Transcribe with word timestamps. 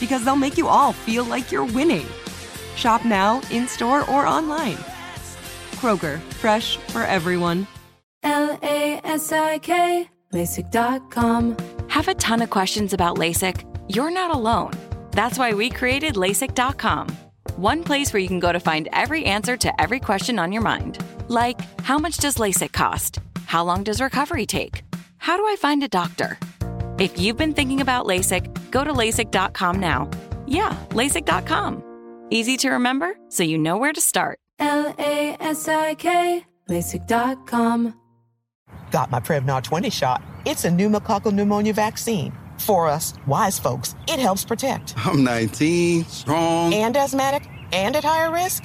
because 0.00 0.24
they'll 0.24 0.36
make 0.36 0.58
you 0.58 0.68
all 0.68 0.92
feel 0.92 1.24
like 1.24 1.50
you're 1.52 1.64
winning. 1.64 2.06
Shop 2.76 3.04
now, 3.04 3.40
in 3.50 3.66
store, 3.68 4.00
or 4.10 4.26
online. 4.26 4.76
Kroger, 5.76 6.20
fresh 6.34 6.76
for 6.76 7.02
everyone. 7.02 7.66
L 8.22 8.58
A 8.62 9.00
S 9.04 9.32
I 9.32 9.58
K, 9.58 10.08
LASIK.com. 10.32 11.56
Have 11.88 12.08
a 12.08 12.14
ton 12.14 12.42
of 12.42 12.50
questions 12.50 12.92
about 12.92 13.16
LASIK? 13.16 13.64
You're 13.88 14.10
not 14.10 14.34
alone. 14.34 14.72
That's 15.12 15.38
why 15.38 15.52
we 15.52 15.70
created 15.70 16.14
LASIK.com. 16.16 17.08
One 17.56 17.84
place 17.84 18.12
where 18.12 18.20
you 18.20 18.28
can 18.28 18.40
go 18.40 18.52
to 18.52 18.60
find 18.60 18.88
every 18.92 19.24
answer 19.24 19.56
to 19.56 19.80
every 19.80 20.00
question 20.00 20.38
on 20.38 20.52
your 20.52 20.62
mind. 20.62 20.98
Like, 21.28 21.60
how 21.82 21.98
much 21.98 22.18
does 22.18 22.36
LASIK 22.36 22.72
cost? 22.72 23.20
How 23.46 23.62
long 23.64 23.84
does 23.84 24.00
recovery 24.00 24.44
take? 24.44 24.82
How 25.18 25.36
do 25.36 25.46
I 25.46 25.56
find 25.56 25.82
a 25.82 25.88
doctor? 25.88 26.38
If 26.98 27.18
you've 27.18 27.36
been 27.36 27.52
thinking 27.52 27.82
about 27.82 28.06
LASIK, 28.06 28.70
go 28.70 28.82
to 28.82 28.90
LASIK.com 28.92 29.78
now. 29.78 30.08
Yeah, 30.46 30.74
LASIK.com. 30.90 31.82
Easy 32.30 32.56
to 32.56 32.70
remember, 32.70 33.16
so 33.28 33.42
you 33.42 33.58
know 33.58 33.76
where 33.76 33.92
to 33.92 34.00
start. 34.00 34.38
L 34.58 34.94
A 34.98 35.36
S 35.38 35.68
I 35.68 35.94
K, 35.94 36.44
LASIK.com. 36.70 38.00
Got 38.90 39.10
my 39.10 39.20
Prevnar 39.20 39.62
20 39.62 39.90
shot. 39.90 40.22
It's 40.46 40.64
a 40.64 40.70
pneumococcal 40.70 41.32
pneumonia 41.32 41.74
vaccine. 41.74 42.32
For 42.58 42.88
us, 42.88 43.12
wise 43.26 43.58
folks, 43.58 43.94
it 44.08 44.18
helps 44.18 44.44
protect. 44.44 44.94
I'm 44.96 45.22
19, 45.22 46.04
strong. 46.06 46.72
And 46.72 46.96
asthmatic 46.96 47.46
and 47.72 47.94
at 47.94 48.04
higher 48.04 48.32
risk? 48.32 48.64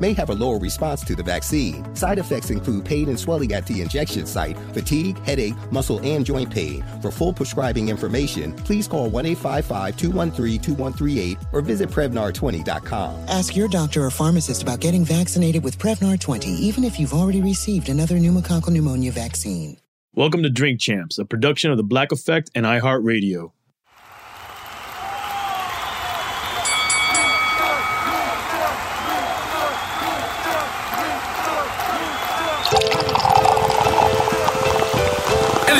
may 0.01 0.13
have 0.13 0.31
a 0.31 0.33
lower 0.33 0.57
response 0.57 1.05
to 1.05 1.15
the 1.15 1.23
vaccine. 1.23 1.95
Side 1.95 2.17
effects 2.17 2.49
include 2.49 2.83
pain 2.83 3.07
and 3.07 3.17
swelling 3.17 3.53
at 3.53 3.65
the 3.67 3.81
injection 3.81 4.25
site, 4.25 4.57
fatigue, 4.73 5.17
headache, 5.19 5.53
muscle, 5.71 5.99
and 6.03 6.25
joint 6.25 6.49
pain. 6.49 6.83
For 7.01 7.11
full 7.11 7.31
prescribing 7.31 7.87
information, 7.89 8.53
please 8.53 8.87
call 8.87 9.09
1 9.09 9.25
855 9.25 9.95
213 9.95 10.59
2138 10.59 11.37
or 11.53 11.61
visit 11.61 11.89
Prevnar20.com. 11.89 13.29
Ask 13.29 13.55
your 13.55 13.67
doctor 13.67 14.03
or 14.03 14.09
pharmacist 14.09 14.63
about 14.63 14.79
getting 14.79 15.05
vaccinated 15.05 15.63
with 15.63 15.77
Prevnar 15.77 16.19
20, 16.19 16.49
even 16.49 16.83
if 16.83 16.99
you've 16.99 17.13
already 17.13 17.41
received 17.41 17.87
another 17.87 18.15
pneumococcal 18.15 18.69
pneumonia 18.71 19.11
vaccine. 19.11 19.77
Welcome 20.13 20.43
to 20.43 20.49
Drink 20.49 20.81
Champs, 20.81 21.19
a 21.19 21.25
production 21.25 21.71
of 21.71 21.77
The 21.77 21.83
Black 21.83 22.11
Effect 22.11 22.49
and 22.53 22.65
iHeartRadio. 22.65 23.53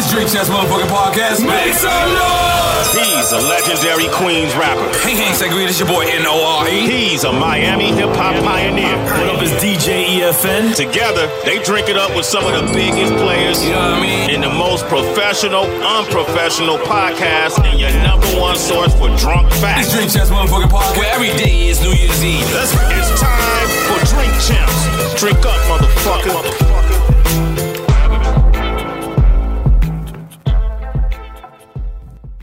It's 0.02 0.10
Drink 0.10 0.34
Champs 0.34 0.50
motherfucking 0.50 0.90
podcast. 0.90 1.46
Make 1.46 1.78
some 1.78 2.10
noise! 2.10 2.90
He's 2.90 3.30
a 3.38 3.38
legendary 3.38 4.10
Queens 4.10 4.50
rapper. 4.58 4.90
Hey, 5.06 5.14
hey, 5.14 5.30
Segreed, 5.38 5.70
it's 5.70 5.78
your 5.78 5.88
boy 5.88 6.10
N-O-R-E. 6.10 6.90
He's 6.90 7.24
a 7.24 7.32
Miami 7.32 7.94
hip 7.94 8.10
hop 8.18 8.34
pioneer. 8.42 8.98
What 9.22 9.38
up, 9.38 9.44
is 9.46 9.54
DJ 9.62 10.18
EFN? 10.18 10.74
Together, 10.74 11.30
they 11.46 11.62
drink 11.62 11.88
it 11.88 11.98
up 11.98 12.16
with 12.18 12.26
some 12.26 12.42
of 12.50 12.58
the 12.58 12.66
biggest 12.74 13.14
players 13.22 13.64
You 13.64 13.78
know 13.78 13.94
what 13.94 14.02
I 14.02 14.02
mean? 14.02 14.34
in 14.34 14.42
the 14.42 14.50
most 14.50 14.88
professional, 14.90 15.70
unprofessional 15.86 16.80
podcast, 16.82 17.62
and 17.62 17.80
your 17.80 17.94
number 18.02 18.26
one 18.42 18.58
source 18.58 18.98
for 18.98 19.14
drunk 19.22 19.54
facts. 19.62 19.94
Drink 19.94 20.10
Champs 20.10 20.34
motherfucking 20.34 20.74
podcast, 20.74 20.98
where 20.98 21.14
every 21.14 21.30
day 21.38 21.70
is 21.70 21.80
New 21.86 21.94
Year's 21.94 22.24
Eve. 22.26 22.50
Let's. 22.58 22.74
It's 22.74 23.22
time 23.22 23.70
for 23.86 24.02
Drink 24.10 24.34
Champs. 24.50 24.82
Drink 25.22 25.46
up, 25.46 25.62
motherfucker. 25.70 26.61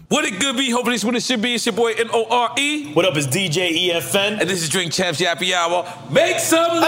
What 0.08 0.24
it 0.24 0.40
good 0.40 0.56
be? 0.56 0.70
Hopefully 0.70 0.94
it's 0.94 1.04
what 1.04 1.14
it 1.14 1.22
should 1.22 1.42
be. 1.42 1.54
It's 1.54 1.66
your 1.66 1.74
boy 1.74 1.92
N-O-R-E. 1.92 2.94
What 2.94 3.04
up, 3.04 3.16
is 3.16 3.26
DJ 3.26 3.90
EFN? 3.90 4.40
And 4.40 4.48
this 4.48 4.62
is 4.62 4.70
Drink 4.70 4.90
Champs 4.90 5.20
Yappy 5.20 5.52
Hour. 5.52 5.86
Make 6.10 6.38
some 6.38 6.76
noise! 6.76 6.84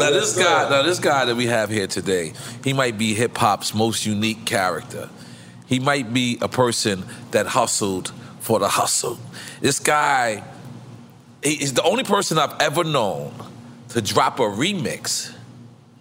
Now 0.00 0.10
this 0.10 0.38
guy, 0.38 0.70
now 0.70 0.82
this 0.82 0.98
guy 0.98 1.26
that 1.26 1.36
we 1.36 1.46
have 1.46 1.68
here 1.68 1.86
today, 1.86 2.32
he 2.64 2.72
might 2.72 2.96
be 2.96 3.12
hip 3.12 3.36
hop's 3.36 3.74
most 3.74 4.06
unique 4.06 4.46
character. 4.46 5.10
He 5.66 5.78
might 5.78 6.14
be 6.14 6.38
a 6.40 6.48
person 6.48 7.04
that 7.32 7.46
hustled 7.46 8.12
for 8.40 8.58
the 8.58 8.68
hustle. 8.68 9.18
This 9.60 9.78
guy 9.78 10.42
he 11.42 11.62
is 11.62 11.74
the 11.74 11.82
only 11.82 12.04
person 12.04 12.38
I've 12.38 12.58
ever 12.60 12.84
known 12.84 13.32
to 13.90 14.02
drop 14.02 14.40
a 14.40 14.44
remix. 14.44 15.32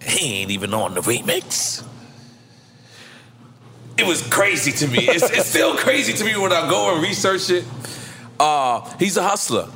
He 0.01 0.41
ain't 0.41 0.51
even 0.51 0.73
on 0.73 0.93
the 0.95 1.01
remix. 1.01 1.85
It 3.99 4.07
was 4.07 4.21
crazy 4.29 4.71
to 4.71 4.87
me. 4.87 4.99
It's, 5.09 5.29
it's 5.29 5.47
still 5.47 5.75
crazy 5.75 6.13
to 6.13 6.23
me 6.23 6.37
when 6.37 6.53
I 6.53 6.69
go 6.69 6.93
and 6.93 7.03
research 7.03 7.49
it. 7.49 7.65
Uh, 8.39 8.89
he's 8.97 9.17
a 9.17 9.23
hustler. 9.23 9.67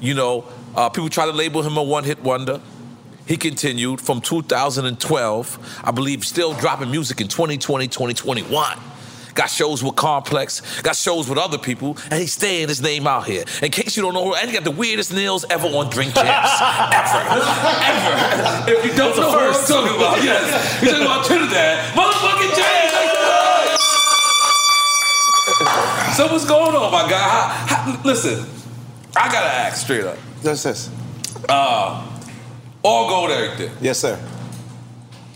You 0.00 0.14
know, 0.14 0.46
uh, 0.74 0.88
people 0.88 1.10
try 1.10 1.26
to 1.26 1.32
label 1.32 1.60
him 1.60 1.76
a 1.76 1.82
one-hit 1.82 2.22
wonder. 2.22 2.62
He 3.26 3.36
continued 3.36 4.00
from 4.00 4.22
2012, 4.22 5.80
I 5.84 5.90
believe, 5.90 6.24
still 6.24 6.54
dropping 6.54 6.90
music 6.90 7.20
in 7.20 7.28
2020, 7.28 7.88
2021. 7.88 8.78
Got 9.34 9.50
shows 9.50 9.84
with 9.84 9.96
Complex, 9.96 10.80
got 10.80 10.96
shows 10.96 11.28
with 11.28 11.36
other 11.36 11.58
people, 11.58 11.98
and 12.10 12.20
he's 12.20 12.32
staying 12.32 12.68
his 12.68 12.80
name 12.80 13.06
out 13.06 13.26
here. 13.26 13.44
In 13.62 13.70
case 13.70 13.98
you 13.98 14.02
don't 14.02 14.14
know, 14.14 14.34
and 14.34 14.48
he 14.48 14.54
got 14.54 14.64
the 14.64 14.70
weirdest 14.70 15.12
nails 15.12 15.44
ever 15.50 15.66
on 15.68 15.90
Drink 15.90 16.14
Champs. 16.14 16.60
ever. 16.94 17.20
Ever. 17.84 18.72
If 18.72 18.84
you 18.86 18.96
don't 18.96 19.14
know 19.14 19.28
what 19.28 19.54
I'm 19.54 19.66
talking 19.66 19.94
about, 19.94 20.24
yes. 20.24 20.80
He's 20.80 20.90
talking 20.90 21.04
about 21.04 21.26
Trinidad. 21.26 21.94
Motherfucking 21.94 22.56
James! 22.56 23.07
So 26.18 26.26
what's 26.26 26.44
going 26.44 26.74
on, 26.74 26.90
my 26.90 27.08
guy? 27.08 27.16
How, 27.16 27.92
how, 27.92 28.02
listen, 28.02 28.44
I 29.16 29.30
gotta 29.30 29.46
ask 29.46 29.84
straight 29.84 30.02
up. 30.02 30.18
Yes, 30.42 30.64
yes. 30.64 30.90
Uh, 31.48 32.10
all 32.82 33.08
gold, 33.08 33.30
everything. 33.30 33.70
Yes, 33.80 34.00
sir. 34.00 34.14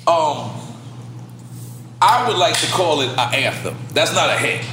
Um, 0.09 0.51
I 2.03 2.25
would 2.27 2.37
like 2.37 2.59
to 2.59 2.67
call 2.73 3.01
it 3.03 3.11
an 3.11 3.33
anthem. 3.33 3.77
That's 3.93 4.13
not 4.13 4.29
a 4.31 4.37
hit. 4.37 4.67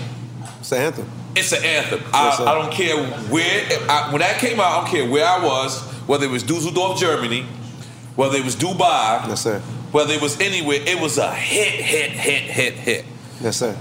It's 0.61 0.71
the 0.71 0.79
anthem. 0.79 1.07
It's 1.35 1.51
an 1.51 1.63
anthem. 1.63 2.00
Yes. 2.00 2.39
I, 2.39 2.44
I 2.44 2.56
don't 2.56 2.73
care 2.73 2.97
where. 3.29 3.67
I, 3.88 4.09
when 4.11 4.21
that 4.21 4.39
came 4.39 4.59
out, 4.59 4.65
I 4.65 4.81
don't 4.81 4.89
care 4.89 5.07
where 5.07 5.27
I 5.27 5.45
was. 5.45 5.79
Whether 6.07 6.25
it 6.25 6.31
was 6.31 6.41
Dusseldorf, 6.41 7.00
Germany, 7.00 7.44
whether 8.15 8.35
it 8.35 8.44
was 8.44 8.56
Dubai, 8.56 9.27
Yes, 9.27 9.44
sir. 9.44 9.59
whether 9.91 10.11
it 10.15 10.23
was 10.23 10.41
anywhere, 10.41 10.79
it 10.81 11.00
was 11.00 11.19
a 11.19 11.31
hit, 11.31 11.85
hit, 11.85 12.09
hit, 12.09 12.41
hit, 12.50 12.73
hit. 12.73 13.06
Yes, 13.41 13.57
sir. 13.57 13.77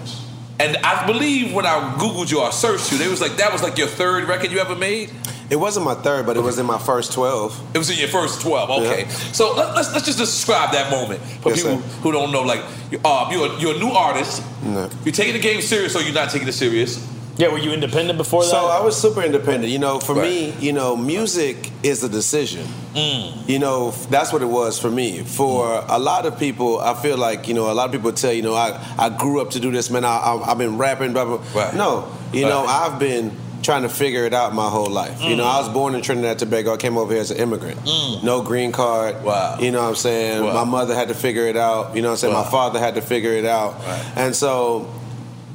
And 0.60 0.76
I 0.78 1.06
believe 1.06 1.55
when 1.55 1.66
I 1.66 1.94
googled 1.99 2.31
you 2.32 2.40
or 2.40 2.50
searched 2.50 2.90
you, 2.90 2.99
they 2.99 3.08
was 3.08 3.20
like 3.20 3.37
that 3.37 3.52
was 3.52 3.62
like 3.62 3.78
your 3.78 3.87
third 3.87 4.25
record 4.28 4.50
you 4.50 4.58
ever 4.58 4.75
made. 4.75 5.10
It 5.50 5.56
wasn't 5.56 5.87
my 5.87 5.94
third, 5.94 6.26
but 6.26 6.37
it 6.37 6.43
was 6.43 6.58
in 6.58 6.66
my 6.66 6.78
first 6.78 7.12
twelve. 7.12 7.58
It 7.75 7.78
was 7.78 7.88
in 7.90 7.99
your 7.99 8.08
first 8.08 8.40
twelve. 8.43 8.69
Okay, 8.70 9.02
Yeah. 9.02 9.08
so 9.32 9.55
let, 9.55 9.75
let's 9.76 9.93
let's 9.94 10.05
just 10.05 10.19
describe 10.19 10.72
that 10.72 10.90
moment 10.90 11.20
for 11.43 11.50
Yes, 11.50 11.62
people 11.62 11.78
sir. 11.81 11.88
who 12.02 12.12
don't 12.12 12.32
know. 12.32 12.43
Like, 12.43 12.62
uh, 13.05 13.28
you're 13.32 13.46
a, 13.55 13.60
you're 13.60 13.75
a 13.76 13.78
new 13.78 13.90
artist. 13.90 14.43
No. 14.62 14.90
You're 15.05 15.14
taking 15.14 15.32
the 15.34 15.38
game 15.40 15.60
serious, 15.62 15.94
or 15.96 16.02
you're 16.02 16.12
not 16.12 16.31
taking 16.31 16.49
it 16.49 16.52
serious. 16.52 16.99
Yeah, 17.38 17.49
were 17.49 17.58
you 17.58 17.73
independent 17.73 18.19
before 18.19 18.43
that? 18.43 18.50
So 18.50 18.67
I 18.67 18.81
was 18.82 19.00
super 19.00 19.23
independent. 19.23 19.73
You 19.73 19.79
know, 19.79 20.00
for 20.00 20.14
me, 20.14 20.50
you 20.58 20.73
know, 20.73 20.96
music 20.96 21.70
is 21.85 22.02
a 22.02 22.08
decision. 22.08 22.67
Mm. 22.94 23.49
You 23.49 23.61
know, 23.61 23.93
that's 24.11 24.32
what 24.32 24.43
it 24.43 24.46
was 24.46 24.79
for 24.79 24.90
me. 24.90 25.20
For 25.23 25.85
a 25.88 25.99
lot 26.00 26.26
of 26.26 26.38
people, 26.38 26.81
I 26.81 26.94
feel 26.94 27.17
like 27.17 27.46
you 27.46 27.55
know, 27.55 27.70
a 27.70 27.75
lot 27.75 27.87
of 27.87 27.93
people 27.93 28.12
tell 28.12 28.32
you 28.32 28.43
know, 28.43 28.55
I 28.55 28.79
I 28.99 29.08
grew 29.08 29.40
up 29.40 29.50
to 29.50 29.61
do 29.61 29.70
this, 29.70 29.88
man. 29.88 30.05
I, 30.05 30.17
I 30.19 30.50
I've 30.50 30.58
been 30.58 30.79
rapping, 30.79 31.12
blah 31.12 31.25
blah. 31.25 31.43
Right. 31.55 31.75
No, 31.75 32.12
you 32.32 32.43
know, 32.43 32.64
I've 32.67 32.99
been 32.99 33.31
trying 33.62 33.82
to 33.82 33.88
figure 33.88 34.25
it 34.25 34.32
out 34.32 34.55
my 34.55 34.69
whole 34.69 34.88
life. 34.88 35.20
You 35.23 35.37
know, 35.37 35.44
Mm. 35.44 35.55
I 35.55 35.61
was 35.61 35.69
born 35.69 35.94
in 35.94 36.00
Trinidad 36.02 36.31
and 36.31 36.38
Tobago. 36.40 36.75
I 36.75 36.76
came 36.76 36.96
over 36.96 37.12
here 37.12 37.20
as 37.20 37.31
an 37.31 37.38
immigrant. 37.38 37.79
Mm. 37.81 38.23
No 38.23 38.40
green 38.43 38.73
card. 38.73 39.23
Wow. 39.23 39.58
You 39.61 39.70
know 39.73 39.82
what 39.82 39.88
I'm 39.90 39.94
saying? 39.96 40.43
Wow. 40.44 40.55
My 40.55 40.64
mother 40.64 40.94
had 40.94 41.08
to 41.08 41.14
figure 41.14 41.46
it 41.46 41.56
out. 41.56 41.94
You 41.94 42.02
know 42.02 42.08
what 42.08 42.12
I'm 42.12 42.19
saying? 42.19 42.35
Wow. 42.35 42.44
My 42.44 42.50
father 42.50 42.79
had 42.79 42.94
to 42.94 43.02
figure 43.02 43.32
it 43.32 43.44
out. 43.44 43.75
And 44.17 44.35
so 44.35 44.87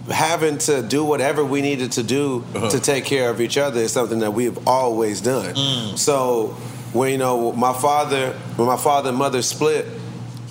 having 0.10 0.58
to 0.58 0.82
do 0.82 1.04
whatever 1.06 1.44
we 1.46 1.62
needed 1.62 1.92
to 1.94 2.04
do 2.04 2.44
Uh-huh. 2.56 2.70
to 2.70 2.80
take 2.80 3.06
care 3.06 3.30
of 3.30 3.40
each 3.40 3.58
other 3.58 3.80
is 3.82 3.92
something 3.92 4.20
that 4.20 4.34
we've 4.34 4.58
always 4.68 5.22
done. 5.22 5.56
Mm. 5.56 5.98
So 5.98 6.56
when 6.92 7.12
you 7.12 7.18
know 7.18 7.52
my 7.54 7.74
father, 7.74 8.34
when 8.58 8.68
my 8.68 8.78
father 8.78 9.10
and 9.10 9.18
mother 9.18 9.42
split, 9.42 9.86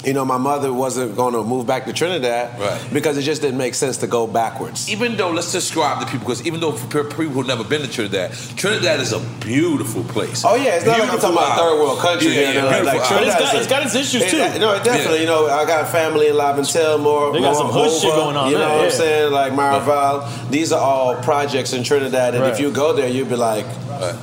you 0.05 0.13
know 0.13 0.25
my 0.25 0.37
mother 0.39 0.73
wasn't 0.73 1.15
going 1.17 1.35
to 1.35 1.43
move 1.43 1.67
back 1.67 1.85
to 1.87 1.93
Trinidad 1.93 2.59
Right. 2.61 2.81
because 2.93 3.17
it 3.19 3.23
just 3.23 3.41
didn't 3.43 3.59
make 3.59 3.75
sense 3.75 3.99
to 3.99 4.07
go 4.07 4.27
backwards. 4.27 4.89
Even 4.91 5.17
though, 5.17 5.31
let's 5.31 5.53
describe 5.53 6.01
the 6.01 6.07
people, 6.07 6.21
because 6.27 6.45
even 6.47 6.61
though 6.61 6.73
for 6.73 7.05
people 7.05 7.27
who've 7.35 7.47
never 7.47 7.65
been 7.65 7.83
to 7.83 7.89
Trinidad, 7.89 8.33
Trinidad 8.57 9.01
is 9.01 9.13
a 9.13 9.21
beautiful 9.41 10.03
place. 10.05 10.45
Oh 10.45 10.55
yeah, 10.57 10.77
it's 10.77 10.87
not 10.87 10.99
like 10.99 11.11
I'm 11.11 11.19
talking 11.19 11.37
about 11.37 11.55
Beautiful 11.57 11.71
third 11.71 11.79
world 11.81 11.99
country. 12.01 12.29
Yeah, 12.29 12.35
here, 12.35 12.43
yeah, 12.55 12.61
no, 12.63 12.69
beautiful 12.71 12.87
like, 12.87 12.95
island. 13.01 13.09
Trinidad 13.09 13.39
But 13.39 13.43
it's 13.43 13.53
got- 13.53 13.55
a- 13.55 13.59
it's 13.61 13.69
got 13.69 13.83
its 13.87 13.95
issues, 13.95 14.23
it- 14.23 14.31
too. 14.55 14.59
No, 14.61 14.73
it 14.75 14.85
definitely. 14.85 15.15
Yeah. 15.15 15.21
You 15.23 15.27
know, 15.27 15.47
I 15.47 15.65
got 15.67 15.89
family 15.89 16.27
in 16.29 16.35
Laventille, 16.35 17.01
more. 17.01 17.33
They 17.33 17.41
got 17.41 17.57
some 17.57 17.69
hood 17.71 17.91
shit 17.93 18.11
going 18.11 18.37
on 18.37 18.51
You 18.51 18.59
know 18.59 18.69
there, 18.69 18.77
what 18.77 18.85
I'm 18.87 18.91
saying? 18.91 19.33
Like 19.33 19.53
Maraval. 19.53 20.51
These 20.51 20.73
are 20.73 20.81
all 20.81 21.15
projects 21.23 21.73
in 21.73 21.85
Trinidad, 21.85 22.35
and 22.35 22.43
Right. 22.43 22.53
if 22.53 22.61
you 22.61 22.71
go 22.71 22.93
there, 22.93 23.09
you'd 23.09 23.29
be 23.29 23.37
like, 23.37 23.67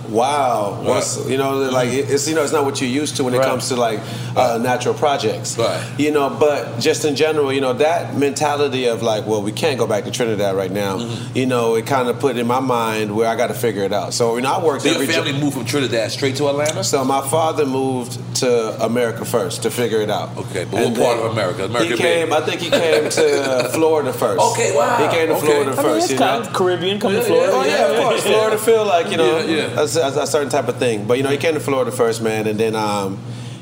wow, 0.09 0.79
what's 0.83 1.25
you 1.27 1.37
know, 1.37 1.57
like 1.57 1.89
it's 1.89 2.27
you 2.27 2.35
know, 2.35 2.43
it's 2.43 2.51
not 2.51 2.65
what 2.65 2.81
you're 2.81 2.89
used 2.89 3.15
to 3.17 3.23
when 3.23 3.33
it 3.33 3.37
Right. 3.39 3.47
comes 3.47 3.69
to 3.69 3.75
like 3.75 3.99
uh, 4.35 4.59
natural 4.61 4.93
projects. 4.93 5.57
Right. 5.69 5.99
You 5.99 6.11
know, 6.11 6.29
but 6.29 6.79
just 6.79 7.05
in 7.05 7.15
general, 7.15 7.51
you 7.53 7.61
know, 7.61 7.73
that 7.73 8.15
mentality 8.15 8.85
of 8.85 9.01
like, 9.01 9.25
well, 9.27 9.41
we 9.41 9.51
can't 9.51 9.77
go 9.77 9.87
back 9.87 10.03
to 10.05 10.11
Trinidad 10.11 10.55
right 10.55 10.71
now. 10.71 10.97
Mm-hmm. 10.97 11.37
You 11.37 11.45
know, 11.45 11.75
it 11.75 11.85
kind 11.87 12.07
of 12.09 12.19
put 12.19 12.37
in 12.37 12.47
my 12.47 12.59
mind 12.59 13.15
where 13.15 13.27
I 13.27 13.35
got 13.35 13.47
to 13.47 13.53
figure 13.53 13.83
it 13.83 13.93
out. 13.93 14.13
So 14.13 14.35
you 14.35 14.41
know, 14.41 14.51
I 14.53 14.63
worked 14.63 14.83
So 14.83 14.89
your 14.89 14.95
every 15.01 15.07
jo- 15.07 15.23
family 15.23 15.39
moved 15.39 15.55
from 15.57 15.65
Trinidad 15.65 16.11
straight 16.11 16.35
to 16.37 16.47
Atlanta? 16.49 16.83
so 16.83 17.03
my 17.05 17.21
father 17.29 17.65
moved 17.65 18.17
to 18.37 18.83
America 18.85 19.25
first 19.25 19.63
to 19.63 19.71
figure 19.71 20.01
it 20.01 20.09
out. 20.09 20.35
Okay, 20.37 20.65
but 20.65 20.89
what 20.89 20.95
part 20.95 21.19
of 21.19 21.31
America? 21.31 21.65
America 21.65 21.91
he 21.91 21.97
came. 21.97 22.31
I 22.33 22.41
think 22.41 22.61
he 22.61 22.69
came 22.69 23.09
to 23.09 23.69
Florida 23.73 24.13
first. 24.13 24.41
Okay, 24.53 24.75
wow. 24.75 24.97
He 24.97 25.15
came 25.15 25.27
to 25.27 25.35
Okay. 25.35 25.45
Florida 25.45 25.71
I 25.71 25.75
mean, 25.75 25.83
first. 25.83 26.03
it's 26.05 26.13
you 26.13 26.17
kind 26.19 26.43
know? 26.43 26.49
of 26.49 26.55
Caribbean 26.55 26.99
coming 26.99 27.17
Yeah, 27.17 27.23
to 27.23 27.27
Florida. 27.27 27.53
Oh 27.53 27.65
yeah, 27.65 27.87
of 27.91 27.97
course. 28.03 28.23
Florida 28.23 28.57
feel 28.57 28.85
like 28.85 29.11
you 29.11 29.17
know 29.21 29.39
Yeah, 29.39 29.67
yeah. 29.73 29.79
A, 29.79 29.83
a 30.23 30.27
certain 30.27 30.49
type 30.49 30.67
of 30.67 30.77
thing. 30.77 31.05
But 31.05 31.17
you 31.17 31.23
know, 31.23 31.29
he 31.29 31.37
came 31.37 31.53
to 31.53 31.59
Florida 31.59 31.91
first, 31.91 32.21
man, 32.21 32.47
and 32.47 32.59
then 32.59 32.75
um, 32.75 33.19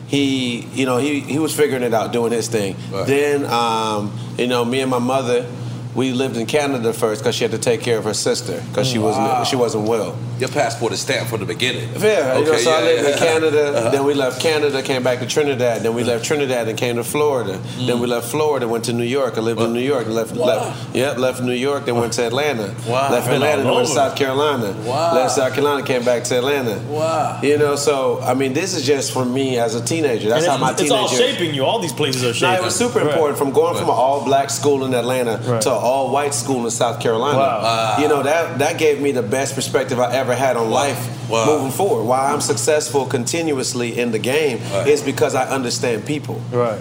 he, 0.08 0.60
you 0.74 0.86
know, 0.86 0.98
he 0.98 1.20
he 1.20 1.40
was 1.40 1.56
figuring 1.56 1.84
it 1.84 1.94
out, 1.94 2.12
doing 2.14 2.32
his 2.32 2.48
thing. 2.48 2.76
Right. 2.92 3.06
Then, 3.06 3.46
um, 3.46 4.18
you 4.38 4.48
know, 4.48 4.64
me 4.64 4.82
and 4.82 4.90
my 4.90 5.00
mother, 5.00 5.46
we 5.98 6.14
lived 6.14 6.38
in 6.38 6.46
Canada 6.46 6.94
first 6.94 7.22
because 7.22 7.36
she 7.36 7.44
had 7.44 7.52
to 7.52 7.58
take 7.58 7.82
care 7.82 7.98
of 7.98 8.04
her 8.06 8.14
sister 8.14 8.64
because 8.70 8.88
she 8.88 9.00
wasn't 9.00 9.48
she 9.48 9.56
wasn't 9.58 9.86
well. 9.88 10.16
Your 10.40 10.50
passport 10.50 10.94
is 10.94 11.02
stamped 11.02 11.30
from 11.32 11.40
the 11.40 11.48
beginning. 11.48 11.90
Yeah, 12.00 12.38
you 12.38 12.46
know, 12.46 12.52
Okay, 12.52 12.62
so 12.64 12.72
I 12.72 12.82
lived 12.84 13.04
yeah. 13.04 13.14
in 13.14 13.18
Canada. 13.18 13.64
Uh-huh. 13.78 13.90
Then 13.90 14.06
we 14.06 14.14
left 14.14 14.40
Canada, 14.42 14.82
came 14.84 15.04
back 15.04 15.20
to 15.20 15.26
Trinidad. 15.28 15.82
Then 15.82 15.94
we 15.96 16.04
left 16.04 16.24
Trinidad 16.26 16.68
and 16.68 16.78
came 16.78 16.96
to 16.98 17.04
Florida. 17.04 17.58
Then 17.88 18.00
we 18.00 18.08
left 18.08 18.28
Florida, 18.30 18.68
went 18.68 18.86
to 18.86 18.94
New 18.94 19.04
York. 19.20 19.38
I 19.38 19.42
lived 19.42 19.60
in 19.62 19.74
New 19.74 19.82
York. 19.94 20.08
Left, 20.08 20.32
Wow. 20.36 20.46
left, 20.46 20.96
yep, 20.96 21.18
left 21.18 21.42
New 21.42 21.54
York. 21.68 21.86
Then 21.86 21.96
went 21.96 22.14
to 22.14 22.24
Atlanta. 22.28 22.68
Wow. 22.88 23.12
Left 23.12 23.26
Been 23.28 23.36
Atlanta, 23.36 23.64
then 23.64 23.74
went 23.74 23.88
to. 23.88 23.94
South 23.94 24.16
Carolina. 24.16 24.70
Wow. 24.86 25.16
Left 25.16 25.32
South 25.34 25.54
Carolina, 25.54 25.84
came 25.86 26.04
back 26.06 26.24
to 26.26 26.38
Atlanta. 26.38 26.78
Wow. 26.88 27.40
You 27.42 27.58
know, 27.58 27.76
so 27.76 28.20
I 28.22 28.34
mean, 28.36 28.54
this 28.54 28.76
is 28.76 28.86
just 28.86 29.12
for 29.12 29.26
me 29.26 29.58
as 29.58 29.74
a 29.76 29.84
teenager. 29.84 30.30
That's 30.30 30.46
how 30.46 30.58
my 30.58 30.72
it's, 30.72 30.82
teenager. 30.82 31.04
it's 31.04 31.12
all 31.14 31.18
shaping 31.18 31.54
you. 31.56 31.66
All 31.66 31.80
these 31.80 31.94
places 31.94 32.24
are 32.24 32.28
No, 32.28 32.34
shaping. 32.34 32.56
it 32.62 32.64
was 32.64 32.76
super 32.76 33.00
Right. 33.00 33.08
important 33.10 33.38
from 33.40 33.52
going 33.52 33.76
from 33.76 33.90
an 33.90 33.96
all 34.06 34.24
black 34.24 34.50
school 34.52 34.86
in 34.86 34.94
Atlanta 34.94 35.40
Right. 35.44 35.62
to 35.62 35.72
an 35.72 35.82
all 35.88 36.12
white 36.12 36.34
school 36.34 36.66
in 36.66 36.72
South 36.72 37.00
Carolina. 37.00 37.38
Wow. 37.38 37.98
You 38.02 38.08
know, 38.10 38.22
that 38.24 38.60
that 38.60 38.78
gave 38.78 39.00
me 39.02 39.12
the 39.14 39.24
best 39.24 39.56
perspective 39.56 40.00
I 40.00 40.14
ever 40.14 40.36
had 40.36 40.58
on 40.58 40.70
life 40.70 41.00
Wow. 41.30 41.46
moving 41.46 41.72
forward. 41.72 42.04
Why 42.04 42.32
I'm 42.32 42.42
successful 42.42 43.06
continuously 43.06 43.98
in 43.98 44.12
the 44.12 44.20
game 44.20 44.60
Right. 44.74 44.88
is 44.88 45.02
because 45.02 45.34
I 45.36 45.46
understand 45.58 46.06
people. 46.06 46.42
Right. 46.52 46.80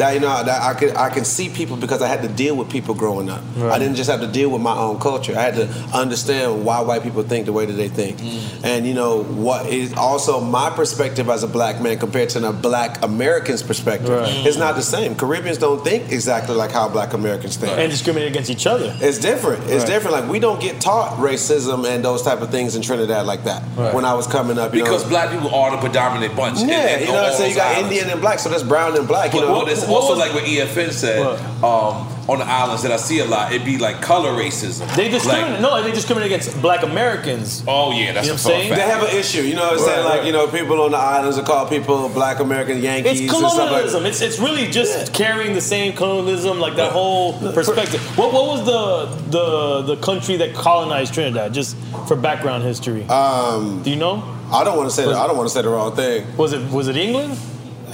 That 0.00 0.14
you 0.14 0.20
know, 0.20 0.42
that 0.42 0.62
I 0.62 0.72
can 0.72 0.96
I 0.96 1.10
can 1.10 1.26
see 1.26 1.50
people 1.50 1.76
because 1.76 2.00
I 2.00 2.08
had 2.08 2.22
to 2.22 2.28
deal 2.28 2.56
with 2.56 2.70
people 2.70 2.94
growing 2.94 3.28
up. 3.28 3.42
Right. 3.54 3.70
I 3.72 3.78
didn't 3.78 3.96
just 3.96 4.08
have 4.08 4.20
to 4.20 4.26
deal 4.26 4.48
with 4.48 4.62
my 4.62 4.74
own 4.74 4.98
culture. 4.98 5.36
I 5.38 5.42
had 5.42 5.56
to 5.56 5.68
understand 5.94 6.64
why 6.64 6.80
white 6.80 7.02
people 7.02 7.22
think 7.22 7.44
the 7.44 7.52
way 7.52 7.66
that 7.66 7.74
they 7.74 7.88
think, 7.88 8.16
Mm. 8.18 8.64
and 8.64 8.86
you 8.86 8.94
know 8.94 9.22
what 9.24 9.66
is 9.66 9.92
also 9.92 10.40
my 10.40 10.70
perspective 10.70 11.28
as 11.28 11.42
a 11.42 11.46
black 11.46 11.82
man 11.82 11.98
compared 11.98 12.30
to 12.30 12.48
a 12.48 12.52
black 12.52 13.04
American's 13.04 13.62
perspective. 13.62 14.08
Right. 14.08 14.46
It's 14.46 14.56
not 14.56 14.74
the 14.76 14.82
same. 14.82 15.14
Caribbeans 15.16 15.58
don't 15.58 15.84
think 15.84 16.10
exactly 16.10 16.54
like 16.56 16.70
how 16.72 16.88
black 16.88 17.12
Americans 17.12 17.56
think. 17.58 17.76
And 17.78 17.90
discriminate 17.90 18.28
against 18.28 18.48
each 18.48 18.66
other. 18.66 18.96
It's 19.02 19.18
different. 19.18 19.64
It's 19.64 19.84
Right. 19.84 19.86
different. 19.92 20.16
Like 20.16 20.28
we 20.30 20.38
don't 20.38 20.60
get 20.62 20.80
taught 20.80 21.18
racism 21.18 21.86
and 21.86 22.02
those 22.02 22.22
type 22.22 22.40
of 22.40 22.48
things 22.48 22.74
in 22.74 22.80
Trinidad 22.80 23.26
like 23.26 23.44
that. 23.44 23.62
Right. 23.76 23.92
When 23.92 24.06
I 24.06 24.14
was 24.14 24.26
coming 24.26 24.58
up, 24.58 24.74
you 24.74 24.82
Because 24.82 25.02
know, 25.02 25.10
black 25.10 25.30
people 25.30 25.54
are 25.54 25.70
the 25.72 25.76
predominant 25.76 26.34
bunch. 26.36 26.62
in- 26.62 26.70
yeah, 26.70 26.96
in 26.96 27.00
you 27.00 27.06
know 27.08 27.20
what 27.20 27.32
I'm 27.32 27.36
saying. 27.36 27.50
You 27.50 27.56
got 27.56 27.76
islands. 27.76 27.90
Indian 27.92 28.10
and 28.12 28.20
black, 28.22 28.38
so 28.38 28.48
that's 28.48 28.62
brown 28.62 28.96
and 28.96 29.06
black. 29.06 29.34
You 29.34 29.40
But 29.40 29.46
know, 29.48 29.58
what 29.58 29.68
is 29.68 29.84
what 29.84 29.89
also 29.90 30.16
like 30.16 30.32
what 30.34 30.44
EFN 30.44 30.92
said 30.92 31.18
um, 31.62 32.06
on 32.28 32.38
the 32.38 32.44
islands 32.44 32.82
that 32.82 32.92
I 32.92 32.96
see 32.96 33.18
a 33.20 33.24
lot, 33.24 33.52
it'd 33.52 33.64
be 33.64 33.78
like 33.78 34.00
color 34.00 34.30
racism. 34.32 34.86
They 34.94 35.08
discriminate. 35.08 35.52
Like, 35.52 35.60
no, 35.60 35.82
they 35.82 35.90
discriminate 35.92 36.26
against 36.30 36.60
Black 36.62 36.82
Americans. 36.82 37.64
oh 37.66 37.92
yeah, 37.92 38.12
that's 38.12 38.26
You 38.26 38.32
know 38.32 38.34
what 38.34 38.44
I'm 38.44 38.50
saying? 38.50 38.68
fact. 38.70 38.80
They 38.80 38.86
have 38.88 39.02
an 39.02 39.16
issue, 39.16 39.42
you 39.42 39.54
know 39.54 39.62
what 39.62 39.72
I'm 39.72 39.78
saying? 39.78 39.98
Right, 39.98 40.04
Like, 40.04 40.18
right. 40.18 40.26
you 40.26 40.32
know, 40.32 40.46
people 40.48 40.80
on 40.82 40.90
the 40.92 40.96
islands 40.98 41.38
are 41.38 41.42
called 41.42 41.68
people 41.68 42.08
black 42.10 42.38
American 42.40 42.82
Yankees 42.82 43.12
It's 43.12 43.20
and 43.20 43.30
stuff 43.30 43.42
like 43.42 43.58
colonialism. 43.68 44.06
It's 44.06 44.20
it's 44.20 44.38
really 44.38 44.66
just 44.66 45.12
carrying 45.12 45.54
the 45.54 45.60
same 45.60 45.92
colonialism, 45.94 46.60
like 46.60 46.76
that 46.76 46.92
whole 46.92 47.32
perspective. 47.52 48.00
What 48.16 48.32
what 48.32 48.46
was 48.46 48.64
the 48.64 49.06
the 49.30 49.94
the 49.94 49.96
country 50.02 50.36
that 50.36 50.54
colonized 50.54 51.14
Trinidad? 51.14 51.52
Just 51.52 51.76
for 52.06 52.16
background 52.16 52.62
history. 52.64 53.04
Um, 53.08 53.82
Do 53.82 53.90
you 53.90 53.96
know? 53.96 54.22
I 54.52 54.64
don't 54.64 54.76
want 54.76 54.88
to 54.90 54.94
say 54.94 55.04
the, 55.04 55.16
I 55.16 55.26
don't 55.28 55.36
want 55.36 55.48
to 55.48 55.54
say 55.54 55.62
the 55.62 55.68
wrong 55.68 55.94
thing. 55.94 56.26
Was 56.36 56.52
it 56.52 56.70
was 56.70 56.88
it 56.88 56.96
England? 56.96 57.38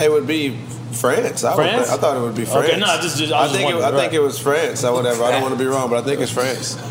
It 0.00 0.10
would 0.10 0.26
be 0.26 0.58
France. 0.92 1.44
I, 1.44 1.54
would- 1.54 1.62
France? 1.68 1.90
I 1.90 1.96
thought 1.96 2.16
it 2.16 2.20
would 2.20 2.34
be 2.34 2.42
Okay, 2.42 2.50
France. 2.52 2.78
no, 2.80 2.86
I 2.86 3.00
just- 3.00 3.18
just- 3.18 3.32
I 3.32 3.42
was 3.42 3.50
just 3.52 3.60
think 3.60 3.70
it, 3.70 3.74
I 3.74 3.80
wondering, 3.80 4.00
think 4.02 4.12
it 4.14 4.20
was 4.22 4.38
France 4.38 4.84
or 4.84 4.92
whatever. 4.94 5.24
I 5.24 5.32
don't 5.32 5.42
want 5.42 5.54
to 5.54 5.58
be 5.58 5.66
wrong, 5.66 5.90
but 5.90 5.98
I 5.98 6.02
think 6.06 6.20
it's 6.20 6.30
France. 6.32 6.76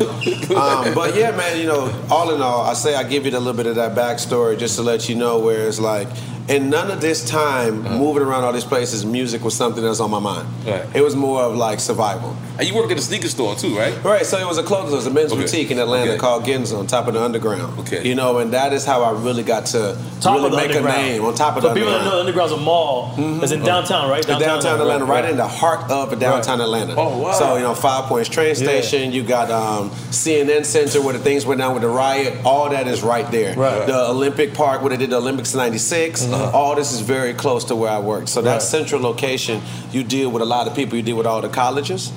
um, 0.50 0.94
but 0.94 1.16
yeah, 1.16 1.30
man, 1.32 1.58
you 1.58 1.66
know, 1.66 1.92
all 2.10 2.32
in 2.34 2.40
all, 2.42 2.62
I 2.62 2.74
say 2.74 2.94
I 2.94 3.02
give 3.04 3.24
you 3.26 3.32
a 3.32 3.38
little 3.38 3.52
bit 3.54 3.66
of 3.66 3.76
that 3.76 3.94
backstory 3.94 4.58
just 4.58 4.76
to 4.76 4.82
let 4.82 5.08
you 5.08 5.14
know 5.14 5.38
where 5.38 5.66
it's 5.66 5.80
like, 5.80 6.08
in 6.48 6.70
none 6.70 6.90
of 6.90 7.00
this 7.00 7.28
time 7.28 7.82
moving 7.82 8.22
around 8.22 8.44
all 8.44 8.52
these 8.52 8.64
places, 8.64 9.04
music 9.04 9.42
was 9.42 9.54
something 9.54 9.82
that 9.82 9.88
was 9.88 10.00
on 10.00 10.10
my 10.10 10.18
mind. 10.20 10.48
Right. 10.64 10.86
It 10.94 11.02
was 11.02 11.16
more 11.16 11.42
of 11.42 11.56
like 11.56 11.80
survival. 11.80 12.36
And 12.58 12.66
you 12.66 12.74
worked 12.74 12.90
at 12.92 12.98
a 12.98 13.02
sneaker 13.02 13.28
store 13.28 13.54
too, 13.54 13.76
right? 13.76 14.02
Right, 14.02 14.24
so 14.24 14.38
it 14.38 14.46
was 14.46 14.56
a 14.56 14.62
clothing 14.62 14.86
store, 14.88 14.96
it 14.98 15.04
was 15.04 15.06
a 15.06 15.10
men's 15.10 15.32
Okay. 15.32 15.42
boutique 15.42 15.70
in 15.70 15.78
Atlanta 15.78 16.12
Okay. 16.12 16.18
called 16.18 16.44
Ginza 16.44 16.78
on 16.78 16.86
top 16.86 17.06
of 17.08 17.14
the 17.14 17.22
underground. 17.22 17.78
Okay. 17.80 18.06
You 18.06 18.14
know, 18.14 18.38
and 18.38 18.52
that 18.52 18.72
is 18.72 18.84
how 18.84 19.02
I 19.02 19.10
really 19.12 19.42
got 19.42 19.66
to 19.66 19.96
Top 20.20 20.34
really 20.36 20.46
of 20.46 20.50
the 20.52 20.56
make 20.56 20.74
a 20.76 20.80
name 20.80 21.24
on 21.24 21.34
top 21.34 21.56
of 21.56 21.62
the 21.62 21.70
underground. 21.70 21.72
so 21.72 21.72
the 21.72 21.74
people 21.74 21.90
that 21.92 21.98
underground. 21.98 22.04
know 22.04 22.10
the 22.12 22.20
underground's 22.20 22.52
a 22.52 22.56
mall. 22.56 23.14
It's 23.42 23.52
in 23.52 23.62
downtown, 23.62 24.08
right? 24.08 24.26
In 24.28 24.38
downtown 24.38 24.80
Atlanta, 24.80 25.04
right, 25.04 25.24
in 25.24 25.36
the 25.36 25.46
heart 25.48 25.90
of 25.90 26.18
downtown 26.18 26.60
Atlanta. 26.60 26.94
Oh, 26.96 27.18
wow. 27.18 27.32
So 27.32 27.56
you 27.56 27.62
know, 27.62 27.74
Five 27.74 28.04
Points 28.04 28.28
train 28.28 28.54
station. 28.54 29.12
You 29.12 29.22
got 29.22 29.50
um, 29.50 29.90
CNN 30.10 30.64
Center 30.64 31.02
where 31.02 31.12
the 31.12 31.18
things 31.18 31.44
went 31.44 31.58
down 31.60 31.74
with 31.74 31.82
the 31.82 31.88
riot. 31.88 32.38
All 32.44 32.70
that 32.70 32.88
is 32.88 33.02
right 33.02 33.30
there. 33.30 33.54
Right. 33.56 33.86
The 33.86 34.08
Olympic 34.08 34.54
Park 34.54 34.80
where 34.80 34.90
they 34.90 34.96
did 34.96 35.10
the 35.10 35.16
Olympics 35.18 35.52
in 35.52 35.58
'96. 35.58 36.24
Uh-huh. 36.36 36.58
All 36.58 36.74
this 36.74 36.92
is 36.92 37.00
very 37.00 37.34
close 37.34 37.64
to 37.64 37.76
where 37.76 37.90
I 37.90 37.98
work. 37.98 38.28
So 38.28 38.42
that 38.42 38.52
Right. 38.52 38.62
central 38.62 39.00
location, 39.00 39.62
you 39.92 40.02
deal 40.04 40.30
with 40.30 40.42
a 40.42 40.46
lot 40.46 40.66
of 40.66 40.74
people. 40.74 40.96
You 40.96 41.02
deal 41.02 41.16
with 41.16 41.26
all 41.26 41.40
the 41.40 41.48
colleges. 41.48 42.12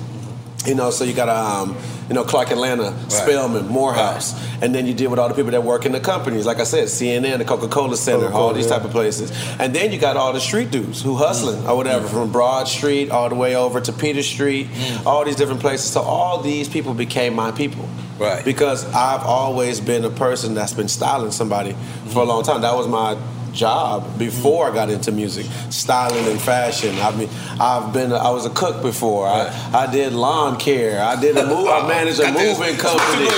You 0.66 0.74
know, 0.74 0.90
so 0.90 1.04
you 1.04 1.14
got 1.14 1.28
um, 1.30 1.76
you 2.10 2.14
know, 2.14 2.24
Clark 2.24 2.50
Atlanta, 2.50 2.92
Spelman, 3.08 3.68
Morehouse, 3.68 4.34
and 4.60 4.74
then 4.74 4.84
you 4.84 4.92
deal 4.92 5.10
with 5.10 5.20
all 5.20 5.28
the 5.28 5.34
people 5.34 5.52
that 5.52 5.62
work 5.62 5.86
in 5.86 5.92
the 5.92 6.00
companies. 6.00 6.44
Like 6.44 6.58
I 6.58 6.64
said, 6.64 6.88
CNN, 6.88 7.38
the 7.38 7.44
Coca-Cola 7.44 7.96
Center, 7.96 8.24
all 8.24 8.30
Coca-Cola, 8.30 8.54
these 8.54 8.66
yeah. 8.66 8.76
type 8.76 8.84
of 8.84 8.90
places. 8.90 9.30
And 9.60 9.72
then 9.72 9.92
you 9.92 9.98
got 10.00 10.16
all 10.16 10.32
the 10.32 10.40
street 10.40 10.72
dudes 10.72 11.00
who 11.00 11.14
hustling 11.14 11.64
or 11.68 11.76
whatever, 11.76 12.06
mm-hmm. 12.06 12.14
from 12.14 12.32
Broad 12.32 12.66
Street 12.66 13.12
all 13.12 13.28
the 13.28 13.36
way 13.36 13.54
over 13.54 13.80
to 13.80 13.92
Peter 13.92 14.24
Street, 14.24 14.66
mm. 14.66 15.06
all 15.06 15.24
these 15.24 15.36
different 15.36 15.60
places. 15.60 15.88
So 15.88 16.00
all 16.02 16.42
these 16.42 16.68
people 16.68 16.94
became 16.94 17.32
my 17.32 17.52
people. 17.52 17.88
Right. 18.18 18.44
Because 18.44 18.84
I've 18.92 19.22
always 19.22 19.80
been 19.80 20.04
a 20.04 20.10
person 20.10 20.54
that's 20.54 20.74
been 20.74 20.88
styling 20.88 21.30
somebody 21.30 21.72
for 21.72 21.76
a 21.76 21.78
mm-hmm. 21.78 22.28
long 22.28 22.42
time. 22.42 22.62
That 22.62 22.74
was 22.74 22.88
my 22.88 23.16
job 23.52 24.18
before 24.18 24.70
I 24.70 24.74
got 24.74 24.90
into 24.90 25.12
music, 25.12 25.46
styling 25.70 26.26
and 26.26 26.40
fashion. 26.40 26.94
I 26.98 27.10
mean, 27.16 27.28
I've 27.60 27.92
been 27.92 28.12
I 28.12 28.30
was 28.30 28.46
a 28.46 28.50
cook 28.50 28.82
before. 28.82 29.26
I, 29.26 29.48
I 29.72 29.90
did 29.90 30.12
lawn 30.12 30.58
care. 30.58 31.02
I 31.02 31.20
did 31.20 31.36
a 31.36 31.46
move. 31.46 31.68
I 31.68 31.86
managed 31.88 32.20
a 32.20 32.32
moving 32.32 32.76
company. 32.76 33.28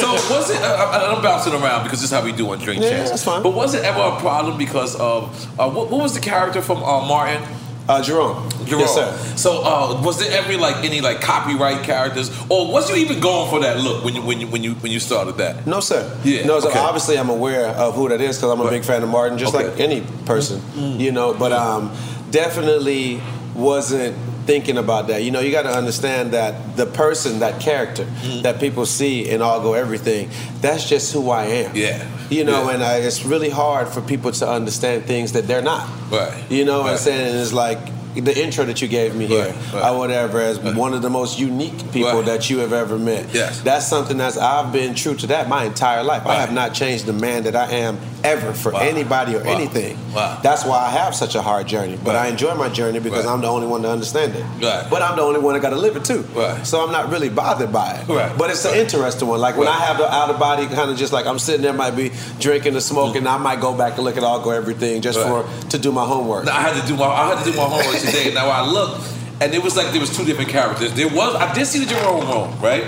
So 0.00 0.12
was 0.12 0.50
it? 0.50 0.60
I, 0.60 1.14
I'm 1.14 1.22
bouncing 1.22 1.52
around 1.52 1.84
because 1.84 2.00
this 2.00 2.10
is 2.10 2.16
how 2.16 2.24
we 2.24 2.32
do 2.32 2.50
on 2.50 2.58
Drink 2.58 2.82
Yeah, 2.82 3.14
fine. 3.16 3.42
But 3.42 3.54
was 3.54 3.74
it 3.74 3.84
ever 3.84 4.00
a 4.00 4.18
problem 4.20 4.58
because 4.58 4.96
of 4.96 5.30
uh, 5.58 5.70
what, 5.70 5.90
what 5.90 6.02
was 6.02 6.14
the 6.14 6.20
character 6.20 6.60
from 6.60 6.78
uh, 6.82 7.06
Martin? 7.06 7.42
Uh, 7.90 8.00
Jerome. 8.00 8.48
Jerome. 8.66 8.80
Yes, 8.82 8.94
sir. 8.94 9.36
So 9.36 9.62
uh, 9.64 10.00
was 10.04 10.20
there 10.20 10.30
ever 10.38 10.56
like 10.56 10.84
any 10.84 11.00
like 11.00 11.20
copyright 11.20 11.82
characters, 11.82 12.30
or 12.48 12.70
was 12.70 12.88
you 12.88 12.94
even 12.96 13.18
going 13.18 13.50
for 13.50 13.58
that 13.60 13.80
look 13.80 14.04
when 14.04 14.14
you 14.14 14.22
when 14.22 14.40
you 14.40 14.46
when 14.46 14.62
you 14.62 14.74
when 14.76 14.92
you 14.92 15.00
started 15.00 15.38
that? 15.38 15.66
No, 15.66 15.80
sir. 15.80 16.16
Yeah. 16.22 16.46
No, 16.46 16.60
so 16.60 16.68
okay. 16.68 16.78
obviously 16.78 17.18
I'm 17.18 17.30
aware 17.30 17.66
of 17.66 17.96
who 17.96 18.08
that 18.10 18.20
is 18.20 18.36
because 18.36 18.52
I'm 18.52 18.64
a 18.64 18.70
big 18.70 18.84
fan 18.84 19.02
of 19.02 19.08
Martin, 19.08 19.38
just 19.38 19.54
Okay. 19.54 19.70
like 19.70 19.80
any 19.80 20.02
person, 20.24 20.62
you 21.00 21.10
know. 21.10 21.34
But 21.34 21.50
um, 21.50 21.90
definitely 22.30 23.20
wasn't 23.56 24.16
thinking 24.46 24.78
about 24.78 25.08
that. 25.08 25.22
You 25.22 25.30
know, 25.30 25.40
you 25.40 25.50
got 25.52 25.62
to 25.62 25.70
understand 25.76 26.32
that 26.32 26.76
the 26.76 26.86
person, 26.86 27.40
that 27.40 27.60
character 27.60 28.04
Mm-hmm. 28.04 28.42
that 28.42 28.60
people 28.60 28.86
see 28.86 29.28
in 29.28 29.40
All 29.42 29.60
Go 29.60 29.74
Everything, 29.74 30.30
that's 30.60 30.88
just 30.88 31.12
who 31.12 31.30
I 31.30 31.44
am. 31.44 31.76
Yeah. 31.76 32.06
You 32.30 32.44
know, 32.44 32.64
Yeah. 32.68 32.74
and 32.74 32.82
I, 32.84 32.96
it's 32.98 33.24
really 33.24 33.50
hard 33.50 33.88
for 33.88 34.00
people 34.00 34.32
to 34.32 34.48
understand 34.48 35.04
things 35.04 35.32
that 35.32 35.46
they're 35.46 35.62
not. 35.62 35.88
Right. 36.10 36.50
You 36.50 36.64
know 36.64 36.80
what 36.82 36.92
I'm 36.92 36.98
saying? 36.98 37.30
And 37.30 37.38
it's 37.38 37.52
like 37.52 37.78
the 38.14 38.36
intro 38.36 38.64
that 38.64 38.82
you 38.82 38.88
gave 38.88 39.14
me 39.14 39.26
here, 39.26 39.54
right. 39.72 39.90
or 39.92 39.96
whatever, 39.98 40.40
as 40.40 40.58
one 40.58 40.94
of 40.94 41.00
the 41.02 41.10
most 41.10 41.38
unique 41.38 41.92
people 41.92 42.22
that 42.22 42.50
you 42.50 42.58
have 42.58 42.72
ever 42.72 42.98
met. 42.98 43.32
Yes. 43.32 43.60
That's 43.60 43.86
something 43.86 44.16
that's 44.18 44.36
I've 44.36 44.72
been 44.72 44.94
true 44.96 45.14
to 45.16 45.28
that 45.28 45.48
my 45.48 45.64
entire 45.64 46.02
life. 46.02 46.26
I 46.26 46.34
have 46.34 46.52
not 46.52 46.74
changed 46.74 47.06
the 47.06 47.12
man 47.12 47.44
that 47.44 47.54
I 47.54 47.70
am 47.70 47.98
ever 48.24 48.52
for 48.52 48.74
anybody 48.76 49.34
or 49.36 49.42
Wow. 49.44 49.50
anything. 49.50 49.96
Wow. 50.14 50.38
That's 50.42 50.64
why 50.64 50.78
I 50.78 50.90
have 50.90 51.14
such 51.14 51.34
a 51.34 51.42
hard 51.42 51.66
journey. 51.66 51.98
But 52.02 52.16
I 52.16 52.26
enjoy 52.28 52.54
my 52.54 52.68
journey 52.68 52.98
because 53.00 53.24
Right. 53.24 53.32
I'm 53.32 53.40
the 53.40 53.48
only 53.48 53.66
one 53.66 53.82
to 53.82 53.90
understand 53.90 54.34
it. 54.34 54.44
Right. 54.62 54.84
But 54.90 55.02
I'm 55.02 55.16
the 55.16 55.22
only 55.22 55.40
one 55.40 55.54
that 55.54 55.60
got 55.60 55.70
to 55.70 55.76
live 55.76 55.96
it 55.96 56.04
too. 56.04 56.24
Right. 56.34 56.66
So 56.66 56.84
I'm 56.84 56.92
not 56.92 57.10
really 57.10 57.28
bothered 57.28 57.72
by 57.72 57.92
it. 57.92 58.08
Right. 58.12 58.36
But 58.36 58.50
it's 58.50 58.64
an 58.64 58.74
interesting 58.74 59.28
one. 59.28 59.40
Like 59.40 59.56
when 59.56 59.68
I 59.68 59.78
have 59.80 59.98
the 59.98 60.12
out 60.12 60.30
of 60.30 60.38
body 60.38 60.66
kind 60.66 60.90
of 60.90 60.96
just 60.96 61.12
like 61.12 61.26
I'm 61.26 61.38
sitting 61.38 61.62
there, 61.62 61.72
might 61.72 61.96
be 61.96 62.12
drinking 62.38 62.76
or 62.76 62.80
smoking. 62.80 63.22
Mm. 63.24 63.34
I 63.34 63.36
might 63.38 63.60
go 63.60 63.72
back 63.74 63.94
and 63.96 64.04
look 64.04 64.16
at 64.16 64.24
all 64.24 64.40
go 64.40 64.50
everything 64.50 65.00
just 65.02 65.18
Right. 65.18 65.44
for 65.44 65.68
to 65.70 65.78
do 65.78 65.92
my 65.92 66.04
homework. 66.04 66.44
No, 66.44 66.52
I 66.52 66.60
had 66.60 66.80
to 66.80 66.86
do 66.86 66.96
my 66.96 67.06
I 67.06 67.34
had 67.34 67.44
to 67.44 67.50
do 67.50 67.56
my 67.56 67.64
homework 67.64 67.96
today. 68.00 68.32
Now 68.34 68.48
I 68.48 68.66
look, 68.66 68.98
and 69.40 69.54
it 69.54 69.62
was 69.62 69.76
like 69.76 69.90
there 69.92 70.00
was 70.00 70.14
two 70.16 70.24
different 70.24 70.50
characters. 70.50 70.92
There 70.92 71.08
was 71.08 71.34
I 71.36 71.52
did 71.54 71.66
see 71.66 71.78
the 71.78 71.86
Jerome 71.86 72.26
one, 72.28 72.60
right? 72.60 72.84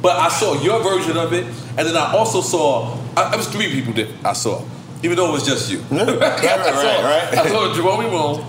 But 0.00 0.16
I 0.16 0.28
saw 0.30 0.60
your 0.62 0.80
version 0.82 1.16
of 1.16 1.32
it, 1.32 1.44
and 1.76 1.86
then 1.86 1.96
I 1.96 2.12
also 2.16 2.40
saw 2.40 2.96
I, 3.16 3.34
it 3.34 3.36
was 3.36 3.48
three 3.48 3.70
people 3.70 3.92
that 3.94 4.08
I 4.24 4.32
saw, 4.32 4.62
even 5.02 5.16
though 5.16 5.28
it 5.30 5.32
was 5.32 5.46
just 5.46 5.70
you. 5.70 5.78
right, 5.90 6.06
right, 6.06 6.22
I 6.22 6.72
saw, 6.72 7.02
right. 7.04 7.38
I 7.38 7.48
saw 7.48 7.74
Jerome 7.74 8.10
Rome. 8.12 8.44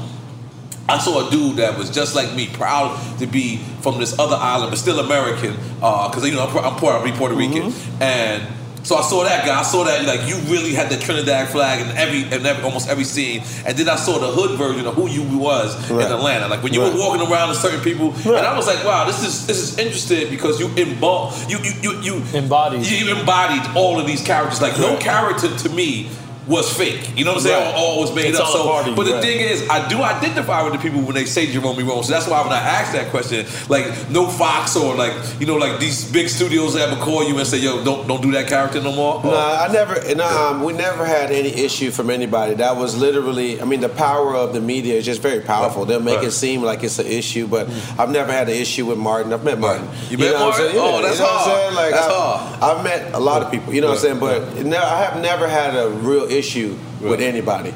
I 0.88 0.98
saw 1.00 1.26
a 1.28 1.32
dude 1.32 1.56
that 1.58 1.78
was 1.78 1.90
just 1.90 2.14
like 2.14 2.34
me, 2.36 2.48
proud 2.48 3.00
to 3.20 3.26
be 3.26 3.58
from 3.82 4.00
this 4.00 4.20
other 4.20 4.36
island, 4.36 4.72
but 4.72 4.78
still 4.78 5.00
American, 5.00 5.54
because 5.76 6.26
you 6.28 6.34
know 6.36 6.46
I'm, 6.46 6.58
I'm 6.58 6.76
Puerto, 6.78 7.00
I'm 7.00 7.14
Puerto 7.18 7.36
Rican, 7.36 7.72
Mm-hmm. 7.72 8.02
and 8.04 8.48
so 8.84 8.96
I 8.98 9.02
saw 9.02 9.24
that 9.24 9.46
guy. 9.46 9.60
I 9.60 9.64
saw 9.64 9.84
that 9.86 10.06
like 10.06 10.28
you 10.28 10.36
really 10.52 10.74
had 10.74 10.90
the 10.90 10.98
Trinidad 10.98 11.50
flag 11.50 11.82
in 11.82 11.96
every 11.98 12.24
in 12.24 12.46
every, 12.46 12.64
almost 12.64 12.90
every 12.90 13.04
scene, 13.06 13.44
and 13.66 13.78
then 13.78 13.90
I 13.90 13.96
saw 13.96 14.20
the 14.20 14.28
hood 14.28 14.58
version 14.58 14.86
of 14.86 14.96
who 14.96 15.08
you 15.10 15.24
was 15.38 15.76
Right. 15.90 16.06
in 16.06 16.12
Atlanta. 16.12 16.48
Like 16.48 16.62
when 16.64 16.74
you 16.74 16.82
Right. 16.84 16.94
were 16.94 17.00
walking 17.00 17.26
around 17.32 17.50
with 17.50 17.60
certain 17.60 17.82
people, 17.82 18.14
and 18.26 18.46
I 18.46 18.56
was 18.56 18.68
like, 18.68 18.84
wow, 18.86 19.06
this 19.06 19.24
is 19.26 19.48
this 19.48 19.58
is 19.60 19.78
interesting 19.80 20.30
because 20.30 20.60
you 20.60 20.68
embod 20.70 21.34
you 21.50 21.58
you 21.60 21.74
you, 21.82 22.02
you 22.02 22.24
embodied 22.34 22.86
you 22.86 23.16
embodied 23.16 23.64
all 23.76 24.00
of 24.00 24.06
these 24.06 24.22
characters. 24.22 24.62
Like 24.62 24.78
no 24.80 24.98
character 24.98 25.50
to 25.64 25.70
me. 25.70 26.10
Was 26.48 26.76
fake, 26.76 27.18
you 27.18 27.24
know 27.24 27.32
what 27.32 27.38
I'm 27.38 27.44
saying? 27.48 27.74
Right. 27.74 27.82
Or 27.82 28.00
was 28.02 28.14
made 28.14 28.26
It's 28.32 28.40
up. 28.40 28.48
So, 28.50 28.64
party, 28.68 28.94
but 28.94 29.06
the 29.06 29.14
right. 29.14 29.24
thing 29.24 29.40
is, 29.40 29.68
I 29.70 29.88
do 29.88 30.02
identify 30.04 30.62
with 30.64 30.74
the 30.74 30.80
people 30.80 31.02
when 31.02 31.16
they 31.16 31.24
say 31.26 31.50
Jerome 31.52 31.78
Rome. 31.88 32.04
So 32.04 32.12
that's 32.12 32.28
why 32.28 32.42
when 32.42 32.52
I 32.52 32.58
ask 32.60 32.92
that 32.92 33.12
question, 33.12 33.46
like 33.70 34.10
no 34.10 34.28
Fox 34.28 34.76
or 34.76 34.94
like 34.96 35.14
you 35.40 35.46
know 35.46 35.56
like 35.56 35.80
these 35.80 36.04
big 36.12 36.28
studios 36.28 36.76
ever 36.76 36.98
call 37.02 37.24
you 37.28 37.38
and 37.38 37.48
say, 37.48 37.60
yo, 37.60 37.84
don't 37.86 38.08
don't 38.08 38.22
do 38.22 38.32
that 38.34 38.48
character 38.48 38.82
no 38.82 38.92
more. 38.94 39.24
No, 39.24 39.36
I 39.38 39.70
never. 39.72 39.96
No, 40.16 40.26
um, 40.28 40.64
we 40.64 40.74
never 40.74 41.06
had 41.06 41.32
any 41.32 41.50
issue 41.50 41.92
from 41.92 42.10
anybody. 42.10 42.56
That 42.56 42.76
was 42.76 42.98
literally. 42.98 43.62
I 43.62 43.66
mean, 43.66 43.80
the 43.80 43.88
power 43.90 44.36
of 44.36 44.54
the 44.54 44.60
media 44.60 44.96
is 44.96 45.06
just 45.06 45.22
very 45.22 45.40
powerful. 45.40 45.86
They'll 45.86 46.00
make 46.02 46.18
Right. 46.18 46.28
it 46.28 46.32
seem 46.32 46.62
like 46.62 46.84
it's 46.84 47.00
an 47.00 47.08
issue, 47.08 47.48
but 47.48 47.70
I've 47.98 48.10
never 48.12 48.32
had 48.34 48.50
an 48.50 48.56
issue 48.56 48.86
with 48.86 48.98
Martin. 48.98 49.32
I've 49.32 49.44
met 49.46 49.60
Martin. 49.60 49.88
You 50.10 50.18
met 50.18 50.34
know 50.34 50.34
what 50.34 50.42
I'm 50.42 50.50
Martin? 50.50 50.68
saying? 50.72 50.78
Oh, 50.78 51.02
that's 51.02 51.18
you 51.20 51.24
know 51.24 51.32
What 51.32 51.34
I'm 51.34 51.50
hard. 51.50 51.58
saying? 51.62 51.76
Like, 51.76 51.92
That's 51.92 52.08
I, 52.08 52.12
hard. 52.12 52.64
I've 52.78 52.84
met 52.84 53.14
a 53.14 53.20
lot 53.20 53.42
of 53.44 53.50
people. 53.52 53.74
You 53.74 53.82
know 53.82 53.88
what 53.88 53.94
I'm 53.98 54.02
saying? 54.02 54.20
But 54.20 54.42
I 54.76 55.04
have 55.06 55.22
never 55.22 55.48
had 55.48 55.76
a 55.76 55.90
real 55.90 56.28
issue 56.38 56.78
with 57.02 57.22
anybody. 57.22 57.74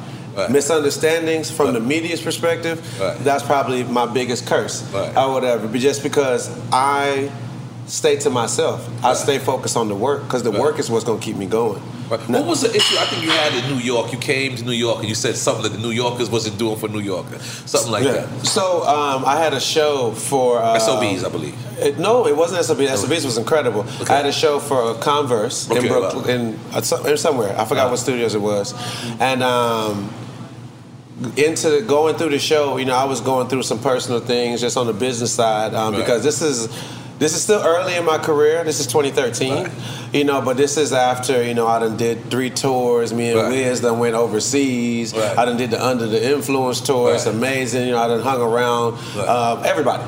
Misunderstandings 0.52 1.50
from 1.50 1.74
the 1.74 1.80
media's 1.80 2.22
perspective, 2.22 2.80
that's 3.24 3.44
probably 3.44 3.84
my 3.84 4.06
biggest 4.06 4.46
curse. 4.46 4.84
Or 5.18 5.34
whatever. 5.34 5.68
But 5.68 5.80
just 5.80 6.04
because 6.04 6.50
I 6.72 7.32
stay 7.88 8.18
to 8.18 8.30
myself, 8.30 8.88
I 9.04 9.14
stay 9.16 9.40
focused 9.40 9.76
on 9.78 9.88
the 9.88 9.96
work 9.96 10.24
because 10.24 10.44
the 10.44 10.52
work 10.52 10.78
is 10.80 10.90
what's 10.90 11.06
going 11.06 11.20
to 11.20 11.26
keep 11.26 11.38
me 11.38 11.46
going. 11.48 11.82
What 12.10 12.46
was 12.46 12.62
the 12.62 12.74
issue 12.74 12.96
I 12.98 13.06
think 13.06 13.24
you 13.24 13.30
had 13.32 13.54
in 13.54 13.70
New 13.76 13.82
York? 13.84 14.14
You 14.14 14.18
came 14.18 14.56
to 14.56 14.64
New 14.64 14.72
York 14.72 15.00
and 15.00 15.10
you 15.10 15.16
said 15.16 15.36
something 15.36 15.64
that 15.64 15.74
the 15.74 15.78
New 15.80 15.92
Yorkers 15.92 16.30
wasn't 16.30 16.58
doing 16.58 16.78
for 16.78 16.88
New 16.88 17.00
Yorkers, 17.02 17.42
something 17.70 17.92
like 17.92 18.06
Yeah. 18.06 18.14
that. 18.26 18.46
So 18.46 18.84
um, 18.88 19.26
I 19.26 19.36
had 19.38 19.54
a 19.54 19.60
show 19.60 20.12
for 20.12 20.60
uh, 20.62 20.80
SOBs, 20.80 21.24
I 21.26 21.30
believe. 21.30 21.56
It, 21.80 22.00
no, 22.00 22.26
it 22.26 22.36
wasn't 22.36 22.64
SOBs. 22.64 23.02
SOBs 23.02 23.26
was 23.26 23.38
incredible. 23.38 23.86
I 24.10 24.14
had 24.14 24.26
a 24.26 24.32
show 24.32 24.60
for 24.60 24.94
Converse 24.96 25.70
in 25.70 25.78
Okay, 25.80 25.88
Brooklyn, 25.90 26.30
in, 26.30 26.60
uh, 26.74 26.82
some- 26.82 27.06
in 27.06 27.18
somewhere. 27.18 27.54
I 27.60 27.66
forgot 27.66 27.90
what 27.90 27.98
studios 28.00 28.36
it 28.36 28.42
was, 28.42 28.74
and. 29.20 29.44
Um, 29.44 30.14
into 31.36 31.82
going 31.82 32.16
through 32.16 32.30
the 32.30 32.38
show, 32.38 32.78
you 32.78 32.86
know, 32.86 32.96
I 32.96 33.06
was 33.06 33.22
going 33.22 33.48
through 33.48 33.64
some 33.64 33.80
personal 33.80 34.20
things 34.20 34.62
just 34.62 34.78
on 34.78 34.86
the 34.86 34.94
business 34.94 35.34
side 35.34 35.74
um, 35.74 35.94
Right. 35.94 36.00
because 36.02 36.24
this 36.24 36.44
is 36.44 36.68
this 37.20 37.34
is 37.36 37.42
still 37.42 37.62
early 37.64 37.96
in 37.96 38.06
my 38.06 38.18
career. 38.18 38.64
This 38.64 38.80
is 38.80 38.88
2013, 38.88 39.70
you 40.14 40.24
know, 40.24 40.42
but 40.42 40.56
this 40.58 40.78
is 40.78 40.94
after 40.94 41.44
you 41.44 41.54
know 41.54 41.66
I 41.68 41.80
done 41.80 41.98
did 41.98 42.30
three 42.30 42.50
tours. 42.50 43.14
Me 43.14 43.30
and 43.32 43.40
Right. 43.40 43.50
Wiz 43.50 43.82
done 43.82 44.00
went 44.00 44.16
overseas. 44.16 45.14
I 45.16 45.46
done 45.46 45.58
did 45.58 45.72
the 45.72 45.84
Under 45.84 46.06
the 46.08 46.34
Influence 46.34 46.80
tour. 46.82 47.16
It's 47.16 47.26
amazing. 47.26 47.86
You 47.88 47.92
know, 47.94 48.02
I 48.04 48.08
done 48.08 48.22
hung 48.22 48.42
around 48.42 48.98
uh, 49.18 49.62
everybody. 49.66 50.04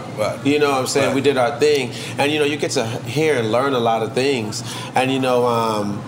You 0.50 0.60
know 0.60 0.70
what 0.72 0.82
I'm 0.82 0.88
saying? 0.88 1.16
We 1.16 1.22
did 1.22 1.38
our 1.38 1.60
thing, 1.60 1.92
and 2.18 2.32
you 2.32 2.40
know, 2.40 2.46
you 2.46 2.58
get 2.58 2.72
to 2.72 2.86
hear 2.86 3.38
and 3.38 3.52
learn 3.52 3.74
a 3.74 3.80
lot 3.80 4.04
of 4.04 4.14
things, 4.14 4.64
and 4.96 5.12
you 5.12 5.20
know. 5.20 5.48
Um, 5.48 6.02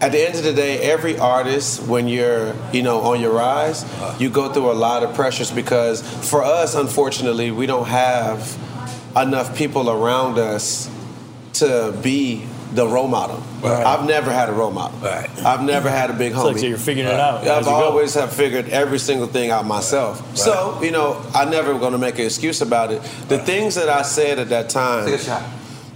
at 0.00 0.12
the 0.12 0.24
end 0.24 0.36
of 0.36 0.44
the 0.44 0.52
day, 0.52 0.78
every 0.78 1.18
artist, 1.18 1.82
when 1.82 2.06
you're, 2.06 2.54
you 2.72 2.84
know, 2.84 3.00
on 3.00 3.20
your 3.20 3.32
rise, 3.32 3.84
you 4.20 4.30
go 4.30 4.52
through 4.52 4.70
a 4.70 4.72
lot 4.72 5.02
of 5.02 5.12
pressures 5.16 5.50
because 5.50 6.02
for 6.30 6.44
us, 6.44 6.76
unfortunately, 6.76 7.50
we 7.50 7.66
don't 7.66 7.88
have 7.88 8.56
enough 9.16 9.56
people 9.56 9.90
around 9.90 10.38
us 10.38 10.90
to 11.54 11.96
be 12.02 12.46
the 12.72 12.86
role 12.86 13.08
model. 13.08 13.42
Right. 13.62 13.84
I've 13.84 14.06
never 14.06 14.30
had 14.30 14.48
a 14.48 14.52
role 14.52 14.70
model. 14.70 14.98
I've 15.04 15.62
never 15.62 15.88
had 15.88 16.10
a 16.10 16.12
big 16.12 16.32
It's 16.32 16.40
homie. 16.40 16.54
like 16.54 16.62
you're 16.62 16.76
figuring 16.76 17.08
it 17.08 17.18
out 17.18 17.40
I've 17.46 17.64
you 17.64 17.70
go. 17.70 17.74
always 17.74 18.14
have 18.14 18.32
figured 18.32 18.68
every 18.68 18.98
single 18.98 19.26
thing 19.26 19.50
out 19.50 19.64
myself. 19.64 20.36
So, 20.36 20.78
you 20.82 20.90
know, 20.90 21.24
I 21.34 21.46
never 21.46 21.78
going 21.78 21.92
to 21.92 21.98
make 21.98 22.18
an 22.18 22.26
excuse 22.26 22.60
about 22.60 22.92
it. 22.92 23.00
The 23.28 23.38
things 23.38 23.74
that 23.76 23.88
I 23.88 24.02
said 24.02 24.38
at 24.38 24.50
that 24.50 24.68
time. 24.68 25.06
Take 25.06 25.20
a 25.20 25.24
shot. 25.24 25.42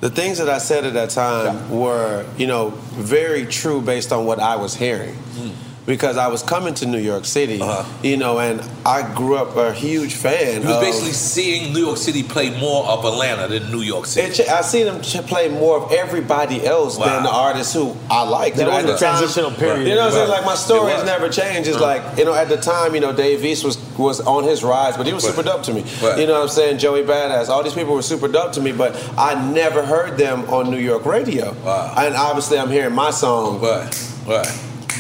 The 0.00 0.10
things 0.10 0.38
that 0.38 0.48
I 0.48 0.58
said 0.58 0.84
at 0.84 0.94
that 0.94 1.10
time 1.10 1.70
were, 1.70 2.26
you 2.36 2.46
know, 2.46 2.70
very 2.70 3.46
true 3.46 3.80
based 3.82 4.10
on 4.12 4.24
what 4.24 4.40
I 4.40 4.56
was 4.56 4.74
hearing. 4.74 5.14
Hmm. 5.14 5.50
Because 5.84 6.16
I 6.16 6.28
was 6.28 6.44
coming 6.44 6.74
to 6.74 6.86
New 6.86 6.98
York 7.00 7.24
City, 7.24 7.60
uh-huh. 7.60 7.84
you 8.04 8.16
know, 8.16 8.38
and 8.38 8.60
I 8.86 9.12
grew 9.16 9.34
up 9.34 9.56
a 9.56 9.72
huge 9.72 10.14
fan. 10.14 10.62
You 10.62 10.68
was 10.68 10.76
of- 10.76 10.80
basically 10.80 11.10
seeing 11.12 11.72
New 11.72 11.80
York 11.86 11.96
City 11.96 12.22
play 12.22 12.56
more 12.60 12.84
of 12.86 13.04
Atlanta 13.04 13.48
than 13.48 13.72
New 13.72 13.80
York 13.80 14.06
City. 14.06 14.28
It, 14.28 14.46
ch- 14.46 14.48
I 14.48 14.60
seen 14.62 14.86
them 14.86 15.00
play 15.26 15.48
more 15.48 15.78
of 15.82 15.90
everybody 15.90 16.64
else 16.64 16.98
than 16.98 17.24
the 17.24 17.30
artists 17.32 17.74
who 17.74 17.96
I 18.08 18.22
like. 18.22 18.54
That 18.54 18.60
you 18.60 18.66
know, 18.68 18.74
was 18.76 18.84
at 18.84 18.86
the 18.86 18.92
the 18.92 18.98
time- 18.98 19.18
transitional 19.18 19.50
period. 19.50 19.88
You 19.88 19.96
know 19.96 20.02
what 20.02 20.06
I'm 20.06 20.12
saying? 20.12 20.28
Like 20.28 20.44
my 20.44 20.54
story 20.54 20.92
has 20.92 21.04
never 21.04 21.28
changed. 21.28 21.68
It's 21.68 21.78
Right. 21.80 22.00
like 22.04 22.16
you 22.18 22.26
know, 22.26 22.34
at 22.34 22.48
the 22.48 22.58
time, 22.58 22.94
you 22.94 23.00
know, 23.00 23.12
Dave 23.12 23.44
East 23.44 23.64
was 23.64 23.76
was 23.98 24.20
on 24.20 24.44
his 24.44 24.62
rise, 24.62 24.96
but 24.96 25.06
he 25.06 25.12
was 25.12 25.24
Right. 25.24 25.34
super 25.34 25.42
dope 25.42 25.64
to 25.64 25.74
me. 25.74 25.84
Right. 26.00 26.16
You 26.18 26.26
know 26.28 26.34
what 26.34 26.42
I'm 26.42 26.48
saying? 26.48 26.78
Joey 26.78 27.02
Badass, 27.02 27.48
all 27.48 27.62
these 27.64 27.74
people 27.74 27.94
were 27.94 28.02
super 28.02 28.28
dope 28.28 28.52
to 28.52 28.60
me, 28.60 28.70
but 28.70 28.94
I 29.18 29.34
never 29.52 29.84
heard 29.84 30.16
them 30.16 30.44
on 30.48 30.70
New 30.70 30.78
York 30.78 31.04
radio. 31.06 31.56
Wow. 31.64 31.92
And 31.98 32.14
obviously, 32.14 32.56
I'm 32.58 32.70
hearing 32.70 32.94
my 32.94 33.10
song. 33.10 33.60
Right. 33.60 34.08
Right. 34.28 34.58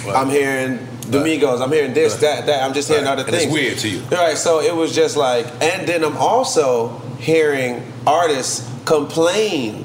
I'm 0.08 0.28
hearing 0.30 0.78
the 1.08 1.18
Migos. 1.18 1.60
I'm 1.62 1.70
hearing 1.72 1.92
this, 1.94 2.16
that, 2.16 2.46
that. 2.46 2.62
I'm 2.62 2.72
just 2.74 2.88
hearing 2.88 3.06
other 3.06 3.24
And 3.24 3.34
it's 3.34 3.44
things. 3.44 3.52
weird 3.52 3.78
to 3.78 3.88
you. 3.88 4.00
Right. 4.10 4.36
So 4.36 4.60
it 4.60 4.74
was 4.74 4.94
just 4.94 5.16
like, 5.16 5.46
and 5.62 5.86
then 5.86 6.04
I'm 6.04 6.16
also 6.16 6.98
hearing 7.18 7.82
artists 8.06 8.68
complain 8.84 9.84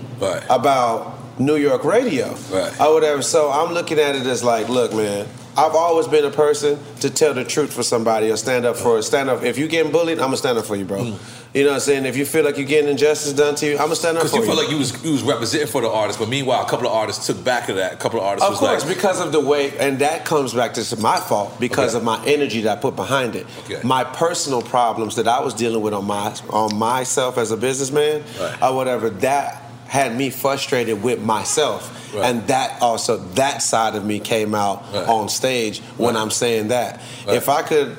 about 0.50 1.14
New 1.40 1.56
York 1.56 1.84
radio 1.84 2.36
Right. 2.52 2.80
or 2.82 2.94
whatever. 2.94 3.22
So 3.22 3.52
I'm 3.52 3.74
looking 3.74 4.00
at 4.00 4.16
it 4.16 4.26
as 4.26 4.44
like, 4.44 4.70
look, 4.70 4.94
man, 4.94 5.28
I've 5.58 5.74
always 5.76 6.08
been 6.08 6.24
a 6.24 6.30
person 6.30 6.78
to 7.00 7.10
tell 7.10 7.34
the 7.34 7.44
truth 7.44 7.74
for 7.74 7.82
somebody 7.82 8.30
or 8.30 8.38
stand 8.38 8.66
up 8.66 8.76
for 8.78 9.02
stand 9.02 9.30
up. 9.30 9.44
If 9.44 9.58
you're 9.58 9.68
getting 9.68 9.92
bullied, 9.92 10.20
I'm 10.20 10.26
gonna 10.26 10.38
stand 10.38 10.58
up 10.60 10.66
for 10.66 10.76
you, 10.76 10.86
bro. 10.86 11.00
Mm. 11.00 11.18
You 11.54 11.64
know 11.64 11.70
what 11.70 11.76
I'm 11.76 11.80
saying? 11.82 12.06
If 12.06 12.16
you 12.16 12.26
feel 12.26 12.44
like 12.46 12.58
you're 12.58 12.68
getting 12.68 12.90
injustice 12.92 13.34
done 13.34 13.56
to 13.56 13.66
you, 13.66 13.72
I'm 13.74 13.86
gonna 13.86 13.96
stand 13.96 14.18
up 14.18 14.28
for 14.28 14.28
you 14.36 14.42
Because 14.44 14.48
you. 14.48 14.54
felt 14.54 14.64
like 14.66 14.72
you 14.72 14.78
was 14.78 15.04
you 15.04 15.12
was 15.14 15.24
representing 15.24 15.68
for 15.68 15.82
the 15.82 15.90
artist, 15.90 16.20
but 16.20 16.30
meanwhile, 16.30 16.64
a 16.64 16.70
couple 16.70 16.86
of 16.88 16.94
artists 16.94 17.26
took 17.26 17.44
back 17.44 17.70
of 17.70 17.78
that. 17.78 17.94
A 17.94 17.98
couple 17.98 18.20
of 18.20 18.26
artists 18.26 18.46
Of 18.46 18.52
was 18.52 18.60
course, 18.60 18.86
like, 18.86 18.96
because 18.96 19.20
of 19.20 19.32
the 19.32 19.40
way, 19.40 19.76
and 19.80 19.98
that 20.00 20.26
comes 20.26 20.54
back 20.54 20.74
to 20.76 20.96
my 20.98 21.18
fault 21.20 21.60
because 21.60 21.96
Okay. 21.96 21.98
of 21.98 22.04
my 22.04 22.24
energy 22.26 22.62
that 22.62 22.78
I 22.78 22.82
put 22.82 22.96
behind 22.96 23.36
it. 23.36 23.48
Okay. 23.66 23.80
My 23.84 24.04
personal 24.04 24.62
problems 24.62 25.16
that 25.16 25.28
I 25.28 25.40
was 25.40 25.56
dealing 25.56 25.82
with 25.82 25.94
on 25.96 26.06
my 26.06 26.36
on 26.52 26.76
myself 26.78 27.40
as 27.40 27.50
a 27.50 27.58
businessman 27.58 28.24
Right. 28.40 28.62
or 28.62 28.76
whatever 28.76 29.10
that 29.10 29.64
had 29.88 30.16
me 30.16 30.30
frustrated 30.30 31.02
with 31.02 31.22
myself, 31.22 31.97
Right. 32.14 32.26
and 32.26 32.48
that 32.48 32.82
also 32.82 33.18
that 33.36 33.62
side 33.62 33.96
of 33.96 34.06
me 34.06 34.20
came 34.20 34.56
out 34.56 34.84
Right. 34.94 35.08
on 35.08 35.30
stage 35.30 35.80
when 35.98 36.16
I'm 36.16 36.32
saying 36.32 36.70
that. 36.70 37.02
Right. 37.28 37.36
If 37.38 37.50
I 37.50 37.62
could. 37.62 37.98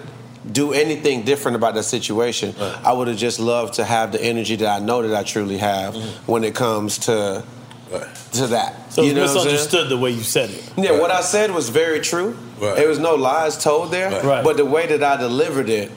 Do 0.51 0.73
anything 0.73 1.25
different 1.25 1.57
about 1.57 1.75
that 1.75 1.83
situation, 1.83 2.55
I 2.83 2.95
would 2.95 3.07
have 3.09 3.19
just 3.19 3.39
loved 3.39 3.75
to 3.75 3.85
have 3.85 4.13
the 4.13 4.23
energy 4.23 4.57
that 4.57 4.81
I 4.81 4.83
know 4.83 5.07
that 5.07 5.15
I 5.15 5.23
truly 5.23 5.59
have 5.59 5.93
Mm-hmm. 5.95 6.33
when 6.33 6.43
it 6.43 6.55
comes 6.55 6.97
to 7.01 7.45
to 8.33 8.47
that. 8.47 8.91
So 8.93 9.03
you 9.03 9.13
know 9.13 9.23
what 9.23 9.31
I'm 9.31 9.35
saying? 9.35 9.45
misunderstood 9.47 9.89
the 9.91 9.99
way 9.99 10.11
you 10.11 10.23
said 10.23 10.49
it. 10.51 10.73
Yeah, 10.79 10.93
what 10.99 11.11
I 11.11 11.21
said 11.21 11.51
was 11.51 11.69
very 11.69 12.01
true. 12.01 12.35
Right. 12.59 12.77
There 12.77 12.89
was 12.89 12.99
no 12.99 13.15
lies 13.15 13.63
told 13.63 13.91
there. 13.91 14.11
Right. 14.11 14.25
Right. 14.25 14.45
But 14.45 14.57
the 14.57 14.65
way 14.65 14.87
that 14.87 15.03
I 15.03 15.17
delivered 15.21 15.69
it 15.69 15.91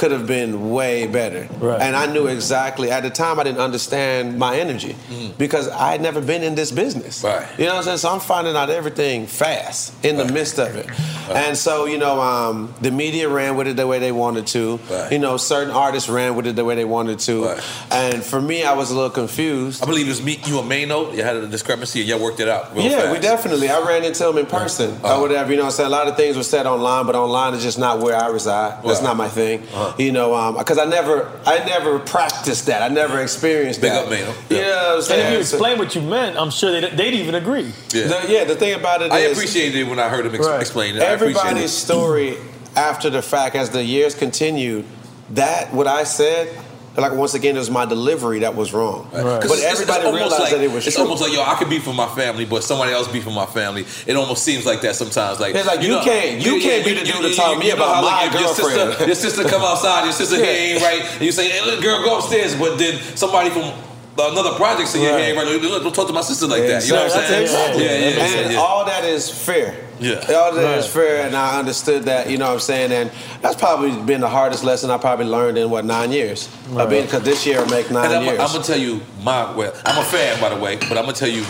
could 0.00 0.12
have 0.12 0.26
been 0.26 0.70
way 0.70 1.06
better. 1.06 1.46
Right. 1.58 1.78
And 1.78 1.94
I 1.94 2.10
knew 2.10 2.26
exactly 2.26 2.90
at 2.90 3.02
the 3.02 3.10
time 3.10 3.38
I 3.38 3.44
didn't 3.44 3.60
understand 3.60 4.38
my 4.38 4.56
energy 4.56 4.96
because 5.36 5.68
I 5.68 5.92
had 5.92 6.00
never 6.00 6.22
been 6.22 6.42
in 6.42 6.54
this 6.54 6.72
business. 6.72 7.22
Mm. 7.22 7.24
Right. 7.24 7.58
You 7.58 7.66
know 7.66 7.72
what 7.72 7.78
I'm 7.80 7.84
saying? 7.84 7.98
So 7.98 8.08
I'm 8.08 8.20
finding 8.20 8.56
out 8.56 8.70
everything 8.70 9.26
fast 9.26 10.02
in 10.02 10.16
the 10.16 10.24
midst 10.24 10.58
of 10.58 10.74
it. 10.74 10.88
And 11.28 11.54
so, 11.54 11.84
you 11.84 11.98
know, 11.98 12.18
um, 12.18 12.74
the 12.80 12.90
media 12.90 13.28
ran 13.28 13.56
with 13.56 13.68
it 13.68 13.76
the 13.76 13.86
way 13.86 13.98
they 13.98 14.10
wanted 14.10 14.46
to. 14.48 14.80
Right. 14.90 15.12
You 15.12 15.18
know, 15.18 15.36
certain 15.36 15.70
artists 15.70 16.08
ran 16.08 16.34
with 16.34 16.46
it 16.46 16.56
the 16.56 16.64
way 16.64 16.74
they 16.74 16.86
wanted 16.86 17.18
to. 17.20 17.44
Right. 17.44 17.62
And 17.90 18.24
for 18.24 18.40
me, 18.40 18.64
I 18.64 18.72
was 18.72 18.90
a 18.90 18.94
little 18.94 19.10
confused. 19.10 19.82
I 19.82 19.86
believe 19.86 20.06
it 20.06 20.10
was 20.10 20.22
me, 20.22 20.40
you 20.46 20.58
and 20.60 20.70
Maino. 20.70 21.14
You 21.14 21.22
had 21.22 21.36
a 21.36 21.46
discrepancy, 21.46 22.00
and 22.00 22.08
y'all 22.08 22.20
worked 22.20 22.40
it 22.40 22.48
out. 22.48 22.74
Yeah, 22.74 23.00
fast. 23.00 23.12
we 23.12 23.18
definitely. 23.20 23.68
I 23.68 23.80
ran 23.86 24.02
into 24.02 24.28
him 24.28 24.38
in 24.38 24.46
person 24.46 24.92
or 25.04 25.20
whatever. 25.20 25.50
You 25.50 25.58
know, 25.58 25.64
what 25.64 25.66
I'm 25.66 25.72
saying 25.72 25.86
a 25.88 25.90
lot 25.92 26.08
of 26.08 26.16
things 26.16 26.36
were 26.36 26.42
said 26.42 26.66
online, 26.66 27.06
but 27.06 27.14
online 27.14 27.54
is 27.54 27.62
just 27.62 27.78
not 27.78 28.00
where 28.00 28.16
I 28.16 28.28
reside. 28.28 28.82
That's 28.82 29.02
not 29.02 29.16
my 29.16 29.28
thing. 29.28 29.62
Uh-huh. 29.62 29.89
You 29.98 30.12
know, 30.12 30.34
um, 30.34 30.56
because 30.56 30.78
I 30.78 30.84
never, 30.84 31.30
I 31.46 31.64
never 31.64 31.98
practiced 31.98 32.66
that. 32.66 32.82
I 32.82 32.88
never 32.88 33.20
experienced 33.20 33.80
Big 33.80 33.90
that. 33.92 34.04
up, 34.04 34.08
Maino. 34.10 34.34
You 34.50 34.56
know 34.62 34.96
what 34.96 35.10
I'm 35.10 35.18
And 35.18 35.26
if 35.28 35.32
you 35.32 35.38
explain 35.40 35.78
what 35.78 35.94
you 35.94 36.02
meant, 36.02 36.36
I'm 36.36 36.50
sure 36.50 36.80
they'd, 36.80 36.96
they'd 36.96 37.14
even 37.14 37.34
agree. 37.34 37.72
Yeah. 37.92 38.06
the, 38.08 38.26
yeah, 38.28 38.44
the 38.44 38.56
thing 38.56 38.74
about 38.74 39.02
it 39.02 39.12
I 39.12 39.18
is- 39.20 39.36
appreciated 39.36 39.76
it 39.80 39.84
when 39.88 39.98
I 39.98 40.08
heard 40.08 40.26
him 40.26 40.34
ex- 40.34 40.46
Right. 40.46 40.60
explain 40.60 40.96
it. 40.96 41.02
I 41.02 41.06
appreciate 41.12 41.36
everybody's 41.40 41.72
it. 41.72 41.76
story 41.76 42.36
after 42.76 43.10
the 43.10 43.22
fact, 43.22 43.56
as 43.56 43.70
the 43.70 43.82
years 43.84 44.14
continued, 44.14 44.84
that 45.30 45.72
what 45.74 45.86
I 45.86 46.04
said, 46.04 46.48
like 46.96 47.12
once 47.12 47.34
again, 47.34 47.54
it 47.56 47.58
was 47.60 47.70
my 47.70 47.84
delivery 47.86 48.40
that 48.40 48.54
was 48.54 48.72
wrong. 48.72 49.08
Right. 49.12 49.40
But 49.40 49.58
everybody 49.60 50.04
realized 50.10 50.40
like, 50.40 50.50
that 50.52 50.60
it 50.60 50.70
was 50.70 50.86
It's 50.86 50.96
true. 50.96 51.04
almost 51.04 51.22
like 51.22 51.32
yo, 51.32 51.42
I 51.42 51.54
could 51.54 51.70
be 51.70 51.78
for 51.78 51.94
my 51.94 52.06
family, 52.08 52.44
but 52.44 52.64
somebody 52.64 52.92
else 52.92 53.06
be 53.08 53.20
for 53.20 53.30
my 53.30 53.46
family. 53.46 53.86
It 54.06 54.16
almost 54.16 54.42
seems 54.44 54.66
like 54.66 54.80
that 54.82 54.96
sometimes. 54.96 55.38
Like 55.40 55.54
It's 55.54 55.66
like, 55.66 55.82
you 55.82 55.98
can't- 56.00 56.40
you 56.44 56.60
can't 56.60 56.84
be 56.84 56.94
the 56.94 57.04
dude 57.04 57.22
to 57.22 57.34
talk 57.34 57.58
me 57.58 57.70
about 57.70 58.02
my 58.02 58.24
like, 58.24 58.26
if 58.28 58.32
your 58.34 58.42
girlfriend. 58.42 58.90
Sister, 58.90 59.06
your 59.06 59.14
sister 59.14 59.44
come 59.44 59.62
outside, 59.62 60.04
your 60.04 60.12
sister 60.12 60.36
Yeah. 60.36 60.44
here 60.46 60.74
ain't 60.74 60.82
right, 60.82 61.02
and 61.14 61.22
you 61.22 61.32
say, 61.32 61.48
"Hey, 61.48 61.64
little 61.64 61.80
girl, 61.80 62.02
go 62.02 62.18
upstairs," 62.18 62.54
but 62.56 62.76
then 62.78 62.98
somebody 63.14 63.50
from 63.50 63.70
another 64.18 64.52
project 64.56 64.88
say, 64.88 65.02
"Yeah, 65.02 65.12
Right. 65.12 65.20
ain't 65.28 65.36
right." 65.36 65.46
Look, 65.62 65.82
Don't 65.82 65.94
talk 65.94 66.06
to 66.08 66.12
my 66.12 66.20
sister 66.22 66.46
like 66.46 66.66
that. 66.66 66.84
You 66.84 66.92
know 66.92 67.04
what 67.04 67.16
I'm 67.16 67.26
saying? 67.26 67.42
Exactly. 67.42 67.84
Yeah, 67.84 67.90
yeah, 67.92 68.08
yeah. 68.08 68.38
and 68.44 68.52
yeah. 68.52 68.58
all 68.58 68.84
that 68.84 69.04
is 69.04 69.30
fair. 69.30 69.74
Yeah. 70.00 70.14
All 70.36 70.52
that 70.54 70.78
is 70.78 70.84
Right. 70.86 70.92
fair, 71.04 71.26
and 71.26 71.36
I 71.36 71.58
understood 71.58 72.04
that. 72.04 72.28
You 72.30 72.38
know 72.38 72.46
what 72.46 72.54
I'm 72.54 72.60
saying? 72.60 72.90
And 72.92 73.10
that's 73.42 73.54
probably 73.56 73.90
been 74.02 74.20
the 74.20 74.28
hardest 74.28 74.64
lesson 74.64 74.90
I 74.90 74.96
probably 74.96 75.26
learned 75.26 75.58
in 75.58 75.68
what 75.70 75.84
nine 75.84 76.10
years. 76.10 76.48
Right. 76.70 76.88
Because 76.88 77.22
this 77.22 77.44
year 77.46 77.60
will 77.60 77.68
make 77.68 77.90
nine 77.90 78.06
And 78.06 78.14
I'm, 78.14 78.24
years. 78.24 78.40
I'm 78.40 78.48
gonna 78.52 78.64
tell 78.64 78.78
you 78.78 79.00
my 79.22 79.52
well, 79.54 79.72
I'm 79.84 79.98
a 80.00 80.04
fan 80.04 80.40
by 80.40 80.48
the 80.48 80.56
way, 80.56 80.76
but 80.76 80.96
I'm 80.98 81.04
gonna 81.04 81.12
tell 81.12 81.28
you 81.28 81.44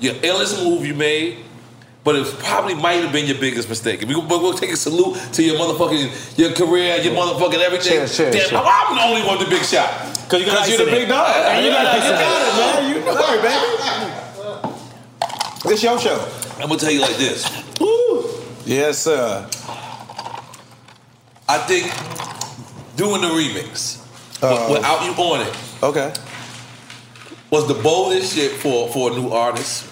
your 0.00 0.14
illest 0.22 0.62
move 0.62 0.84
you 0.86 0.92
made, 0.94 1.38
but 2.04 2.14
it 2.16 2.26
probably 2.40 2.74
might 2.74 3.00
have 3.02 3.12
been 3.12 3.24
your 3.26 3.38
biggest 3.38 3.68
mistake. 3.70 4.02
If 4.02 4.08
we, 4.08 4.14
but 4.20 4.42
we'll 4.42 4.52
take 4.52 4.70
a 4.72 4.76
salute 4.76 5.16
to 5.32 5.42
your 5.42 5.56
motherfucking 5.58 6.36
your 6.38 6.52
career, 6.52 6.96
your 6.98 7.14
motherfucking 7.14 7.58
everything. 7.60 7.92
Cheers, 7.92 8.14
cheers, 8.16 8.34
Damn, 8.34 8.48
cheers. 8.50 8.62
I'm 8.66 8.96
the 8.96 9.02
only 9.02 9.22
one 9.26 9.38
with 9.38 9.48
the 9.48 9.54
big 9.56 9.64
shot. 9.64 9.88
Cause 10.28 10.40
you 10.40 10.46
got 10.46 10.68
you're 10.68 10.78
the 10.78 10.84
big 10.86 11.08
dog. 11.08 11.34
And 11.36 11.64
you 11.64 11.70
got 11.70 11.94
you 11.96 12.02
got 12.02 12.42
it. 12.42 12.48
it, 12.48 12.54
man. 12.58 12.88
You 12.90 12.96
know 13.04 13.32
it, 13.32 13.42
baby. 13.42 13.66
This 15.68 15.82
your 15.82 15.98
show. 15.98 16.18
I'm 16.60 16.68
gonna 16.68 16.78
tell 16.78 16.90
you 16.90 17.00
like 17.00 17.16
this. 17.16 17.44
Yes, 18.66 18.98
sir. 18.98 19.46
I 21.48 21.58
think 21.58 21.84
doing 22.96 23.20
the 23.20 23.28
remix 23.28 23.98
Uh, 24.42 24.68
without 24.70 25.04
you 25.04 25.12
on 25.12 25.40
it 25.46 25.54
Okay. 25.82 26.12
was 27.50 27.66
the 27.68 27.74
boldest 27.74 28.34
shit 28.34 28.52
for 28.52 28.88
for 28.88 29.10
a 29.12 29.14
new 29.14 29.30
artist. 29.30 29.84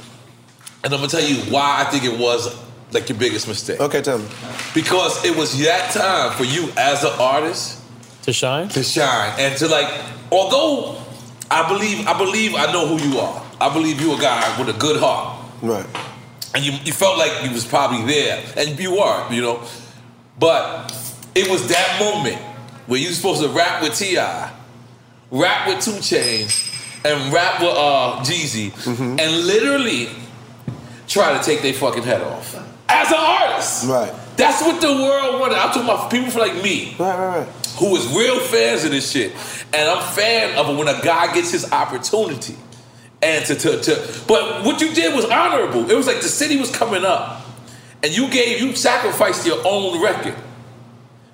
And 0.85 0.92
I'm 0.92 1.01
gonna 1.01 1.11
tell 1.11 1.23
you 1.23 1.37
why 1.53 1.77
I 1.81 1.85
think 1.90 2.05
it 2.05 2.18
was 2.18 2.55
like 2.92 3.09
your 3.09 3.18
biggest 3.18 3.47
mistake. 3.49 3.81
Okay, 3.81 4.01
tell 4.03 4.18
me. 4.18 4.27
Because 4.75 5.25
it 5.25 5.37
was 5.37 5.57
that 5.61 5.90
time 5.92 6.33
for 6.37 6.44
you 6.44 6.70
as 6.77 7.05
an 7.05 7.12
artist 7.18 7.79
To 8.25 8.33
shine? 8.33 8.68
to 8.70 8.83
shine 8.83 9.33
and 9.38 9.57
to 9.59 9.68
like 9.68 9.88
although 10.31 10.97
I 11.51 11.68
believe 11.68 12.07
I 12.09 12.16
believe 12.16 12.55
I 12.55 12.73
know 12.73 12.87
who 12.87 12.99
you 13.09 13.18
are. 13.20 13.42
I 13.61 13.68
believe 13.73 14.01
you 14.01 14.14
a 14.14 14.18
guy 14.18 14.42
with 14.59 14.68
a 14.75 14.79
good 14.79 14.99
heart. 15.01 15.37
Right. 15.62 15.87
And 16.55 16.65
you, 16.65 16.73
you 16.85 16.93
felt 16.93 17.17
like 17.19 17.45
you 17.45 17.51
was 17.51 17.65
probably 17.65 18.05
there. 18.05 18.43
And 18.57 18.79
you 18.79 18.93
were, 18.93 19.27
you 19.33 19.41
know. 19.43 19.62
But 20.38 20.93
it 21.35 21.49
was 21.51 21.69
that 21.69 21.97
moment 22.01 22.41
where 22.87 23.01
you 23.01 23.09
supposed 23.09 23.43
to 23.43 23.49
rap 23.49 23.83
with 23.83 23.95
T.I., 23.97 24.53
rap 25.31 25.69
with 25.69 25.81
Two 25.83 25.93
Chainz, 25.93 26.69
and 27.05 27.33
rap 27.33 27.61
with 27.61 27.71
uh 27.71 28.21
Jeezy, 28.23 28.71
Mm-hmm. 28.73 29.19
and 29.19 29.47
literally 29.47 30.09
try 31.09 31.37
to 31.37 31.43
take 31.45 31.62
their 31.62 31.73
fucking 31.73 32.03
head 32.03 32.21
off. 32.23 32.55
As 32.88 33.09
an 33.11 33.17
artist. 33.19 33.87
Right. 33.88 34.12
That's 34.37 34.61
what 34.62 34.81
the 34.81 34.88
world 34.88 35.41
wanted. 35.41 35.57
I'm 35.57 35.69
talking 35.69 35.83
about 35.85 36.11
people 36.11 36.38
like 36.41 36.62
me 36.62 36.95
Right, 36.99 37.19
right, 37.19 37.38
right. 37.38 37.49
who 37.79 37.95
is 37.97 38.07
real 38.15 38.38
fans 38.41 38.85
of 38.85 38.91
this 38.91 39.11
shit. 39.11 39.33
And 39.75 39.88
I'm 39.88 40.03
fan 40.15 40.59
of 40.59 40.69
it 40.71 40.77
when 40.79 40.88
a 40.88 41.01
guy 41.03 41.33
gets 41.35 41.51
his 41.53 41.71
opportunity. 41.73 42.57
And 43.23 43.45
to, 43.47 43.55
to, 43.55 43.81
to 43.81 44.21
but 44.27 44.65
what 44.65 44.81
you 44.81 44.93
did 44.93 45.15
was 45.15 45.25
honorable. 45.27 45.89
It 45.91 45.95
was 45.97 46.07
like 46.09 46.21
the 46.23 46.29
city 46.29 46.57
was 46.59 46.71
coming 46.75 47.05
up. 47.05 47.41
And 48.03 48.15
you 48.17 48.29
gave 48.29 48.61
you 48.61 48.75
sacrificed 48.75 49.47
your 49.47 49.61
own 49.65 50.03
record. 50.03 50.35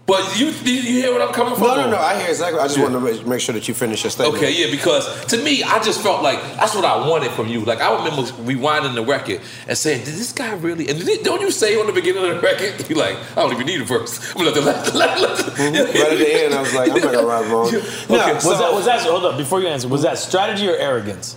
But 0.05 0.39
you 0.41 0.47
you 0.49 0.83
hear 1.03 1.13
what 1.13 1.21
I'm 1.21 1.35
coming 1.35 1.55
from? 1.55 1.65
No, 1.65 1.77
no, 1.77 1.91
no. 1.91 1.99
I 1.99 2.19
hear 2.19 2.29
exactly. 2.31 2.59
I 2.61 2.65
just 2.65 2.79
Yeah. 2.79 2.85
want 2.85 2.95
to 2.95 3.01
make- 3.01 3.27
make 3.27 3.41
sure 3.43 3.53
that 3.55 3.69
you 3.69 3.75
finish 3.75 4.05
your 4.05 4.11
statement. 4.11 4.37
Okay, 4.37 4.51
yeah, 4.53 4.71
because 4.71 5.27
to 5.27 5.37
me, 5.37 5.63
I 5.63 5.79
just 5.83 6.01
felt 6.01 6.23
like 6.23 6.41
that's 6.57 6.75
what 6.75 6.85
I 6.87 7.07
wanted 7.07 7.31
from 7.33 7.49
you. 7.49 7.61
Like 7.61 7.83
I 7.83 7.93
remember 7.95 8.23
rewinding 8.43 8.95
the 8.95 9.03
record 9.05 9.41
and 9.67 9.77
saying, 9.77 10.05
"Did 10.05 10.15
this 10.15 10.33
guy 10.33 10.53
really?" 10.55 10.89
And 10.89 11.05
did- 11.05 11.25
don't 11.25 11.43
you 11.43 11.51
say 11.51 11.79
on 11.79 11.87
the 11.87 11.93
beginning 11.93 12.25
of 12.25 12.35
the 12.37 12.41
record, 12.41 12.87
"You 12.89 12.97
like, 12.97 13.17
I 13.37 13.43
don't 13.43 13.53
even 13.53 13.67
need 13.67 13.83
a 13.83 13.85
verse." 13.85 14.19
I'm 14.37 14.47
like, 14.47 14.55
let, 14.57 14.95
let, 14.95 15.21
let, 15.21 15.37
mm-hmm. 15.39 15.75
Right 15.75 16.13
at 16.13 16.19
the 16.19 16.35
end, 16.45 16.55
I 16.55 16.61
was 16.63 16.73
like, 16.75 16.91
I'm 16.91 17.01
not 17.01 17.13
gonna 17.13 17.27
ride 17.27 17.47
wrong. 17.47 17.67
Okay, 17.75 17.83
No, 18.09 18.35
Was 18.35 18.43
so- 18.45 18.57
that 18.59 18.73
was 18.73 18.85
that 18.87 19.01
hold 19.03 19.25
up 19.27 19.37
before 19.37 19.61
you 19.61 19.69
answer? 19.69 19.89
Was 19.89 20.03
that 20.03 20.19
strategy 20.19 20.69
or 20.69 20.77
arrogance? 20.77 21.37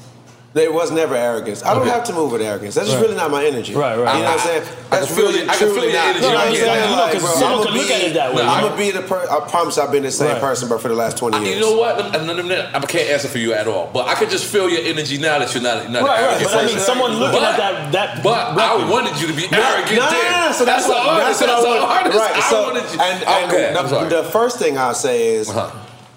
There 0.53 0.69
was 0.69 0.91
never 0.91 1.15
arrogance. 1.15 1.63
I 1.63 1.73
don't 1.73 1.87
have 1.87 2.03
to 2.05 2.13
move 2.13 2.33
with 2.33 2.41
arrogance. 2.41 2.75
That's 2.75 2.87
just 2.87 2.97
Right. 2.99 3.07
really 3.07 3.15
not 3.15 3.31
my 3.31 3.45
energy. 3.45 3.73
Right, 3.73 3.95
right. 3.95 4.17
You 4.17 4.23
know 4.23 4.31
what 4.31 4.39
I'm 4.41 4.45
saying? 4.45 4.63
That's 4.89 5.07
can 5.07 5.15
really. 5.15 5.41
I 5.43 5.45
can 5.45 5.53
feel 5.55 5.67
truly 5.71 5.87
your 5.87 5.95
not. 5.95 6.05
energy. 6.07 6.25
You 6.25 6.27
know 6.27 6.35
what 6.35 6.47
I'm 6.47 6.55
saying? 6.55 6.89
you 6.89 6.95
know, 6.97 7.07
bro, 7.07 7.19
someone 7.19 7.51
I'ma 7.51 7.63
can 7.63 7.73
look 7.77 7.89
at 7.91 8.01
it 8.03 8.13
that 8.15 8.33
way, 8.35 8.43
I'm 8.43 8.63
gonna 8.63 8.75
be 8.75 8.91
the 8.91 9.01
per- 9.01 9.27
I 9.31 9.39
promise 9.47 9.77
I've 9.77 9.93
been 9.93 10.03
the 10.03 10.11
same 10.11 10.27
Right. 10.27 10.41
person, 10.41 10.67
but 10.67 10.81
for 10.81 10.89
the 10.89 10.93
last 10.93 11.15
20 11.15 11.37
I, 11.37 11.39
years. 11.39 11.55
you 11.55 11.61
know 11.61 11.77
what? 11.79 11.95
I, 12.01 12.17
I, 12.19 12.69
I 12.75 12.79
can't 12.81 13.09
answer 13.09 13.29
for 13.29 13.37
you 13.37 13.53
at 13.53 13.65
all, 13.69 13.89
but 13.93 14.09
I 14.09 14.15
could 14.15 14.29
just 14.29 14.43
feel 14.43 14.69
your 14.69 14.83
energy 14.83 15.17
now 15.17 15.39
that 15.39 15.53
you're 15.53 15.63
not. 15.63 15.89
not 15.89 16.03
Right, 16.03 16.09
right. 16.09 16.19
arrogant 16.19 16.51
But 16.51 16.63
I 16.63 16.65
mean, 16.67 16.79
someone 16.79 17.13
looking 17.17 17.39
But- 17.39 17.53
at 17.53 17.57
that 17.57 17.91
that 17.93 18.23
But 18.23 18.57
record. 18.57 18.81
I 18.83 18.89
wanted 18.91 19.21
you 19.21 19.27
to 19.27 19.33
be 19.33 19.47
arrogant. 19.55 19.95
no, 19.95 20.03
no, 20.03 20.09
then. 20.11 20.31
no, 20.31 20.47
no. 20.47 20.51
So 20.51 20.65
that's, 20.65 20.83
an 20.83 20.91
what, 20.91 21.07
artist. 21.07 21.39
that's 21.39 21.41
what 21.41 21.47
That's 21.47 21.65
I 21.65 21.75
an 21.75 21.81
want. 21.81 21.91
artist. 21.91 22.17
Right. 22.19 22.35
I 22.35 22.49
so, 22.49 22.61
wanted 22.63 22.83
you. 22.93 22.99
and, 22.99 23.23
and 23.23 23.51
okay, 23.53 23.67
I'm 23.69 23.83
the, 23.83 23.89
sorry. 23.89 24.09
the 24.09 24.23
first 24.25 24.59
thing 24.59 24.77
I'll 24.77 24.93
say 24.93 25.27
is, 25.35 25.49
Uh-huh. 25.49 25.69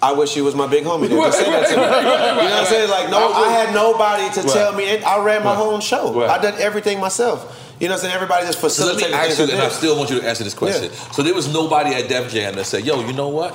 I 0.05 0.11
wish 0.11 0.35
you 0.37 0.43
was 0.43 0.53
my 0.53 0.67
big 0.67 0.83
homie. 0.83 1.09
To 1.09 1.15
Right, 1.17 1.33
say 1.33 1.49
that 1.49 1.67
to 1.69 1.75
me. 1.77 1.81
right, 1.81 1.91
right, 1.91 2.03
right, 2.05 2.43
you 2.43 2.49
know 2.49 2.55
what 2.55 2.59
I'm 2.61 2.65
saying? 2.67 2.89
Like, 2.91 3.09
no, 3.09 3.33
I 3.33 3.49
had 3.51 3.73
nobody 3.73 4.29
to 4.35 4.41
Right. 4.41 4.53
tell 4.53 4.71
me. 4.73 4.95
And 4.95 5.03
I 5.03 5.17
ran 5.19 5.43
my 5.43 5.55
Right. 5.55 5.59
own 5.65 5.81
show. 5.81 6.13
Right. 6.13 6.29
I 6.29 6.37
did 6.37 6.55
everything 6.59 6.99
myself. 6.99 7.39
You 7.79 7.87
know 7.87 7.93
what 7.95 8.03
I'm 8.03 8.09
saying? 8.09 8.13
Everybody 8.13 8.45
just 8.45 8.59
So 8.75 8.85
let 8.85 8.97
me 8.97 9.03
ask 9.11 9.39
you, 9.39 9.45
and 9.45 9.61
I 9.61 9.65
I 9.65 9.69
still 9.69 9.95
want 9.97 10.09
you 10.11 10.19
to 10.21 10.27
answer 10.27 10.43
this 10.43 10.53
question. 10.53 10.91
So 11.11 11.23
there 11.23 11.33
was 11.33 11.47
nobody 11.51 11.95
at 11.95 12.07
Def 12.07 12.31
Jam 12.31 12.55
that 12.55 12.65
said, 12.67 12.85
"Yo, 12.85 12.99
you 13.01 13.13
know 13.13 13.29
what? 13.29 13.53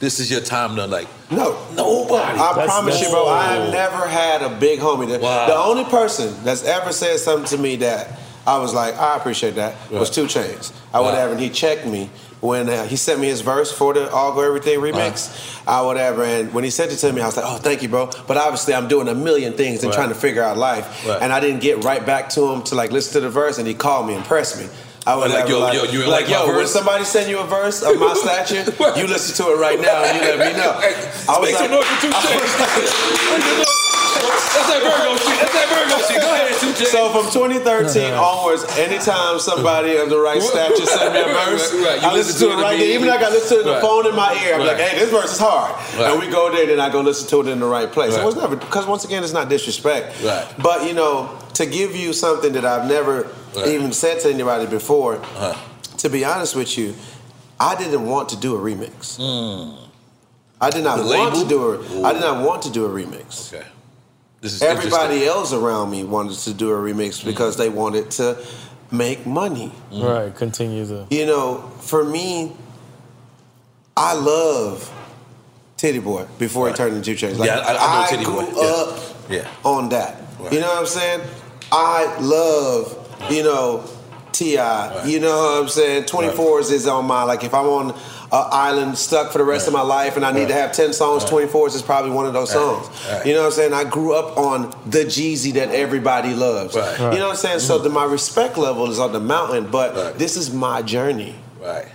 This 0.00 0.18
is 0.20 0.30
your 0.30 0.40
time 0.40 0.74
to 0.76 0.86
like." 0.86 1.06
No. 1.30 1.54
Nobody. 1.76 2.38
I 2.40 2.52
That's- 2.54 2.66
promise 2.66 2.94
that's- 2.94 3.02
you, 3.02 3.10
bro. 3.14 3.28
I 3.28 3.42
have 3.54 3.68
never 3.70 4.08
had 4.08 4.40
a 4.42 4.48
big 4.48 4.80
homie. 4.80 5.06
The, 5.06 5.18
Wow. 5.18 5.46
the 5.46 5.56
only 5.56 5.84
person 5.84 6.34
that's 6.44 6.64
ever 6.64 6.92
said 6.92 7.20
something 7.20 7.44
to 7.54 7.58
me 7.58 7.76
that 7.76 8.18
I 8.46 8.56
was 8.58 8.72
like, 8.72 8.98
I 8.98 9.16
appreciate 9.16 9.54
that, 9.56 9.74
was 9.90 10.08
Two 10.08 10.24
Chainz. 10.24 10.70
I 10.94 10.98
would 11.00 11.10
Wow. 11.12 11.20
have, 11.20 11.30
and 11.32 11.38
he 11.40 11.50
checked 11.50 11.84
me 11.86 12.08
when 12.40 12.68
uh, 12.68 12.84
he 12.84 12.96
sent 12.96 13.20
me 13.20 13.26
his 13.28 13.40
verse 13.42 13.70
for 13.70 13.92
the 13.94 14.10
All 14.10 14.32
Go 14.34 14.40
Everything 14.40 14.78
remix. 14.80 15.30
I 15.68 15.82
would 15.82 15.96
have, 15.98 16.18
and 16.18 16.52
when 16.54 16.64
he 16.64 16.70
sent 16.70 16.90
it 16.92 16.96
to 16.96 17.12
me, 17.12 17.20
I 17.20 17.26
was 17.26 17.36
like, 17.36 17.44
oh, 17.46 17.58
thank 17.58 17.82
you, 17.82 17.88
bro. 17.88 18.10
But 18.26 18.36
obviously, 18.38 18.74
I'm 18.74 18.88
doing 18.88 19.08
a 19.08 19.14
million 19.14 19.52
things 19.52 19.82
and 19.82 19.90
Right. 19.90 19.96
trying 19.96 20.08
to 20.08 20.14
figure 20.14 20.42
out 20.42 20.56
life, 20.56 21.06
Right. 21.06 21.20
and 21.20 21.32
I 21.32 21.40
didn't 21.40 21.60
get 21.60 21.84
right 21.84 22.04
back 22.04 22.30
to 22.30 22.50
him 22.52 22.62
to 22.64 22.74
like 22.74 22.92
listen 22.92 23.12
to 23.14 23.20
the 23.20 23.30
verse, 23.30 23.58
and 23.58 23.66
he 23.68 23.74
called 23.74 24.06
me 24.06 24.14
and 24.14 24.24
pressed 24.24 24.58
me. 24.58 24.66
I 25.06 25.16
would 25.16 25.30
Like, 25.30 25.48
yo, 25.48 25.60
like, 25.60 25.74
yo, 25.74 25.84
you 25.84 26.00
like, 26.00 26.28
like 26.28 26.28
yo, 26.30 26.54
when 26.54 26.66
somebody 26.66 27.04
send 27.04 27.30
you 27.30 27.38
a 27.40 27.46
verse 27.46 27.82
of 27.82 27.98
my 27.98 28.12
stature, 28.14 28.64
you 28.98 29.06
listen 29.06 29.34
to 29.44 29.52
it 29.52 29.56
right 29.56 29.80
now 29.80 30.04
and 30.04 30.16
you 30.20 30.22
let 30.36 30.38
me 30.52 30.58
know. 30.58 30.72
I 31.28 31.38
was 31.38 31.48
Make 31.50 31.56
some 31.56 31.70
noise 31.70 31.86
for 31.86 32.00
Touche. 32.02 33.99
That's 34.20 34.68
that 34.68 34.82
Virgo 34.82 35.16
shit. 35.16 35.38
That's 35.40 35.54
that 35.54 35.68
Virgo 35.70 35.96
shit. 36.06 36.20
Go 36.22 36.34
ahead, 36.34 36.60
Touche. 36.60 36.88
So 36.88 37.10
from 37.10 37.30
2013 37.32 38.12
onwards, 38.14 38.64
anytime 38.78 39.38
somebody 39.38 39.96
of 39.96 40.10
the 40.10 40.18
right 40.18 40.42
stature 40.42 40.86
send 40.86 41.14
me 41.14 41.20
a 41.20 41.24
verse, 41.24 41.72
right, 41.74 41.82
right. 41.84 42.02
You 42.02 42.08
I 42.08 42.12
listen 42.14 42.48
to 42.48 42.52
it 42.54 42.62
right 42.62 42.78
there. 42.78 42.88
Even 42.94 43.08
though 43.08 43.14
I 43.14 43.20
got 43.20 43.28
to 43.28 43.34
listen 43.34 43.56
to 43.56 43.60
it 43.62 43.64
the 43.64 43.72
Right. 43.72 43.82
phone 43.82 44.06
in 44.06 44.14
my 44.16 44.32
ear, 44.44 44.54
I'm 44.56 44.66
like, 44.66 44.76
hey, 44.78 44.98
this 44.98 45.10
verse 45.10 45.32
is 45.32 45.38
hard. 45.38 45.72
Right. 45.98 46.10
And 46.10 46.20
we 46.20 46.28
go 46.28 46.50
there, 46.52 46.66
then 46.66 46.80
I 46.80 46.90
go 46.90 47.00
listen 47.00 47.28
to 47.28 47.40
it 47.40 47.52
in 47.52 47.60
the 47.60 47.66
right 47.66 47.90
place. 47.90 48.12
Right. 48.14 48.22
It 48.22 48.26
was 48.26 48.36
never, 48.36 48.56
because 48.56 48.86
once 48.86 49.04
again, 49.04 49.22
it's 49.22 49.32
not 49.32 49.48
disrespect. 49.48 50.22
Right. 50.22 50.46
But, 50.58 50.86
you 50.86 50.94
know, 50.94 51.30
to 51.54 51.66
give 51.66 51.94
you 51.96 52.12
something 52.12 52.52
that 52.52 52.64
I've 52.64 52.86
never 52.88 53.28
Right. 53.56 53.68
even 53.68 53.92
said 53.92 54.20
to 54.20 54.30
anybody 54.30 54.66
before, 54.66 55.16
Uh-huh. 55.16 55.54
to 55.98 56.08
be 56.08 56.24
honest 56.24 56.54
with 56.56 56.76
you, 56.78 56.94
I 57.58 57.74
didn't 57.74 58.06
want 58.06 58.28
to 58.30 58.36
do 58.36 58.56
a 58.56 58.58
remix. 58.58 59.16
Hmm. 59.16 59.76
I 60.62 60.70
did 60.70 60.84
not 60.84 60.98
The 60.98 61.04
want 61.04 61.34
label? 61.34 61.42
to 61.42 61.48
do 61.48 62.02
a. 62.02 62.06
I 62.06 62.12
did 62.12 62.20
not 62.20 62.44
want 62.46 62.62
to 62.62 62.70
do 62.70 62.84
a 62.84 62.88
remix. 62.88 63.52
Okay. 63.52 63.66
This 64.40 64.54
is 64.54 64.62
Everybody 64.62 65.26
else 65.26 65.52
around 65.52 65.90
me 65.90 66.02
wanted 66.04 66.38
to 66.38 66.54
do 66.54 66.70
a 66.70 66.74
remix 66.74 67.18
mm-hmm. 67.18 67.28
because 67.28 67.56
they 67.56 67.68
wanted 67.68 68.10
to 68.12 68.42
make 68.90 69.26
money. 69.26 69.72
Mm-hmm. 69.92 70.02
Right. 70.02 70.34
Continue 70.34 70.86
to. 70.86 71.06
You 71.10 71.26
know, 71.26 71.58
for 71.80 72.02
me, 72.04 72.52
I 73.96 74.14
love 74.14 74.90
Tity 75.76 76.02
Boi 76.02 76.26
before 76.38 76.68
he 76.68 76.74
turned 76.74 76.96
into 76.96 77.10
Chainz. 77.12 77.36
Like, 77.38 77.48
Yeah, 77.48 77.58
I- 77.58 77.76
I 77.76 78.00
know 78.02 78.06
Titty 78.08 78.24
grew 78.24 78.46
Boy. 78.46 78.62
Yeah. 78.62 78.68
up 78.68 78.98
Yeah. 79.28 79.48
on 79.64 79.88
that. 79.90 80.22
Right. 80.38 80.52
You 80.54 80.60
know 80.60 80.68
what 80.68 80.78
I'm 80.78 80.86
saying? 80.86 81.20
I 81.70 82.18
love, 82.18 82.96
you 83.30 83.42
know, 83.42 83.84
T.I. 84.32 85.04
You 85.04 85.20
know 85.20 85.36
what 85.36 85.62
I'm 85.62 85.68
saying? 85.68 86.04
24s 86.04 86.72
is 86.72 86.86
on 86.86 87.04
my, 87.04 87.24
like 87.24 87.44
if 87.44 87.52
I'm 87.52 87.66
on 87.66 87.94
an 88.32 88.44
island 88.52 88.96
stuck 88.96 89.32
for 89.32 89.38
the 89.38 89.44
rest 89.44 89.66
of 89.66 89.72
my 89.72 89.80
life 89.82 90.16
and 90.16 90.24
I 90.24 90.30
need 90.32 90.48
to 90.48 90.54
have 90.54 90.72
10 90.72 90.92
songs, 90.92 91.24
24s 91.24 91.74
is 91.74 91.82
probably 91.82 92.12
one 92.12 92.26
of 92.26 92.32
those 92.32 92.52
songs. 92.52 92.86
Right. 93.10 93.26
You 93.26 93.32
know 93.34 93.40
what 93.40 93.46
I'm 93.46 93.52
saying? 93.52 93.72
I 93.72 93.84
grew 93.84 94.14
up 94.14 94.36
on 94.38 94.70
the 94.88 95.04
Jeezy 95.04 95.52
that 95.54 95.70
everybody 95.70 96.32
loves. 96.34 96.76
Right. 96.76 96.98
You 97.12 97.18
know 97.18 97.26
what 97.26 97.30
I'm 97.30 97.36
saying? 97.36 97.58
So 97.60 97.74
Mm-hmm. 97.74 97.84
the, 97.84 97.90
my 97.90 98.04
respect 98.04 98.56
level 98.56 98.88
is 98.90 98.98
on 99.00 99.12
the 99.12 99.20
mountain, 99.20 99.68
but 99.70 100.16
this 100.18 100.36
is 100.36 100.52
my 100.52 100.80
journey. 100.82 101.34
Right. 101.60 101.86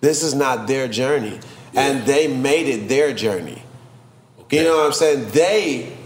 This 0.00 0.22
is 0.22 0.34
not 0.34 0.66
their 0.66 0.88
journey. 0.88 1.38
And 1.74 2.04
they 2.04 2.26
made 2.26 2.66
it 2.68 2.88
their 2.88 3.12
journey. 3.14 3.62
You 4.50 4.64
know 4.64 4.78
what 4.78 4.86
I'm 4.86 4.92
saying? 4.92 5.30
They 5.30 5.96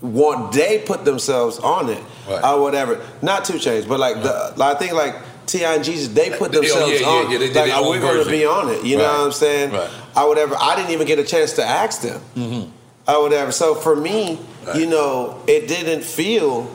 want 0.00 0.52
they 0.52 0.78
put 0.78 1.04
themselves 1.04 1.58
on 1.58 1.90
it 1.90 2.02
Right. 2.28 2.42
or 2.44 2.62
whatever. 2.62 3.04
Not 3.20 3.44
two 3.44 3.54
Chainz, 3.54 3.86
but 3.86 4.00
like 4.00 4.22
the 4.22 4.54
I 4.58 4.74
think 4.74 4.92
like 4.94 5.16
T.I. 5.46 5.74
and 5.74 5.84
Jeezy, 5.84 6.08
they 6.08 6.30
put 6.30 6.52
themselves 6.52 6.92
yeah, 6.92 7.00
yeah, 7.00 7.06
on. 7.06 7.30
yeah, 7.30 7.38
they 7.38 7.46
did 7.48 7.56
like, 7.56 7.66
their 7.66 7.74
are 7.74 7.90
we 7.90 7.98
going 7.98 8.24
to 8.24 8.30
be 8.30 8.44
on 8.44 8.70
it? 8.70 8.84
You 8.84 8.96
know 8.96 9.04
what 9.04 9.26
I'm 9.26 9.32
saying? 9.32 9.72
Right. 9.72 9.90
Or 10.16 10.28
whatever. 10.28 10.56
I 10.58 10.76
didn't 10.76 10.92
even 10.92 11.06
get 11.06 11.18
a 11.18 11.24
chance 11.24 11.52
to 11.54 11.64
ask 11.64 12.02
them. 12.02 12.20
Mm-hmm. 12.36 12.70
Or 13.10 13.22
whatever. 13.22 13.52
So 13.52 13.74
for 13.74 13.96
me, 13.96 14.38
you 14.74 14.86
know, 14.86 15.42
it 15.46 15.66
didn't 15.68 16.04
feel 16.04 16.70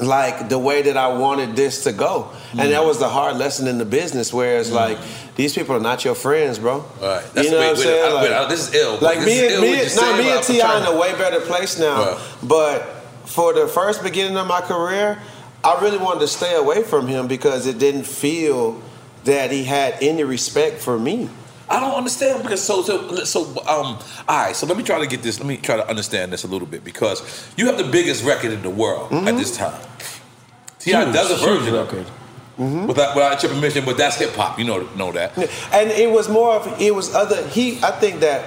like 0.00 0.48
the 0.48 0.58
way 0.58 0.82
that 0.82 0.96
I 0.96 1.16
wanted 1.16 1.54
this 1.54 1.84
to 1.84 1.92
go. 1.92 2.30
And 2.52 2.72
that 2.72 2.84
was 2.84 2.98
the 2.98 3.08
hard 3.08 3.36
lesson 3.36 3.68
in 3.68 3.78
the 3.78 3.84
business 3.84 4.32
where 4.32 4.58
it's 4.58 4.70
like, 4.70 4.98
these 5.36 5.54
people 5.54 5.76
are 5.76 5.80
not 5.80 6.04
your 6.04 6.14
friends, 6.14 6.58
bro. 6.58 6.84
Right. 7.00 7.24
That's 7.32 7.46
you 7.46 7.52
know 7.52 7.60
wait, 7.60 7.66
what 7.68 7.76
I'm 7.76 7.82
saying? 7.82 8.04
I- 8.04 8.12
Like- 8.14 8.30
I- 8.30 8.48
this 8.48 8.68
is 8.68 8.74
ill. 8.74 8.98
Like 9.00 9.18
me 9.20 9.46
and 9.52 9.62
me, 9.62 9.80
and- 9.80 9.96
no, 9.96 10.16
me 10.16 10.30
and 10.30 10.42
T.I. 10.42 10.80
in 10.80 10.86
a 10.86 10.98
way 10.98 11.12
better 11.12 11.40
place 11.40 11.78
now. 11.78 12.12
Right. 12.12 12.18
But 12.42 12.82
for 13.24 13.52
the 13.52 13.66
first 13.66 14.02
beginning 14.02 14.36
of 14.36 14.46
my 14.46 14.60
career, 14.60 15.18
I 15.64 15.80
really 15.80 15.98
wanted 15.98 16.20
to 16.20 16.28
stay 16.28 16.54
away 16.54 16.82
from 16.82 17.08
him 17.08 17.26
because 17.26 17.66
it 17.66 17.78
didn't 17.78 18.04
feel 18.04 18.80
that 19.24 19.50
he 19.50 19.64
had 19.64 19.96
any 20.02 20.22
respect 20.22 20.80
for 20.80 20.98
me. 20.98 21.30
I 21.68 21.80
don't 21.80 21.94
understand 21.94 22.42
because 22.42 22.62
so 22.62 22.82
so 22.82 23.24
so 23.24 23.40
um 23.66 23.98
all 24.28 24.44
right 24.44 24.54
so 24.54 24.66
let 24.66 24.76
me 24.76 24.82
try 24.82 24.98
to 24.98 25.06
get 25.06 25.22
this 25.22 25.40
let 25.40 25.46
me 25.48 25.56
try 25.56 25.76
to 25.76 25.88
understand 25.88 26.30
this 26.32 26.44
a 26.44 26.46
little 26.46 26.66
bit 26.68 26.84
because 26.84 27.22
you 27.56 27.66
have 27.66 27.78
the 27.78 27.84
biggest 27.90 28.22
record 28.22 28.52
in 28.52 28.60
the 28.62 28.68
world 28.68 29.10
at 29.12 29.36
this 29.36 29.56
time. 29.56 29.80
T.I. 30.78 31.10
does 31.10 31.30
a 31.30 31.36
huge 31.36 31.60
version 31.60 31.74
of 31.74 31.86
record. 31.86 32.06
it 32.58 32.86
without 32.86 33.16
without 33.16 33.42
your 33.42 33.52
permission, 33.52 33.84
but 33.86 33.96
that's 33.96 34.16
hip 34.16 34.34
hop. 34.34 34.58
You 34.58 34.66
know 34.66 34.86
know 34.94 35.10
that. 35.12 35.36
And 35.72 35.90
it 35.90 36.10
was 36.10 36.28
more 36.28 36.54
of 36.54 36.80
it 36.80 36.94
was 36.94 37.14
other 37.14 37.46
he 37.48 37.82
I 37.82 37.92
think 37.92 38.20
that 38.20 38.44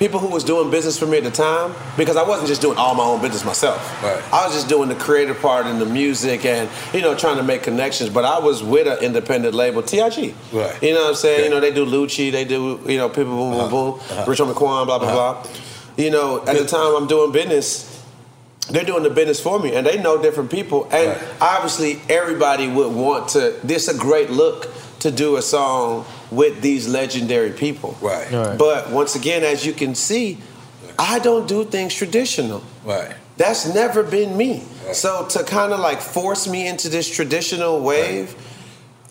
people 0.00 0.18
who 0.18 0.28
was 0.28 0.42
doing 0.42 0.70
business 0.70 0.98
for 0.98 1.06
me 1.06 1.18
at 1.18 1.24
the 1.24 1.30
time, 1.30 1.74
because 1.98 2.16
I 2.16 2.26
wasn't 2.26 2.48
just 2.48 2.62
doing 2.62 2.78
all 2.78 2.94
my 2.94 3.04
own 3.04 3.20
business 3.20 3.44
myself. 3.44 4.02
Right. 4.02 4.20
I 4.32 4.46
was 4.46 4.54
just 4.54 4.66
doing 4.66 4.88
the 4.88 4.94
creative 4.94 5.38
part 5.40 5.66
and 5.66 5.78
the 5.78 5.84
music 5.84 6.46
and, 6.46 6.70
you 6.94 7.02
know, 7.02 7.14
trying 7.14 7.36
to 7.36 7.42
make 7.42 7.62
connections. 7.62 8.08
But 8.08 8.24
I 8.24 8.38
was 8.38 8.62
with 8.62 8.88
an 8.88 9.04
independent 9.04 9.54
label, 9.54 9.82
TIG. 9.82 10.34
Right. 10.52 10.82
You 10.82 10.94
know 10.94 11.02
what 11.02 11.08
I'm 11.10 11.14
saying? 11.14 11.44
You 11.44 11.50
know, 11.50 11.60
they 11.60 11.70
do 11.72 11.84
Lucci, 11.84 12.32
they 12.32 12.46
do, 12.46 12.80
you 12.86 12.96
know, 12.96 13.10
People 13.10 13.36
Boom 13.36 13.58
Boom 13.58 13.70
Boom, 13.70 14.00
Uh-huh. 14.00 14.24
Rich 14.26 14.38
Homie 14.40 14.54
Quan, 14.54 14.86
blah, 14.86 14.98
blah, 14.98 15.12
blah. 15.12 15.46
You 15.98 16.10
know, 16.10 16.38
at 16.46 16.56
the 16.56 16.64
time 16.64 16.96
I'm 16.96 17.06
doing 17.06 17.30
business, 17.30 18.02
they're 18.70 18.84
doing 18.84 19.02
the 19.02 19.10
business 19.10 19.38
for 19.38 19.58
me 19.58 19.74
and 19.74 19.86
they 19.86 20.02
know 20.02 20.20
different 20.22 20.50
people. 20.50 20.88
And 20.92 21.20
obviously 21.42 22.00
everybody 22.08 22.68
would 22.68 22.94
want 22.94 23.28
to, 23.30 23.54
this 23.62 23.88
a 23.88 23.98
great 23.98 24.30
look 24.30 24.68
to 25.00 25.10
do 25.10 25.36
a 25.36 25.42
song 25.42 26.06
with 26.30 26.60
these 26.62 26.88
legendary 26.88 27.50
people. 27.50 27.96
Right. 28.00 28.56
But 28.58 28.90
once 28.90 29.14
again, 29.16 29.42
as 29.42 29.64
you 29.66 29.72
can 29.72 29.94
see, 29.94 30.38
I 30.98 31.18
don't 31.18 31.48
do 31.48 31.64
things 31.64 31.94
traditional. 31.94 32.62
Right. 32.84 33.14
That's 33.36 33.72
never 33.74 34.02
been 34.02 34.36
me. 34.36 34.62
So 34.92 35.26
to 35.28 35.44
kind 35.44 35.72
of 35.72 35.80
like 35.80 36.00
force 36.00 36.46
me 36.46 36.68
into 36.68 36.88
this 36.88 37.08
traditional 37.08 37.80
wave, 37.80 38.34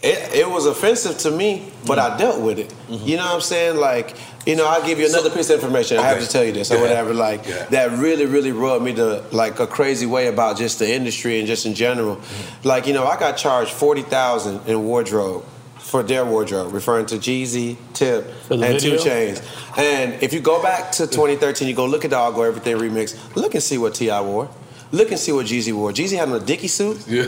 it, 0.01 0.33
it 0.33 0.49
was 0.49 0.65
offensive 0.65 1.17
to 1.19 1.31
me, 1.31 1.71
but 1.85 1.97
Mm-hmm. 1.97 2.13
I 2.13 2.17
dealt 2.17 2.41
with 2.41 2.59
it. 2.59 2.73
You 2.89 3.17
know 3.17 3.25
what 3.25 3.35
I'm 3.35 3.41
saying? 3.41 3.77
Like, 3.77 4.15
you 4.45 4.55
know, 4.55 4.65
I'll 4.67 4.85
give 4.85 4.97
you 4.99 5.07
another 5.07 5.29
piece 5.29 5.49
of 5.49 5.55
information. 5.61 5.97
I 5.97 6.03
have 6.03 6.21
to 6.21 6.27
tell 6.29 6.43
you 6.43 6.53
this 6.53 6.69
Go 6.69 6.75
or 6.75 6.85
ahead. 6.85 6.89
whatever. 6.91 7.13
Like, 7.13 7.45
Yeah. 7.45 7.65
that 7.65 7.91
really, 7.97 8.25
really 8.25 8.51
rubbed 8.53 8.85
me 8.85 8.93
to 8.95 9.23
like 9.31 9.59
a 9.59 9.67
crazy 9.67 10.05
way 10.05 10.27
about 10.27 10.57
just 10.57 10.79
the 10.79 10.89
industry 10.89 11.39
and 11.39 11.47
just 11.47 11.65
in 11.65 11.73
general. 11.73 12.15
Mm-hmm. 12.17 12.67
Like, 12.67 12.87
you 12.87 12.93
know, 12.93 13.05
I 13.05 13.19
got 13.19 13.35
charged 13.35 13.71
forty 13.71 14.03
thousand 14.03 14.61
in 14.67 14.83
wardrobe 14.85 15.43
for 15.89 16.03
their 16.03 16.23
wardrobe, 16.23 16.71
referring 16.71 17.07
to 17.07 17.15
Jeezy, 17.15 17.75
Tip, 17.93 18.25
and 18.51 18.79
Two 18.79 18.97
video? 18.97 19.03
Chainz. 19.03 19.77
And 19.77 20.21
if 20.21 20.33
you 20.33 20.39
go 20.39 20.61
back 20.61 20.91
to 20.93 21.07
2013, 21.07 21.67
you 21.67 21.73
go 21.73 21.85
look 21.85 22.05
at 22.05 22.11
the 22.11 22.17
All 22.17 22.31
Go 22.31 22.43
Everything 22.43 22.77
remix. 22.77 23.17
Look 23.35 23.55
and 23.55 23.63
see 23.63 23.77
what 23.79 23.95
T.I. 23.95 24.21
wore. 24.21 24.49
Look 24.91 25.11
and 25.11 25.19
see 25.19 25.31
what 25.31 25.45
Jeezy 25.45 25.71
wore. 25.71 25.91
Jeezy 25.91 26.17
had 26.17 26.29
on 26.29 26.35
a 26.35 26.39
Dickie 26.39 26.67
suit, 26.67 27.05
yeah. 27.07 27.25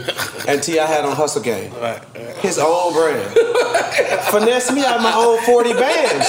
and 0.48 0.64
T.I. 0.64 0.84
had 0.86 1.06
on 1.06 1.16
Hustle 1.16 1.44
Gang, 1.44 1.72
his 2.42 2.58
own 2.58 2.92
brand. 2.94 3.30
Finesse 4.34 4.72
me 4.72 4.84
out 4.84 4.98
of 4.98 5.04
my 5.04 5.14
own 5.14 5.38
40 5.46 5.74
bands. 5.74 6.26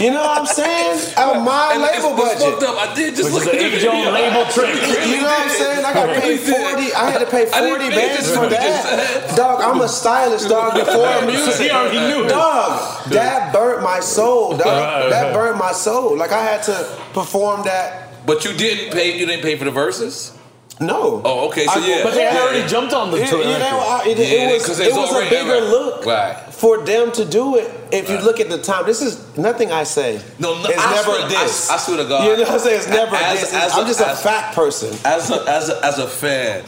You 0.00 0.10
know 0.12 0.22
what 0.22 0.38
I'm 0.40 0.46
saying? 0.46 1.14
Out 1.16 1.36
of 1.36 1.42
my 1.42 1.70
And 1.74 1.82
label 1.82 2.14
it's 2.14 2.38
budget. 2.38 2.60
fucked 2.60 2.62
up. 2.62 2.76
I 2.78 2.94
did 2.94 3.16
just 3.16 3.32
Which 3.34 3.44
look 3.44 3.54
is 3.54 3.60
at 3.60 3.64
an 3.66 3.70
the 3.72 3.76
video. 3.78 4.10
label 4.12 4.44
trick. 4.52 4.70
You 5.08 5.18
know 5.18 5.24
what 5.24 5.42
I'm 5.42 5.48
saying? 5.50 5.84
I 5.84 5.92
got 5.94 6.08
I 6.10 6.20
paid 6.20 6.40
really 6.46 6.90
40. 6.90 6.94
I 6.94 7.10
had 7.10 7.18
to 7.18 7.26
pay 7.26 7.46
40 7.46 7.88
bands 7.90 8.26
for 8.30 8.40
was 8.40 8.50
what 8.50 8.50
you 8.50 8.56
that. 8.56 9.32
Dog, 9.36 9.62
I'm 9.62 9.80
a 9.80 9.88
stylist, 9.88 10.48
dog, 10.48 10.74
before 10.78 11.26
music. 11.26 11.54
He 11.60 11.70
already 11.70 11.98
knew. 12.00 12.28
Dog, 12.28 13.08
that 13.10 13.52
burnt 13.52 13.82
my 13.82 14.00
soul, 14.00 14.50
dog. 14.56 15.10
That 15.10 15.32
burnt 15.34 15.58
my 15.58 15.72
soul. 15.72 16.16
Like 16.16 16.30
I 16.32 16.42
had 16.42 16.62
to 16.64 16.98
perform 17.14 17.64
that. 17.64 18.10
But 18.26 18.44
you 18.44 18.52
didn't 18.52 18.92
pay. 18.92 19.18
You 19.18 19.26
didn't 19.26 19.42
pay 19.42 19.56
for 19.56 19.64
the 19.64 19.70
verses. 19.72 20.36
No. 20.80 21.20
Oh, 21.24 21.48
okay. 21.48 21.66
So 21.66 21.72
I- 21.80 21.86
yeah. 21.86 22.02
But 22.02 22.14
they 22.14 22.22
yeah. 22.24 22.40
already 22.40 22.66
jumped 22.66 22.92
on 22.92 23.10
the 23.10 23.18
It, 23.22 23.28
tour. 23.28 23.40
you 23.40 23.58
know, 23.58 23.78
I- 23.78 24.04
it, 24.08 24.18
Yeah, 24.18 24.24
it 24.50 24.54
was, 24.54 24.66
'cause 24.66 24.80
it 24.80 24.88
it's 24.88 24.96
was 24.96 25.10
a 25.14 25.28
bigger 25.28 25.52
right. 25.52 25.62
look 25.62 26.04
Right. 26.06 26.36
for 26.50 26.78
them 26.78 27.12
to 27.12 27.24
do 27.24 27.56
it. 27.56 27.70
If 27.92 28.08
you 28.10 28.18
look 28.18 28.40
at 28.40 28.48
the 28.50 28.58
time, 28.58 28.86
this 28.86 29.00
is 29.02 29.18
nothing 29.36 29.70
I 29.70 29.84
say. 29.84 30.18
No, 30.38 30.54
no, 30.58 30.68
it's 30.68 30.82
I 30.82 30.90
never 30.94 31.04
swear- 31.12 31.26
a 31.26 31.28
diss. 31.28 31.70
I- 31.70 31.74
I 31.74 31.76
swear 31.78 31.96
to 31.98 32.04
God. 32.04 32.24
You 32.24 32.36
know 32.36 32.42
what 32.42 32.50
I'm 32.52 32.58
saying? 32.58 32.78
It's 32.78 32.88
never 32.88 33.14
As- 33.14 33.38
a 33.38 33.40
diss. 33.44 33.54
as 33.54 33.72
I'm 33.74 33.84
a- 33.84 33.86
just 33.88 34.00
a 34.00 34.08
as- 34.08 34.20
fact 34.22 34.54
person. 34.54 34.98
as 35.04 35.30
a 35.30 35.44
as 35.48 35.68
a 35.68 35.84
as 35.84 35.98
a 35.98 36.06
fan, 36.08 36.62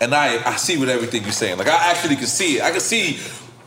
and 0.00 0.14
I 0.14 0.38
I 0.44 0.56
see 0.56 0.76
what 0.78 0.88
everything 0.88 1.22
you're 1.22 1.32
saying. 1.32 1.58
Like 1.58 1.68
I 1.68 1.90
actually 1.90 2.16
can 2.16 2.26
see 2.26 2.56
it. 2.56 2.62
I 2.64 2.70
can 2.70 2.80
see 2.80 3.20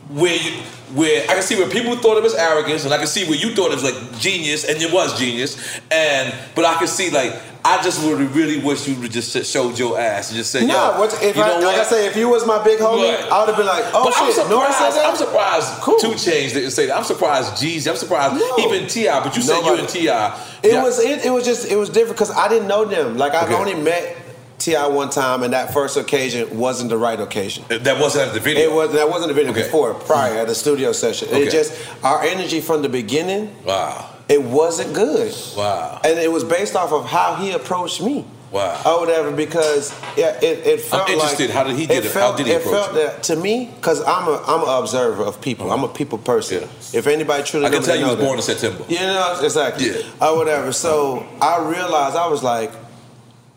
where 0.08 0.36
you 0.36 0.52
where 0.94 1.24
I 1.24 1.34
can 1.34 1.42
see 1.42 1.56
where 1.56 1.68
people 1.68 1.96
thought 1.96 2.16
it 2.16 2.22
was 2.22 2.34
arrogance, 2.34 2.84
and 2.84 2.94
I 2.94 2.98
can 2.98 3.08
see 3.08 3.24
where 3.28 3.36
you 3.38 3.54
thought 3.54 3.72
it 3.72 3.74
was 3.74 3.84
like 3.84 4.18
genius, 4.20 4.64
and 4.64 4.80
it 4.80 4.92
was 4.92 5.18
genius. 5.18 5.56
And 5.90 6.32
but 6.54 6.64
I 6.64 6.74
can 6.78 6.86
see 6.86 7.10
like 7.10 7.34
I 7.64 7.82
just 7.82 8.04
would 8.06 8.20
really 8.36 8.60
wish 8.60 8.86
you 8.86 8.94
would 9.00 9.10
just 9.10 9.34
showed 9.52 9.76
your 9.76 9.98
ass 9.98 10.28
and 10.30 10.36
just 10.36 10.52
said, 10.52 10.68
No, 10.68 10.92
"Yo, 10.92 11.00
what, 11.00 11.20
if 11.20 11.34
you 11.36 11.42
I, 11.42 11.48
know 11.48 11.66
like 11.66 11.74
I 11.74 11.78
what?" 11.78 11.86
say, 11.88 12.06
if 12.06 12.14
you 12.16 12.28
was 12.28 12.46
my 12.46 12.62
big 12.62 12.78
homie, 12.78 13.12
Right. 13.20 13.28
I 13.32 13.40
would 13.40 13.48
have 13.48 13.56
been 13.56 13.66
like, 13.66 13.84
oh 13.92 14.04
but 14.04 14.14
I'm 14.16 14.26
shit, 14.26 14.36
said 14.36 14.46
surprised. 14.46 14.96
that. 14.96 15.06
I'm 15.06 15.16
surprised. 15.16 15.68
Cool. 15.82 15.98
Two 15.98 16.08
Chainz 16.12 16.52
didn't 16.52 16.70
say 16.70 16.86
that. 16.86 16.96
I'm 16.96 17.02
surprised. 17.04 17.54
Jeezy. 17.54 17.90
I'm 17.90 17.96
surprised. 17.96 18.36
No. 18.36 18.58
Even 18.58 18.86
Ti. 18.88 19.06
But 19.08 19.34
you 19.34 19.42
said 19.42 19.64
you 19.64 19.74
and 19.74 19.88
Ti. 19.88 19.98
It 19.98 20.06
Yeah. 20.06 20.82
was 20.84 21.00
it, 21.00 21.24
it 21.26 21.30
was 21.30 21.44
just 21.44 21.68
it 21.68 21.74
was 21.76 21.88
different 21.88 22.14
because 22.16 22.30
I 22.30 22.46
didn't 22.46 22.68
know 22.68 22.84
them. 22.84 23.16
Like 23.18 23.34
I've 23.34 23.50
Okay. 23.50 23.54
only 23.56 23.74
met 23.74 24.16
T.I. 24.58 24.86
one 24.88 25.10
time, 25.10 25.42
and 25.42 25.52
that 25.52 25.72
first 25.72 25.96
occasion 25.96 26.58
wasn't 26.58 26.90
the 26.90 26.96
right 26.96 27.20
occasion. 27.20 27.64
That 27.68 28.00
wasn't 28.00 28.28
at 28.28 28.34
the 28.34 28.40
video. 28.40 28.64
It 28.70 28.72
was 28.74 28.92
that 28.92 29.08
wasn't 29.08 29.28
the 29.28 29.34
video 29.34 29.50
Okay. 29.52 29.62
before, 29.62 29.94
prior 29.94 30.30
mm-hmm. 30.30 30.38
at 30.40 30.48
the 30.48 30.54
studio 30.54 30.92
session. 30.92 31.28
Okay. 31.28 31.44
It 31.46 31.50
just 31.52 31.72
our 32.02 32.22
energy 32.22 32.60
from 32.60 32.82
the 32.82 32.88
beginning, 32.88 33.54
Wow. 33.64 34.08
it 34.28 34.42
wasn't 34.42 34.94
good, 34.94 35.34
Wow. 35.56 36.00
and 36.04 36.18
it 36.18 36.30
was 36.32 36.42
based 36.44 36.74
off 36.74 36.92
of 36.92 37.06
how 37.06 37.34
he 37.36 37.52
approached 37.52 38.00
me. 38.02 38.24
Wow. 38.52 38.80
or 38.86 39.00
whatever 39.00 39.32
because 39.32 39.92
yeah, 40.16 40.38
it, 40.40 40.64
it 40.64 40.80
felt 40.80 41.10
interested. 41.10 41.48
like 41.48 41.50
How 41.50 41.64
did 41.64 41.76
he 41.76 41.84
get 41.86 42.04
it? 42.04 42.04
How 42.04 42.10
Felt, 42.20 42.36
did 42.38 42.46
he 42.46 42.52
it 42.52 42.62
approach 42.64 42.84
felt 42.84 42.94
that 42.94 43.22
to 43.24 43.36
me 43.36 43.66
because 43.74 44.00
I'm 44.02 44.28
a 44.28 44.40
I'm 44.46 44.62
an 44.62 44.82
observer 44.82 45.24
of 45.24 45.40
people. 45.40 45.70
I'm 45.72 45.82
a 45.82 45.88
people 45.88 46.16
person. 46.16 46.62
If 46.94 47.08
anybody 47.08 47.42
truly, 47.42 47.66
I 47.66 47.70
can 47.70 47.82
tell 47.82 47.96
you 47.96 48.06
was 48.06 48.14
born 48.16 48.36
that. 48.38 48.48
in 48.48 48.56
September. 48.56 48.84
You 48.88 49.00
know 49.00 49.38
exactly. 49.42 49.88
Yeah. 49.90 50.02
Or 50.26 50.36
whatever. 50.38 50.72
So 50.72 51.26
I 51.42 51.58
realized 51.58 52.16
I 52.16 52.28
was 52.28 52.44
like, 52.44 52.70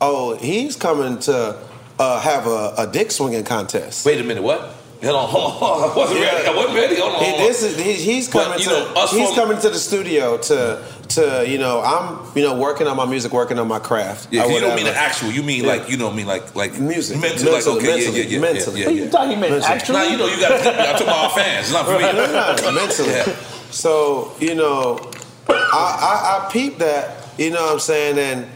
oh, 0.01 0.35
he's 0.37 0.75
coming 0.75 1.19
to 1.19 1.57
uh, 1.99 2.19
have 2.21 2.47
a, 2.47 2.73
a 2.77 2.87
dick 2.91 3.11
swinging 3.11 3.43
contest. 3.43 4.05
Wait 4.05 4.19
a 4.19 4.23
minute, 4.23 4.43
what? 4.43 4.75
Hold 5.01 5.15
on, 5.15 5.29
hold 5.29 5.43
on, 5.45 5.51
hold. 5.51 5.91
I 5.93 5.95
wasn't 5.97 6.19
ready. 6.21 6.47
I 6.47 6.53
wasn't 6.55 6.75
ready. 6.75 6.95
Hold 6.97 7.15
on, 7.15 7.23
He- 7.23 7.37
this 7.37 7.63
is 7.63 7.77
he, 7.79 7.93
he's 7.93 8.27
coming 8.27 8.59
you 8.59 8.65
to 8.65 8.69
know, 8.71 9.07
he's 9.07 9.27
from- 9.27 9.35
coming 9.35 9.57
to 9.59 9.69
the 9.69 9.79
studio 9.79 10.37
to 10.37 10.83
to 11.09 11.45
you 11.47 11.57
know 11.57 11.79
I'm 11.81 12.19
you 12.35 12.43
know 12.43 12.53
working 12.59 12.85
on 12.85 12.97
my 12.97 13.05
music, 13.05 13.31
working 13.31 13.59
on 13.59 13.67
my 13.69 13.79
craft. 13.79 14.27
Yeah, 14.29 14.45
you 14.47 14.59
don't 14.59 14.75
mean 14.75 14.83
the 14.85 14.93
actual. 14.93 15.31
You 15.31 15.41
mean 15.41 15.63
Yeah. 15.63 15.69
like 15.69 15.89
you 15.89 15.95
don't 15.95 16.17
mean 16.17 16.27
like 16.27 16.53
like 16.53 16.77
Music. 16.77 17.17
mentally. 17.17 17.49
Like 17.49 17.65
okay, 17.65 17.87
mentally, 17.87 18.17
yeah, 18.19 18.23
yeah, 18.23 18.29
yeah, 18.29 18.39
mentally. 18.41 18.79
yeah, 18.81 18.85
What 18.87 18.95
yeah. 18.95 19.03
you 19.03 19.09
thought 19.09 19.29
he 19.29 19.35
meant 19.37 19.51
Mentally. 19.53 19.73
actually? 19.73 19.99
Nah, 19.99 20.03
you 20.11 20.17
know 20.17 20.27
you 20.27 20.39
got. 20.41 20.51
I'm 20.51 20.63
talking 20.75 21.07
about 21.07 21.23
our 21.23 21.29
fans, 21.31 21.71
not 21.71 21.85
for 21.85 21.93
me. 21.97 21.99
No, 22.01 22.11
no, 22.11 22.55
no, 22.61 22.71
mentally. 22.73 23.09
Yeah. 23.09 23.35
So 23.71 24.33
you 24.41 24.55
know, 24.55 24.99
I, 25.47 26.43
I 26.43 26.45
I 26.45 26.51
peeped 26.51 26.79
that. 26.79 27.25
You 27.37 27.51
know 27.51 27.63
what 27.63 27.71
I'm 27.73 27.79
saying, 27.79 28.19
and 28.19 28.47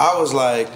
I 0.00 0.18
was 0.18 0.34
like, 0.34 0.68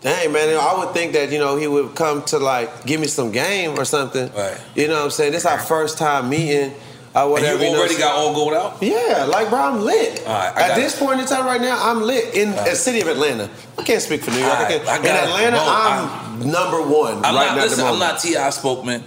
dang 0.00 0.32
man, 0.32 0.56
I 0.56 0.74
would 0.78 0.94
think 0.94 1.12
that 1.12 1.30
you 1.32 1.38
know 1.38 1.56
he 1.56 1.66
would 1.66 1.94
come 1.94 2.22
to 2.26 2.38
like 2.38 2.84
give 2.86 3.00
me 3.00 3.06
some 3.06 3.32
game 3.32 3.78
or 3.78 3.84
something. 3.84 4.32
Right. 4.32 4.58
You 4.74 4.88
know 4.88 4.94
what 4.96 5.04
I'm 5.04 5.10
saying? 5.10 5.32
This 5.32 5.42
is 5.42 5.46
our 5.46 5.58
first 5.58 5.98
time 5.98 6.28
meeting. 6.28 6.72
And 7.14 7.30
whatever, 7.32 7.62
you 7.64 7.70
already 7.70 7.94
what 7.94 7.94
I'm 7.94 7.98
got 8.00 8.14
all 8.16 8.34
gold 8.34 8.52
out. 8.54 8.82
Yeah, 8.82 9.24
like 9.24 9.48
bro, 9.48 9.58
I'm 9.58 9.80
lit. 9.80 10.22
Right, 10.26 10.52
At 10.56 10.76
this 10.76 10.96
point 10.96 11.20
in 11.20 11.26
time, 11.26 11.46
right 11.46 11.60
now, 11.60 11.76
I'm 11.80 12.02
lit 12.02 12.34
in 12.34 12.50
the 12.50 12.74
city 12.74 13.00
of 13.00 13.08
Atlanta. 13.08 13.48
I 13.78 13.82
can't 13.82 14.02
speak 14.02 14.20
for 14.20 14.30
New 14.30 14.38
York. 14.38 14.52
I 14.52 14.62
right, 14.62 14.88
I 14.88 14.96
in. 14.98 15.06
Atlanta, 15.06 15.56
No, 15.56 15.64
I'm 15.66 16.50
number 16.50 16.82
one 16.82 17.16
I'm 17.24 17.34
right 17.34 17.46
not. 17.46 17.56
now. 17.56 17.62
Listen, 17.62 17.86
I'm 17.86 17.98
not 17.98 18.20
T.I. 18.20 18.50
spokesman, 18.50 19.02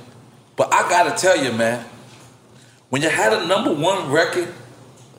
but 0.58 0.73
I 0.73 0.82
gotta 0.89 1.15
tell 1.15 1.41
you, 1.41 1.54
man, 1.54 1.86
when 2.89 3.01
you 3.01 3.10
had 3.10 3.34
a 3.34 3.45
number 3.45 3.71
one 3.71 4.12
record 4.12 4.54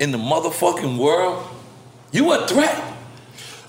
in 0.00 0.10
the 0.10 0.18
motherfucking 0.18 0.98
world, 0.98 1.46
you 2.10 2.30
a 2.32 2.46
threat. 2.46 2.91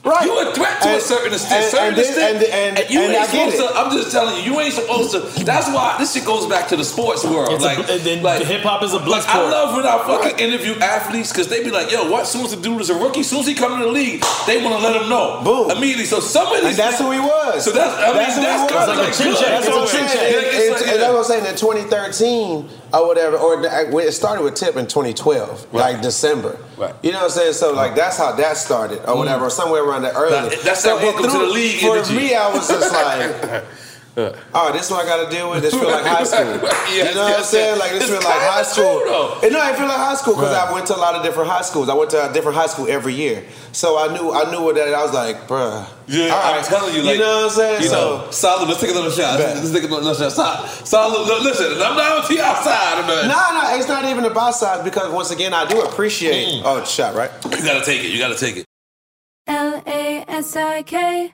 Right. 0.03 0.25
You 0.25 0.37
a 0.37 0.53
threat 0.53 0.81
to 0.81 0.97
a 0.97 0.99
certain 0.99 1.31
extent. 1.31 1.63
and- 1.63 1.71
certain 1.71 1.87
and 1.89 1.97
extent. 1.97 2.43
and- 2.43 2.77
and- 2.77 2.89
you 2.89 2.99
and 3.03 3.13
ain't 3.13 3.23
I 3.23 3.25
supposed 3.25 3.55
to. 3.55 3.71
I'm 3.79 3.89
just 3.95 4.11
telling 4.11 4.35
you, 4.35 4.51
you 4.51 4.59
ain't 4.59 4.73
supposed 4.73 5.11
to. 5.11 5.19
That's 5.45 5.67
why 5.69 5.95
this 5.97 6.11
shit 6.13 6.25
goes 6.25 6.45
back 6.45 6.67
to 6.69 6.75
the 6.75 6.83
sports 6.83 7.23
world. 7.23 7.53
It's 7.53 7.63
a- 7.63 7.67
like, 7.67 7.77
and 7.89 8.01
then 8.01 8.21
like 8.21 8.43
hip-hop 8.43 8.83
is 8.83 8.93
a 8.93 8.99
blood 8.99 9.23
like, 9.23 9.29
I 9.33 9.39
love 9.49 9.75
when 9.77 9.85
I 9.85 9.97
fucking 10.05 10.39
interview 10.39 10.75
athletes 10.81 11.31
because 11.31 11.47
they 11.47 11.63
be 11.63 11.71
like, 11.71 11.89
"Yo, 11.89 12.09
what? 12.11 12.23
As 12.23 12.31
soon 12.31 12.43
as 12.43 12.51
the 12.51 12.57
dude 12.57 12.81
is 12.81 12.89
a 12.89 12.95
rookie, 12.95 13.21
as 13.21 13.29
soon 13.29 13.39
as 13.39 13.47
he 13.47 13.53
come 13.53 13.79
to 13.79 13.85
the 13.85 13.91
league, 13.91 14.25
they 14.45 14.61
want 14.61 14.75
to 14.75 14.83
let 14.85 15.01
him 15.01 15.07
know 15.07 15.39
boom 15.41 15.71
immediately." 15.71 16.05
So 16.05 16.19
some 16.19 16.47
of 16.47 16.53
these, 16.61 16.71
And 16.71 16.75
that's 16.79 16.97
who 16.99 17.09
he 17.11 17.19
was. 17.21 17.63
So 17.63 17.71
that's 17.71 17.95
I 17.97 18.07
mean, 18.07 18.17
That's 18.17 18.35
that's, 18.35 18.35
who 18.35 18.43
he 18.43 18.61
was. 18.63 18.71
kind 18.71 18.91
of 18.91 18.97
like 18.97 18.97
like 19.07 19.07
a 19.07 19.23
chin 19.23 19.35
check. 19.35 19.47
That's 19.47 19.67
what 19.69 19.81
I'm 19.83 19.87
saying. 19.87 20.03
And- 20.03 20.11
it's 20.11 20.55
and- 20.65 20.71
like- 20.73 20.87
And 20.93 21.01
that's 21.01 21.13
what 21.13 21.19
I'm 21.19 21.23
saying. 21.23 21.45
In 21.45 21.55
2013 21.55 22.69
or 22.93 23.07
whatever, 23.07 23.37
or 23.37 23.63
it 23.63 24.13
started 24.13 24.43
with 24.43 24.55
Tip 24.55 24.75
in 24.75 24.87
2012, 24.87 25.73
like 25.73 26.01
December. 26.01 26.57
Right. 26.77 26.93
You 27.01 27.11
know 27.11 27.19
what 27.19 27.25
I'm 27.25 27.29
saying? 27.31 27.53
So 27.53 27.73
like 27.73 27.95
that's 27.95 28.17
how 28.17 28.33
that 28.33 28.57
started, 28.57 28.99
or 29.01 29.15
mm. 29.15 29.17
whatever, 29.17 29.45
or 29.45 29.49
somewhere 29.49 29.83
around 29.83 30.03
that 30.03 30.15
early. 30.15 30.49
That- 30.49 30.61
that's 30.63 30.83
so 30.83 30.97
that 30.97 31.03
welcome 31.03 31.25
it 31.25 31.31
to 31.31 31.39
the 31.39 31.45
league 31.45 31.79
For 31.81 31.97
energy. 31.97 32.15
me, 32.15 32.35
I 32.35 32.53
was 32.53 32.67
just 32.67 32.93
like. 32.93 33.63
Oh, 34.15 34.71
this 34.71 34.85
is 34.85 34.91
what 34.91 35.05
I 35.05 35.09
got 35.09 35.27
to 35.27 35.35
deal 35.35 35.49
with. 35.49 35.63
This 35.63 35.73
feel 35.73 35.89
like 35.89 36.05
high 36.05 36.23
school. 36.23 36.59
Yes, 36.93 37.09
you 37.09 37.15
know 37.15 37.23
what 37.25 37.37
I'm 37.39 37.43
saying? 37.43 37.65
yes. 37.75 37.79
Like 37.79 37.91
this 37.93 38.03
It's 38.03 38.11
feel 38.11 38.21
like 38.29 38.41
high 38.45 38.61
school. 38.61 38.99
true. 39.01 39.41
And 39.41 39.53
no, 39.53 39.59
I 39.59 39.73
feel 39.73 39.87
like 39.87 39.97
high 39.97 40.13
school 40.13 40.35
because 40.35 40.53
Right. 40.53 40.69
I 40.69 40.71
went 40.73 40.85
to 40.87 40.95
a 40.95 41.01
lot 41.01 41.15
of 41.15 41.23
different 41.23 41.49
high 41.49 41.63
schools. 41.63 41.89
I 41.89 41.95
went 41.95 42.11
to 42.11 42.29
a 42.29 42.31
different 42.31 42.55
high 42.55 42.67
school 42.67 42.87
every 42.87 43.15
year, 43.15 43.43
so 43.71 43.97
I 43.97 44.13
knew 44.13 44.31
I 44.31 44.51
knew 44.51 44.61
what 44.61 44.75
that. 44.75 44.93
I 44.93 45.01
was 45.01 45.13
like, 45.13 45.47
bruh. 45.47 45.87
Yeah, 46.05 46.29
all 46.29 46.53
I'm 46.53 46.63
telling 46.63 46.93
you, 46.93 47.01
like, 47.01 47.15
you 47.15 47.21
know 47.21 47.37
what 47.37 47.43
I'm 47.45 47.49
saying? 47.57 47.81
You 47.81 47.87
so 47.87 48.17
know, 48.25 48.31
solid. 48.31 48.67
Let's 48.69 48.81
take 48.81 48.91
another 48.91 49.09
shot. 49.09 49.39
Bet. 49.39 49.55
Let's 49.57 49.71
take 49.71 49.83
another 49.85 50.13
shot. 50.13 50.31
Solid. 50.31 50.69
solid 50.85 51.27
look, 51.27 51.41
listen, 51.43 51.71
I'm 51.81 51.95
not 51.97 52.21
on 52.21 52.27
T.I. 52.27 52.53
side. 52.63 52.99
I'm 53.01 53.07
not. 53.07 53.25
No, 53.25 53.61
no, 53.61 53.77
it's 53.79 53.87
not 53.87 54.05
even 54.05 54.25
about 54.25 54.53
size 54.53 54.83
because 54.83 55.11
once 55.11 55.31
again, 55.31 55.53
I 55.55 55.65
do 55.65 55.81
appreciate. 55.81 56.47
Mm. 56.47 56.61
Oh, 56.65 56.83
shot 56.83 57.15
right. 57.15 57.31
You 57.45 57.63
gotta 57.63 57.83
take 57.83 58.03
it. 58.03 58.11
You 58.11 58.19
gotta 58.19 58.35
take 58.37 58.57
it. 58.57 58.65
L 59.47 59.81
A 59.87 60.23
S 60.27 60.55
I 60.55 60.83
K, 60.83 61.33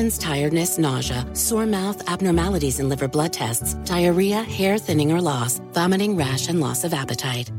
infections, 0.01 0.17
tiredness, 0.17 0.77
nausea, 0.77 1.25
sore 1.33 1.65
mouth, 1.65 2.09
abnormalities 2.09 2.79
in 2.79 2.89
liver 2.89 3.07
blood 3.07 3.33
tests, 3.33 3.75
diarrhea, 3.85 4.41
hair 4.43 4.77
thinning 4.77 5.11
or 5.11 5.21
loss, 5.21 5.61
vomiting, 5.73 6.17
rash, 6.17 6.49
and 6.49 6.59
loss 6.59 6.83
of 6.83 6.93
appetite. 6.93 7.51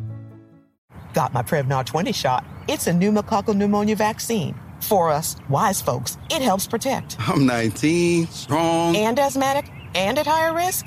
Got 1.14 1.32
my 1.32 1.42
Prevnar 1.42 1.84
20 1.84 2.12
shot. 2.12 2.44
It's 2.68 2.86
a 2.86 2.92
pneumococcal 2.92 3.54
pneumonia 3.54 3.96
vaccine. 3.96 4.54
For 4.80 5.10
us, 5.10 5.36
wise 5.48 5.80
folks, 5.80 6.18
it 6.30 6.42
helps 6.42 6.66
protect. 6.66 7.16
I'm 7.28 7.46
19, 7.46 8.26
strong. 8.26 8.96
And 8.96 9.18
asthmatic 9.18 9.70
and 9.94 10.18
at 10.18 10.26
higher 10.26 10.54
risk? 10.54 10.86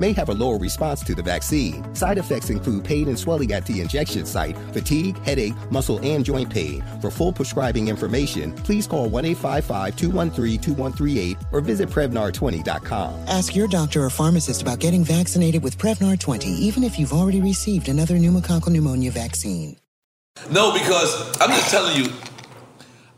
may 0.00 0.12
have 0.12 0.28
a 0.28 0.34
lower 0.34 0.58
response 0.58 1.02
to 1.04 1.14
the 1.14 1.22
vaccine. 1.22 1.94
Side 1.94 2.18
effects 2.18 2.50
include 2.50 2.84
pain 2.84 3.08
and 3.08 3.18
swelling 3.18 3.52
at 3.52 3.64
the 3.66 3.80
injection 3.80 4.26
site, 4.26 4.56
fatigue, 4.72 5.18
headache, 5.24 5.54
muscle, 5.70 5.98
and 6.02 6.24
joint 6.24 6.50
pain. 6.50 6.82
For 7.00 7.10
full 7.10 7.32
prescribing 7.32 7.88
information, 7.88 8.52
please 8.52 8.86
call 8.86 9.08
1 9.08 9.24
855 9.24 9.96
213 9.96 10.60
2138 10.60 11.36
or 11.52 11.60
visit 11.60 11.88
Prevnar20.com. 11.90 13.14
Ask 13.28 13.54
your 13.54 13.68
doctor 13.68 14.04
or 14.04 14.10
pharmacist 14.10 14.62
about 14.62 14.78
getting 14.80 15.04
vaccinated 15.04 15.62
with 15.62 15.78
Prevnar 15.78 16.18
20, 16.18 16.48
even 16.48 16.82
if 16.84 16.98
you've 16.98 17.12
already 17.12 17.40
received 17.40 17.88
another 17.88 18.14
pneumococcal 18.16 18.68
pneumonia 18.70 19.10
vaccine. 19.10 19.76
No, 20.50 20.72
because 20.72 21.36
I'm 21.40 21.50
just 21.50 21.70
telling 21.70 21.96
you, 21.96 22.10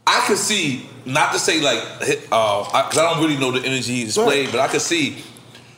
I 0.07 0.23
could 0.27 0.39
see, 0.39 0.89
not 1.05 1.33
to 1.33 1.39
say 1.39 1.61
like, 1.61 1.81
because 1.99 2.17
uh, 2.31 2.63
I, 2.63 2.83
'cause 2.83 2.99
I 2.99 3.11
don't 3.13 3.23
really 3.23 3.39
know 3.39 3.51
the 3.51 3.67
energy 3.67 3.95
he 3.97 4.05
displayed, 4.05 4.51
but 4.53 4.61
I 4.61 4.69
could 4.69 4.81
see 4.83 5.25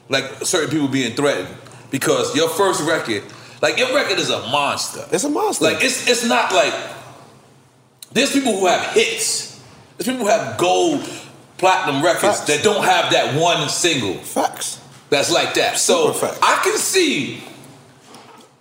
like 0.09 0.25
certain 0.45 0.71
people 0.71 0.89
being 0.89 1.15
threatened 1.15 1.49
because 1.91 2.35
your 2.35 2.49
first 2.49 2.87
record, 2.87 3.23
like 3.63 3.79
your 3.79 3.95
record 3.95 4.19
is 4.19 4.31
a 4.31 4.41
monster. 4.49 5.05
It's 5.13 5.25
a 5.25 5.29
monster. 5.31 5.65
Like 5.65 5.83
it's 5.83 6.09
it's 6.09 6.25
not 6.27 6.53
like 6.53 6.75
there's 8.13 8.33
people 8.33 8.59
who 8.59 8.67
have 8.67 8.93
hits. 8.93 9.63
There's 9.97 10.07
people 10.07 10.27
who 10.27 10.31
have 10.31 10.59
gold, 10.59 11.03
platinum 11.59 12.03
records 12.03 12.45
that 12.47 12.63
don't 12.63 12.85
have 12.85 13.13
that 13.13 13.39
one 13.41 13.69
single. 13.69 14.15
Facts. 14.15 14.81
That's 15.11 15.33
like 15.33 15.55
that. 15.55 15.79
So 15.79 16.13
I 16.43 16.61
can 16.63 16.77
see 16.77 17.43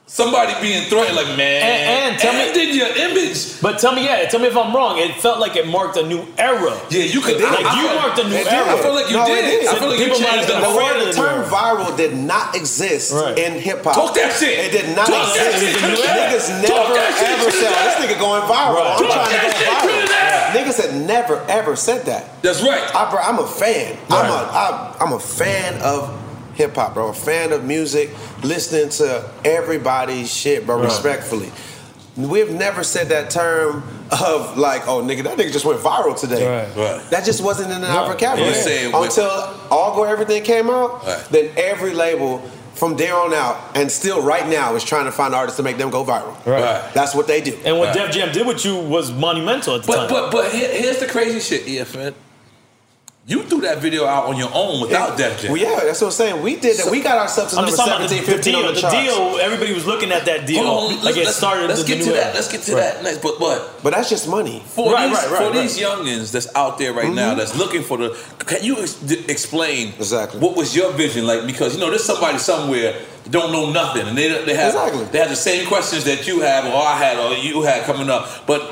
somebody 0.07 0.55
being 0.61 0.87
threatened, 0.89 1.15
like 1.15 1.35
man, 1.37 1.61
And, 1.61 2.13
and 2.15 2.19
tell 2.21 2.31
me, 2.33 2.53
did 2.53 2.73
your 2.73 2.87
image? 2.95 3.59
But 3.61 3.77
tell 3.79 3.93
me, 3.93 4.05
yeah, 4.05 4.23
tell 4.31 4.39
me 4.39 4.47
if 4.47 4.55
I'm 4.55 4.73
wrong. 4.73 4.97
It 4.97 5.15
felt 5.19 5.39
like 5.39 5.55
it 5.57 5.67
marked 5.67 5.97
a 5.97 6.03
new 6.07 6.25
era. 6.37 6.79
Yeah, 6.89 7.03
you 7.03 7.19
could. 7.19 7.35
Like 7.41 7.65
I- 7.65 7.75
I 7.75 7.81
you 7.81 7.87
feel- 7.87 7.99
marked 7.99 8.19
a 8.19 8.23
new 8.23 8.35
it 8.35 8.43
did. 8.45 8.53
era. 8.53 8.71
I 8.71 8.81
feel 8.81 8.93
like 8.95 9.07
you 9.11 9.17
No, 9.17 9.23
it 9.27 9.41
did. 9.41 9.59
did. 9.61 9.67
I 9.67 9.75
feel 9.75 9.89
like 9.89 9.99
you 9.99 10.05
People 10.07 10.19
might 10.21 10.27
have 10.39 10.47
changed 10.47 10.47
been 10.47 10.61
the 10.63 10.67
The 10.67 10.73
afraid 10.73 10.95
word 10.95 11.01
the 11.01 11.11
the 11.11 11.17
term 11.17 11.43
viral 11.51 11.97
did 11.97 12.13
not 12.15 12.55
exist 12.55 13.11
Right. 13.13 13.37
in 13.37 13.59
hip 13.59 13.83
hop. 13.83 13.95
Talk 13.95 14.15
that 14.15 14.31
shit. 14.33 14.57
It 14.57 14.71
did 14.71 14.95
not 14.95 15.07
Talk 15.07 15.27
that 15.35 15.53
exist. 15.53 15.75
shit 15.75 15.95
to 15.95 16.01
that. 16.01 16.31
Niggas 16.31 16.47
Talk 16.67 16.87
never 16.87 16.93
that 16.95 17.39
ever 17.39 17.51
said, 17.51 17.73
oh, 17.75 17.83
"This 17.83 17.95
nigga 18.07 18.19
going 18.19 18.41
viral." 18.43 18.75
Right. 18.79 18.95
I'm 18.95 19.03
Talk 19.03 19.11
trying 19.11 19.27
to 19.27 19.59
that 19.59 19.83
go 19.83 19.87
viral. 19.91 20.07
that. 20.07 20.53
Niggas 20.55 20.79
had 20.81 20.95
never 21.05 21.43
ever 21.49 21.75
said 21.75 22.05
that. 22.05 22.41
That's 22.41 22.61
right. 22.63 22.81
I, 22.95 23.03
I'm 23.27 23.39
a 23.39 23.47
fan. 23.47 23.97
I'm 24.09 24.25
a 24.31 24.39
I, 24.55 24.95
I'm 25.01 25.11
a 25.13 25.19
fan 25.19 25.81
of 25.81 26.09
hip 26.57 26.75
hop, 26.75 26.93
bro. 26.95 27.09
A 27.09 27.13
fan 27.13 27.51
of 27.53 27.63
music, 27.63 28.09
listening 28.43 28.89
to 28.89 29.29
everybody's 29.45 30.31
shit, 30.33 30.65
bro. 30.65 30.75
Right. 30.77 30.85
Respectfully, 30.85 31.51
we've 32.17 32.51
never 32.51 32.83
said 32.83 33.09
that 33.09 33.29
term 33.29 33.83
of 34.11 34.57
like, 34.57 34.87
oh 34.87 35.01
nigga, 35.01 35.23
that 35.23 35.37
nigga 35.37 35.51
just 35.51 35.65
went 35.65 35.79
viral 35.79 36.19
today. 36.19 36.45
Right. 36.45 36.75
Right. 36.75 37.09
That 37.11 37.23
just 37.25 37.43
wasn't 37.43 37.71
in 37.71 37.83
our 37.83 38.03
Right. 38.07 38.11
vocabulary 38.13 38.53
You're 38.53 38.61
saying 38.63 38.91
with- 38.91 39.09
until 39.09 39.29
All 39.69 39.95
Gold 39.95 40.07
Everything 40.07 40.43
came 40.43 40.69
out. 40.69 41.05
Right. 41.05 41.23
Then 41.29 41.49
every 41.55 41.93
label 41.93 42.41
from 42.73 42.95
there 42.95 43.15
on 43.15 43.33
out, 43.33 43.57
and 43.73 43.91
still 43.91 44.21
right 44.21 44.47
now, 44.47 44.75
is 44.75 44.83
trying 44.83 45.05
to 45.05 45.11
find 45.11 45.33
artists 45.33 45.57
to 45.57 45.63
make 45.63 45.77
them 45.79 45.89
go 45.89 46.03
viral. 46.05 46.35
Right. 46.45 46.83
That's 46.93 47.15
what 47.15 47.25
they 47.25 47.41
do. 47.41 47.57
And 47.65 47.79
what 47.79 47.87
Right. 47.95 48.05
Def 48.05 48.11
Jam 48.11 48.31
did 48.31 48.45
with 48.45 48.63
you 48.65 48.75
was 48.75 49.11
monumental 49.11 49.75
at 49.75 49.81
the 49.81 49.87
But 49.87 49.95
time. 49.95 50.09
but 50.09 50.31
but 50.31 50.51
here's 50.51 50.97
the 50.99 51.07
crazy 51.07 51.39
shit, 51.39 51.65
EFN. 51.67 52.13
You 53.29 53.43
threw 53.43 53.59
that 53.61 53.79
video 53.79 54.05
out 54.05 54.27
on 54.27 54.37
your 54.37 54.49
own 54.53 54.79
without 54.79 55.17
Def 55.17 55.41
Jam. 55.41 55.51
Well, 55.51 55.59
yeah, 55.61 55.81
that's 55.83 55.99
what 55.99 56.07
I'm 56.07 56.11
saying. 56.13 56.41
We 56.41 56.55
did 56.55 56.77
that. 56.77 56.89
We 56.89 57.01
got 57.01 57.17
ourselves 57.17 57.51
to 57.51 57.59
I'm 57.59 57.65
number 57.65 57.75
just 57.75 57.85
talking 57.85 58.05
about 58.05 58.09
17, 58.09 58.25
the, 58.25 58.31
the 58.31 58.37
15 58.37 58.53
deal. 58.53 58.65
on 58.69 58.73
the, 58.73 58.79
The 58.79 58.89
deal. 58.89 59.37
Everybody 59.41 59.73
was 59.73 59.85
looking 59.85 60.11
at 60.13 60.23
that 60.23 60.47
deal. 60.47 60.63
Hold 60.65 60.93
on, 60.93 61.03
like 61.03 61.17
it 61.17 61.25
let's, 61.25 61.35
started. 61.35 61.67
Let's 61.67 61.81
the 61.81 61.87
get 61.89 61.97
new 61.97 62.05
to 62.05 62.11
era. 62.11 62.23
that. 62.23 62.35
Let's 62.35 62.49
get 62.49 62.61
to 62.61 62.75
Right. 62.75 62.93
that 62.93 63.03
next. 63.03 63.21
But 63.21 63.37
but 63.37 63.83
But 63.83 63.93
that's 63.95 64.09
just 64.09 64.29
money. 64.29 64.63
for 64.65 64.93
Right, 64.93 65.09
these 65.09 65.17
right, 65.17 65.29
right, 65.29 65.37
for 65.39 65.51
right. 65.51 65.61
these 65.61 65.77
youngins 65.77 66.31
that's 66.31 66.47
out 66.55 66.77
there 66.77 66.93
right 66.93 67.11
now 67.13 67.31
mm-hmm. 67.31 67.39
that's 67.39 67.57
looking 67.57 67.83
for 67.83 67.97
the, 67.97 68.09
can 68.45 68.63
you 68.63 68.77
ex- 68.79 68.93
d- 68.93 69.25
explain 69.27 69.89
Exactly. 69.99 70.39
what 70.39 70.55
was 70.55 70.73
your 70.73 70.93
vision 70.93 71.27
like? 71.27 71.45
Because 71.45 71.73
you 71.75 71.81
know 71.81 71.89
there's 71.89 72.05
somebody 72.05 72.37
somewhere 72.37 72.93
that 72.93 73.29
don't 73.29 73.51
know 73.51 73.71
nothing 73.71 74.07
and 74.07 74.17
they 74.17 74.29
they 74.45 74.55
have 74.55 74.73
Exactly. 74.73 75.03
they 75.11 75.19
have 75.19 75.27
the 75.29 75.35
same 75.35 75.67
questions 75.67 76.05
that 76.05 76.27
you 76.27 76.39
have 76.39 76.63
or 76.63 76.77
I 76.81 76.95
had 76.95 77.17
or 77.19 77.33
you 77.35 77.61
had 77.63 77.83
coming 77.83 78.09
up, 78.09 78.47
but 78.47 78.61
y- 78.61 78.71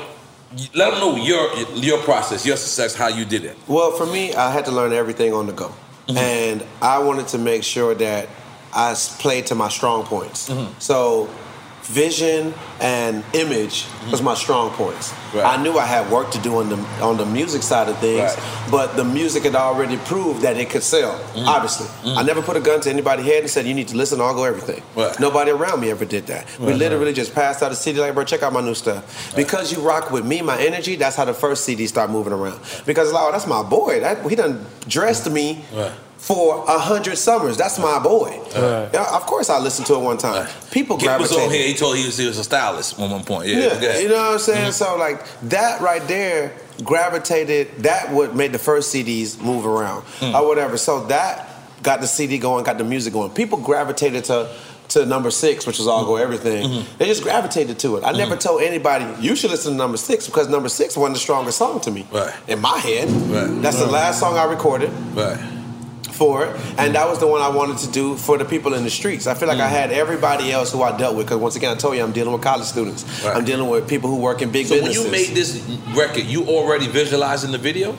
let 0.74 0.90
them 0.90 1.00
know 1.00 1.16
your 1.16 1.54
your 1.74 1.98
process, 2.02 2.46
your 2.46 2.56
success, 2.56 2.94
how 2.94 3.08
you 3.08 3.24
did 3.24 3.44
it. 3.44 3.56
Well, 3.66 3.92
for 3.92 4.06
me, 4.06 4.34
I 4.34 4.50
had 4.50 4.64
to 4.66 4.72
learn 4.72 4.92
everything 4.92 5.32
on 5.32 5.46
the 5.46 5.52
go, 5.52 5.68
mm-hmm. 6.08 6.16
and 6.16 6.64
I 6.80 6.98
wanted 6.98 7.28
to 7.28 7.38
make 7.38 7.62
sure 7.64 7.94
that 7.94 8.28
I 8.72 8.94
played 9.18 9.46
to 9.46 9.54
my 9.54 9.68
strong 9.68 10.04
points. 10.04 10.48
Mm-hmm. 10.48 10.78
So, 10.78 11.28
vision 11.86 12.52
and 12.80 13.24
image 13.32 13.86
was 14.10 14.20
my 14.22 14.34
strong 14.34 14.70
points. 14.70 15.12
Right. 15.34 15.44
I 15.44 15.62
knew 15.62 15.78
I 15.78 15.86
had 15.86 16.10
work 16.10 16.30
to 16.32 16.38
do 16.40 16.58
on 16.58 16.68
the 16.68 16.76
on 17.02 17.16
the 17.16 17.26
music 17.26 17.62
side 17.62 17.88
of 17.88 17.98
things, 17.98 18.20
Right. 18.36 18.70
but 18.70 18.96
the 18.96 19.04
music 19.04 19.44
had 19.44 19.54
already 19.54 19.96
proved 19.98 20.42
that 20.42 20.56
it 20.56 20.68
could 20.70 20.82
sell. 20.82 21.18
Mm. 21.34 21.46
Obviously, 21.46 21.86
mm. 22.02 22.16
I 22.16 22.22
never 22.22 22.42
put 22.42 22.56
a 22.56 22.60
gun 22.60 22.80
to 22.82 22.90
anybody's 22.90 23.26
head 23.26 23.40
and 23.42 23.50
said, 23.50 23.66
"You 23.66 23.74
need 23.74 23.88
to 23.88 23.96
listen. 23.96 24.20
All 24.20 24.34
Gold 24.34 24.48
Everything." 24.48 24.82
Right. 24.96 25.18
Nobody 25.20 25.50
around 25.50 25.80
me 25.80 25.90
ever 25.90 26.04
did 26.04 26.26
that. 26.26 26.46
we 26.58 26.72
literally 26.72 27.12
just 27.12 27.34
passed 27.34 27.62
out 27.62 27.70
a 27.72 27.76
CD 27.76 28.00
like, 28.00 28.14
"Bro, 28.14 28.24
check 28.24 28.42
out 28.42 28.52
my 28.52 28.60
new 28.60 28.74
stuff." 28.74 29.34
Because 29.36 29.72
you 29.72 29.80
rock 29.80 30.10
with 30.10 30.24
me, 30.24 30.42
my 30.42 30.58
energy. 30.58 30.96
That's 30.96 31.16
how 31.16 31.24
the 31.24 31.34
first 31.34 31.64
CD 31.64 31.86
start 31.86 32.10
moving 32.10 32.32
around. 32.32 32.60
Because 32.84 33.12
like, 33.12 33.22
oh, 33.22 33.32
that's 33.32 33.46
my 33.46 33.62
boy. 33.62 34.00
That 34.00 34.26
he 34.28 34.34
done 34.36 34.64
dressed 34.88 35.30
me. 35.30 35.64
Right. 36.16 36.20
For 36.20 36.64
a 36.66 36.78
hundred 36.78 37.16
summers, 37.18 37.56
that's 37.56 37.78
my 37.78 37.98
boy. 37.98 38.40
Right. 38.54 38.90
Yeah, 38.92 39.16
of 39.16 39.26
course, 39.26 39.48
I 39.50 39.58
listened 39.58 39.86
to 39.88 39.94
it 39.94 40.00
one 40.00 40.18
time. 40.18 40.48
People 40.70 40.96
Kid 40.96 41.06
was 41.20 41.30
gravitate. 41.30 41.38
on 41.46 41.50
here. 41.52 41.68
He 41.68 41.74
told 41.74 41.96
he 41.96 42.06
was, 42.06 42.18
he 42.18 42.26
was 42.26 42.38
a 42.38 42.44
stylist 42.44 42.98
at 42.98 43.10
one 43.10 43.22
point. 43.22 43.48
Yeah, 43.48 43.74
Yeah, 43.74 43.80
go 43.80 43.98
you 43.98 44.08
know 44.08 44.14
what 44.16 44.32
I'm 44.32 44.38
saying. 44.38 44.70
Mm-hmm. 44.70 44.72
So 44.72 44.96
like 44.96 45.24
that 45.42 45.80
right 45.80 46.06
there 46.08 46.56
gravitated. 46.82 47.68
That 47.78 48.12
what 48.12 48.34
made 48.34 48.52
the 48.52 48.58
first 48.58 48.94
CDs 48.94 49.40
move 49.40 49.66
around 49.66 50.02
mm. 50.20 50.34
or 50.34 50.46
whatever. 50.46 50.76
So 50.76 51.04
that 51.06 51.48
got 51.82 52.00
the 52.00 52.06
CD 52.06 52.38
going, 52.38 52.64
got 52.64 52.78
the 52.78 52.84
music 52.84 53.12
going. 53.12 53.30
People 53.30 53.58
gravitated 53.58 54.24
to 54.24 54.50
to 54.88 55.04
number 55.04 55.30
six, 55.30 55.66
which 55.66 55.78
was 55.78 55.86
All 55.88 56.04
Gold 56.04 56.20
Everything. 56.20 56.64
Mm-hmm. 56.64 56.98
They 56.98 57.06
just 57.06 57.22
gravitated 57.22 57.78
to 57.80 57.96
it. 57.96 58.04
I 58.04 58.12
never 58.12 58.32
mm-hmm. 58.32 58.40
told 58.40 58.62
anybody 58.62 59.06
you 59.20 59.36
should 59.36 59.50
listen 59.50 59.72
to 59.72 59.78
number 59.78 59.96
six 59.96 60.26
because 60.26 60.48
number 60.48 60.68
six 60.68 60.96
wasn't 60.96 61.16
the 61.16 61.20
strongest 61.20 61.58
song 61.58 61.80
to 61.80 61.90
me. 61.90 62.06
Right. 62.10 62.34
In 62.48 62.60
my 62.60 62.78
head, 62.78 63.08
Right. 63.10 63.62
that's 63.62 63.78
the 63.78 63.86
last 63.86 64.20
song 64.20 64.36
I 64.38 64.44
recorded 64.44 64.90
Right. 65.14 65.38
For 66.16 66.46
it, 66.46 66.56
and 66.78 66.94
that 66.94 67.08
was 67.08 67.18
the 67.18 67.26
one 67.26 67.42
I 67.42 67.48
wanted 67.48 67.78
to 67.78 67.90
do 67.90 68.16
for 68.16 68.38
the 68.38 68.44
people 68.44 68.74
in 68.74 68.82
the 68.82 68.90
streets. 68.90 69.26
I 69.26 69.34
feel 69.34 69.48
like 69.48 69.60
I 69.60 69.68
mm. 69.68 69.70
had 69.70 69.92
everybody 69.92 70.50
else 70.50 70.72
who 70.72 70.82
I 70.82 70.96
dealt 70.96 71.16
with 71.16 71.26
because 71.26 71.38
once 71.38 71.56
again 71.56 71.72
I 71.72 71.78
told 71.78 71.96
you 71.96 72.02
I'm 72.02 72.12
dealing 72.12 72.32
with 72.32 72.42
college 72.42 72.66
students. 72.66 73.04
Right. 73.24 73.36
I'm 73.36 73.44
dealing 73.44 73.68
with 73.68 73.88
people 73.88 74.10
who 74.10 74.16
work 74.16 74.42
in 74.42 74.50
big 74.50 74.68
businesses. 74.68 74.96
So 74.96 75.02
when 75.02 75.12
you 75.12 75.26
made 75.26 75.36
this 75.36 75.62
record, 75.94 76.24
you 76.24 76.46
already 76.46 76.88
visualizing 76.88 77.52
the 77.52 77.58
video? 77.58 77.96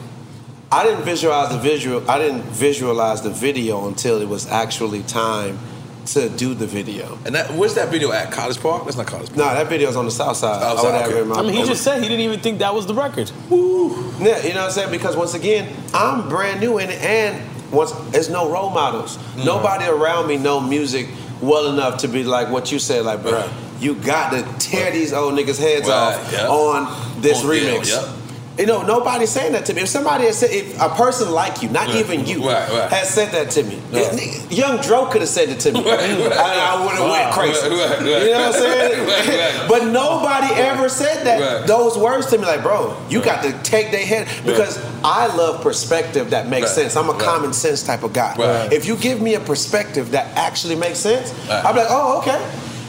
I 0.71 0.83
didn't 0.83 1.03
visualize 1.03 1.49
the 1.49 1.59
visual. 1.59 2.09
I 2.09 2.19
didn't 2.19 2.43
visualize 2.43 3.21
the 3.21 3.29
video 3.29 3.87
until 3.87 4.21
it 4.21 4.27
was 4.27 4.47
actually 4.47 5.03
time 5.03 5.59
to 6.07 6.29
do 6.29 6.53
the 6.53 6.67
video. 6.67 7.17
And 7.25 7.35
that 7.35 7.51
where's 7.51 7.75
that 7.75 7.89
video 7.89 8.11
at? 8.11 8.31
College 8.31 8.59
Park? 8.59 8.85
That's 8.85 8.97
not 8.97 9.07
College 9.07 9.27
Park. 9.27 9.37
No, 9.37 9.43
that 9.45 9.67
video's 9.67 9.95
on 9.95 10.05
the 10.05 10.11
south 10.11 10.37
side. 10.37 10.61
South 10.61 10.79
or 10.79 10.81
side, 10.81 10.93
whatever 10.93 11.11
okay. 11.11 11.21
in 11.21 11.27
my- 11.27 11.35
I 11.35 11.41
mean, 11.41 11.53
he 11.53 11.63
just 11.63 11.83
said 11.83 12.01
he 12.01 12.09
didn't 12.09 12.21
even 12.21 12.39
think 12.39 12.59
that 12.59 12.73
was 12.73 12.85
the 12.85 12.93
record. 12.93 13.31
Yeah, 13.49 13.55
you 13.55 14.53
know 14.53 14.61
what 14.61 14.65
I'm 14.65 14.71
saying? 14.71 14.91
Because 14.91 15.15
once 15.15 15.33
again, 15.33 15.73
I'm 15.93 16.27
brand 16.29 16.59
new 16.59 16.79
in 16.79 16.89
it, 16.89 17.01
and 17.01 17.41
once 17.71 17.91
there's 18.11 18.29
no 18.29 18.49
role 18.49 18.69
models. 18.69 19.17
Mm-hmm. 19.17 19.45
Nobody 19.45 19.85
around 19.85 20.27
me 20.27 20.37
know 20.37 20.59
music 20.59 21.07
well 21.41 21.67
enough 21.73 21.99
to 22.01 22.07
be 22.07 22.23
like 22.23 22.49
what 22.49 22.71
you 22.71 22.79
said, 22.79 23.05
like, 23.05 23.21
bro, 23.21 23.31
Right. 23.33 23.49
you 23.79 23.95
got 23.95 24.31
to 24.31 24.43
tear 24.59 24.91
these 24.91 25.13
old 25.13 25.33
niggas' 25.37 25.59
heads 25.59 25.87
Right, 25.87 26.15
off 26.15 26.31
yeah. 26.33 26.47
on 26.47 27.21
this 27.21 27.43
On 27.43 27.49
deal, 27.51 27.79
remix. 27.79 27.89
yeah. 27.91 28.13
You 28.57 28.65
know, 28.65 28.81
nobody's 28.81 29.29
saying 29.29 29.51
that 29.53 29.65
to 29.67 29.73
me. 29.75 29.81
If 29.83 29.89
somebody 29.89 30.25
has 30.25 30.39
said, 30.39 30.49
if 30.49 30.81
a 30.81 30.89
person 30.89 31.29
like 31.31 31.61
you, 31.61 31.69
not 31.69 31.87
Right. 31.87 31.97
even 31.97 32.25
you, 32.25 32.39
Right, 32.47 32.67
right. 32.71 32.89
has 32.91 33.07
said 33.09 33.31
that 33.33 33.51
to 33.51 33.63
me, 33.63 33.79
nigga, 33.91 34.51
Young 34.57 34.77
Dro 34.81 35.05
could 35.05 35.21
have 35.21 35.29
said 35.29 35.49
it 35.49 35.59
to 35.61 35.71
me, 35.71 35.79
and 35.87 36.33
I 36.33 36.83
would 36.83 36.91
have 36.95 37.01
Wow. 37.01 37.11
went 37.11 37.31
crazy. 37.33 37.67
You 37.67 38.31
know 38.33 38.47
what 38.47 38.47
I'm 38.47 38.53
saying? 38.53 39.67
But 39.69 39.85
nobody 39.87 40.53
ever 40.55 40.89
said 40.89 41.23
that 41.25 41.67
those 41.67 41.97
words 41.97 42.25
to 42.27 42.37
me. 42.39 42.45
Like, 42.45 42.63
bro, 42.63 42.95
you 43.09 43.21
got 43.21 43.43
to 43.43 43.51
take 43.63 43.91
their 43.91 44.05
head 44.05 44.27
because 44.45 44.79
I 45.03 45.27
love 45.35 45.61
perspective 45.61 46.31
that 46.31 46.47
makes 46.47 46.71
sense. 46.73 46.95
I'm 46.95 47.09
a 47.09 47.17
common 47.19 47.53
sense 47.53 47.83
type 47.83 48.03
of 48.03 48.13
guy. 48.13 48.33
If 48.71 48.87
you 48.87 48.95
give 48.95 49.21
me 49.21 49.35
a 49.35 49.39
perspective 49.39 50.11
that 50.11 50.35
actually 50.35 50.75
makes 50.75 50.97
sense. 50.99 51.31
I'm 51.49 51.75
like, 51.75 51.87
oh, 51.89 52.19
okay. 52.19 52.39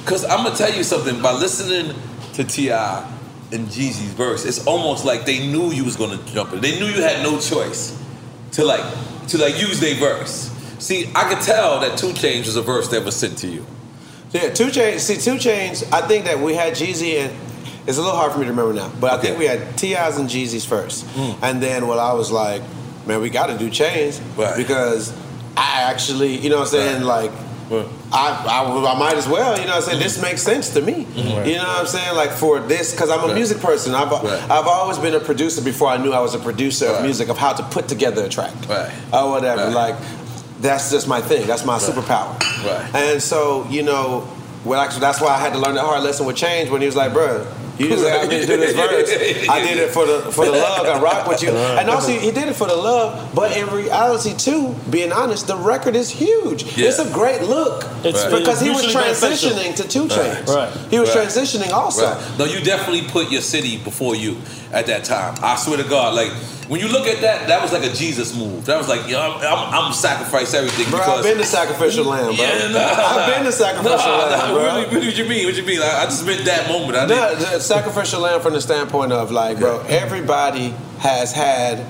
Cause 0.06 0.24
I'm 0.24 0.44
gonna 0.44 0.56
tell 0.56 0.72
you 0.72 0.82
something. 0.84 1.20
By 1.20 1.32
listening 1.32 1.94
to 2.34 2.44
T.I 2.44 3.04
and 3.52 3.66
Jeezy's 3.68 4.12
verse, 4.14 4.44
it's 4.44 4.66
almost 4.66 5.04
like 5.04 5.24
they 5.26 5.46
knew 5.46 5.70
you 5.70 5.84
was 5.84 5.96
gonna 5.96 6.18
jump 6.26 6.52
it. 6.52 6.60
They 6.62 6.78
knew 6.78 6.86
you 6.86 7.02
had 7.02 7.22
no 7.22 7.38
choice 7.40 7.96
to 8.52 8.64
like 8.64 8.84
to 9.28 9.38
like 9.38 9.60
use 9.60 9.80
their 9.80 9.94
verse. 9.96 10.50
See, 10.78 11.10
I 11.14 11.32
could 11.32 11.42
tell 11.42 11.80
that 11.80 11.98
Two 11.98 12.08
Chainz 12.12 12.46
was 12.46 12.56
a 12.56 12.62
verse 12.62 12.88
that 12.88 13.04
was 13.04 13.16
sent 13.16 13.38
to 13.38 13.48
you. 13.48 13.66
Yeah, 14.32 14.50
two 14.50 14.66
Chainz. 14.66 15.00
See, 15.00 15.16
two 15.16 15.36
Chainz. 15.38 15.90
I 15.92 16.06
think 16.06 16.24
that 16.26 16.38
we 16.38 16.54
had 16.54 16.74
Jeezy 16.74 17.18
and. 17.24 17.32
It's 17.86 17.96
a 17.96 18.02
little 18.02 18.18
hard 18.18 18.32
for 18.32 18.38
me 18.38 18.44
to 18.44 18.50
remember 18.50 18.74
now, 18.74 18.92
but 19.00 19.14
I 19.14 19.16
think 19.22 19.38
we 19.38 19.46
had 19.46 19.78
T.I's 19.78 20.18
and 20.18 20.28
Jeezy's 20.28 20.66
first, 20.66 21.06
Mm. 21.16 21.38
and 21.42 21.62
then 21.62 21.86
when 21.86 21.98
I 21.98 22.12
was 22.12 22.30
like, 22.30 22.60
man, 23.06 23.22
we 23.22 23.30
got 23.30 23.46
to 23.46 23.56
do 23.56 23.70
Chainz 23.70 24.20
because 24.58 25.10
I 25.56 25.80
actually, 25.90 26.36
you 26.36 26.50
know 26.50 26.56
what 26.58 26.64
I'm 26.64 26.68
saying, 26.68 27.02
like. 27.04 27.32
I, 27.70 28.44
I, 28.48 28.92
I 28.94 28.98
might 28.98 29.16
as 29.16 29.28
well, 29.28 29.58
you 29.58 29.66
know 29.66 29.74
what 29.74 29.76
I'm 29.76 29.90
saying? 29.90 30.00
This 30.00 30.20
makes 30.22 30.42
sense 30.42 30.70
to 30.70 30.80
me. 30.80 31.04
Mm-hmm. 31.04 31.48
You 31.48 31.56
know 31.56 31.64
what 31.64 31.80
I'm 31.80 31.86
saying? 31.86 32.16
Like 32.16 32.30
for 32.30 32.60
this, 32.60 32.92
because 32.92 33.10
I'm 33.10 33.20
a 33.20 33.26
Right. 33.26 33.34
music 33.34 33.58
person. 33.60 33.94
I've, 33.94 34.10
Right. 34.10 34.42
I've 34.50 34.66
always 34.66 34.98
been 34.98 35.14
a 35.14 35.20
producer 35.20 35.60
before 35.62 35.88
I 35.88 35.96
knew 35.98 36.12
I 36.12 36.20
was 36.20 36.34
a 36.34 36.38
producer 36.38 36.86
of 36.86 37.02
music, 37.02 37.28
of 37.28 37.36
how 37.38 37.52
to 37.52 37.62
put 37.64 37.86
together 37.88 38.24
a 38.24 38.28
track 38.28 38.52
Right. 38.68 38.90
or 39.12 39.30
whatever. 39.30 39.64
Right. 39.66 39.74
Like, 39.74 39.96
that's 40.60 40.90
just 40.90 41.06
my 41.06 41.20
thing. 41.20 41.46
That's 41.46 41.64
my 41.64 41.78
superpower. 41.78 42.34
Right. 42.64 42.94
And 42.94 43.22
so, 43.22 43.66
you 43.68 43.82
know, 43.82 44.26
well, 44.64 44.80
actually, 44.80 45.00
that's 45.02 45.20
why 45.20 45.28
I 45.28 45.38
had 45.38 45.52
to 45.52 45.58
learn 45.58 45.74
that 45.76 45.84
hard 45.84 46.02
lesson 46.02 46.26
with 46.26 46.36
Chainz 46.36 46.70
when 46.70 46.80
he 46.80 46.86
was 46.86 46.96
like, 46.96 47.12
bruh, 47.12 47.46
you 47.78 47.88
just 47.88 48.04
asked 48.06 48.28
me 48.28 48.40
to 48.40 48.46
do 48.46 48.56
this 48.56 48.74
verse. 48.74 49.48
I 49.48 49.60
did 49.60 49.78
it 49.78 49.90
for 49.90 50.04
the 50.06 50.20
for 50.32 50.44
the 50.44 50.52
love. 50.52 50.86
I 50.86 51.00
rock 51.00 51.26
with 51.28 51.42
you. 51.42 51.50
And 51.50 51.88
also, 51.88 52.10
he 52.12 52.30
did 52.30 52.48
it 52.48 52.54
for 52.56 52.66
the 52.66 52.76
love. 52.76 53.34
But 53.34 53.56
in 53.56 53.66
reality, 53.68 54.34
too, 54.36 54.74
being 54.90 55.12
honest, 55.12 55.46
the 55.46 55.56
record 55.56 55.94
is 55.96 56.10
huge. 56.10 56.64
Yeah. 56.76 56.88
It's 56.88 56.98
a 56.98 57.10
great 57.12 57.42
look 57.42 57.84
It's- 58.04 58.14
Right. 58.24 58.38
because 58.40 58.60
he 58.60 58.70
was 58.70 58.82
mutually 58.82 59.04
beneficial. 59.04 59.50
transitioning 59.50 59.76
to 59.76 59.88
Two 59.88 60.06
Chainz. 60.08 60.46
Right. 60.48 60.70
He 60.90 60.98
was 60.98 61.14
Right. 61.14 61.26
transitioning 61.28 61.72
also. 61.72 62.06
Right. 62.06 62.38
No, 62.38 62.44
you 62.44 62.60
definitely 62.60 63.02
put 63.02 63.30
your 63.30 63.42
city 63.42 63.76
before 63.78 64.14
you 64.16 64.36
at 64.72 64.86
that 64.86 65.04
time. 65.04 65.34
I 65.42 65.56
swear 65.56 65.76
to 65.78 65.84
God, 65.84 66.14
like 66.14 66.32
when 66.68 66.80
you 66.80 66.88
look 66.88 67.06
at 67.06 67.22
that, 67.22 67.48
that 67.48 67.62
was 67.62 67.72
like 67.72 67.82
a 67.84 67.92
Jesus 67.92 68.36
move. 68.36 68.66
That 68.66 68.76
was 68.76 68.88
like, 68.88 69.08
yo, 69.08 69.18
I'm, 69.18 69.40
I'm, 69.40 69.86
I'm 69.86 69.92
sacrifice 69.92 70.52
everything 70.52 70.90
Bro, 70.90 70.98
because 71.00 71.18
I've 71.18 71.24
been 71.24 71.38
the 71.38 71.44
sacrificial 71.44 72.04
lamb, 72.12 72.36
bro. 72.36 72.44
Yeah, 72.44 72.68
nah. 72.68 72.78
I've 72.80 73.34
been 73.34 73.44
the 73.44 73.52
sacrificial 73.52 73.96
Nah, 73.96 74.18
lamb, 74.18 74.38
nah, 74.38 74.52
bro. 74.54 74.62
Really, 74.64 74.84
really, 74.94 75.06
what 75.06 75.16
you 75.16 75.24
mean? 75.24 75.46
What 75.46 75.54
do 75.54 75.60
you 75.62 75.66
mean? 75.66 75.80
I, 75.82 76.02
I 76.02 76.04
just 76.04 76.26
meant 76.26 76.44
that 76.44 76.68
moment. 76.68 76.96
I 76.96 77.06
the 77.06 77.58
sacrificial 77.60 78.20
lamb 78.20 78.40
from 78.40 78.52
the 78.52 78.60
standpoint 78.60 79.12
of 79.12 79.30
like, 79.30 79.58
bro, 79.58 79.80
everybody 79.88 80.74
has 80.98 81.32
had 81.32 81.86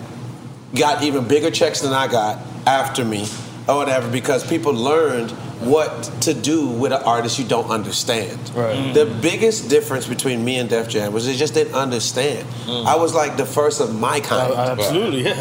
got 0.74 1.03
even 1.03 1.26
bigger 1.26 1.51
checks 1.51 1.81
than 1.81 1.93
I 1.93 2.07
got 2.07 2.39
after 2.66 3.05
me 3.05 3.26
or 3.66 3.76
whatever 3.76 4.11
because 4.11 4.47
people 4.49 4.72
learned 4.72 5.35
what 5.61 6.04
to 6.22 6.34
do 6.34 6.68
with 6.68 6.92
an 6.92 7.02
artist 7.02 7.38
you 7.38 7.44
don't 7.44 7.68
understand. 7.70 8.38
Right. 8.54 8.92
The 8.94 9.06
biggest 9.06 9.68
difference 9.68 10.06
between 10.06 10.44
me 10.44 10.59
and 10.59 10.68
Def 10.70 10.88
Jam 10.88 11.12
was 11.12 11.26
they 11.26 11.34
just 11.36 11.54
didn't 11.54 11.74
understand. 11.74 12.46
I 12.68 12.96
was 12.96 13.14
like 13.14 13.36
the 13.36 13.46
first 13.46 13.80
of 13.80 13.94
my 13.98 14.20
kind. 14.20 14.52
Uh, 14.52 14.76
absolutely, 14.78 15.24
yeah. 15.24 15.34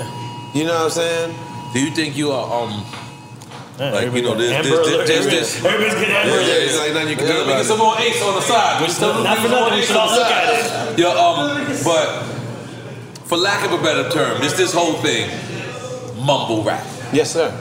You 0.55 0.63
know 0.65 0.74
what 0.74 0.84
I'm 0.86 0.89
saying? 0.89 1.36
Do 1.74 1.80
you 1.80 1.91
think 1.91 2.18
you 2.18 2.32
are 2.32 2.63
um 2.63 2.84
Yeah, 3.78 3.91
like 3.91 4.05
you 4.13 4.22
know 4.24 4.34
everybody- 4.34 4.47
this 4.47 4.51
Amber 4.65 4.70
this 4.70 5.07
this 5.07 5.26
this, 5.26 5.53
this 5.53 5.65
everybody's 5.65 5.93
getting 5.93 6.15
Amber 6.15 6.30
Yeah, 6.30 6.36
Alert. 6.41 6.47
yeah, 6.47 6.65
it's 6.65 6.78
like 6.80 6.93
nothing 6.93 7.09
you 7.09 7.15
can 7.18 7.26
Yeah, 7.28 7.34
do 7.34 7.38
let 7.38 7.45
me 7.47 7.51
about 7.53 7.57
get 7.57 7.65
it. 7.65 7.70
some 7.70 7.78
more 7.78 7.95
ace 7.99 8.22
on 8.24 8.34
the 8.36 8.41
side. 8.41 8.82
Which 8.82 9.01
not- 9.01 9.24
not 9.24 9.38
for 9.38 9.49
nothing, 9.49 9.74
we 9.78 9.84
should 9.86 9.95
all 9.97 10.09
look 10.09 10.26
at 10.32 10.45
it. 10.49 10.97
Yo, 10.99 11.09
um, 11.11 11.68
but 11.84 12.07
for 13.30 13.38
lack 13.38 13.63
of 13.65 13.72
a 13.78 13.84
better 13.84 14.09
term, 14.09 14.41
it's 14.41 14.55
this 14.57 14.74
whole 14.74 14.93
thing, 14.93 15.30
mumble 16.26 16.63
rap. 16.63 16.86
Yes, 17.13 17.32
sir. 17.34 17.53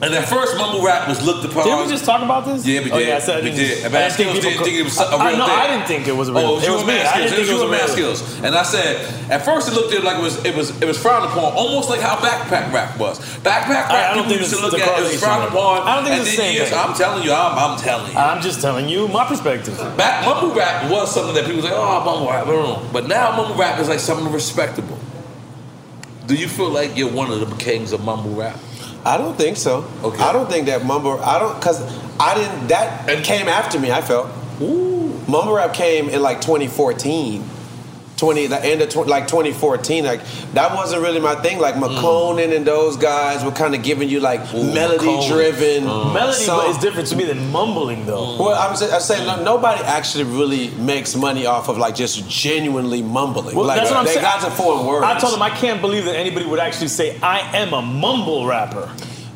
And 0.00 0.14
at 0.14 0.28
first, 0.28 0.56
mumble 0.56 0.84
rap 0.86 1.08
was 1.08 1.20
looked 1.26 1.44
upon. 1.44 1.64
Did 1.66 1.74
we 1.84 1.90
just 1.90 2.04
talk 2.04 2.22
about 2.22 2.46
this? 2.46 2.64
Yeah, 2.64 2.84
we 2.86 2.92
Oh, 2.92 2.98
did. 3.02 3.08
yeah, 3.08 3.16
I 3.16 3.18
said 3.18 3.40
I 3.40 3.42
we 3.42 3.50
didn't- 3.50 3.58
I 3.92 4.08
didn't 4.08 4.42
didn't 4.42 4.62
think 4.62 4.78
it 4.78 4.84
was 4.84 4.96
a 5.00 5.06
oh, 5.10 5.18
real 5.18 5.20
I- 5.26 5.32
no, 5.34 5.46
thing. 5.46 5.58
I 5.58 5.66
didn't 5.66 5.86
think 5.88 6.06
it 6.06 6.14
was 6.16 6.28
a 6.28 6.32
real- 6.32 6.38
Oh, 6.46 6.50
it 6.50 6.54
was 6.54 6.62
it 6.62 6.66
you 6.68 6.72
was 6.74 6.82
and 6.82 6.88
me. 6.88 6.94
I 7.02 7.02
didn't 7.02 7.18
It 7.18 7.28
think 7.30 7.40
was 7.40 7.50
it 7.50 7.52
was 7.54 7.62
a 7.62 7.68
Mad 7.68 7.88
Skills. 7.90 8.22
And 8.44 8.54
I 8.54 8.62
said, 8.62 8.94
at 9.28 9.44
first 9.44 9.66
it 9.66 9.74
looked 9.74 9.92
at 9.92 9.98
it 9.98 10.04
like 10.04 10.18
it 10.18 10.22
was 10.22 10.36
it 10.44 10.54
was 10.54 10.70
it 10.80 10.86
was 10.86 10.98
frowned 11.02 11.24
upon, 11.24 11.52
almost 11.52 11.90
like 11.90 11.98
how 12.00 12.14
backpack 12.14 12.72
rap 12.72 12.96
was. 12.96 13.18
Backpack 13.42 13.68
rap 13.74 13.90
I- 13.90 14.12
I 14.12 14.14
don't 14.14 14.28
people 14.30 14.38
think 14.38 14.40
used 14.42 14.54
to 14.54 14.62
look 14.62 14.78
at 14.78 14.86
it 14.86 15.02
was 15.02 15.18
frowned 15.20 15.48
upon. 15.50 15.82
I 15.82 15.96
don't 15.96 16.04
think 16.04 16.20
it's 16.22 16.30
the 16.30 16.36
same. 16.36 16.74
I'm 16.78 16.94
telling 16.94 17.24
you, 17.24 17.32
I'm, 17.32 17.58
I'm 17.58 17.76
telling 17.80 18.12
you. 18.12 18.18
I'm 18.18 18.40
just 18.40 18.60
telling 18.60 18.88
you 18.88 19.08
my 19.08 19.24
perspective. 19.26 19.76
Back 19.96 20.24
mumble 20.24 20.54
rap 20.54 20.88
was 20.92 21.12
something 21.12 21.34
that 21.34 21.44
people 21.44 21.62
like, 21.62 21.72
oh, 21.74 22.04
mumble 22.06 22.30
rap. 22.30 22.46
But 22.92 23.08
now 23.08 23.34
mumble 23.36 23.56
rap 23.56 23.80
is 23.80 23.88
like 23.88 23.98
something 23.98 24.30
respectable. 24.30 24.96
Do 26.28 26.36
you 26.36 26.46
feel 26.46 26.70
like 26.70 26.96
you're 26.96 27.10
one 27.10 27.32
of 27.32 27.40
the 27.40 27.56
kings 27.56 27.90
of 27.92 28.04
mumble 28.04 28.30
rap? 28.36 28.60
I 29.08 29.16
don't 29.16 29.38
think 29.38 29.56
so. 29.56 29.90
Okay. 30.04 30.22
I 30.22 30.34
don't 30.34 30.50
think 30.50 30.66
that 30.66 30.84
mumble. 30.84 31.18
I 31.22 31.38
don't 31.38 31.54
because 31.54 31.80
I 32.20 32.34
didn't. 32.34 32.68
That 32.68 33.08
it 33.08 33.24
came 33.24 33.48
after 33.48 33.80
me. 33.80 33.90
I 33.90 34.02
felt. 34.02 34.28
Ooh. 34.60 35.18
Mumble 35.26 35.54
rap 35.54 35.72
came 35.72 36.10
in 36.10 36.20
like 36.20 36.42
2014. 36.42 37.42
20 38.18 38.48
the 38.48 38.64
end 38.64 38.82
of 38.82 38.90
20, 38.90 39.08
like 39.08 39.26
2014 39.26 40.04
like 40.04 40.20
that 40.52 40.74
wasn't 40.74 41.00
really 41.02 41.20
my 41.20 41.34
thing. 41.36 41.58
Like 41.58 41.76
mm. 41.76 41.88
Makonnen 41.88 42.54
and 42.54 42.66
those 42.66 42.96
guys 42.96 43.44
were 43.44 43.52
kind 43.52 43.74
of 43.74 43.82
giving 43.82 44.08
you 44.08 44.20
like 44.20 44.40
mm. 44.40 44.74
melody 44.74 45.26
driven 45.28 45.84
Melody 45.84 46.70
is 46.70 46.78
different 46.78 47.08
to 47.08 47.16
me 47.16 47.24
than 47.24 47.50
mumbling, 47.50 48.04
though. 48.06 48.36
Mm. 48.36 48.38
well 48.38 48.54
I'm, 48.54 48.76
sa- 48.76 48.94
I'm 48.94 49.00
saying 49.00 49.44
nobody 49.44 49.82
actually 49.84 50.24
really 50.24 50.70
makes 50.70 51.14
money 51.14 51.46
off 51.46 51.68
of 51.68 51.78
like 51.78 51.94
just 51.94 52.28
genuinely 52.28 53.02
mumbling. 53.02 53.56
Well, 53.56 53.64
like 53.64 53.78
that's 53.78 53.90
what 53.90 54.00
I'm 54.00 54.04
they 54.04 54.14
saying. 54.14 54.24
got 54.24 54.44
to 54.44 54.50
form 54.50 54.86
words 54.86 55.04
I 55.04 55.18
told 55.18 55.34
him 55.34 55.42
I 55.42 55.50
can't 55.50 55.80
believe 55.80 56.04
that 56.04 56.16
anybody 56.16 56.46
would 56.46 56.58
actually 56.58 56.88
say 56.88 57.18
I 57.20 57.40
am 57.56 57.72
a 57.72 57.82
mumble 57.82 58.46
rapper. 58.46 58.90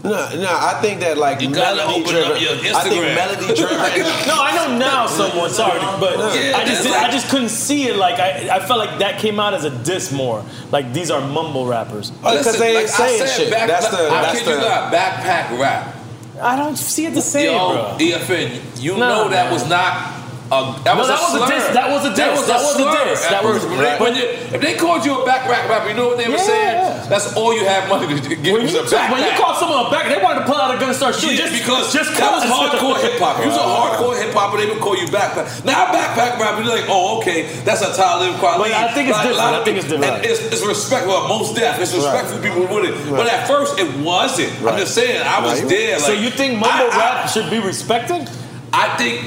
No 0.05 0.11
no 0.11 0.49
I 0.51 0.79
think 0.83 1.01
that 1.01 1.17
like 1.17 1.41
You 1.41 1.55
gotta 1.55 1.77
melody 1.77 2.01
open 2.03 2.17
up 2.17 2.37
driven 2.39 2.43
your 2.43 2.77
I 2.77 2.83
think 2.83 3.03
melody 3.15 3.47
driven 3.55 3.77
no, 4.27 4.35
I 4.43 4.53
know 4.57 4.79
now 4.79 5.07
someone. 5.07 5.51
Sorry, 5.51 5.79
but 6.01 6.19
Yeah, 6.35 6.57
I 6.57 6.65
just 6.65 6.83
did, 6.83 6.91
like- 6.91 7.03
I 7.05 7.11
just 7.11 7.29
couldn't 7.31 7.51
see 7.51 7.87
it. 7.89 7.97
Like 7.97 8.19
I, 8.19 8.57
I 8.57 8.61
felt 8.67 8.79
like 8.81 8.99
that 8.99 9.21
came 9.21 9.39
out 9.39 9.55
as 9.55 9.65
a 9.65 9.71
diss 9.71 10.11
more. 10.13 10.45
Like 10.73 10.93
these 10.93 11.11
are 11.11 11.21
mumble 11.21 11.67
rappers. 11.67 12.11
Oh, 12.25 12.35
'cause 12.43 12.59
they 12.59 12.79
ain't 12.79 12.89
I 12.91 13.17
saying 13.17 13.29
shit. 13.29 13.51
Back, 13.53 13.69
That's 13.69 13.89
the- 13.89 14.09
I 14.11 14.23
that's 14.23 14.39
kid 14.41 14.49
you 14.49 14.55
the- 14.57 14.61
not, 14.69 14.93
backpack 14.93 15.59
rap. 15.61 15.95
I 16.41 16.57
don't 16.57 16.77
see 16.77 17.07
it 17.07 17.15
the 17.15 17.21
same, 17.23 17.53
Yo, 17.53 17.73
bro. 17.73 17.97
EFN, 18.01 18.83
you 18.83 18.97
No, 18.97 19.09
know 19.25 19.29
that 19.29 19.45
man. 19.45 19.53
was 19.53 19.69
not. 19.69 20.12
A, 20.53 20.77
that 20.85 20.93
No, 20.93 21.01
was 21.01 21.09
that 21.09 21.17
a 21.17 21.25
was 21.33 21.33
a 21.33 21.47
diss. 21.49 21.65
That 21.73 21.89
was 21.89 22.03
a 22.05 22.13
diss. 22.13 22.29
was 22.37 22.47
That 22.47 22.61
was 22.61 22.77
a 22.77 22.85
diss. 22.85 23.25
at 23.25 23.31
That 23.33 23.41
was- 23.43 23.57
first. 23.57 23.69
When 23.73 23.79
they- 23.81 23.85
right. 23.89 24.01
when 24.05 24.15
you- 24.15 24.29
if 24.53 24.61
they 24.61 24.75
called 24.77 25.01
you 25.05 25.17
a 25.17 25.25
back 25.25 25.49
rap 25.49 25.65
rapper, 25.69 25.89
you 25.89 25.95
know 25.97 26.09
what 26.13 26.19
they 26.21 26.29
were 26.29 26.37
Yeah. 26.37 26.53
saying? 26.53 27.09
That's 27.09 27.33
all 27.33 27.55
you 27.57 27.65
have 27.65 27.89
money 27.89 28.05
to 28.07 28.21
get 28.37 28.53
When 28.53 28.69
you, 28.69 28.69
a 28.69 28.85
took- 28.85 28.93
when 29.09 29.25
you 29.25 29.33
backpack. 29.33 29.41
call 29.41 29.55
someone 29.57 29.87
a 29.87 29.91
back, 29.91 30.09
they 30.13 30.21
wanted 30.23 30.45
to 30.45 30.47
pull 30.53 30.61
out 30.61 30.75
a 30.75 30.77
gun 30.77 30.89
and 30.93 30.97
start 30.97 31.15
shooting. 31.17 31.39
Yeah, 31.41 31.49
just 31.49 31.57
because 31.65 31.93
just 31.93 32.13
that 32.21 32.33
was 32.37 32.45
hardcore 32.45 33.01
hip 33.01 33.19
hop. 33.19 33.41
You 33.41 33.49
was 33.49 33.57
a 33.57 33.61
hardcore 33.65 34.17
hip 34.21 34.35
hopper, 34.35 34.59
they 34.59 34.67
would 34.67 34.81
call 34.81 34.95
you 34.97 35.07
backpack. 35.09 35.65
Now 35.65 35.87
backpack 35.89 36.37
rap, 36.39 36.61
you're 36.61 36.69
like, 36.69 36.85
oh, 36.89 37.17
okay, 37.19 37.47
that's 37.65 37.81
a 37.81 37.97
Talib 37.97 38.37
Kweli. 38.37 38.59
But 38.59 38.73
I 38.73 38.93
think 38.93 39.09
it's 39.09 39.17
Like, 39.17 39.25
a 39.25 39.29
different. 39.33 39.53
lot 39.53 39.61
I 39.61 39.65
think 39.65 39.77
it's 39.79 39.89
different. 39.89 40.25
It's, 40.27 40.41
it's 40.53 40.63
respectful. 40.67 41.29
Most 41.29 41.57
deaf. 41.57 41.81
It's 41.81 41.95
respectful 41.95 42.39
people 42.45 42.67
with 42.69 42.85
it. 42.93 42.95
But 43.17 43.27
at 43.27 43.49
first, 43.49 43.79
it 43.81 43.89
wasn't. 44.05 44.53
I'm 44.69 44.77
just 44.77 44.95
saying, 44.95 45.23
I 45.27 45.41
was 45.41 45.61
Right. 45.61 45.69
there. 45.71 45.99
So 45.99 46.13
you 46.13 46.29
think 46.29 46.59
mumble 46.61 46.93
I- 46.93 46.95
I- 46.95 46.99
rap 47.23 47.31
should 47.31 47.49
be 47.49 47.59
respected? 47.59 48.29
I 48.75 48.89
think 48.99 49.21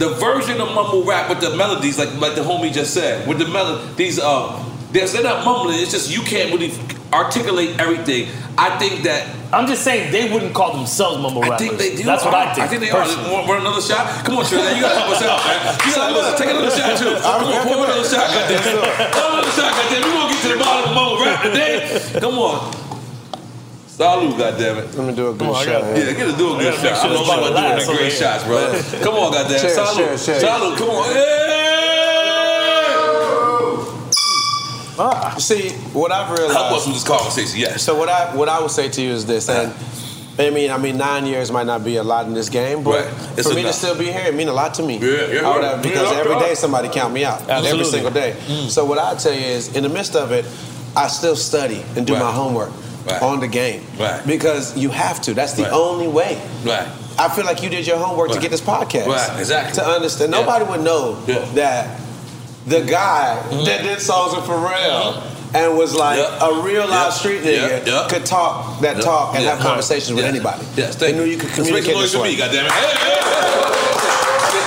the 0.00 0.08
version 0.16 0.58
of 0.62 0.74
mumble 0.74 1.04
rap 1.04 1.28
with 1.28 1.40
the 1.40 1.54
melodies, 1.54 1.98
like 1.98 2.08
like 2.18 2.34
the 2.34 2.40
homie 2.40 2.72
just 2.72 2.94
said, 2.94 3.28
with 3.28 3.38
the 3.38 3.46
melody, 3.46 3.84
these 3.94 4.18
uh, 4.18 4.56
they're, 4.92 5.06
they're 5.06 5.22
not 5.22 5.44
mumbling. 5.44 5.78
It's 5.78 5.92
just 5.92 6.10
you 6.10 6.22
can't 6.24 6.50
really 6.50 6.72
articulate 7.12 7.78
everything. 7.78 8.32
I 8.56 8.78
think 8.78 9.04
that 9.04 9.28
I'm 9.52 9.68
just 9.68 9.84
saying 9.84 10.10
they 10.10 10.32
wouldn't 10.32 10.54
call 10.54 10.72
themselves 10.72 11.20
mumble 11.20 11.42
rap. 11.42 11.52
I 11.52 11.56
think 11.58 11.76
they 11.76 11.96
do. 11.96 12.04
That's 12.04 12.24
what 12.24 12.32
I 12.32 12.54
think. 12.54 12.64
I 12.64 12.68
think 12.68 12.80
they 12.80 12.90
personally. 12.90 13.28
are. 13.28 13.32
Want, 13.44 13.48
want 13.48 13.60
another 13.60 13.84
shot? 13.84 14.24
Come 14.24 14.40
on, 14.40 14.44
Trey. 14.48 14.72
You 14.72 14.80
gotta 14.80 15.04
help 15.04 15.12
us 15.12 15.20
out, 15.20 15.44
man. 15.44 15.68
You 15.84 15.92
gotta 15.92 16.14
help 16.16 16.32
us. 16.32 16.38
Take 16.40 16.48
another 16.48 16.72
shot 16.72 16.96
too. 16.96 17.12
Come 17.20 17.44
on, 17.44 17.60
pour 17.68 17.84
another 17.84 18.08
shot, 18.08 18.24
goddamn. 18.24 18.80
Pour 19.12 19.28
another 19.36 19.52
shot, 19.52 19.70
goddamn. 19.76 20.00
We 20.00 20.10
gonna 20.16 20.32
get 20.32 20.40
to 20.40 20.48
the 20.48 20.58
bottom 20.64 20.88
of 20.88 20.96
mumble 20.96 21.20
rap 21.20 21.44
today. 21.44 21.76
Come 22.24 22.40
on. 22.40 22.89
Salute, 24.00 24.36
goddammit. 24.40 24.96
let 24.96 25.06
me 25.06 25.14
do 25.14 25.28
a 25.28 25.34
good 25.34 25.48
on, 25.48 25.62
shot 25.62 25.82
Yeah, 25.94 26.12
get 26.16 26.28
a 26.32 26.36
do 26.36 26.54
a 26.54 26.56
I 26.56 26.62
good 26.62 26.74
shot. 26.74 26.96
sure 27.02 27.10
I'm 27.10 27.12
nobody 27.12 27.26
sure 27.26 27.56
I'm 27.58 27.76
doing 27.76 27.86
the 27.86 27.92
great 27.92 28.00
here. 28.00 28.10
shots, 28.12 28.44
bro. 28.44 29.00
Come 29.04 29.14
on, 29.14 29.32
goddamn. 29.32 29.60
Cheers, 29.60 29.74
Salute. 29.74 29.96
cheers, 29.96 30.24
cheers. 30.24 30.40
Salute. 30.40 30.78
Come 30.78 30.88
on. 30.88 31.12
Hey! 31.12 31.46
Ah, 35.02 35.34
see 35.38 35.70
what 35.92 36.12
I've 36.12 36.30
realized 36.30 36.56
Help 36.56 36.72
us 36.72 36.86
with 36.86 36.94
this 36.96 37.04
conversation. 37.06 37.58
Yes. 37.60 37.82
So 37.82 37.94
what 37.94 38.08
I 38.08 38.34
what 38.34 38.48
I 38.48 38.58
would 38.62 38.70
say 38.70 38.88
to 38.88 39.02
you 39.02 39.10
is 39.10 39.26
this, 39.26 39.50
and 39.50 39.70
I 40.38 40.48
mean, 40.48 40.70
I 40.70 40.78
mean, 40.78 40.96
nine 40.96 41.26
years 41.26 41.50
might 41.52 41.66
not 41.66 41.84
be 41.84 41.96
a 41.96 42.02
lot 42.02 42.24
in 42.26 42.32
this 42.32 42.48
game, 42.48 42.82
but 42.82 43.04
Right. 43.04 43.44
For 43.44 43.52
me 43.52 43.60
enough. 43.60 43.72
to 43.72 43.78
still 43.78 43.94
be 43.98 44.06
here, 44.06 44.28
it 44.28 44.34
mean 44.34 44.48
a 44.48 44.52
lot 44.54 44.72
to 44.74 44.82
me. 44.82 44.96
Yeah, 44.96 45.08
yeah, 45.08 45.46
I 45.48 45.58
yeah. 45.60 45.70
have- 45.72 45.82
because 45.82 46.10
Yeah, 46.10 46.20
every 46.20 46.54
somebody 46.56 46.88
count 46.88 47.12
me 47.12 47.24
out, 47.26 47.40
Absolutely. 47.42 47.70
every 47.70 47.84
single 47.84 48.10
day. 48.10 48.34
So 48.68 48.86
what 48.86 48.98
I 48.98 49.14
tell 49.16 49.34
you 49.34 49.44
is, 49.44 49.76
in 49.76 49.82
the 49.82 49.90
midst 49.90 50.16
of 50.16 50.32
it, 50.32 50.46
I 50.96 51.08
still 51.08 51.36
study 51.36 51.82
and 51.96 52.06
do 52.06 52.14
Right. 52.14 52.22
my 52.22 52.32
homework 52.32 52.70
Right. 53.06 53.22
on 53.22 53.40
the 53.40 53.48
game, 53.48 53.86
Right. 53.98 54.20
Because 54.26 54.76
you 54.76 54.90
have 54.90 55.20
to. 55.22 55.34
That's 55.34 55.54
the 55.54 55.62
Right. 55.64 55.72
only 55.72 56.06
way. 56.08 56.40
Right. 56.64 56.86
I 57.18 57.28
feel 57.28 57.44
like 57.44 57.62
you 57.62 57.68
did 57.68 57.86
your 57.86 57.98
homework 57.98 58.30
to 58.32 58.38
get 58.38 58.50
this 58.50 58.60
podcast. 58.60 59.06
Right, 59.06 59.38
exactly. 59.38 59.74
To 59.74 59.86
understand, 59.86 60.32
Yeah. 60.32 60.40
nobody 60.40 60.64
would 60.64 60.82
know 60.82 61.16
Yeah. 61.26 61.38
that 61.54 61.86
the 62.66 62.80
guy 62.80 63.36
that 63.64 63.82
did 63.82 64.00
songs 64.00 64.34
with 64.36 64.44
Pharrell 64.44 65.22
and 65.54 65.76
was 65.76 65.94
like 65.94 66.18
Yeah. 66.18 66.46
a 66.48 66.54
real 66.62 66.86
live 66.86 67.12
street 67.12 67.42
nigga. 67.42 67.86
Yeah. 67.86 68.06
could 68.08 68.24
talk 68.26 68.80
that 68.82 69.00
talk 69.02 69.34
and 69.34 69.44
have 69.44 69.58
conversations 69.60 70.12
with 70.14 70.24
anybody. 70.24 70.64
Yes, 70.76 70.94
they 70.96 71.06
thank 71.06 71.16
knew 71.18 71.24
you. 71.24 71.36
could 71.38 71.48
Let's 71.48 71.58
make 71.70 71.84
communicate 71.84 71.92
some 71.92 72.00
noise 72.00 72.12
this 72.12 72.14
for 72.14 72.22
way. 72.22 72.36
me, 72.36 72.40
goddammit. 72.40 72.70
Hey, 72.70 72.96
hey, 72.96 73.86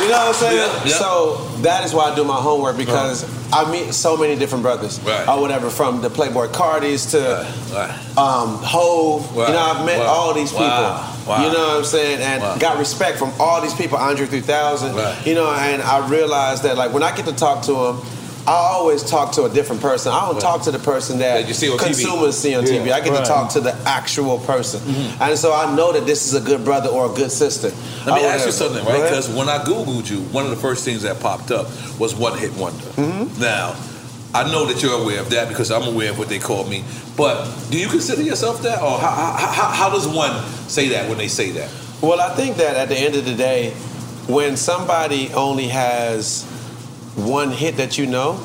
You 0.04 0.10
know 0.10 0.16
what 0.18 0.28
I'm 0.28 0.34
saying? 0.34 0.58
Yeah, 0.58 0.84
yeah. 0.86 0.95
So 0.97 1.36
that 1.62 1.86
is 1.86 1.93
why 1.93 2.12
I 2.12 2.16
do 2.16 2.24
my 2.26 2.36
homework 2.36 2.76
because 2.78 3.24
I 3.54 3.70
meet 3.72 3.93
so 3.93 4.18
many 4.18 4.36
different 4.36 4.62
brothers 4.64 4.99
Right. 4.99 5.28
or 5.30 5.39
whatever, 5.39 5.70
from 5.70 6.01
the 6.01 6.10
Playboi 6.10 6.51
Cartis 6.51 7.12
to 7.12 7.47
Right. 7.74 7.89
um, 8.18 8.58
Hove. 8.62 9.34
Wow. 9.34 9.47
You 9.47 9.54
know, 9.54 9.60
I've 9.60 9.86
met 9.86 9.99
Wow. 9.99 10.06
all 10.08 10.34
these 10.34 10.51
people. 10.51 10.66
Wow. 10.68 11.10
Wow. 11.26 11.45
You 11.45 11.54
know 11.54 11.68
what 11.68 11.78
I'm 11.78 11.84
saying? 11.86 12.20
And 12.22 12.60
got 12.60 12.78
respect 12.80 13.18
from 13.18 13.32
all 13.39 13.62
these 13.62 13.74
people, 13.74 13.97
Andre 13.97 14.26
3000. 14.26 14.93
Right. 14.95 15.16
You 15.26 15.36
know, 15.36 15.49
and 15.49 15.82
I 15.82 16.06
realized 16.10 16.64
that 16.64 16.76
like 16.76 16.91
when 16.93 17.01
I 17.04 17.16
get 17.16 17.26
to 17.28 17.34
talk 17.34 17.62
to 17.64 17.74
them, 17.74 18.01
I 18.45 18.51
always 18.51 19.03
talk 19.03 19.31
to 19.33 19.43
a 19.43 19.49
different 19.49 19.81
person. 19.81 20.11
I 20.11 20.29
don't 20.29 20.39
talk 20.41 20.63
to 20.63 20.71
the 20.71 20.79
person 20.79 21.19
that, 21.19 21.47
you 21.47 21.53
see 21.53 21.69
on 21.71 21.77
TV. 21.77 21.85
consumers 21.85 22.37
see 22.37 22.55
on 22.55 22.65
TV. 22.65 22.91
I 22.91 22.99
get 22.99 23.11
Right. 23.13 23.19
to 23.19 23.25
talk 23.25 23.51
to 23.53 23.61
the 23.61 23.73
actual 23.85 24.39
person, 24.39 24.81
and 25.21 25.37
so 25.39 25.53
I 25.53 25.73
know 25.75 25.93
that 25.93 26.05
this 26.05 26.27
is 26.27 26.33
a 26.33 26.41
good 26.41 26.65
brother 26.65 26.89
or 26.89 27.05
a 27.05 27.13
good 27.13 27.31
sister. 27.31 27.71
Let 28.05 28.15
me 28.15 28.25
I 28.27 28.33
ask 28.33 28.45
you 28.45 28.51
something, 28.51 28.83
right? 28.85 29.01
Because 29.01 29.29
when 29.29 29.47
I 29.47 29.59
Googled 29.59 30.09
you, 30.09 30.21
one 30.33 30.43
of 30.43 30.49
the 30.49 30.57
first 30.57 30.83
things 30.83 31.03
that 31.03 31.19
popped 31.21 31.51
up 31.51 31.67
was 31.97 32.15
One 32.15 32.37
Hit 32.37 32.53
Wonder. 32.55 32.83
Mm-hmm. 32.97 33.41
Now, 33.41 33.75
I 34.35 34.51
know 34.51 34.65
that 34.65 34.81
you're 34.83 34.99
aware 34.99 35.21
of 35.21 35.29
that 35.29 35.47
because 35.47 35.71
I'm 35.71 35.83
aware 35.83 36.09
of 36.09 36.17
what 36.19 36.27
they 36.27 36.39
call 36.39 36.65
me. 36.65 36.83
But 37.15 37.45
do 37.69 37.77
you 37.77 37.87
consider 37.87 38.23
yourself 38.23 38.61
that? 38.63 38.81
Or 38.81 38.97
how, 38.99 39.11
how, 39.11 39.47
how, 39.51 39.67
how 39.69 39.89
does 39.91 40.07
one 40.07 40.43
say 40.67 40.89
that 40.89 41.07
when 41.07 41.17
they 41.19 41.27
say 41.27 41.51
that? 41.51 41.69
Well, 42.01 42.19
I 42.19 42.35
think 42.35 42.57
that 42.57 42.75
at 42.75 42.89
the 42.89 42.97
end 42.97 43.15
of 43.15 43.23
the 43.25 43.35
day, 43.35 43.69
when 44.27 44.57
somebody 44.57 45.31
only 45.33 45.67
has 45.67 46.43
one 47.16 47.51
hit 47.51 47.78
that 47.78 47.97
you 47.97 48.05
know, 48.05 48.38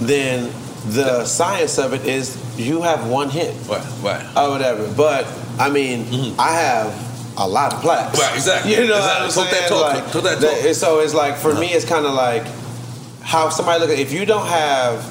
then 0.00 0.50
the 0.88 1.24
science 1.24 1.78
of 1.78 1.92
it 1.94 2.04
is 2.06 2.36
you 2.58 2.82
have 2.82 3.08
one 3.08 3.30
hit. 3.30 3.54
Right, 3.68 3.84
right. 4.02 4.36
Or 4.36 4.50
whatever. 4.50 4.92
But, 4.94 5.26
I 5.58 5.70
mean, 5.70 6.04
mm-hmm. 6.04 6.40
I 6.40 6.52
have 6.52 7.34
a 7.38 7.48
lot 7.48 7.72
of 7.74 7.80
plaques. 7.80 8.18
Right, 8.18 8.34
exactly. 8.34 8.72
You 8.72 8.86
know 8.86 8.96
Exactly. 8.96 9.02
what 9.02 9.22
I'm 9.22 9.30
Talk 9.30 9.50
that 9.50 9.68
saying? 9.68 9.68
talk. 9.68 9.94
Like, 9.94 10.12
Talk 10.12 10.22
that 10.24 10.40
that- 10.40 10.62
talk. 10.64 10.74
So 10.74 11.00
it's 11.00 11.14
like, 11.14 11.36
for 11.36 11.54
me, 11.54 11.68
it's 11.72 11.84
kind 11.84 12.06
of 12.06 12.12
like 12.14 12.44
how 13.22 13.48
somebody 13.48 13.80
look 13.80 13.90
at 13.90 13.98
if 13.98 14.12
you 14.12 14.24
don't 14.26 14.46
have 14.46 15.10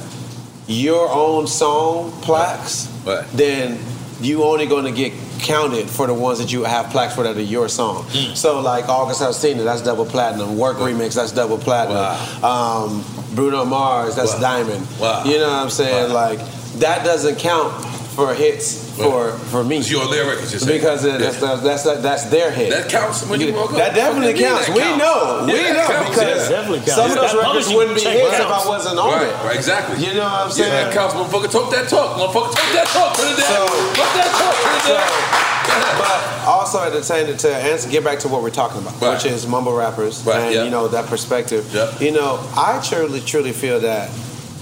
your 0.68 1.10
own 1.10 1.46
song 1.48 2.12
plaques, 2.22 2.86
then 3.34 3.78
you 4.24 4.44
only 4.44 4.66
going 4.66 4.86
to 4.86 4.92
get 4.92 5.14
counted 5.40 5.90
for 5.90 6.08
the 6.08 6.14
ones 6.14 6.40
that 6.40 6.52
you 6.52 6.64
have 6.64 6.90
plaques 6.90 7.16
for 7.16 7.24
that 7.24 7.36
are 7.36 7.42
your 7.42 7.68
song. 7.68 8.04
Mm. 8.06 8.36
So 8.36 8.62
like 8.62 8.88
August 8.88 9.22
Alsina, 9.22 9.64
that's 9.64 9.82
double 9.82 10.06
platinum. 10.06 10.58
Work 10.58 10.78
remix, 10.78 11.16
that's 11.16 11.32
double 11.32 11.58
platinum. 11.58 12.44
Um, 12.44 13.04
Bruno 13.36 13.66
Mars, 13.66 14.16
that's 14.16 14.40
diamond. 14.40 14.88
Wow. 15.00 15.24
You 15.26 15.40
know 15.40 15.48
what 15.48 15.64
I'm 15.64 15.70
saying? 15.70 16.14
Like 16.14 16.40
that 16.80 17.04
doesn't 17.04 17.38
count 17.38 17.74
for 18.16 18.34
hits 18.34 18.94
for 18.98 19.32
for 19.50 19.64
me. 19.64 19.78
It's 19.80 19.90
your 19.90 20.06
lyric, 20.06 20.40
it's 20.44 20.52
just 20.52 20.68
because 20.68 21.04
it, 21.04 21.20
that's, 21.20 21.40
that's 21.42 21.62
that's 21.84 21.84
that's 22.02 22.24
their 22.30 22.52
hit. 22.52 22.70
That 22.70 22.90
counts 22.90 23.26
when 23.28 23.42
you 23.42 23.54
woke 23.54 23.72
up. 23.72 23.78
That 23.78 23.96
definitely 23.96 24.34
What 24.34 24.38
do 24.38 24.44
counts. 24.46 24.68
that 24.68 24.76
We 24.76 24.82
counts? 24.82 25.04
know. 25.04 25.46
Yeah, 25.48 25.54
we 25.54 25.74
know 25.74 25.88
counts, 25.88 26.10
because 26.10 26.50
yeah. 26.50 26.94
Some 26.94 27.10
of 27.12 27.16
those 27.18 27.32
That 27.34 27.42
records 27.42 27.70
wouldn't 27.74 27.96
be 27.98 28.02
check 28.02 28.18
hits 28.18 28.40
if. 28.40 28.46
I 28.46 28.68
wasn't 28.68 29.00
on 29.00 29.10
Right, 29.12 29.28
it. 29.28 29.34
right, 29.46 29.56
exactly. 29.56 30.06
You 30.06 30.14
know 30.14 30.24
what 30.30 30.46
I'm 30.46 30.52
saying? 30.52 30.72
Yeah, 30.72 30.84
that 30.86 30.94
counts. 30.94 31.16
Motherfucker, 31.16 31.50
talk 31.52 31.72
that 31.74 31.90
talk. 31.90 32.18
Motherfucker, 32.22 32.54
talk 32.54 32.70
that 32.78 32.88
talk. 32.94 33.18
Put 33.18 33.28
it 33.34 33.38
down. 33.42 33.68
Put 33.98 34.10
that 34.14 34.32
talk. 34.38 34.56
Put 34.62 34.74
it 34.78 34.94
down. 34.94 35.54
But 35.98 36.48
also 36.48 36.84
at 36.84 36.92
the 36.94 37.04
same 37.04 37.36
to 37.36 37.56
answer, 37.56 37.90
get 37.90 38.04
back 38.04 38.20
to 38.20 38.28
what 38.28 38.42
we're 38.44 38.50
talking 38.50 38.82
about, 38.82 39.00
which 39.02 39.26
is 39.26 39.48
mumble 39.48 39.74
rappers 39.74 40.26
and 40.28 40.54
yeah. 40.54 40.64
you 40.66 40.70
know 40.70 40.88
that 40.88 41.06
perspective. 41.08 41.66
You 42.02 42.12
know, 42.12 42.40
I 42.56 42.80
truly, 42.88 43.22
truly 43.22 43.54
feel 43.54 43.80
that 43.82 44.12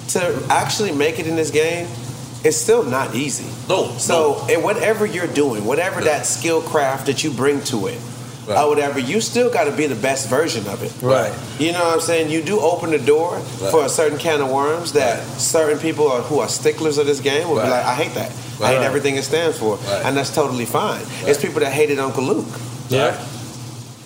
to 0.10 0.46
actually 0.50 0.92
make 0.92 1.20
it 1.20 1.28
in 1.28 1.36
this 1.36 1.52
game, 1.52 1.88
it's 2.44 2.58
still 2.58 2.84
not 2.84 3.16
easy. 3.16 3.50
No. 3.68 3.90
So 3.98 4.46
and 4.50 4.64
whatever 4.64 5.06
you're 5.06 5.28
doing, 5.28 5.66
whatever 5.66 6.02
that 6.02 6.26
skill 6.26 6.62
craft 6.62 7.06
that 7.08 7.24
you 7.24 7.32
bring 7.32 7.62
to 7.66 7.88
it. 7.88 8.00
Or 8.50 8.68
whatever, 8.68 9.00
you 9.00 9.22
still 9.22 9.50
got 9.50 9.66
to 9.66 9.72
be 9.72 9.86
the 9.88 9.96
best 9.96 10.28
version 10.30 10.68
of 10.68 10.84
it. 10.84 10.92
Right. 11.02 11.32
You 11.58 11.72
know 11.72 11.80
what 11.86 11.94
I'm 11.94 12.02
saying? 12.02 12.32
You 12.32 12.42
do 12.42 12.60
open 12.60 12.90
the 12.90 13.00
door 13.00 13.40
for 13.40 13.86
a 13.86 13.90
certain 13.90 14.18
can 14.18 14.42
of 14.42 14.52
worms 14.52 14.92
that 14.92 15.24
certain 15.40 15.80
people 15.80 16.10
are, 16.10 16.22
who 16.22 16.40
are 16.40 16.50
sticklers 16.50 16.98
of 16.98 17.06
this 17.06 17.22
game 17.22 17.48
will 17.48 17.62
be 17.62 17.70
like, 17.70 17.86
I 17.86 17.96
hate 17.96 18.14
that. 18.16 18.32
I 18.62 18.74
hate 18.74 18.84
everything 18.84 19.16
it 19.16 19.24
stands 19.24 19.58
for. 19.58 19.80
And 20.04 20.18
that's 20.18 20.36
totally 20.36 20.66
fine. 20.66 21.02
It's 21.22 21.40
people 21.40 21.62
that 21.62 21.72
hated 21.72 21.98
Uncle 22.00 22.24
Luke. 22.24 22.60
Yeah. 22.90 23.26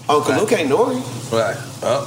Uncle 0.07 0.35
Luke 0.35 0.51
ain't 0.51 0.69
Nore. 0.69 0.93
Right. 1.31 1.57
Huh? 1.81 2.05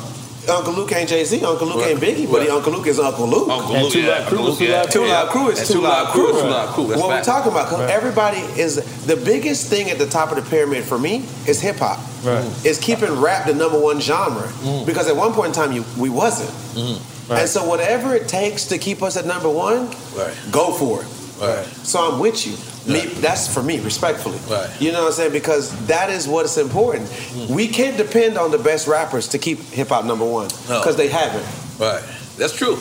Uncle 0.49 0.73
Luke 0.73 0.93
ain't 0.93 1.09
Jay 1.09 1.25
Z. 1.25 1.45
Uncle 1.45 1.67
Luke 1.67 1.85
ain't 1.87 2.01
Biggie, 2.01 2.31
but 2.31 2.43
he, 2.43 2.49
Uncle 2.49 2.73
Luke 2.73 2.87
is 2.87 2.99
Uncle 2.99 3.27
Luke. 3.27 3.49
Uncle 3.49 3.75
Luke, 3.81 3.93
Two 3.93 4.01
yeah, 4.01 4.09
Live 4.09 4.27
Crew 4.27 4.39
Uncle 4.39 4.53
is 4.53 4.61
Luke, 4.61 4.69
Two 4.69 4.73
Live 4.73 4.85
yeah. 4.85 4.91
Two 4.91 4.99
Crew. 4.99 5.09
Live 5.09 5.29
Crew 5.29 5.49
is 5.51 5.59
And 5.59 5.67
Two 5.69 5.73
Two 5.75 5.81
Live 5.81 6.05
Live 6.05 6.13
Crew 6.13 6.25
Crew. 6.27 6.41
Two 6.41 6.49
Live 6.49 6.69
Crew. 6.71 6.87
That's 6.89 7.01
What 7.01 7.09
we're 7.11 7.23
talking 7.23 7.53
about? 7.53 7.73
Right. 7.73 7.91
everybody 7.91 8.39
is 8.61 9.07
the 9.07 9.17
biggest 9.17 9.69
thing 9.69 9.91
at 9.91 9.99
the 9.99 10.07
top 10.07 10.31
of 10.31 10.43
the 10.43 10.49
pyramid 10.51 10.85
for 10.85 10.99
me 10.99 11.25
is 11.47 11.61
hip 11.61 11.77
hop. 11.77 11.99
Right. 12.25 12.45
Is 12.67 12.79
keeping 12.79 13.13
rap 13.21 13.47
the 13.47 13.55
number 13.55 13.79
one 13.79 14.01
genre 14.01 14.49
mm. 14.49 14.87
because 14.87 15.09
at 15.09 15.17
one 15.17 15.33
point 15.33 15.49
in 15.49 15.53
time 15.55 15.73
you, 15.73 15.85
we 15.99 16.09
wasn't. 16.11 16.51
Mm. 16.75 17.31
Right. 17.31 17.41
And 17.41 17.49
so 17.49 17.65
whatever 17.67 18.15
it 18.15 18.27
takes 18.27 18.65
to 18.67 18.79
keep 18.79 19.03
us 19.03 19.17
at 19.17 19.27
number 19.27 19.51
one, 19.51 19.89
Right. 20.17 20.35
go 20.51 20.73
for 20.73 21.03
it. 21.03 21.09
Right. 21.41 21.65
So 21.85 22.01
I'm 22.01 22.19
with 22.19 22.47
you. 22.47 22.55
Me, 22.89 23.07
that's 23.07 23.53
for 23.53 23.63
me, 23.63 23.81
respectfully. 23.81 24.39
Right. 24.49 24.71
You 24.81 24.93
know 24.93 25.01
what 25.03 25.09
I'm 25.09 25.13
saying? 25.13 25.33
Because 25.33 25.71
that 25.87 26.09
is 26.11 26.27
what 26.27 26.47
is 26.47 26.57
important. 26.57 27.07
Mm. 27.09 27.51
We 27.51 27.69
can't 27.69 27.97
depend 27.97 28.39
on 28.39 28.51
the 28.51 28.59
best 28.59 28.87
rappers 28.87 29.29
to 29.29 29.39
keep 29.39 29.59
hip 29.61 29.89
hop 29.89 30.05
number 30.05 30.25
one 30.25 30.49
No. 30.69 30.81
because 30.81 30.97
they 30.97 31.09
haven't. 31.09 31.45
Right. 31.79 32.03
That's 32.37 32.57
true. 32.57 32.79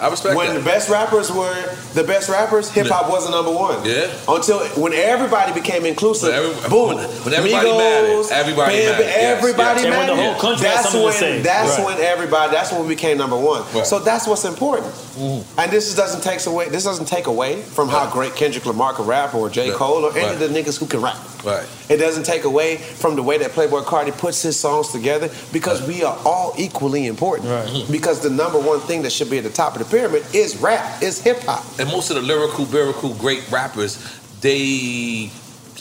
I 0.00 0.08
respect 0.10 0.34
when 0.36 0.48
that. 0.48 0.58
the 0.58 0.64
best 0.64 0.88
rappers 0.90 1.30
were 1.30 1.54
the 1.94 2.02
best 2.02 2.28
rappers, 2.28 2.68
hip 2.70 2.88
hop 2.88 3.08
wasn't 3.10 3.32
number 3.34 3.52
one. 3.52 3.84
Yeah. 3.84 4.10
Until 4.28 4.58
when 4.80 4.92
everybody 4.92 5.52
became 5.52 5.86
inclusive, 5.86 6.30
When 6.30 6.44
every- 6.50 6.68
boom. 6.70 6.86
when- 6.96 7.08
when 7.24 7.34
everybody 7.34 7.68
Migos, 7.68 7.78
mattered, 7.78 8.32
everybody 8.34 8.76
Bam, 8.76 8.90
mattered, 8.92 9.04
yes, 9.06 9.38
Everybody 9.38 9.80
yes. 9.82 9.84
And 9.84 9.96
when 9.96 10.06
the 10.08 10.16
whole 10.22 10.34
country 10.40 10.66
had 10.66 10.76
that's 10.78 10.82
something 10.90 11.00
to 11.00 11.04
when 11.06 11.12
say. 11.14 11.40
that's 11.42 11.78
Right. 11.78 11.86
when 11.86 11.98
everybody. 12.00 12.52
That's 12.52 12.72
when 12.72 12.82
we 12.82 12.88
became 12.88 13.18
number 13.18 13.36
one. 13.36 13.62
Right. 13.72 13.86
So 13.86 13.98
that's 14.00 14.26
what's 14.26 14.44
important. 14.44 14.92
Mm-hmm. 15.18 15.60
And 15.60 15.70
this 15.70 15.94
doesn't 15.94 16.22
take 16.22 16.44
away. 16.46 16.68
This 16.68 16.82
doesn't 16.84 17.06
take 17.06 17.26
away 17.28 17.62
from 17.62 17.88
how 17.88 18.06
great 18.06 18.34
Kendrick 18.34 18.66
Lamar 18.66 18.94
can 18.94 19.06
rap, 19.06 19.34
or 19.34 19.48
J 19.48 19.68
Right. 19.70 19.78
Cole, 19.78 20.04
or 20.04 20.16
any 20.16 20.28
of 20.32 20.40
the 20.40 20.48
niggas 20.48 20.76
who 20.78 20.86
can 20.86 21.00
rap. 21.02 21.16
Right. 21.44 21.62
It 21.90 21.98
doesn't 21.98 22.24
take 22.24 22.44
away 22.44 22.78
from 22.78 23.16
the 23.16 23.22
way 23.22 23.36
that 23.38 23.54
Playboi 23.54 23.84
Carti 23.84 24.16
puts 24.16 24.40
his 24.42 24.58
songs 24.58 24.88
together 24.88 25.28
because 25.52 25.82
we 25.82 26.02
are 26.02 26.16
all 26.24 26.54
equally 26.56 27.06
important. 27.06 27.50
Right. 27.50 27.84
Because 27.90 28.20
the 28.20 28.30
number 28.30 28.58
one 28.58 28.80
thing 28.80 29.02
that 29.02 29.12
should 29.12 29.28
be 29.28 29.36
at 29.38 29.44
the 29.44 29.50
top 29.50 29.74
of 29.74 29.78
the 29.80 29.83
pyramid 29.90 30.24
is 30.34 30.56
rap, 30.58 31.02
is 31.02 31.20
hip 31.22 31.40
hop. 31.42 31.64
And 31.78 31.88
most 31.90 32.10
of 32.10 32.16
the 32.16 32.22
lyrical, 32.22 32.64
lyrical 32.66 33.14
great 33.14 33.48
rappers, 33.50 33.98
they 34.40 35.30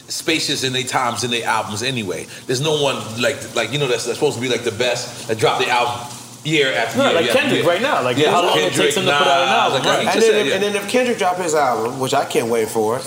spacious 0.07 0.63
in 0.63 0.73
their 0.73 0.83
times 0.83 1.23
in 1.23 1.31
their 1.31 1.45
albums 1.45 1.81
anyway. 1.83 2.27
There's 2.47 2.61
no 2.61 2.81
one 2.81 2.95
like 3.21 3.55
like 3.55 3.71
you 3.71 3.79
know 3.79 3.87
that's, 3.87 4.05
that's 4.05 4.17
supposed 4.17 4.35
to 4.35 4.41
be 4.41 4.49
like 4.49 4.63
the 4.63 4.71
best 4.71 5.27
that 5.27 5.37
drop 5.37 5.59
the 5.59 5.69
album 5.69 6.07
year 6.45 6.73
after 6.73 6.99
Yeah, 6.99 7.11
year. 7.11 7.21
like 7.21 7.29
Kendrick 7.31 7.59
year. 7.63 7.65
right 7.71 7.81
now. 7.81 8.03
Like, 8.03 8.17
how 8.17 8.45
long 8.45 8.57
it 8.59 8.73
takes 8.73 8.97
him 8.97 9.05
to 9.05 9.11
put 9.17 9.27
out 9.27 9.43
an 9.43 9.47
album, 9.47 9.79
Like, 9.79 9.87
right. 9.87 9.99
And 10.13 10.21
then, 10.21 10.21
said, 10.21 10.45
if, 10.47 10.53
and 10.53 10.61
then 10.61 10.75
if 10.75 10.89
Kendrick 10.89 11.17
drop 11.17 11.37
his 11.37 11.55
album, 11.55 12.01
which 12.01 12.13
I 12.13 12.25
can't 12.25 12.49
wait 12.49 12.67
for, 12.67 12.97
and 12.97 13.01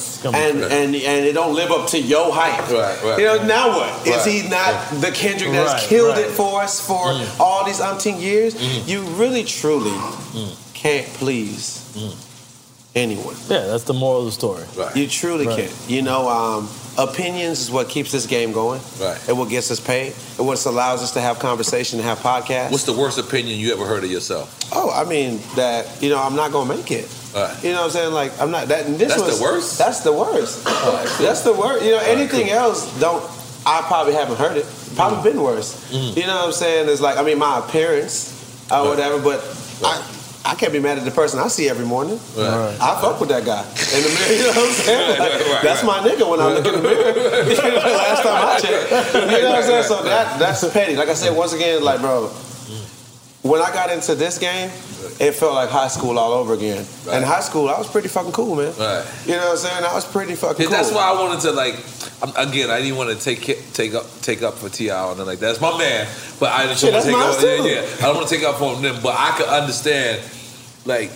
Right. 0.63 0.73
and 0.73 0.95
and 0.97 1.27
it 1.27 1.35
don't 1.35 1.55
live 1.55 1.71
up 1.71 1.87
to 1.91 2.01
your 2.01 2.33
hype, 2.33 2.67
Right, 2.71 3.03
right. 3.05 3.19
you 3.19 3.27
know, 3.27 3.45
now 3.45 3.77
what? 3.77 4.07
Is 4.07 4.17
Right. 4.17 4.27
he 4.43 4.49
not 4.49 4.91
the 5.03 5.11
Kendrick 5.13 5.53
that's 5.53 5.73
Right, 5.75 5.83
killed 5.83 6.17
right. 6.17 6.25
it 6.25 6.31
for 6.31 6.63
us 6.63 6.81
for 6.81 7.09
Mm. 7.13 7.39
all 7.39 7.63
these 7.67 7.79
umpteen 7.79 8.19
years? 8.23 8.55
Mm. 8.55 8.89
You 8.89 9.03
really, 9.21 9.45
truly 9.45 9.93
can't 10.77 11.07
please 11.15 11.83
anyone. 12.95 13.35
Yeah, 13.49 13.67
that's 13.67 13.85
the 13.85 13.95
moral 13.95 14.21
of 14.21 14.27
the 14.27 14.33
story. 14.33 14.65
You 14.95 15.07
truly 15.09 15.47
Right. 15.47 15.59
can't. 15.59 15.73
You 15.89 16.03
know, 16.03 16.29
um, 16.29 16.69
opinions 16.99 17.61
is 17.61 17.71
what 17.71 17.89
keeps 17.89 18.11
this 18.13 18.27
game 18.27 18.53
going. 18.53 18.81
Right. 19.01 19.19
And 19.29 19.39
what 19.39 19.49
gets 19.49 19.71
us 19.71 19.81
paid. 19.81 20.15
And 20.39 20.47
what 20.47 20.65
allows 20.65 21.03
us 21.03 21.13
to 21.13 21.21
have 21.21 21.39
conversation 21.39 21.99
and 21.99 22.09
have 22.09 22.21
podcasts. 22.21 22.71
What's 22.71 22.85
the 22.85 22.93
worst 22.93 23.19
opinion 23.19 23.59
you 23.59 23.73
ever 23.73 23.85
heard 23.87 24.05
of 24.05 24.11
yourself? 24.11 24.49
Oh, 24.73 24.91
I 24.91 25.05
mean 25.05 25.41
that 25.57 25.87
you 26.03 26.09
know 26.11 26.23
I'm 26.23 26.37
not 26.37 26.53
gonna 26.53 26.75
make 26.75 26.91
it. 26.91 27.09
Right. 27.35 27.55
You 27.63 27.71
know 27.73 27.79
what 27.79 27.85
I'm 27.87 27.91
saying? 27.91 28.13
Like 28.13 28.41
I'm 28.41 28.51
not 28.51 28.69
that. 28.69 28.87
This 28.99 29.15
That's 29.15 29.39
the 29.39 29.43
worst? 29.43 29.79
That's 29.79 30.01
the 30.01 30.13
worst. 30.13 30.65
that's 31.19 31.43
the 31.43 31.53
worst. 31.53 31.85
You 31.85 31.93
know, 31.93 32.01
anything 32.01 32.51
else 32.51 32.99
don't. 33.01 33.23
I 33.67 33.83
probably 33.83 34.15
haven't 34.15 34.37
heard 34.39 34.57
it. 34.57 34.67
Probably 34.95 35.31
been 35.33 35.43
worse. 35.43 35.91
Mm. 35.91 36.17
You 36.17 36.27
know 36.27 36.37
what 36.37 36.45
I'm 36.47 36.53
saying? 36.53 36.89
It's 36.89 37.01
like 37.01 37.19
I 37.19 37.23
mean 37.23 37.39
my 37.39 37.59
appearance 37.59 38.33
or 38.71 38.89
whatever, 38.89 39.19
but 39.21 39.41
I. 39.85 40.03
I 40.47 40.55
can't 40.55 40.73
be 40.73 40.79
mad 40.79 40.97
at 40.99 41.05
the 41.05 41.11
person 41.11 41.41
I 41.41 41.49
see 41.49 41.69
every 41.69 41.85
morning. 41.85 42.21
Right. 42.37 42.77
I 42.81 43.01
fuck 43.01 43.19
with 43.21 43.29
that 43.31 43.45
guy 43.45 43.63
in 43.67 44.03
the 44.03 44.11
mirror. 44.15 44.33
You 44.37 44.43
know 44.43 44.49
what 44.55 44.69
I'm 44.69 44.73
saying? 44.75 45.19
Like, 45.19 45.33
right, 45.33 45.41
right, 45.51 45.63
that's 45.63 45.83
my 45.85 45.99
nigga 45.99 46.31
when 46.31 46.41
I 46.41 46.53
look 46.55 46.67
in 46.67 46.75
the 46.75 46.83
mirror. 46.83 47.51
You 47.51 47.57
know, 47.57 47.75
Last 47.99 48.23
time 48.23 48.47
I 48.47 48.59
checked. 48.61 49.15
You 49.15 49.43
know 49.43 49.51
what 49.51 49.59
I'm 49.59 49.63
saying? 49.65 49.85
So 49.85 50.03
that 50.05 50.39
that's 50.39 50.73
petty. 50.73 50.95
Like 50.97 51.09
I 51.09 51.15
said, 51.15 51.37
once 51.37 51.53
again, 51.53 51.83
like 51.83 52.01
bro, 52.01 52.29
when 53.43 53.61
I 53.61 53.71
got 53.73 53.91
into 53.91 54.15
this 54.15 54.39
game, 54.39 54.71
it 55.21 55.33
felt 55.33 55.55
like 55.55 55.69
high 55.71 55.89
school 55.89 56.19
all 56.19 56.33
over 56.33 56.55
again. 56.55 56.85
In 57.11 57.23
high 57.23 57.41
school, 57.41 57.69
I 57.69 57.79
was 57.79 57.89
pretty 57.89 58.09
fucking 58.09 58.33
cool, 58.33 58.57
man. 58.57 58.75
Right. 58.79 59.05
You 59.27 59.33
know 59.37 59.45
what 59.45 59.51
I'm 59.53 59.57
saying? 59.57 59.85
I 59.85 59.95
was 59.95 60.05
pretty 60.05 60.35
fucking 60.35 60.67
cool. 60.67 60.77
That's 60.77 60.93
why 60.93 61.11
I 61.11 61.13
wanted 61.21 61.41
to 61.43 61.53
like. 61.53 61.75
Um, 62.23 62.33
Again, 62.37 62.71
I 62.71 62.81
didn't 62.81 62.97
want 62.97 63.11
to 63.11 63.23
take 63.23 63.45
take 63.75 63.95
up 63.95 64.07
take 64.23 64.43
up 64.43 64.55
for 64.55 64.69
T.I 64.69 65.11
and 65.11 65.21
then 65.21 65.27
like 65.27 65.39
that. 65.41 65.49
That's 65.49 65.61
my 65.61 65.77
man, 65.77 66.09
but 66.41 66.51
I 66.51 66.67
didn't 66.67 66.93
want 66.93 67.05
to 67.05 67.11
take 67.11 67.15
up. 67.15 67.43
mine 67.43 67.67
Yeah, 67.67 67.81
yeah. 67.81 67.97
I 67.99 68.03
don't 68.03 68.17
want 68.17 68.29
to 68.29 68.35
take 68.35 68.45
up 68.45 68.57
for 68.57 68.75
them, 68.77 69.03
but 69.03 69.15
I 69.19 69.37
could 69.37 69.49
understand, 69.49 70.23
like, 70.87 71.11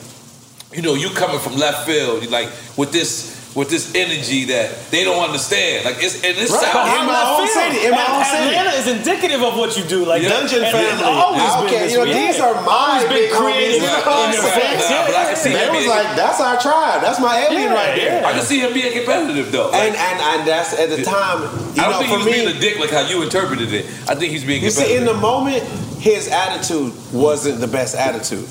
you 0.72 0.82
know, 0.82 0.94
you 0.94 1.09
coming 1.11 1.38
from 1.38 1.57
left 1.57 1.86
field, 1.86 2.30
like 2.30 2.48
with 2.76 2.92
this 2.92 3.39
with 3.55 3.68
this 3.68 3.90
energy 3.98 4.44
that 4.46 4.70
they 4.94 5.03
don't 5.03 5.18
understand. 5.24 5.84
Like 5.84 5.98
it's 5.98 6.14
and 6.22 6.38
it's 6.38 6.53
Right, 6.55 6.62
sound- 6.62 6.72
but 6.72 6.86
how 6.86 7.03
left 7.03 7.51
field? 7.51 7.90
Atlanta 7.98 8.70
is 8.78 8.86
indicative 8.86 9.42
of 9.42 9.59
what 9.59 9.76
you 9.76 9.82
do. 9.84 10.05
Like 10.05 10.22
Dungeon 10.22 10.62
and 10.62 10.70
it's 10.70 10.76
family. 10.76 11.03
Always 11.03 11.42
been 11.42 11.64
okay, 11.66 11.78
this 11.82 11.92
you 11.92 11.98
know, 11.98 12.05
these 12.07 12.38
Yeah. 12.38 12.46
are 12.46 12.55
my 12.62 12.70
always 12.70 13.03
been 13.11 13.12
big 13.26 13.30
creative 13.32 13.82
you 13.82 13.88
know 13.90 13.98
in 13.98 14.07
what 14.07 14.34
your 14.34 14.44
I'm 14.44 14.55
saying? 14.55 14.78
Nah, 14.78 15.07
but 15.07 15.14
I 15.16 15.24
can 15.26 15.36
see 15.36 15.51
They 15.53 15.68
was 15.68 15.78
being- 15.82 15.90
like, 15.90 16.14
that's 16.16 16.40
our 16.40 16.61
tribe. 16.61 17.03
That's 17.03 17.18
my 17.18 17.34
alien 17.46 17.72
Yeah, 17.72 17.74
right 17.74 17.94
there. 17.96 18.24
I 18.24 18.32
can 18.32 18.42
see 18.42 18.61
him 18.61 18.72
being 18.72 18.92
competitive 18.92 19.51
though. 19.51 19.70
And, 19.74 19.96
and 19.96 20.16
and 20.20 20.40
that's 20.46 20.72
at 20.78 20.90
the 20.90 21.03
time, 21.03 21.42
you 21.74 21.82
I 21.82 21.90
don't 21.90 21.90
know, 21.90 21.98
think 21.98 22.11
for 22.11 22.18
he 22.18 22.24
was 22.24 22.26
me, 22.26 22.32
being 22.32 22.48
a 22.57 22.61
dick 22.61 22.78
like 22.78 22.90
how 22.90 23.03
you 23.03 23.22
interpreted 23.22 23.72
it. 23.74 23.86
I 24.09 24.14
think 24.14 24.30
he's 24.32 24.44
being 24.44 24.62
you 24.62 24.70
see, 24.70 24.94
in 24.94 25.05
the 25.05 25.14
moment, 25.14 25.64
his 25.98 26.28
attitude 26.28 26.92
wasn't 27.12 27.59
the 27.61 27.66
best 27.68 27.94
attitude. 27.96 28.46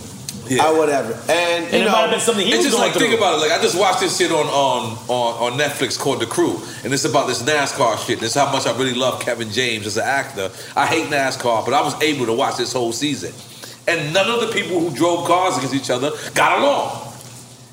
Yeah. 0.50 0.68
or 0.68 0.78
whatever. 0.78 1.14
And 1.30 1.72
you 1.72 1.80
know, 1.82 1.88
it 1.88 1.92
might 1.92 2.02
have 2.02 2.10
been 2.12 2.20
something 2.20 2.46
he 2.46 2.54
it's 2.54 2.64
just 2.66 2.78
like 2.78 2.94
think 2.94 3.14
about 3.16 3.36
it. 3.36 3.42
Like 3.42 3.52
I 3.52 3.62
just 3.62 3.78
watched 3.80 4.00
this 4.02 4.18
shit 4.18 4.32
on 4.32 4.48
on 4.48 4.98
on, 5.08 5.54
on 5.54 5.60
Netflix 5.60 5.98
called 6.00 6.20
The 6.22 6.26
Crew, 6.26 6.60
and 6.84 6.94
it's 6.94 7.06
about 7.06 7.28
this 7.28 7.44
NASCAR 7.44 7.98
shit. 8.06 8.20
This 8.20 8.32
is 8.36 8.42
how 8.42 8.52
much 8.52 8.66
I 8.68 8.76
really 8.78 8.94
love 8.96 9.22
Kevin 9.22 9.52
James 9.52 9.86
as 9.86 9.98
an 9.98 10.04
actor. 10.06 10.50
I 10.76 10.86
hate 10.88 11.06
NASCAR, 11.08 11.64
but 11.66 11.74
I 11.74 11.82
was 11.82 12.00
able 12.02 12.26
to 12.26 12.34
watch 12.34 12.58
this 12.58 12.74
whole 12.74 12.92
season, 12.92 13.32
and 13.88 14.14
none 14.14 14.30
of 14.30 14.42
the 14.42 14.52
people 14.54 14.80
who 14.80 14.90
drove 14.96 15.28
cars 15.28 15.56
against 15.58 15.76
each 15.76 15.90
other 15.90 16.12
got 16.34 16.60
along. 16.60 17.06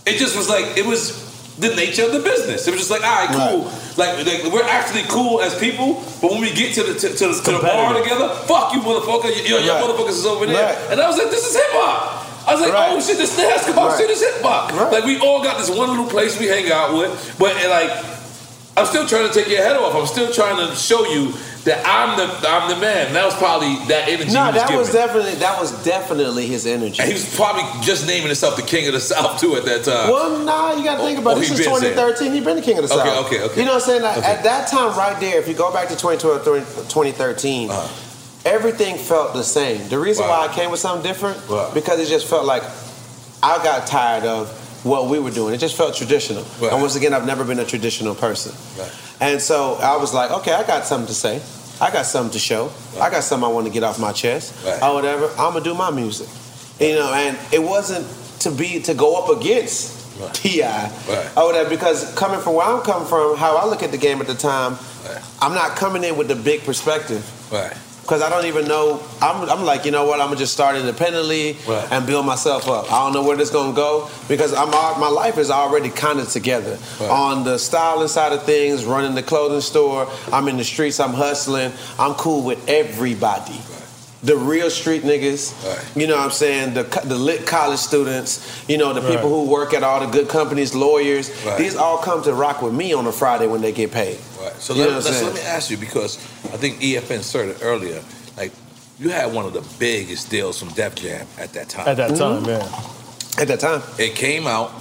It 0.06 0.18
just 0.18 0.36
was 0.36 0.48
like 0.48 0.76
it 0.76 0.84
was 0.86 1.24
the 1.58 1.74
nature 1.74 2.04
of 2.04 2.12
the 2.12 2.20
business. 2.20 2.68
It 2.68 2.72
was 2.72 2.80
just 2.80 2.90
like, 2.90 3.02
all 3.02 3.26
right, 3.26 3.32
cool. 3.50 3.64
Like, 3.96 4.26
like, 4.26 4.52
we're 4.52 4.62
actually 4.68 5.04
cool 5.08 5.40
as 5.40 5.58
people, 5.58 5.94
but 6.20 6.30
when 6.30 6.42
we 6.42 6.52
get 6.52 6.74
to 6.74 6.82
the 6.82 6.92
to, 6.92 7.08
to, 7.08 7.28
the- 7.28 7.42
to 7.44 7.52
the 7.52 7.58
bar 7.60 7.94
together, 7.96 8.28
fuck 8.44 8.74
you, 8.74 8.80
motherfucker. 8.80 9.32
Your, 9.48 9.60
your 9.60 9.74
Right. 9.74 9.82
motherfuckers 9.82 10.10
is 10.20 10.26
over 10.26 10.44
there. 10.44 10.74
Right. 10.76 10.90
And 10.92 11.00
I 11.00 11.08
was 11.08 11.16
like, 11.16 11.30
this 11.30 11.46
is 11.48 11.56
hip 11.56 11.64
hop. 11.70 12.25
I 12.46 12.54
was 12.54 12.60
like, 12.60 12.72
oh 12.74 13.00
shit, 13.00 13.16
this 13.18 13.38
NASCAR 13.38 13.76
Right. 13.76 13.98
shit 13.98 14.10
is 14.10 14.20
hip 14.22 14.40
hop. 14.42 14.72
Like 14.92 15.04
we 15.04 15.18
all 15.18 15.42
got 15.42 15.58
this 15.58 15.68
one 15.70 15.90
little 15.90 16.06
place 16.06 16.38
we 16.38 16.46
hang 16.46 16.70
out 16.70 16.96
with, 16.96 17.36
but 17.38 17.56
and, 17.56 17.70
like 17.70 17.90
I'm 18.76 18.86
still 18.86 19.06
trying 19.06 19.26
to 19.26 19.32
take 19.34 19.48
your 19.48 19.62
head 19.62 19.76
off. 19.76 19.94
I'm 19.94 20.06
still 20.06 20.30
trying 20.32 20.56
to 20.68 20.74
show 20.76 21.06
you 21.06 21.32
that 21.64 21.82
I'm 21.84 22.16
the 22.16 22.26
I'm 22.48 22.68
the 22.70 22.76
man. 22.76 23.12
That 23.14 23.24
was 23.24 23.34
probably 23.36 23.74
that 23.88 24.06
energy. 24.06 24.32
no, 24.32 24.46
was 24.46 24.54
that 24.54 24.68
giving. 24.68 24.76
was 24.78 24.92
definitely 24.92 25.34
that 25.36 25.58
was 25.58 25.82
definitely 25.84 26.46
his 26.46 26.66
energy. 26.66 27.00
and 27.00 27.08
he 27.08 27.14
was 27.14 27.34
probably 27.34 27.64
just 27.82 28.06
naming 28.06 28.26
himself 28.28 28.54
the 28.54 28.62
king 28.62 28.86
of 28.86 28.92
the 28.92 29.00
South 29.00 29.40
too 29.40 29.56
at 29.56 29.64
that 29.64 29.82
time. 29.82 30.10
Well, 30.12 30.38
nah, 30.44 30.76
you 30.76 30.84
got 30.84 30.98
to 30.98 31.02
think 31.02 31.18
about 31.18 31.34
Oh, 31.34 31.38
it. 31.38 31.48
This 31.48 31.58
is 31.58 31.64
2013. 31.66 32.32
He 32.32 32.40
been 32.40 32.54
the 32.56 32.62
king 32.62 32.78
of 32.78 32.86
the 32.88 32.94
Okay, 32.94 33.08
South. 33.08 33.26
okay, 33.26 33.42
okay. 33.42 33.58
You 33.60 33.66
know 33.66 33.74
what 33.74 33.82
I'm 33.82 33.88
saying? 33.88 34.02
Like, 34.02 34.18
Okay. 34.18 34.26
At 34.30 34.44
that 34.44 34.68
time, 34.68 34.96
right 34.96 35.18
there, 35.18 35.40
if 35.40 35.48
you 35.48 35.54
go 35.54 35.72
back 35.72 35.88
to 35.88 35.96
2012, 35.96 36.44
2013, 36.44 37.70
Uh-huh. 37.70 38.02
Everything 38.46 38.96
felt 38.96 39.34
the 39.34 39.42
same. 39.42 39.88
The 39.88 39.98
reason 39.98 40.24
why 40.26 40.46
I 40.48 40.54
came 40.54 40.70
with 40.70 40.80
something 40.80 41.02
different 41.06 41.36
because 41.74 41.98
it 42.00 42.06
just 42.08 42.26
felt 42.26 42.46
like 42.46 42.62
I 43.42 43.62
got 43.62 43.86
tired 43.86 44.24
of 44.24 44.48
what 44.84 45.10
we 45.10 45.18
were 45.18 45.32
doing. 45.32 45.52
It 45.52 45.58
just 45.58 45.76
felt 45.76 45.96
traditional. 45.96 46.44
And 46.62 46.80
once 46.80 46.94
again, 46.94 47.12
I've 47.12 47.26
never 47.26 47.44
been 47.44 47.58
a 47.58 47.64
traditional 47.64 48.14
person. 48.14 48.52
And 49.20 49.42
so 49.42 49.74
I 49.74 49.96
was 49.96 50.14
like, 50.14 50.30
okay, 50.30 50.52
I 50.52 50.64
got 50.66 50.84
something 50.84 51.08
to 51.08 51.14
say. 51.14 51.42
I 51.80 51.90
got 51.90 52.06
something 52.06 52.32
to 52.32 52.38
show. 52.38 52.70
I 53.00 53.10
got 53.10 53.24
something 53.24 53.44
I 53.44 53.52
want 53.52 53.66
to 53.66 53.72
get 53.72 53.82
off 53.82 53.98
my 53.98 54.12
chest 54.12 54.54
or 54.82 54.94
whatever. 54.94 55.26
I'm 55.32 55.52
gonna 55.52 55.64
do 55.64 55.74
my 55.74 55.90
music. 55.90 56.28
You 56.78 56.94
know, 56.94 57.12
and 57.12 57.36
it 57.52 57.62
wasn't 57.62 58.06
to 58.42 58.50
be 58.50 58.80
to 58.82 58.94
go 58.94 59.16
up 59.22 59.40
against 59.40 59.94
T.I 60.34 60.86
or 61.36 61.46
whatever. 61.46 61.68
Because 61.68 62.14
coming 62.14 62.40
from 62.40 62.54
where 62.54 62.66
I'm 62.66 62.82
coming 62.82 63.08
from, 63.08 63.36
how 63.36 63.56
I 63.56 63.66
look 63.66 63.82
at 63.82 63.90
the 63.90 63.98
game 63.98 64.20
at 64.20 64.26
the 64.28 64.34
time, 64.34 64.78
I'm 65.42 65.54
not 65.54 65.76
coming 65.76 66.04
in 66.04 66.16
with 66.16 66.28
the 66.28 66.36
big 66.36 66.62
perspective. 66.64 67.24
Right. 67.52 67.76
Because 68.06 68.22
I 68.22 68.30
don't 68.30 68.46
even 68.46 68.68
know. 68.68 69.02
I'm, 69.20 69.50
I'm 69.50 69.64
like, 69.64 69.84
you 69.84 69.90
know 69.90 70.04
what? 70.06 70.20
I'm 70.20 70.28
gonna 70.28 70.38
just 70.38 70.52
start 70.52 70.76
independently 70.76 71.56
Right. 71.66 71.88
and 71.90 72.06
build 72.06 72.24
myself 72.24 72.68
up. 72.68 72.84
I 72.92 73.00
don't 73.04 73.12
know 73.12 73.24
where 73.24 73.36
this 73.36 73.50
gonna 73.50 73.72
go 73.74 74.08
because 74.28 74.54
I'm 74.54 74.72
al- 74.72 74.96
my 75.00 75.08
life 75.08 75.38
is 75.38 75.50
already 75.50 75.88
kind 75.90 76.20
of 76.20 76.28
together 76.28 76.78
Right. 77.00 77.10
on 77.10 77.42
the 77.42 77.58
styling 77.58 78.06
side 78.06 78.32
of 78.32 78.44
things. 78.44 78.84
Running 78.84 79.16
the 79.16 79.24
clothing 79.24 79.60
store. 79.60 80.06
I'm 80.32 80.46
in 80.46 80.56
the 80.56 80.62
streets. 80.62 81.00
I'm 81.00 81.14
hustling. 81.14 81.72
I'm 81.98 82.14
cool 82.14 82.42
with 82.44 82.68
everybody. 82.68 83.60
The 84.26 84.36
real 84.36 84.70
street 84.70 85.02
niggas, 85.04 85.96
you 85.96 86.06
know 86.08 86.16
what 86.16 86.24
I'm 86.24 86.30
saying? 86.32 86.74
The, 86.74 86.82
co- 86.84 87.06
the 87.06 87.14
lit 87.14 87.46
college 87.46 87.78
students, 87.78 88.64
you 88.68 88.76
know, 88.76 88.92
the 88.92 89.00
Right. 89.00 89.14
people 89.14 89.28
who 89.28 89.48
work 89.48 89.72
at 89.72 89.84
all 89.84 90.00
the 90.00 90.06
good 90.06 90.28
companies, 90.28 90.74
lawyers. 90.74 91.30
Right. 91.44 91.56
These 91.58 91.76
all 91.76 91.98
come 91.98 92.22
to 92.24 92.34
rock 92.34 92.60
with 92.60 92.74
me 92.74 92.92
on 92.92 93.06
a 93.06 93.12
Friday 93.12 93.46
when 93.46 93.60
they 93.60 93.70
get 93.70 93.92
paid. 93.92 94.18
Right. 94.40 94.52
So 94.54 94.74
You 94.74 94.80
let, 94.80 94.88
know 94.90 94.96
what 94.96 95.06
I'm 95.06 95.12
let's, 95.12 95.22
let 95.22 95.34
me 95.34 95.40
ask 95.42 95.70
you 95.70 95.76
because 95.76 96.16
I 96.52 96.56
think 96.56 96.80
EFN 96.80 97.22
started 97.22 97.58
earlier. 97.62 98.02
Like 98.36 98.50
you 98.98 99.10
had 99.10 99.32
one 99.32 99.44
of 99.44 99.52
the 99.52 99.64
biggest 99.78 100.28
deals 100.28 100.58
from 100.58 100.70
Def 100.70 100.96
Jam 100.96 101.24
at 101.38 101.52
that 101.52 101.68
time. 101.68 101.86
At 101.86 101.96
that 101.98 102.16
time, 102.16 102.42
Mm-hmm. 102.42 102.48
yeah. 103.38 103.42
At 103.42 103.46
that 103.48 103.60
time, 103.60 103.82
it 103.98 104.16
came 104.16 104.48
out. 104.48 104.72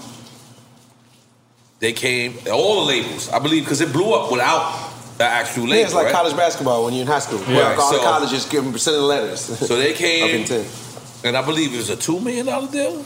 They 1.80 1.94
came 1.94 2.34
all 2.52 2.86
the 2.86 2.88
labels, 2.94 3.30
I 3.30 3.38
believe, 3.40 3.64
because 3.66 3.82
it 3.82 3.92
blew 3.94 4.14
up 4.16 4.32
without 4.32 4.92
the 5.18 5.24
actual 5.24 5.64
label. 5.64 5.76
Yeah, 5.78 5.84
it's 5.86 5.94
like 5.94 6.06
right? 6.06 6.14
college 6.14 6.36
basketball 6.36 6.86
when 6.86 6.94
you're 6.94 7.02
in 7.04 7.08
high 7.08 7.20
school. 7.20 7.40
Yeah. 7.48 7.56
Where 7.56 7.80
all 7.80 7.92
So- 7.92 7.98
the 7.98 8.04
colleges 8.04 8.46
give 8.46 8.64
them 8.64 8.78
sending 8.78 9.02
letters. 9.04 9.40
So 9.42 9.76
they 9.78 9.92
Up 9.94 9.98
came, 9.98 10.36
in 10.42 10.46
10. 10.46 10.66
and 11.24 11.38
I 11.38 11.42
believe 11.46 11.74
it 11.74 11.78
was 11.78 11.90
a 11.90 11.96
two 11.96 12.20
million 12.20 12.46
dollar 12.48 12.68
deal. 12.72 13.04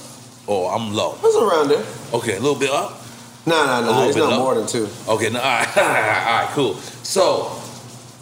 Or 0.47 0.73
I'm 0.73 0.93
low. 0.95 1.13
It 1.15 1.21
was 1.21 1.35
around 1.35 1.67
there. 1.69 1.85
Okay, 2.13 2.35
a 2.37 2.39
little 2.39 2.57
bit 2.59 2.71
up. 2.71 2.99
No, 3.45 3.65
no, 3.65 3.85
no. 3.85 4.07
It's 4.07 4.17
not 4.17 4.31
low? 4.31 4.39
more 4.39 4.55
than 4.55 4.67
two. 4.67 4.87
Okay, 5.07 5.29
no, 5.29 5.39
all 5.39 5.45
right, 5.45 5.77
all 5.77 5.83
right, 5.83 6.49
cool. 6.53 6.73
So 7.03 7.51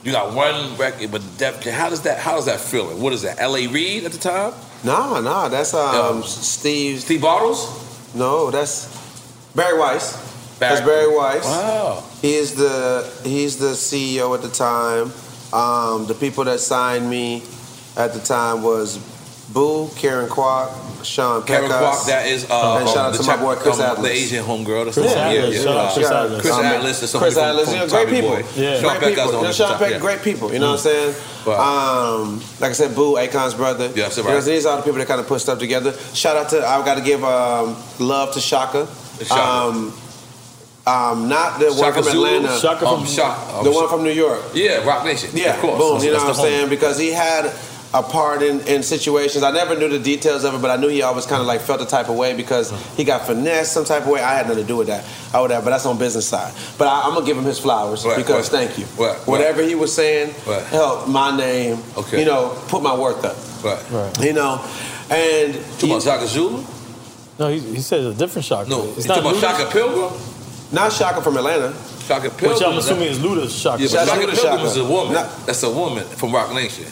you 0.04 0.12
got 0.12 0.34
one 0.34 0.76
record, 0.78 1.10
but 1.12 1.22
Def. 1.38 1.64
How 1.66 1.90
does 1.90 2.02
that? 2.02 2.20
How 2.20 2.36
does 2.36 2.46
that 2.46 2.60
feeling? 2.60 3.02
What 3.02 3.14
is 3.14 3.22
that? 3.22 3.40
L.A. 3.40 3.68
Reid 3.68 4.04
at 4.04 4.12
the 4.12 4.18
time? 4.18 4.54
No, 4.84 5.22
no. 5.22 5.48
That's 5.50 5.74
um 5.74 6.22
Steve. 6.24 7.00
Steve 7.02 7.22
Bartels. 7.22 8.14
No, 8.14 8.52
that's 8.52 8.88
Barry 9.56 9.78
Weiss. 9.80 10.18
Barry- 10.60 10.76
That's 10.76 10.86
Barry 10.88 11.16
Weiss. 11.16 11.46
Wow. 11.46 12.04
He's 12.22 12.56
the 12.56 13.10
he's 13.24 13.58
the 13.58 13.74
CEO 13.76 14.34
at 14.36 14.42
the 14.42 14.50
time. 14.50 15.12
Um, 15.54 16.08
the 16.08 16.16
people 16.16 16.44
that 16.46 16.60
signed 16.60 17.10
me 17.10 17.44
at 17.96 18.14
the 18.14 18.20
time 18.20 18.64
was 18.64 18.98
Boo, 19.54 19.90
Karen 19.96 20.28
Kwak, 20.28 20.70
Sean 21.06 21.42
Karen 21.44 21.64
Pecos. 21.70 21.80
Kwak, 21.80 22.06
that 22.08 22.28
is 22.28 22.50
uh, 22.50 22.78
and 22.80 22.90
shout 22.90 22.98
out 22.98 23.12
the 23.14 23.20
to 23.20 23.28
my 23.28 23.38
boy 23.38 23.56
Chris 23.56 23.80
um, 23.80 23.86
Atlas. 23.86 24.02
the 24.04 24.12
Asian 24.12 24.44
homegirl. 24.44 24.86
That's 24.86 24.98
Chris 24.98 25.14
the 25.14 25.18
one. 25.20 25.28
Atlas, 25.30 25.56
Yeah, 25.56 25.64
shout 25.64 25.74
yeah. 25.76 25.82
out- 25.82 25.94
shout 25.94 26.32
out- 26.32 26.42
Chris 26.42 26.54
Atlas 26.54 27.04
is 27.04 27.16
Chris 27.16 27.34
somebody 27.36 27.50
Atlas, 27.50 27.64
from, 27.66 27.74
you 27.74 27.80
know, 27.80 27.88
from 27.88 27.98
great 28.06 28.10
people. 28.16 28.30
Boy. 28.36 28.44
Yeah. 28.62 28.74
Sean 28.82 28.82
great 28.82 29.00
Peck 29.00 29.10
people. 29.10 29.24
has 29.24 29.32
You 29.34 29.42
know, 29.48 29.52
Sean 29.54 29.70
top, 29.70 29.80
Peck, 29.80 29.92
yeah. 29.92 30.00
great 30.00 30.22
people. 30.22 30.54
You 30.54 30.60
know 30.60 30.72
what 30.72 30.86
I'm 30.86 31.14
saying? 31.16 31.16
Um, 31.48 32.42
like 32.60 32.72
I 32.72 32.74
said, 32.74 32.94
Boo, 32.94 33.16
Akon's 33.18 33.54
brother. 33.54 33.86
Yeah, 33.88 34.04
that's 34.04 34.18
You 34.18 34.24
know, 34.24 34.36
right. 34.36 34.44
these 34.44 34.66
are 34.66 34.78
the 34.78 34.84
people 34.84 34.98
that 35.00 35.08
kind 35.08 35.22
of 35.22 35.28
put 35.28 35.40
stuff 35.40 35.60
together. 35.60 35.94
Shout 36.14 36.36
out 36.36 36.50
to, 36.50 36.68
I've 36.68 36.84
got 36.84 36.96
to 36.96 37.02
give 37.02 37.24
um, 37.24 37.78
love 38.00 38.34
to 38.34 38.42
Shaka. 38.42 38.86
Shaka. 39.24 39.42
Um, 39.42 39.94
um, 40.88 41.28
not 41.30 41.60
the 41.60 41.74
one 41.74 41.94
from 41.94 42.04
Zulu? 42.04 42.26
Atlanta. 42.38 42.58
Shaka 42.60 42.80
from- 42.80 43.02
Um, 43.02 43.06
Shaka- 43.06 43.58
um, 43.58 43.64
the 43.64 43.72
one 43.72 43.88
from 43.90 44.04
New 44.04 44.12
York. 44.12 44.42
Yeah, 44.54 44.84
Roc 44.86 45.04
Nation. 45.06 45.30
Yeah, 45.34 45.54
of 45.56 45.60
course. 45.62 45.78
boom. 45.78 45.88
That's- 46.00 46.04
you 46.06 46.12
know 46.12 46.18
what 46.20 46.30
I'm 46.30 46.36
the 46.36 46.42
saying? 46.42 46.70
Because 46.70 46.98
he 46.98 47.12
had 47.12 47.52
a 47.94 48.04
part 48.04 48.44
in, 48.44 48.60
in 48.68 48.84
situations. 48.84 49.44
I 49.44 49.52
never 49.52 49.74
knew 49.76 49.88
the 49.88 49.98
details 50.00 50.44
of 50.44 50.54
it, 50.56 50.62
but 50.62 50.70
I 50.70 50.76
knew 50.76 50.90
he 50.90 51.02
always 51.04 51.26
kind 51.26 51.40
of 51.42 51.48
like 51.48 51.62
felt 51.62 51.80
the 51.80 51.86
type 51.86 52.10
of 52.10 52.16
way 52.16 52.34
because 52.34 52.72
he 52.98 53.04
got 53.06 53.26
finessed 53.26 53.72
some 53.72 53.86
type 53.86 54.04
of 54.04 54.10
way. 54.10 54.22
I 54.22 54.34
had 54.36 54.48
nothing 54.48 54.64
to 54.64 54.68
do 54.68 54.76
with 54.76 54.88
that. 54.88 55.06
I 55.34 55.40
would 55.40 55.52
have, 55.52 55.64
but 55.64 55.70
that's 55.72 55.86
on 55.86 55.98
business 55.98 56.28
side. 56.28 56.54
But 56.78 56.90
I, 56.90 57.04
I'm 57.06 57.14
gonna 57.14 57.26
give 57.26 57.38
him 57.38 57.46
his 57.46 57.60
flowers 57.60 58.06
Right, 58.06 58.18
because 58.18 58.52
right. 58.52 58.68
thank 58.68 58.78
you. 58.78 58.86
Right, 58.98 59.12
right. 59.18 59.28
Whatever 59.28 59.64
he 59.64 59.74
was 59.76 59.94
saying 59.94 60.36
Right. 60.46 60.62
helped 60.64 61.08
my 61.08 61.36
name. 61.36 61.82
Okay. 61.98 62.20
You 62.20 62.26
know, 62.26 62.58
put 62.68 62.84
my 62.84 62.94
worth 62.96 63.24
up. 63.24 63.38
Right. 63.64 64.20
You 64.22 64.34
know, 64.34 64.62
and 65.10 65.54
Talking 65.80 65.92
about 65.92 66.04
Shaka 66.04 66.28
Zulu? 66.28 66.64
No, 67.40 67.48
he, 67.50 67.60
he 67.60 67.82
said 67.82 68.02
a 68.02 68.14
different 68.14 68.46
Shaka. 68.46 68.70
No, 68.70 68.84
it's 68.98 69.08
you 69.08 69.14
talking 69.14 69.24
about 69.32 69.38
Shaka 69.42 69.72
Pilgrim? 69.72 70.12
Not 70.72 70.92
Shaka 70.92 71.22
from 71.22 71.38
Atlanta. 71.38 71.74
Shaka 72.06 72.30
Pilgrim. 72.30 72.52
Which 72.54 72.62
I'm 72.64 72.78
assuming 72.78 73.08
is 73.08 73.20
Luda's 73.20 73.54
Shaka. 73.56 73.82
Yeah, 73.82 73.88
but 73.88 73.92
Shout 73.92 74.02
out 74.02 74.08
Shaka 74.08 74.20
Pilgrim 74.28 74.36
Shaka. 74.58 74.64
is 74.66 74.78
a 74.78 74.86
woman. 74.86 75.14
Not- 75.14 75.46
That's 75.46 75.64
a 75.64 75.70
woman 75.72 76.04
from 76.04 76.34
Roc 76.34 76.54
Nation. 76.54 76.86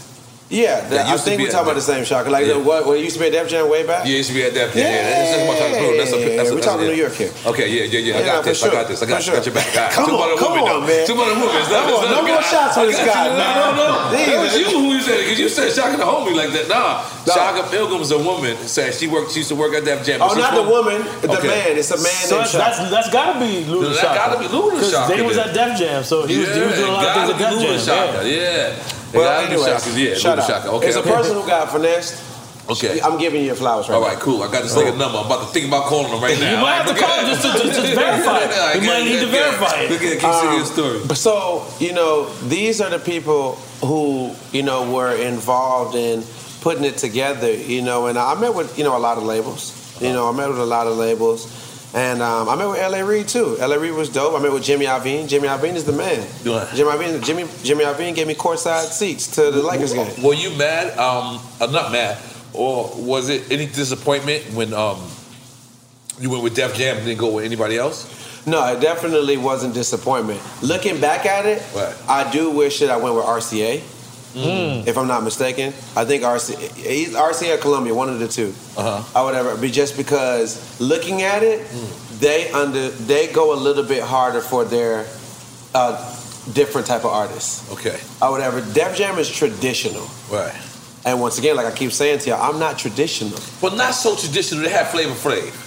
Yeah, 0.47 0.77
That 0.81 0.89
that, 0.89 1.05
I 1.09 1.17
think 1.17 1.41
we're 1.41 1.49
talking 1.49 1.65
about 1.73 1.73
the 1.73 1.81
same 1.81 2.05
Shaka. 2.05 2.29
Like 2.29 2.45
Yeah. 2.45 2.53
the, 2.53 2.59
what, 2.61 2.85
what 2.85 2.99
used 3.01 3.17
to 3.17 3.19
be 3.19 3.25
at 3.25 3.33
Def 3.33 3.49
Jam 3.49 3.65
way 3.65 3.81
back. 3.81 4.05
Yeah, 4.05 4.13
it 4.13 4.17
used 4.21 4.29
to 4.29 4.35
be 4.37 4.45
at 4.45 4.53
that. 4.53 4.75
Yeah, 4.77 4.85
yeah. 4.85 5.21
It's 5.25 5.31
just 5.33 5.41
about 5.41 5.57
Shaka 5.57 5.73
Pilgrim. 5.73 5.97
That's 5.97 6.13
a, 6.13 6.17
that's 6.21 6.21
a, 6.21 6.53
We're 6.53 6.61
that's 6.61 6.67
talking 6.69 6.85
a, 6.85 6.89
New 6.93 7.01
York 7.01 7.13
here. 7.17 7.33
Okay, 7.49 7.65
yeah, 7.65 7.89
yeah, 7.89 7.97
yeah. 7.97 8.13
I 8.13 8.19
Yeah, 8.21 8.25
got 8.29 8.43
for 8.45 8.49
this. 8.53 8.61
I 8.61 8.69
got 8.69 8.85
this. 8.85 9.01
I 9.01 9.05
got, 9.09 9.23
For 9.25 9.31
got 9.33 9.45
your 9.49 9.55
back. 9.57 9.65
All 9.73 9.81
right. 9.81 9.89
Come 9.97 10.05
Two 10.05 10.13
on, 10.13 10.21
about 10.21 10.29
a 10.29 10.37
come 10.37 10.53
woman, 10.53 10.69
on, 10.69 10.69
though. 10.69 10.85
man. 10.85 11.01
Two 11.09 11.17
about 11.17 11.33
a 11.33 11.37
woman. 11.41 11.55
It's 11.57 11.71
not- 11.73 11.81
Come 11.81 11.97
it's 11.97 12.05
on, 12.05 12.11
no 12.13 12.21
more 12.29 12.37
guy. 12.37 12.53
shots 12.53 12.77
on 12.77 12.83
I 12.85 12.85
this 12.85 12.99
got 13.01 13.09
guy, 13.09 13.25
you. 13.25 13.33
man. 13.41 13.53
No, 13.57 13.65
no, 13.73 13.85
no. 13.89 14.11
That 14.13 14.37
was 14.45 14.53
you 14.53 14.67
who 14.69 14.81
you 14.93 15.01
said 15.01 15.17
because 15.25 15.39
you 15.41 15.49
said 15.49 15.67
Shaka 15.73 15.97
the 15.97 16.05
homie 16.05 16.35
like 16.37 16.51
that. 16.53 16.65
Nah, 16.69 17.01
Shaka 17.25 17.61
Pilgrim's 17.73 18.11
a 18.13 18.21
woman. 18.21 18.53
Said 18.69 18.93
she 18.93 19.09
worked. 19.09 19.33
She 19.33 19.41
used 19.41 19.49
to 19.49 19.57
work 19.57 19.73
at 19.73 19.81
Def 19.81 20.05
Jam. 20.05 20.21
Oh, 20.21 20.29
She's 20.29 20.45
not 20.45 20.53
the 20.53 20.61
from- 20.61 20.69
woman, 20.77 21.01
the 21.25 21.41
Okay. 21.41 21.47
man. 21.49 21.73
It's 21.73 21.89
a 21.89 21.97
man 21.97 22.05
So 22.05 22.37
named 22.37 22.53
that's, 22.53 22.77
that's, 22.77 22.77
that's 22.93 23.09
gotta 23.09 23.41
be 23.41 23.65
Luda 23.65 23.97
That 23.97 23.97
Shaka. 23.97 24.13
gotta 24.13 24.37
be 24.45 24.47
Luda 24.53 24.77
'Cause 24.77 24.93
Shaka 24.93 25.09
They 25.09 25.25
was 25.25 25.41
at 25.41 25.57
Def 25.57 25.73
Jam, 25.73 26.03
so 26.05 26.29
he 26.29 26.37
was, 26.37 26.53
he 26.53 26.61
was 26.61 26.77
doing 26.77 26.85
a 26.85 26.93
lot 26.93 27.01
of 27.09 27.13
things 27.17 27.29
at 27.33 27.39
Def 27.41 27.81
Jam. 27.89 28.13
Luda 28.13 28.29
yeah. 28.29 28.77
Yeah. 29.16 29.22
Well, 29.22 29.41
Gotta 29.41 29.47
be 29.47 29.53
anyways, 29.53 29.84
Shaka. 29.84 29.99
Yeah, 29.99 30.13
shut 30.16 30.38
Luda 30.38 30.41
up. 30.41 30.47
Shaka. 30.47 30.72
Okay. 30.72 30.88
It's 30.88 30.97
a 30.97 31.01
person 31.01 31.36
who 31.36 31.47
got 31.47 31.72
finessed. 31.72 32.36
Okay. 32.68 32.99
I'm 33.01 33.20
giving 33.20 33.41
you 33.41 33.47
your 33.47 33.55
flowers 33.55 33.88
right 33.89 33.95
All 33.95 34.01
now. 34.01 34.20
cool. 34.20 34.41
I 34.41 34.51
got 34.51 34.63
this 34.63 34.76
nigga 34.76 34.93
oh. 34.93 34.97
number. 34.97 35.20
I'm 35.20 35.28
about 35.28 35.47
to 35.47 35.53
think 35.53 35.68
about 35.68 35.86
calling 35.86 36.11
him 36.11 36.22
right 36.22 36.39
now. 36.39 36.49
You 36.49 36.57
might 36.57 36.82
have 36.82 36.88
to 36.88 36.99
call 36.99 37.20
him 37.20 37.28
just 37.28 37.41
to- 37.43 37.63
just- 37.63 37.80
just 37.80 37.93
verify 37.99 38.39
it. 38.41 38.76
You 38.76 38.82
good, 38.82 38.88
might 38.88 39.03
need 39.03 39.20
good, 39.20 39.26
to 39.26 39.32
verify 39.32 39.82
it. 39.82 39.89
Good, 39.89 39.99
good. 39.99 40.20
Keep 40.20 40.34
singing 40.34 40.51
your 40.51 40.61
um, 40.61 40.66
story. 40.66 40.99
But 41.07 41.18
So, 41.18 41.68
you 41.80 41.93
know, 41.93 42.30
these 42.47 42.82
are 42.82 42.89
the 42.89 42.99
people 42.99 43.55
who, 43.86 44.34
you 44.51 44.63
know, 44.63 44.91
were 44.91 45.16
involved 45.16 45.95
in 45.95 46.24
putting 46.61 46.84
it 46.84 46.97
together, 46.97 47.53
you 47.53 47.84
know, 47.84 48.07
and 48.07 48.18
I 48.18 48.34
met 48.39 48.55
with, 48.55 48.78
you 48.78 48.84
know, 48.84 48.97
a 48.97 48.99
lot 48.99 49.18
of 49.18 49.24
labels. 49.24 49.72
You 50.01 50.07
uh-huh. 50.07 50.16
know, 50.16 50.30
I 50.30 50.36
met 50.36 50.49
with 50.49 50.59
a 50.59 50.66
lot 50.66 50.88
of 50.88 50.97
labels. 50.97 51.45
And 51.95 52.21
um, 52.21 52.49
I 52.49 52.55
met 52.55 52.67
with 52.67 52.79
L.A. 52.79 53.05
Reid 53.05 53.29
too. 53.29 53.57
L.A. 53.57 53.79
Reid 53.79 53.93
was 53.93 54.09
dope. 54.09 54.37
I 54.37 54.43
met 54.43 54.51
with 54.51 54.63
Jimmy 54.63 54.85
Iovine. 54.85 55.29
Jimmy 55.29 55.47
Iovine 55.47 55.75
is 55.75 55.85
the 55.85 55.93
man. 55.93 56.27
Yeah. 56.43 56.69
Jimmy 56.75 56.91
Iovine, 56.91 57.23
Jimmy, 57.23 57.45
Jimmy 57.63 57.85
Iovine 57.85 58.13
gave 58.13 58.27
me 58.27 58.35
courtside 58.35 58.87
seats 58.87 59.27
to 59.35 59.49
the 59.49 59.61
Lakers 59.63 59.93
game. 59.93 60.21
Were 60.21 60.33
you 60.33 60.49
mad? 60.57 60.97
Um, 60.97 61.39
I'm 61.61 61.71
not 61.71 61.93
mad. 61.93 62.17
Or 62.51 62.91
was 62.97 63.29
it 63.29 63.49
any 63.49 63.65
disappointment 63.65 64.43
when 64.53 64.73
um 64.73 65.01
you 66.19 66.29
went 66.29 66.43
with 66.43 66.53
Def 66.55 66.75
Jam 66.75 66.97
and 66.97 67.05
didn't 67.05 67.19
go 67.19 67.31
with 67.33 67.45
anybody 67.45 67.77
else? 67.77 68.11
No, 68.45 68.63
it 68.73 68.81
definitely 68.81 69.37
wasn't 69.37 69.73
disappointment. 69.73 70.39
Looking 70.61 70.99
back 71.01 71.25
at 71.25 71.45
it, 71.45 71.63
Right. 71.73 71.95
I 72.07 72.29
do 72.31 72.51
wish 72.51 72.79
that 72.81 72.91
I 72.91 72.97
went 72.97 73.15
with 73.15 73.25
RCA. 73.25 73.81
Mm. 74.36 74.86
if 74.86 74.97
I'm 74.97 75.07
not 75.07 75.23
mistaken. 75.23 75.73
I 75.95 76.03
think 76.05 76.23
RC, 76.23 76.55
RC 77.15 77.55
or 77.55 77.57
Columbia, 77.57 77.93
one 77.93 78.09
of 78.09 78.19
the 78.19 78.27
two. 78.27 78.53
Uh-huh. 78.77 79.03
I 79.17 79.23
would 79.23 79.36
ever 79.36 79.55
be 79.57 79.71
just 79.71 79.95
because 79.95 80.79
looking 80.79 81.21
at 81.21 81.41
it, 81.41 81.65
they 82.19 82.51
under 82.51 82.89
they 82.89 83.27
go 83.27 83.53
a 83.53 83.59
little 83.59 83.83
bit 83.83 84.03
harder 84.03 84.41
for 84.41 84.65
their 84.65 85.07
uh, 85.73 85.97
different 86.53 86.88
type 86.88 87.05
of 87.05 87.11
artists. 87.11 87.71
Okay. 87.71 87.99
I 88.21 88.29
whatever. 88.29 88.59
ever 88.59 88.73
Def 88.73 88.97
Jam 88.97 89.17
is 89.17 89.29
traditional. 89.29 90.07
Right. 90.29 90.53
And 91.05 91.21
once 91.21 91.38
again, 91.38 91.55
like 91.55 91.67
I 91.67 91.71
keep 91.71 91.91
saying 91.91 92.19
to 92.19 92.29
y'all, 92.31 92.41
I'm 92.41 92.59
not 92.59 92.79
traditional. 92.79 93.39
Well, 93.61 93.75
not 93.75 93.93
so 93.93 94.15
traditional. 94.15 94.63
They 94.63 94.69
have 94.69 94.89
Flavor 94.89 95.13
Flav. 95.13 95.64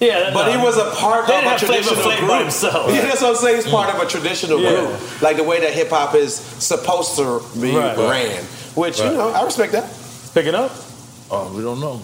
Yeah, 0.08 0.32
But 0.32 0.50
he 0.50 0.56
was 0.56 0.78
a 0.78 0.90
part 0.96 1.26
They 1.26 1.38
of 1.38 1.52
a 1.52 1.58
traditional 1.58 1.94
group. 2.02 2.28
by 2.28 2.38
himself. 2.40 2.90
Yeah, 2.92 3.02
that's 3.02 3.20
what 3.20 3.30
I'm 3.30 3.36
saying. 3.36 3.56
He's 3.56 3.68
part 3.70 3.94
of 3.94 4.00
a 4.00 4.06
traditional 4.06 4.58
Yeah. 4.58 4.70
group, 4.86 5.22
like 5.22 5.36
the 5.36 5.44
way 5.44 5.60
that 5.60 5.74
hip 5.74 5.90
hop 5.90 6.14
is 6.14 6.34
supposed 6.34 7.16
to 7.16 7.42
be 7.60 7.76
Right. 7.76 7.96
ran. 7.98 8.42
Which 8.74 8.98
you 8.98 9.10
know, 9.12 9.28
I 9.30 9.42
respect 9.44 9.72
that. 9.72 9.84
Picking 10.32 10.54
up. 10.54 10.70
Oh, 11.30 11.52
we 11.54 11.62
don't 11.62 11.80
know. 11.80 12.00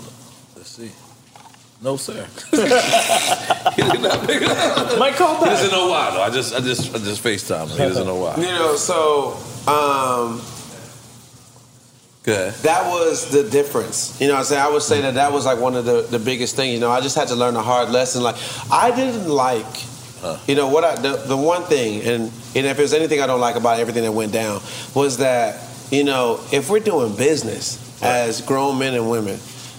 Let's 0.57 0.68
see. 0.70 0.90
No, 1.80 1.97
sir. 1.97 2.26
he 2.51 2.57
did 3.82 4.03
not 4.03 4.26
pick 4.26 4.42
it 4.42 4.49
up. 4.51 4.99
Might 4.99 5.14
call 5.14 5.36
He 5.38 5.44
back. 5.44 5.55
doesn't 5.55 5.72
know 5.72 5.88
why 5.88 6.11
though. 6.11 6.22
I 6.22 6.30
just, 6.30 6.55
I 6.55 6.61
just, 6.61 6.94
I 6.94 6.99
just 6.99 7.22
Facetime 7.24 7.68
him. 7.70 7.78
He 7.78 7.84
doesn't 7.84 8.07
know 8.07 8.16
why. 8.16 8.34
You 8.36 8.47
know, 8.47 8.76
so 8.76 9.36
um, 9.68 10.40
Good. 12.27 12.53
that 12.55 12.91
was 12.91 13.31
the 13.31 13.49
difference. 13.49 14.20
You 14.20 14.27
know, 14.27 14.35
what 14.35 14.41
I'm 14.41 14.45
saying 14.47 14.62
I 14.62 14.68
would 14.68 14.83
say 14.83 15.01
that 15.01 15.14
that 15.14 15.33
was 15.33 15.47
like 15.47 15.61
one 15.61 15.77
of 15.77 15.85
the 15.85 16.03
the 16.03 16.18
biggest 16.18 16.57
things. 16.57 16.74
You 16.74 16.81
know, 16.81 16.91
I 16.91 17.01
just 17.01 17.16
had 17.16 17.29
to 17.29 17.37
learn 17.37 17.55
a 17.57 17.62
hard 17.62 17.91
lesson. 17.91 18.22
Like 18.22 18.37
I 18.70 18.95
didn't 18.95 19.29
like. 19.29 19.64
You 20.49 20.57
know 20.57 20.66
what? 20.66 20.83
I 20.83 20.97
the, 20.97 21.22
the 21.24 21.37
one 21.37 21.62
thing, 21.62 22.01
and 22.01 22.33
and 22.57 22.66
if 22.66 22.77
there's 22.77 22.93
anything 22.93 23.22
I 23.22 23.29
don't 23.29 23.41
like 23.41 23.55
about 23.55 23.79
everything 23.79 24.03
that 24.03 24.11
went 24.11 24.33
down, 24.33 24.61
was 24.93 25.18
that 25.18 25.62
you 25.93 26.03
know 26.03 26.41
if 26.53 26.68
we're 26.68 26.81
doing 26.81 27.14
business 27.14 27.79
as 28.03 28.41
grown 28.41 28.77
men 28.77 28.95
and 28.95 29.09
women, 29.09 29.39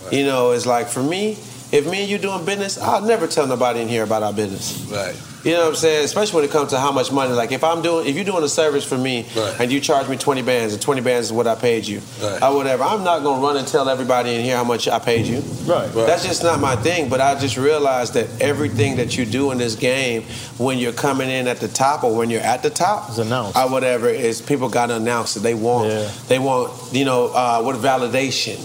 you 0.09 0.25
know, 0.25 0.51
it's 0.51 0.65
like 0.65 0.87
for 0.87 1.03
me, 1.03 1.31
if 1.71 1.85
me 1.85 2.01
and 2.01 2.09
you 2.09 2.17
doing 2.17 2.45
business, 2.45 2.77
I'll 2.77 3.01
never 3.01 3.27
tell 3.27 3.45
nobody 3.45 3.81
in 3.81 3.89
here 3.89 4.03
about 4.03 4.23
our 4.23 4.31
business. 4.31 4.79
Right. 4.89 5.15
You 5.47 5.53
know 5.53 5.61
what 5.61 5.67
I'm 5.69 5.75
saying? 5.75 6.03
Especially 6.03 6.35
when 6.35 6.43
it 6.43 6.51
comes 6.51 6.71
to 6.71 6.79
how 6.79 6.91
much 6.91 7.09
money. 7.09 7.31
Like 7.33 7.53
if 7.53 7.63
I'm 7.63 7.81
doing, 7.81 8.05
if 8.05 8.15
you're 8.17 8.25
doing 8.25 8.43
a 8.43 8.49
service 8.49 8.83
for 8.83 8.97
me, 8.97 9.25
Right. 9.33 9.55
and 9.61 9.71
you 9.71 9.79
charge 9.79 10.09
me 10.09 10.17
20 10.17 10.41
bands, 10.41 10.73
and 10.73 10.81
20 10.81 10.99
bands 10.99 11.27
is 11.27 11.31
what 11.33 11.47
I 11.47 11.55
paid 11.55 11.87
you, 11.87 12.01
Right. 12.21 12.43
or 12.43 12.53
whatever, 12.53 12.83
I'm 12.83 13.05
not 13.05 13.23
gonna 13.23 13.41
run 13.41 13.55
and 13.55 13.65
tell 13.65 13.87
everybody 13.87 14.35
in 14.35 14.41
here 14.43 14.57
how 14.57 14.65
much 14.65 14.89
I 14.89 14.99
paid 14.99 15.25
you. 15.25 15.41
Right. 15.65 15.87
That's 15.95 16.25
just 16.25 16.43
not 16.43 16.59
my 16.59 16.75
thing. 16.75 17.07
But 17.07 17.21
I 17.21 17.33
just 17.35 17.55
realized 17.55 18.13
that 18.15 18.27
everything 18.41 18.97
that 18.97 19.17
you 19.17 19.23
do 19.23 19.51
in 19.51 19.57
this 19.57 19.75
game, 19.75 20.23
when 20.57 20.79
you're 20.79 20.91
coming 20.91 21.29
in 21.29 21.47
at 21.47 21.61
the 21.61 21.69
top 21.69 22.03
or 22.03 22.13
when 22.13 22.29
you're 22.29 22.41
at 22.41 22.61
the 22.61 22.69
top, 22.69 23.09
is 23.09 23.17
announced. 23.17 23.57
or 23.57 23.69
whatever, 23.69 24.09
is 24.09 24.41
people 24.41 24.67
gotta 24.67 24.95
announce 24.97 25.37
it. 25.37 25.43
They 25.43 25.53
want, 25.53 25.87
Yeah. 25.89 26.09
they 26.27 26.39
want, 26.39 26.73
you 26.91 27.05
know, 27.05 27.27
uh, 27.33 27.61
what 27.61 27.77
validation. 27.77 28.57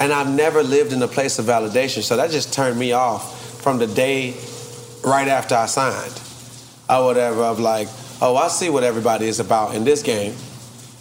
And 0.00 0.12
I've 0.12 0.30
never 0.30 0.64
lived 0.64 0.92
in 0.92 1.00
a 1.00 1.06
place 1.06 1.38
of 1.38 1.44
validation, 1.44 2.02
so 2.02 2.16
that 2.16 2.32
just 2.32 2.52
turned 2.52 2.76
me 2.76 2.90
off 2.90 3.60
from 3.62 3.78
the 3.78 3.86
day 3.86 4.34
right 5.04 5.28
after 5.28 5.54
I 5.54 5.66
signed. 5.66 6.20
Or 6.88 7.06
whatever 7.06 7.42
of 7.42 7.60
like, 7.60 7.88
oh, 8.20 8.36
I 8.36 8.48
see 8.48 8.68
what 8.68 8.84
everybody 8.84 9.26
is 9.26 9.40
about 9.40 9.74
in 9.74 9.84
this 9.84 10.02
game. 10.02 10.34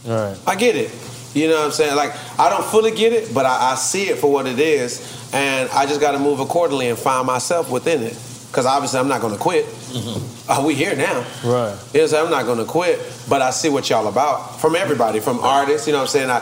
Right. 0.06 0.38
I 0.48 0.56
get 0.56 0.76
it. 0.76 0.92
You 1.34 1.48
know 1.48 1.58
what 1.58 1.66
I'm 1.66 1.72
saying? 1.72 1.96
Like, 1.96 2.14
I 2.40 2.50
don't 2.50 2.66
fully 2.66 2.92
get 2.92 3.14
it, 3.14 3.34
but 3.34 3.46
I, 3.46 3.72
I 3.72 3.76
see 3.76 4.04
it 4.04 4.18
for 4.18 4.32
what 4.32 4.48
it 4.48 4.60
is, 4.60 5.30
and 5.34 5.70
I 5.72 5.86
just 5.86 6.02
got 6.02 6.12
to 6.12 6.20
move 6.20 6.40
accordingly 6.40 6.90
and 6.90 6.98
find 6.98 7.26
myself 7.26 7.72
within 7.72 8.04
it. 8.04 8.18
Because 8.48 8.66
obviously, 8.66 9.00
I'm 9.00 9.08
not 9.08 9.22
going 9.22 9.34
to 9.34 9.40
quit. 9.40 9.66
Uh, 10.50 10.62
we 10.66 10.74
here 10.76 10.94
now. 10.98 11.20
Right. 11.46 11.46
You 11.46 11.54
know 11.54 11.68
what 11.72 11.78
I'm 11.94 12.08
saying? 12.08 12.26
I'm 12.26 12.32
not 12.32 12.46
going 12.46 12.58
to 12.58 12.66
quit, 12.66 13.00
but 13.30 13.42
I 13.42 13.52
see 13.52 13.70
what 13.70 13.90
y'all 13.90 14.08
about 14.08 14.60
from 14.60 14.76
everybody, 14.76 15.22
from 15.22 15.40
artists. 15.40 15.88
You 15.88 15.94
know 15.94 16.00
what 16.00 16.14
I'm 16.14 16.30
saying? 16.30 16.30
I, 16.30 16.40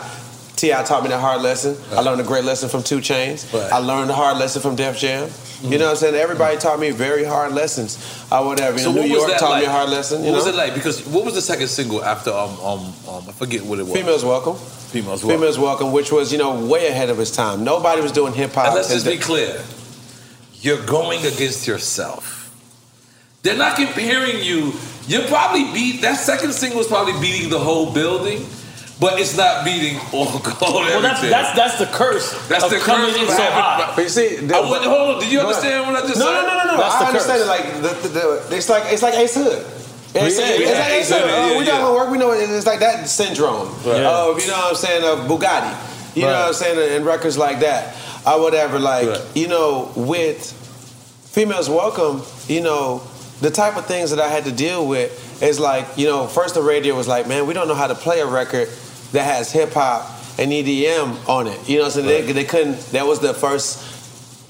T.I. 0.60 0.82
taught 0.82 1.02
me 1.02 1.08
that 1.08 1.20
hard 1.20 1.40
lesson. 1.40 1.74
I 1.96 2.00
learned 2.02 2.20
a 2.20 2.24
great 2.24 2.44
lesson 2.44 2.68
from 2.68 2.82
Two 2.82 2.98
Chainz. 2.98 3.50
Right. 3.50 3.72
I 3.72 3.78
learned 3.78 4.10
a 4.10 4.14
hard 4.14 4.36
lesson 4.36 4.60
from 4.60 4.76
Def 4.76 4.98
Jam. 4.98 5.30
You 5.62 5.78
know 5.78 5.86
what 5.86 5.90
I'm 5.92 5.96
saying? 5.96 6.14
Everybody 6.14 6.58
taught 6.58 6.78
me 6.78 6.90
very 6.90 7.24
hard 7.24 7.52
lessons 7.52 7.96
or 8.30 8.44
whatever. 8.44 8.76
You 8.76 8.84
So 8.84 8.92
know, 8.92 9.00
New 9.02 9.08
York 9.08 9.38
taught 9.38 9.50
like? 9.52 9.62
me 9.62 9.66
a 9.66 9.70
hard 9.70 9.88
lesson. 9.88 10.22
You 10.22 10.32
what 10.32 10.36
was 10.44 10.46
it 10.48 10.54
like? 10.54 10.74
Because 10.74 11.06
what 11.06 11.24
was 11.24 11.34
the 11.34 11.40
second 11.40 11.68
single 11.68 12.04
after 12.04 12.30
um 12.30 12.50
um 12.60 12.80
um 13.08 13.24
I 13.28 13.32
forget 13.32 13.62
what 13.62 13.78
it 13.78 13.84
was. 13.86 13.92
Females 13.94 14.22
Welcome. 14.22 14.56
Females 14.56 15.22
welcome. 15.24 15.38
Females 15.40 15.58
Welcome, 15.58 15.92
which 15.92 16.12
was, 16.12 16.30
you 16.32 16.36
know, 16.38 16.66
way 16.66 16.88
ahead 16.88 17.08
of 17.10 17.20
its 17.20 17.30
time. 17.30 17.64
Nobody 17.64 18.02
was 18.02 18.12
doing 18.12 18.34
hip 18.34 18.52
hop. 18.52 18.66
And 18.66 18.74
let's 18.74 18.88
just 18.88 19.06
be 19.06 19.16
clear. 19.16 19.62
You're 20.60 20.84
going 20.84 21.20
against 21.24 21.66
yourself. 21.66 22.50
They're 23.42 23.56
not 23.56 23.76
comparing 23.76 24.42
you. 24.44 24.72
You're 25.06 25.26
probably 25.28 25.64
beat. 25.72 26.02
That 26.02 26.16
second 26.18 26.52
single 26.52 26.80
is 26.80 26.86
probably 26.86 27.18
beating 27.20 27.48
the 27.50 27.58
whole 27.58 27.92
building, 27.94 28.44
but 29.00 29.18
it's 29.18 29.36
not 29.36 29.64
beating 29.64 29.98
all 30.12 30.38
gold. 30.38 30.60
Well, 30.84 31.00
that's 31.02 31.22
that's 31.22 31.56
that's 31.56 31.78
the 31.78 31.86
curse. 31.86 32.30
That's 32.48 32.64
of 32.64 32.70
the 32.70 32.78
coming 32.78 33.10
curse 33.12 33.20
in 33.22 33.26
so 33.28 33.50
hot. 33.50 33.92
But 33.96 34.02
you 34.02 34.08
see, 34.10 34.36
I 34.38 34.60
wouldn't- 34.60 34.84
hold 34.84 35.16
on. 35.16 35.20
Did 35.20 35.32
you 35.32 35.40
understand 35.40 35.86
what 35.86 36.04
I 36.04 36.06
just 36.06 36.18
no, 36.20 36.26
said? 36.26 36.42
No, 36.42 36.48
no, 36.48 36.64
no, 36.64 36.72
no. 36.72 36.76
That's 36.78 36.98
the 36.98 37.04
I 37.04 37.08
understand 37.08 37.40
curse. 37.40 37.48
it. 37.48 37.48
Like 37.48 37.66
the, 38.02 38.08
the, 38.08 38.48
the, 38.50 38.56
it's 38.56 38.68
like 38.68 38.92
it's 38.92 39.02
like 39.02 39.14
Ace 39.14 39.34
Hood. 39.34 39.64
It's, 40.12 40.38
Yeah, 40.38 40.44
it's 40.48 40.60
yeah, 40.60 40.78
like 40.78 40.92
Ace 40.92 41.08
Hood. 41.10 41.22
yeah, 41.24 41.34
Uh, 41.54 41.58
we 41.58 41.64
yeah. 41.64 41.70
done 41.72 41.80
our 41.82 41.94
work. 41.94 42.10
We 42.10 42.18
know 42.18 42.32
it. 42.32 42.50
it's 42.50 42.66
like 42.66 42.80
that 42.80 43.08
syndrome 43.08 43.68
Right. 43.86 44.02
of 44.02 44.40
you 44.40 44.48
know 44.48 44.58
what 44.58 44.70
I'm 44.70 44.74
saying 44.76 45.04
of 45.04 45.26
Bugatti. 45.30 46.16
You 46.16 46.22
know 46.22 46.32
what 46.32 46.48
I'm 46.48 46.52
saying 46.54 46.96
and 46.96 47.06
records 47.06 47.38
like 47.38 47.60
that 47.60 47.94
or 48.26 48.40
whatever. 48.42 48.78
Like 48.78 49.08
Right. 49.08 49.22
you 49.34 49.48
know 49.48 49.92
with 49.96 50.52
females 51.32 51.70
welcome. 51.70 52.22
You 52.48 52.60
know 52.60 53.02
the 53.40 53.50
type 53.50 53.76
of 53.76 53.86
things 53.86 54.10
that 54.10 54.20
I 54.20 54.28
had 54.28 54.44
to 54.44 54.52
deal 54.52 54.86
with 54.86 55.10
is 55.42 55.58
like 55.60 55.86
you 55.96 56.06
know 56.06 56.26
first 56.26 56.54
the 56.54 56.62
radio 56.62 56.94
was 56.96 57.08
like 57.08 57.26
man 57.28 57.46
we 57.46 57.54
don't 57.54 57.68
know 57.68 57.74
how 57.74 57.86
to 57.86 57.94
play 57.94 58.20
a 58.20 58.26
record 58.26 58.68
that 59.12 59.24
has 59.24 59.52
hip 59.52 59.72
hop 59.72 60.08
and 60.38 60.50
EDM 60.52 61.28
on 61.28 61.46
it. 61.46 61.68
You 61.68 61.76
know 61.78 61.84
what 61.84 61.96
I'm 61.96 62.02
saying? 62.04 62.26
They, 62.26 62.32
they 62.32 62.44
couldn't. 62.44 62.78
That 62.92 63.06
was 63.06 63.20
the 63.20 63.34
first. 63.34 63.88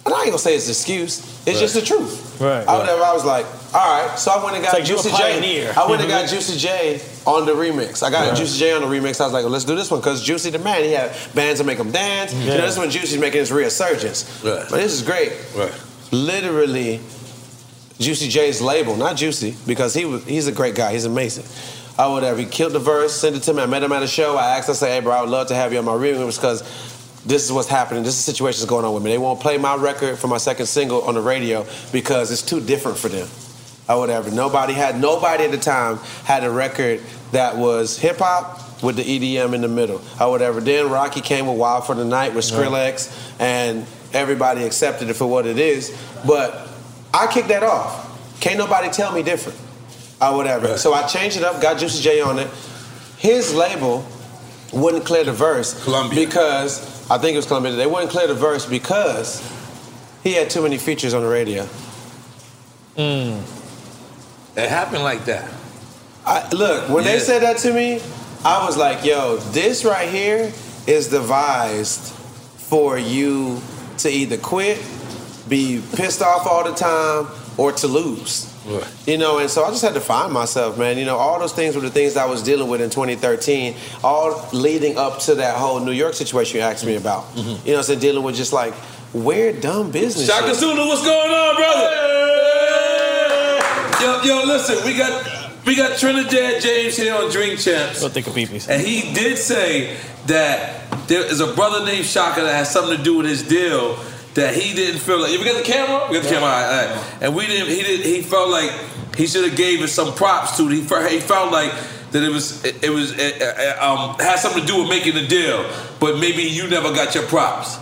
I 0.06 0.10
ain't 0.22 0.26
gonna 0.26 0.38
say 0.38 0.54
it's 0.56 0.66
an 0.66 0.70
excuse. 0.72 1.18
It's 1.46 1.60
just 1.60 1.74
the 1.74 1.82
truth. 1.82 2.40
Right. 2.40 2.66
I, 2.66 2.78
whatever, 2.78 3.02
I 3.02 3.12
was 3.12 3.24
like, 3.24 3.44
all 3.74 4.06
right. 4.08 4.18
So 4.18 4.30
I 4.30 4.42
went 4.42 4.56
and 4.56 4.64
got 4.64 4.72
like 4.74 4.84
Juicy 4.84 5.10
J. 5.10 5.68
I 5.70 5.86
went 5.88 6.00
and 6.00 6.10
got 6.10 6.28
Juicy 6.28 6.58
J 6.58 7.00
on 7.26 7.44
the 7.46 7.52
remix. 7.52 8.02
I 8.02 8.10
got 8.10 8.28
Right. 8.28 8.36
Juicy 8.36 8.58
J 8.58 8.72
on 8.72 8.80
the 8.80 8.86
remix. 8.88 9.20
I 9.20 9.24
was 9.24 9.32
like, 9.32 9.42
well, 9.44 9.50
let's 9.52 9.64
do 9.66 9.76
this 9.76 9.90
one 9.90 10.00
because 10.00 10.24
Juicy 10.24 10.50
the 10.50 10.58
man. 10.58 10.82
He 10.84 10.92
had 10.92 11.12
bands 11.34 11.58
that 11.60 11.64
make 11.64 11.78
him 11.78 11.90
dance. 11.90 12.32
You 12.34 12.46
know, 12.46 12.56
this 12.62 12.78
one 12.78 12.90
Juicy's 12.90 13.20
making 13.20 13.40
his 13.40 13.52
resurgence. 13.52 14.42
Right. 14.44 14.66
But 14.70 14.76
this 14.78 14.92
is 14.94 15.02
great. 15.02 15.32
Right. 15.54 15.72
Literally, 16.12 17.00
Juicy 17.98 18.28
J's 18.28 18.60
label, 18.62 18.96
not 18.96 19.16
Juicy, 19.16 19.54
because 19.66 19.92
he 19.94 20.06
was 20.06 20.24
he's 20.26 20.46
a 20.46 20.52
great 20.52 20.74
guy. 20.74 20.92
He's 20.92 21.04
amazing. 21.04 21.44
Or 21.98 22.12
whatever. 22.12 22.38
He 22.38 22.46
killed 22.46 22.72
the 22.72 22.78
verse, 22.78 23.12
sent 23.12 23.36
it 23.36 23.42
to 23.44 23.52
me. 23.52 23.62
I 23.62 23.66
met 23.66 23.82
him 23.82 23.92
at 23.92 24.02
a 24.02 24.06
show. 24.06 24.36
I 24.36 24.56
asked, 24.56 24.70
I 24.70 24.72
said, 24.72 24.88
hey, 24.88 25.00
bro, 25.00 25.12
I 25.12 25.20
would 25.20 25.30
love 25.30 25.48
to 25.48 25.54
have 25.54 25.72
you 25.72 25.78
on 25.78 25.84
my 25.84 25.92
remix 25.92 26.36
because 26.36 26.62
this 27.24 27.44
is 27.44 27.52
what's 27.52 27.68
happening. 27.68 28.02
This 28.02 28.18
is 28.18 28.24
the 28.24 28.32
situation 28.32 28.60
that's 28.60 28.70
going 28.70 28.84
on 28.84 28.94
with 28.94 29.02
me. 29.02 29.10
They 29.10 29.18
won't 29.18 29.40
play 29.40 29.58
my 29.58 29.76
record 29.76 30.18
for 30.18 30.28
my 30.28 30.38
second 30.38 30.66
single 30.66 31.02
on 31.02 31.14
the 31.14 31.20
radio 31.20 31.66
because 31.92 32.30
it's 32.32 32.42
too 32.42 32.60
different 32.60 32.96
for 32.96 33.08
them. 33.08 33.28
Or 33.88 33.98
whatever. 33.98 34.30
Nobody 34.30 34.72
had 34.72 35.00
nobody 35.00 35.44
at 35.44 35.50
the 35.50 35.58
time 35.58 35.96
had 36.24 36.44
a 36.44 36.50
record 36.50 37.00
that 37.32 37.56
was 37.56 37.98
hip 37.98 38.18
hop 38.18 38.82
with 38.82 38.96
the 38.96 39.02
EDM 39.02 39.52
in 39.52 39.60
the 39.60 39.68
middle. 39.68 40.00
Or 40.20 40.30
whatever. 40.30 40.60
Then 40.60 40.88
Rocky 40.88 41.20
came 41.20 41.46
with 41.46 41.58
Wild 41.58 41.86
for 41.86 41.94
the 41.94 42.04
Night 42.04 42.34
with 42.34 42.44
Skrillex 42.44 43.36
and 43.40 43.84
everybody 44.12 44.62
accepted 44.64 45.10
it 45.10 45.14
for 45.14 45.26
what 45.26 45.46
it 45.46 45.58
is. 45.58 45.96
But 46.26 46.68
I 47.12 47.26
kicked 47.26 47.48
that 47.48 47.62
off. 47.64 48.40
Can't 48.40 48.58
nobody 48.58 48.90
tell 48.90 49.12
me 49.12 49.22
different. 49.22 49.58
Or 50.20 50.36
whatever. 50.36 50.76
So 50.76 50.92
I 50.92 51.06
changed 51.06 51.36
it 51.36 51.44
up, 51.44 51.60
got 51.62 51.78
Juicy 51.78 52.02
J 52.02 52.20
on 52.20 52.38
it. 52.38 52.48
His 53.16 53.54
label 53.54 54.04
wouldn't 54.72 55.04
clear 55.04 55.24
the 55.24 55.32
verse 55.32 55.82
Columbia. 55.84 56.26
because 56.26 57.10
I 57.10 57.18
think 57.18 57.34
it 57.34 57.38
was 57.38 57.46
Columbia. 57.46 57.72
They 57.72 57.86
wouldn't 57.86 58.10
clear 58.10 58.26
the 58.26 58.34
verse 58.34 58.66
because 58.66 59.40
he 60.22 60.34
had 60.34 60.50
too 60.50 60.62
many 60.62 60.78
features 60.78 61.14
on 61.14 61.22
the 61.22 61.28
radio. 61.28 61.64
Hmm. 62.96 63.40
It 64.58 64.68
happened 64.68 65.02
like 65.02 65.24
that. 65.24 65.50
I, 66.26 66.48
look, 66.50 66.88
when 66.90 67.04
they 67.04 67.18
said 67.18 67.42
that 67.42 67.56
to 67.58 67.72
me, 67.72 68.00
I 68.44 68.64
was 68.64 68.76
like, 68.76 69.04
yo, 69.04 69.36
this 69.38 69.84
right 69.84 70.08
here 70.08 70.52
is 70.86 71.08
devised 71.08 72.12
for 72.12 72.98
you 72.98 73.60
to 73.98 74.10
either 74.10 74.36
quit, 74.36 74.78
be 75.48 75.82
pissed 75.94 76.22
off 76.22 76.46
all 76.46 76.64
the 76.64 76.74
time, 76.74 77.26
or 77.56 77.72
to 77.72 77.86
lose. 77.86 78.49
Right. 78.66 78.86
You 79.06 79.16
know, 79.16 79.38
and 79.38 79.48
so 79.48 79.64
I 79.64 79.70
just 79.70 79.82
had 79.82 79.94
to 79.94 80.00
find 80.00 80.32
myself, 80.32 80.78
man. 80.78 80.98
You 80.98 81.04
know, 81.04 81.16
all 81.16 81.38
those 81.38 81.52
things 81.52 81.74
were 81.74 81.80
the 81.80 81.90
things 81.90 82.16
I 82.16 82.26
was 82.26 82.42
dealing 82.42 82.68
with 82.68 82.80
in 82.80 82.90
2013, 82.90 83.74
all 84.04 84.48
leading 84.52 84.98
up 84.98 85.18
to 85.20 85.36
that 85.36 85.56
whole 85.56 85.80
New 85.80 85.92
York 85.92 86.14
situation 86.14 86.56
you 86.56 86.62
asked 86.62 86.84
me 86.84 86.96
about. 86.96 87.24
Mm-hmm. 87.34 87.38
You 87.38 87.44
know 87.46 87.56
what 87.56 87.76
I'm 87.76 87.82
saying? 87.84 88.00
Dealing 88.00 88.22
with 88.22 88.36
just 88.36 88.52
like 88.52 88.74
weird, 89.12 89.60
dumb 89.60 89.90
business. 89.90 90.26
Shaka 90.26 90.48
shit. 90.48 90.56
Zulu, 90.56 90.86
what's 90.86 91.04
going 91.04 91.30
on, 91.30 91.56
brother? 91.56 91.96
Yo, 94.00 94.22
yo, 94.22 94.44
listen, 94.46 94.84
we 94.84 94.96
got 94.96 95.64
we 95.66 95.76
got 95.76 95.98
Trinidad 95.98 96.62
James 96.62 96.96
here 96.96 97.14
on 97.14 97.30
Drink 97.30 97.60
Champs. 97.60 98.02
What 98.02 98.12
think 98.12 98.26
of 98.26 98.34
peepees? 98.34 98.68
And 98.68 98.80
he 98.80 99.12
did 99.14 99.38
say 99.38 99.96
that 100.26 101.08
there 101.08 101.24
is 101.24 101.40
a 101.40 101.54
brother 101.54 101.84
named 101.84 102.04
Shaka 102.04 102.42
that 102.42 102.54
has 102.54 102.70
something 102.70 102.96
to 102.96 103.02
do 103.02 103.16
with 103.16 103.26
his 103.26 103.42
deal 103.46 103.98
that 104.34 104.54
he 104.54 104.74
didn't 104.74 105.00
feel 105.00 105.20
like. 105.20 105.30
We 105.30 105.44
got 105.44 105.56
the 105.56 105.64
camera. 105.64 106.06
We 106.08 106.14
got 106.16 106.22
the 106.24 106.28
camera. 106.28 106.48
All 106.48 106.60
right, 106.60 106.88
all 106.88 106.96
right. 106.96 107.22
And 107.22 107.34
we 107.34 107.46
didn't. 107.46 107.68
He 107.68 107.82
did. 107.82 108.06
He 108.06 108.22
felt 108.22 108.50
like 108.50 108.70
he 109.16 109.26
should 109.26 109.44
have 109.48 109.56
gave 109.56 109.82
us 109.82 109.92
some 109.92 110.14
props 110.14 110.56
to. 110.56 110.68
He 110.68 110.82
felt, 110.82 111.10
he 111.10 111.20
felt 111.20 111.52
like 111.52 111.72
that 112.12 112.22
it 112.22 112.30
was 112.30 112.64
it, 112.64 112.82
it 112.84 112.90
was 112.90 113.12
it, 113.18 113.42
uh, 113.42 113.76
um, 113.80 114.18
had 114.18 114.38
something 114.38 114.62
to 114.62 114.66
do 114.66 114.80
with 114.80 114.88
making 114.88 115.14
the 115.14 115.26
deal, 115.26 115.68
but 115.98 116.18
maybe 116.18 116.42
you 116.42 116.68
never 116.68 116.92
got 116.92 117.14
your 117.14 117.24
props. 117.24 117.78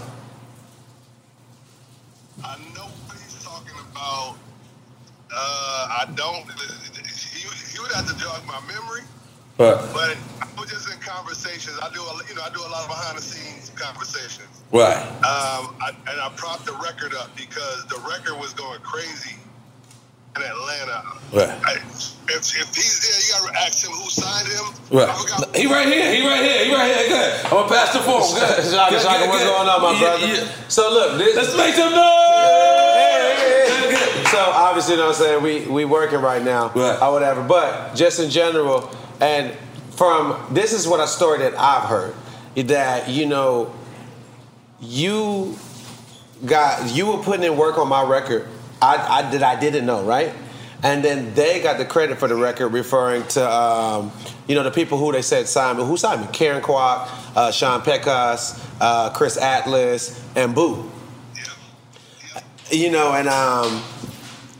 I 2.45 2.57
know 2.75 2.87
what 3.07 3.17
he's 3.19 3.43
talking 3.43 3.77
about. 3.93 4.37
Uh, 5.31 5.35
I 5.35 6.09
don't. 6.15 6.45
He, 7.05 7.75
you 7.75 7.83
would 7.83 7.93
have 7.93 8.07
to 8.09 8.17
jog 8.19 8.47
my 8.47 8.61
memory. 8.67 9.03
But, 9.57 9.93
But 9.93 10.17
I 10.41 10.47
was 10.61 10.71
just 10.71 10.89
in 10.93 11.01
conversations. 11.01 11.77
I 11.83 11.93
do, 11.93 12.01
a, 12.01 12.23
you 12.29 12.37
know, 12.37 12.43
I 12.43 12.51
do 12.51 12.61
a 12.61 12.71
lot 12.71 12.83
of 12.83 12.89
behind 12.89 13.19
the 13.19 13.23
scenes 13.23 13.58
conversations. 13.79 14.49
Right. 14.73 14.99
Um, 15.25 15.75
I, 15.81 15.91
and 16.11 16.21
I 16.21 16.31
propped 16.37 16.67
the 16.67 16.73
record 16.75 17.15
up 17.15 17.35
because 17.37 17.87
the 17.87 17.97
record 18.09 18.39
was 18.39 18.53
going 18.53 18.81
crazy 18.81 19.37
in 20.37 20.43
Atlanta. 20.43 21.03
Right. 21.33 21.49
I, 21.65 21.73
if, 22.29 22.53
if 22.61 22.75
he's 22.75 23.01
there, 23.01 23.19
you 23.43 23.47
gotta 23.49 23.65
ask 23.65 23.85
him 23.87 23.93
who 23.93 24.11
signed 24.11 24.49
him. 24.49 24.67
Right. 24.99 25.57
He 25.57 25.67
right 25.67 25.87
here. 25.87 26.13
He 26.15 26.27
right 26.27 26.43
here. 26.45 26.65
He 26.67 26.75
right 26.75 26.95
here. 26.95 27.09
Go 27.09 27.15
ahead. 27.15 27.45
I'm 27.47 27.51
gonna 27.51 27.69
pass 27.69 27.93
the 27.95 28.01
phone. 28.01 28.21
Go 28.21 28.37
ahead. 28.45 28.65
Shaka, 28.65 28.91
Go- 28.95 28.99
Shaka, 29.01 29.25
go- 29.25 29.31
what's 29.31 29.45
go- 29.45 29.51
going 29.57 29.69
on, 29.69 29.83
my 29.83 29.93
Yeah, 29.93 30.01
brother? 30.01 30.27
yeah. 30.27 30.49
So 30.69 30.91
look, 30.93 31.19
this, 31.19 31.37
Let's 31.37 31.57
make 31.57 31.75
some 31.75 31.93
noise. 31.93 32.03
So 34.31 34.39
obviously, 34.39 34.95
you 34.95 35.01
know 35.01 35.07
what 35.09 35.17
I'm 35.17 35.23
saying, 35.25 35.43
we 35.43 35.67
we 35.67 35.85
working 35.87 36.21
right 36.21 36.43
now 36.43 36.69
or 36.75 37.13
whatever. 37.13 37.43
But 37.43 37.95
just 37.95 38.21
in 38.21 38.29
general, 38.31 38.91
and 39.21 39.55
from 39.93 40.37
this 40.51 40.73
is 40.75 40.87
what 40.87 41.01
a 41.01 41.07
story 41.09 41.39
that 41.39 41.59
I've 41.59 41.89
heard 41.89 42.15
that 42.63 43.09
you 43.09 43.27
know 43.27 43.73
you 44.81 45.57
got 46.45 46.95
you 46.95 47.07
were 47.07 47.19
putting 47.19 47.45
in 47.45 47.57
work 47.57 47.79
on 47.79 47.89
my 47.89 48.03
record. 48.03 48.49
I, 48.81 48.97
I 49.25 49.31
did 49.31 49.43
I 49.43 49.59
didn't 49.59 49.87
know 49.87 50.05
right. 50.05 50.33
And 50.81 51.05
then 51.05 51.35
they 51.35 51.61
got 51.61 51.79
the 51.79 51.85
credit 51.85 52.19
for 52.19 52.29
the 52.29 52.37
record, 52.37 52.69
referring 52.69 53.25
to 53.29 53.53
um, 53.53 54.13
you 54.47 54.55
know 54.55 54.63
the 54.63 54.71
people 54.71 54.97
who 54.97 55.11
they 55.11 55.23
said 55.23 55.49
me. 55.77 55.85
Who 55.85 55.97
me? 56.21 56.27
Karen 56.33 56.63
Kwak, 56.63 57.09
uh, 57.35 57.51
Sean 57.51 57.83
Pecos, 57.83 58.65
uh, 58.81 59.11
Chris 59.11 59.37
Atlas, 59.37 60.23
and 60.37 60.55
Boo. 60.55 60.89
You 62.71 62.91
know, 62.91 63.13
and 63.13 63.29
um, 63.29 63.83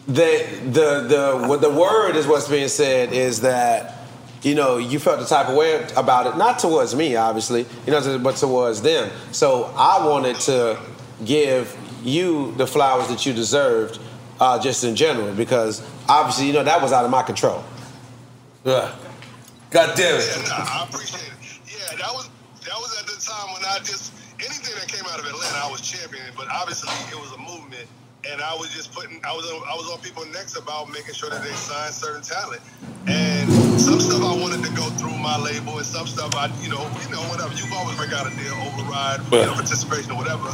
the 0.09 0.45
the 0.65 1.07
the 1.07 1.47
what 1.47 1.61
the 1.61 1.71
word 1.71 2.17
is 2.17 2.27
what's 2.27 2.49
being 2.49 2.69
said 2.69 3.13
is 3.13 3.43
that 3.43 3.98
you 4.43 4.55
know 4.55 4.79
you 4.79 4.99
felt 4.99 5.21
the 5.21 5.27
type 5.27 5.49
of 5.49 5.57
way 5.57 5.87
about 5.97 6.27
it, 6.27 6.37
not 6.37 6.59
towards 6.59 6.95
me, 6.95 7.17
obviously, 7.17 7.67
you 7.87 7.93
know, 7.93 8.19
but 8.19 8.37
towards 8.37 8.83
them. 8.83 9.11
So 9.33 9.73
I 9.77 10.05
wanted 10.07 10.37
to 10.41 10.81
give 11.25 11.77
you 12.03 12.53
the 12.53 12.67
flowers 12.67 13.09
that 13.09 13.27
you 13.27 13.33
deserved, 13.33 13.99
uh, 14.41 14.61
just 14.61 14.85
in 14.85 14.95
general, 14.95 15.35
because 15.35 15.83
obviously, 16.09 16.47
you 16.47 16.53
know, 16.53 16.65
that 16.65 16.81
was 16.81 16.93
out 16.93 17.05
of 17.05 17.11
my 17.11 17.23
control. 17.23 17.65
Yeah. 18.65 18.95
God 19.71 19.97
damn 19.97 20.21
it. 20.21 20.27
Yeah, 20.47 20.55
I 20.57 20.87
appreciate 20.89 21.23
it. 21.23 21.61
Yeah, 21.67 21.97
that 21.99 22.13
was 22.13 22.31
that 22.65 22.77
was 22.77 22.99
at 23.01 23.07
the 23.07 23.21
time 23.21 23.53
when 23.53 23.63
I 23.65 23.79
just 23.79 24.13
anything 24.41 24.75
that 24.79 24.89
came 24.89 25.05
out 25.07 25.19
of 25.19 25.27
Atlanta, 25.27 25.59
I 25.59 25.71
was 25.71 25.81
championing. 25.81 26.33
But 26.37 26.49
obviously, 26.51 26.91
it 27.11 27.21
was 27.21 27.33
a 27.33 27.39
movement, 27.39 27.87
and 28.31 28.41
I 28.41 28.55
was 28.55 28.75
just 28.75 28.93
putting. 28.93 29.21
I 29.25 29.33
was 29.35 29.45
on, 29.51 29.63
I 29.69 29.75
was 29.75 29.91
on 29.93 30.01
people's 30.01 30.33
necks 30.33 30.57
about 30.57 30.89
making 30.91 31.15
sure 31.15 31.31
that 31.31 31.43
they 31.43 31.53
signed 31.53 31.93
certain 31.93 32.23
talent. 32.23 32.63
And 33.07 33.68
wanted 34.39 34.63
to 34.65 34.73
go 34.73 34.87
through 34.97 35.17
my 35.19 35.37
label, 35.39 35.79
and 35.79 35.87
some 35.87 36.07
stuff 36.07 36.35
I, 36.35 36.47
you 36.63 36.71
know, 36.71 36.83
you 37.03 37.11
know, 37.11 37.23
whatever. 37.29 37.53
You've 37.55 37.73
always 37.75 37.99
work 37.99 38.13
out 38.15 38.27
a 38.31 38.33
deal, 38.39 38.55
override, 38.71 39.21
you 39.33 39.47
know, 39.47 39.55
participation 39.59 40.13
or 40.13 40.19
whatever. 40.19 40.49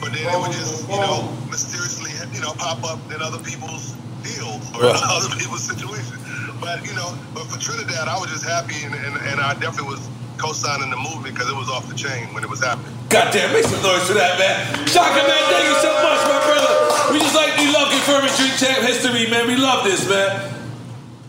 But 0.00 0.12
then 0.16 0.24
it 0.24 0.38
would 0.40 0.52
just, 0.52 0.88
you 0.88 0.96
oh, 0.96 1.04
know, 1.04 1.50
mysteriously, 1.50 2.12
you 2.32 2.40
know, 2.40 2.52
pop 2.56 2.84
up 2.84 3.00
in 3.12 3.20
other 3.20 3.38
people's 3.44 3.92
deals 4.24 4.64
or 4.76 4.88
Right. 4.88 4.96
other 5.16 5.32
people's 5.36 5.64
situations. 5.64 6.18
But 6.60 6.84
you 6.88 6.94
know, 6.96 7.12
but 7.36 7.44
for 7.46 7.60
Trinidad, 7.60 8.08
I 8.08 8.16
was 8.18 8.32
just 8.32 8.44
happy, 8.44 8.76
and, 8.84 8.94
and, 8.94 9.14
and 9.28 9.38
I 9.40 9.52
definitely 9.60 9.92
was 9.96 10.02
co-signing 10.38 10.90
the 10.90 10.96
movement 11.00 11.32
because 11.36 11.48
it 11.48 11.56
was 11.56 11.68
off 11.68 11.88
the 11.88 11.96
chain 11.96 12.28
when 12.32 12.44
it 12.44 12.50
was 12.50 12.60
happening. 12.64 12.92
God 13.08 13.32
damn, 13.32 13.52
make 13.52 13.64
some 13.64 13.80
noise 13.84 14.04
for 14.08 14.14
that, 14.16 14.36
man. 14.40 14.86
Shaka, 14.88 15.20
man, 15.24 15.42
thank 15.52 15.64
you 15.68 15.76
so 15.80 15.92
much, 16.04 16.20
my 16.28 16.40
brother. 16.44 16.72
We 17.12 17.20
just 17.20 17.36
like 17.36 17.56
we 17.56 17.68
love 17.72 17.88
confirming 17.92 18.32
Drink 18.36 18.56
Champ 18.60 18.80
history, 18.84 19.28
man. 19.30 19.46
We 19.46 19.56
love 19.56 19.84
this, 19.84 20.08
man. 20.08 20.52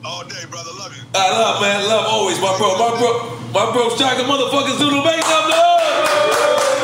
All 0.04 0.24
day, 0.28 0.44
brother. 0.50 0.72
Love 0.80 0.96
you. 0.96 1.04
I 1.18 1.32
love, 1.32 1.62
man. 1.62 1.88
Love 1.88 2.06
always, 2.08 2.40
my 2.40 2.56
bro. 2.58 2.78
My 2.78 2.98
bro, 2.98 3.38
my 3.54 3.72
bro, 3.74 3.90
Shaka, 3.96 4.24
motherfuckers, 4.24 4.78
doodle, 4.78 5.04
make 5.04 5.22
some 5.24 5.50
noise. 5.50 6.08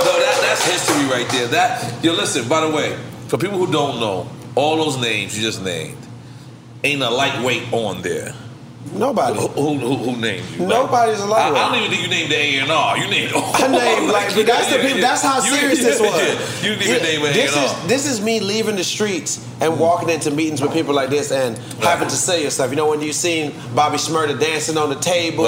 No, 0.04 0.14
that, 0.20 0.38
that's 0.42 0.66
history 0.66 1.06
right 1.06 1.30
there. 1.30 1.48
That, 1.48 2.04
yo, 2.04 2.14
listen, 2.14 2.48
by 2.48 2.62
the 2.62 2.70
way, 2.70 2.98
for 3.28 3.38
people 3.38 3.58
who 3.58 3.72
don't 3.72 4.00
know, 4.00 4.30
all 4.56 4.78
those 4.78 4.98
names 5.00 5.38
you 5.38 5.44
just 5.44 5.64
named, 5.64 5.98
ain't 6.84 7.02
a 7.02 7.10
lightweight 7.10 7.72
on 7.72 8.02
there. 8.02 8.34
Nobody. 8.92 9.40
Who, 9.40 9.48
who, 9.48 9.78
who, 9.78 9.96
who 9.96 10.18
named 10.18 10.46
you? 10.52 10.68
Nobody's 10.68 11.20
a 11.20 11.24
I, 11.24 11.28
lightweight. 11.28 11.62
I 11.62 11.70
don't 11.70 11.78
even 11.80 11.90
think 11.90 12.04
you 12.04 12.10
named 12.10 12.32
the 12.32 12.36
A 12.36 12.60
and 12.60 12.72
R. 12.72 12.98
You 12.98 13.10
named. 13.10 13.32
I 13.36 13.68
named 13.68 14.12
like, 14.12 14.36
but 14.36 14.46
that's 14.46 14.72
the 14.72 14.80
people. 14.80 15.02
That's 15.02 15.22
how 15.22 15.40
serious 15.40 15.80
this 15.84 16.00
was. 16.00 16.64
You 16.64 16.76
didn't 16.76 17.08
even 17.08 17.24
name 17.24 17.48
A&R. 17.48 17.66
is 17.66 17.88
this 17.88 18.06
is 18.06 18.22
me 18.22 18.40
leaving 18.40 18.76
the 18.76 18.84
streets 18.84 19.48
and 19.64 19.80
walking 19.80 20.09
into 20.09 20.30
meetings 20.30 20.61
with 20.61 20.74
people 20.74 20.93
like 20.93 21.09
this 21.09 21.32
and 21.32 21.57
having 21.82 22.07
to 22.09 22.16
say 22.16 22.43
yourself. 22.43 22.70
You 22.70 22.76
know 22.76 22.89
when 22.89 23.01
you 23.01 23.14
seen 23.14 23.53
Bobby 23.74 23.95
Shmurda 23.97 24.38
dancing 24.39 24.78
on 24.78 24.89
the 24.89 24.95
table 24.99 25.45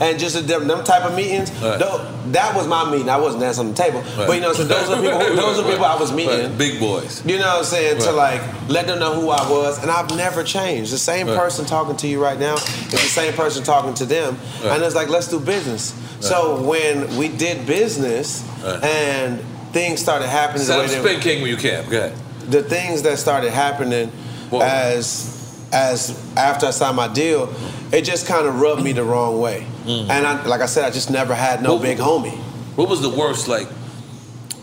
and 0.00 0.18
just 0.18 0.34
them, 0.48 0.66
them 0.66 0.82
type 0.84 1.04
of 1.04 1.14
meetings. 1.14 1.50
Right. 1.60 1.78
tho- 1.78 2.14
that 2.32 2.54
was 2.54 2.66
my 2.66 2.90
meeting. 2.90 3.08
I 3.08 3.16
wasn't 3.18 3.40
dancing 3.42 3.66
on 3.66 3.72
the 3.74 3.82
table, 3.82 4.02
but 4.16 4.32
you 4.34 4.40
know, 4.40 4.52
so 4.52 4.62
those 4.64 4.88
are 4.90 5.00
people. 5.00 5.18
Who, 5.18 5.34
those 5.36 5.58
are 5.58 5.70
people 5.70 5.84
I 5.84 5.96
was 5.98 6.12
meeting. 6.12 6.48
Right. 6.50 6.58
Big 6.58 6.78
boys. 6.80 7.24
You 7.24 7.38
know 7.38 7.46
what 7.46 7.58
I'm 7.58 7.64
saying? 7.64 8.00
To 8.02 8.12
like 8.12 8.40
let 8.68 8.86
them 8.86 8.98
know 8.98 9.14
who 9.18 9.30
I 9.30 9.48
was, 9.50 9.80
and 9.82 9.90
I've 9.90 10.14
never 10.16 10.42
changed. 10.44 10.92
The 10.92 10.98
same 10.98 11.26
Right. 11.28 11.38
person 11.38 11.64
talking 11.64 11.96
to 11.96 12.06
you 12.08 12.22
right 12.22 12.38
now 12.38 12.54
is 12.56 12.90
the 12.90 12.96
same 12.98 13.32
person 13.32 13.64
talking 13.64 13.94
to 13.94 14.04
them, 14.06 14.36
Right. 14.62 14.72
and 14.74 14.82
it's 14.84 14.94
like 14.94 15.08
let's 15.08 15.28
do 15.28 15.40
business. 15.40 15.94
So 16.20 16.60
when 16.62 17.16
we 17.16 17.28
did 17.28 17.66
business 17.66 18.42
Right. 18.62 18.82
and 18.84 19.40
things 19.72 20.00
started 20.00 20.28
happening, 20.28 20.60
the 20.60 20.64
Set 20.66 20.78
way 20.78 20.84
up 20.84 20.90
they- 20.90 20.98
Spin 21.10 21.20
King 21.20 21.42
when 21.42 21.50
you 21.50 21.56
can. 21.56 21.88
Go 21.88 21.96
ahead. 21.98 22.12
The 22.48 22.62
things 22.62 23.02
that 23.02 23.18
started 23.18 23.50
happening 23.50 24.10
as 24.52 25.36
as 25.72 26.34
after 26.36 26.66
I 26.66 26.70
signed 26.70 26.96
my 26.96 27.08
deal, 27.08 27.52
it 27.92 28.02
just 28.02 28.26
kind 28.26 28.46
of 28.46 28.58
rubbed 28.58 28.82
me 28.82 28.92
the 28.92 29.04
wrong 29.04 29.38
way. 29.38 29.66
Mm. 29.84 30.08
And 30.08 30.26
I, 30.26 30.44
like 30.46 30.62
I 30.62 30.66
said, 30.66 30.84
I 30.84 30.90
just 30.90 31.10
never 31.10 31.34
had 31.34 31.62
no 31.62 31.78
big 31.78 31.98
homie. 31.98 32.36
What 32.76 32.88
was 32.88 33.02
the 33.02 33.10
worst 33.10 33.48
like 33.48 33.68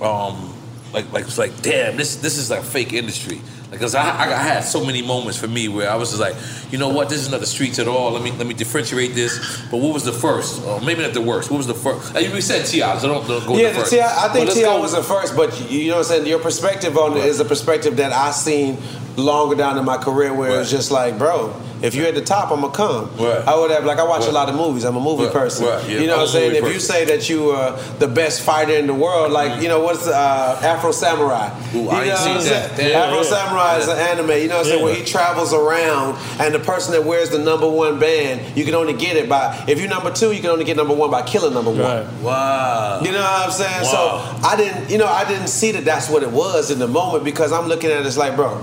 um 0.01 0.53
like 0.93 1.11
like 1.11 1.25
it's 1.25 1.37
like 1.37 1.61
damn 1.61 1.95
this 1.95 2.17
this 2.17 2.37
is 2.37 2.49
like 2.49 2.63
fake 2.63 2.93
industry 2.93 3.41
because 3.75 3.95
I, 3.95 4.03
I 4.03 4.23
I 4.33 4.43
had 4.43 4.61
so 4.61 4.83
many 4.83 5.01
moments 5.01 5.37
for 5.37 5.47
me 5.47 5.67
where 5.67 5.89
I 5.89 5.95
was 5.95 6.09
just 6.09 6.21
like 6.21 6.35
you 6.71 6.77
know 6.77 6.89
what 6.89 7.09
this 7.09 7.19
is 7.19 7.29
not 7.29 7.39
the 7.39 7.45
streets 7.45 7.79
at 7.79 7.87
all. 7.87 8.11
Let 8.11 8.23
me 8.23 8.31
let 8.31 8.47
me 8.47 8.53
differentiate 8.53 9.13
this. 9.13 9.61
But 9.69 9.77
what 9.77 9.93
was 9.93 10.03
the 10.03 10.11
first? 10.11 10.63
Or 10.63 10.81
maybe 10.81 11.01
not 11.01 11.13
the 11.13 11.21
worst. 11.21 11.51
What 11.51 11.57
was 11.57 11.67
the 11.67 11.73
first? 11.73 12.13
Like 12.13 12.31
we 12.33 12.41
said 12.41 12.65
T.I 12.65 12.97
so 12.97 13.07
don't, 13.07 13.27
don't 13.27 13.45
go 13.45 13.57
yeah, 13.57 13.71
the 13.71 13.79
first. 13.79 13.93
I 13.93 14.33
think 14.33 14.51
T.I 14.51 14.77
was 14.79 14.93
the 14.93 15.03
first, 15.03 15.35
but 15.35 15.69
you 15.69 15.89
know 15.89 15.97
what 15.97 15.99
I'm 15.99 16.03
saying. 16.05 16.27
Your 16.27 16.39
perspective 16.39 16.97
on 16.97 17.17
it 17.17 17.25
is 17.25 17.39
a 17.39 17.45
perspective 17.45 17.97
that 17.97 18.11
I 18.11 18.31
seen 18.31 18.77
longer 19.17 19.55
down 19.55 19.77
in 19.77 19.85
my 19.85 19.97
career, 19.97 20.33
where 20.33 20.61
it's 20.61 20.71
just 20.71 20.91
like, 20.91 21.17
bro, 21.17 21.53
if 21.81 21.93
you're 21.95 22.07
at 22.07 22.15
the 22.15 22.21
top, 22.21 22.51
I'm 22.51 22.61
gonna 22.61 22.73
come. 22.73 23.09
I 23.19 23.55
would 23.55 23.71
have 23.71 23.85
like 23.85 23.99
I 23.99 24.03
watch 24.03 24.25
a 24.27 24.31
lot 24.31 24.49
of 24.49 24.55
movies. 24.55 24.83
I'm 24.83 24.95
a 24.95 24.99
movie 24.99 25.25
Right, 25.25 25.33
person. 25.33 25.65
right, 25.67 25.87
yeah, 25.89 25.99
You 25.99 26.07
know 26.07 26.13
I'm 26.13 26.19
what 26.21 26.27
I'm 26.29 26.33
saying? 26.33 26.55
If 26.63 26.73
you 26.73 26.79
say 26.79 27.05
that 27.05 27.29
you 27.29 27.51
are 27.51 27.77
the 27.99 28.07
best 28.07 28.41
fighter 28.41 28.73
in 28.75 28.87
the 28.87 28.93
world, 28.93 29.31
like 29.31 29.61
you 29.61 29.67
know 29.67 29.81
what's 29.81 30.07
uh, 30.07 30.59
Afro 30.63 30.91
Samurai? 30.91 31.49
Ooh, 31.75 31.83
you 31.83 31.89
I 31.89 32.05
know 32.07 32.15
seen 32.15 32.35
what 32.35 32.43
that. 32.45 32.77
Damn, 32.77 32.95
Afro 33.09 33.17
yeah. 33.21 33.23
Samurai 33.23 33.77
is 33.77 33.87
an 33.87 33.97
anime. 33.97 34.29
You 34.31 34.47
know 34.47 34.57
what 34.57 34.65
I'm 34.65 34.71
saying? 34.71 34.83
Where 34.83 34.95
he 34.95 35.03
travels 35.03 35.53
around, 35.53 36.17
and 36.39 36.53
the 36.53 36.59
person 36.59 36.93
that 36.93 37.03
wears 37.03 37.29
the 37.29 37.39
number 37.39 37.67
one 37.69 37.99
band, 37.99 38.57
you 38.57 38.65
can 38.65 38.75
only 38.75 38.93
get 38.93 39.17
it 39.17 39.27
by 39.29 39.63
if 39.67 39.79
you're 39.79 39.89
number 39.89 40.11
two, 40.11 40.31
you 40.31 40.41
can 40.41 40.49
only 40.51 40.65
get 40.65 40.77
number 40.77 40.93
one 40.93 41.11
by 41.11 41.21
killing 41.23 41.53
number 41.53 41.71
one. 41.71 42.23
wow 42.23 43.01
You 43.03 43.11
know 43.11 43.19
what 43.21 43.45
I'm 43.45 43.51
saying? 43.51 43.83
Wow. 43.83 44.37
So 44.41 44.47
I 44.47 44.55
didn't, 44.55 44.89
you 44.89 44.97
know, 44.97 45.07
I 45.07 45.27
didn't 45.27 45.47
see 45.47 45.71
that 45.73 45.85
that's 45.85 46.09
what 46.09 46.23
it 46.23 46.31
was 46.31 46.71
in 46.71 46.79
the 46.79 46.87
moment 46.87 47.23
because 47.23 47.51
I'm 47.51 47.67
looking 47.67 47.91
at 47.91 48.01
it 48.01 48.05
as 48.05 48.17
like, 48.17 48.35
bro, 48.35 48.57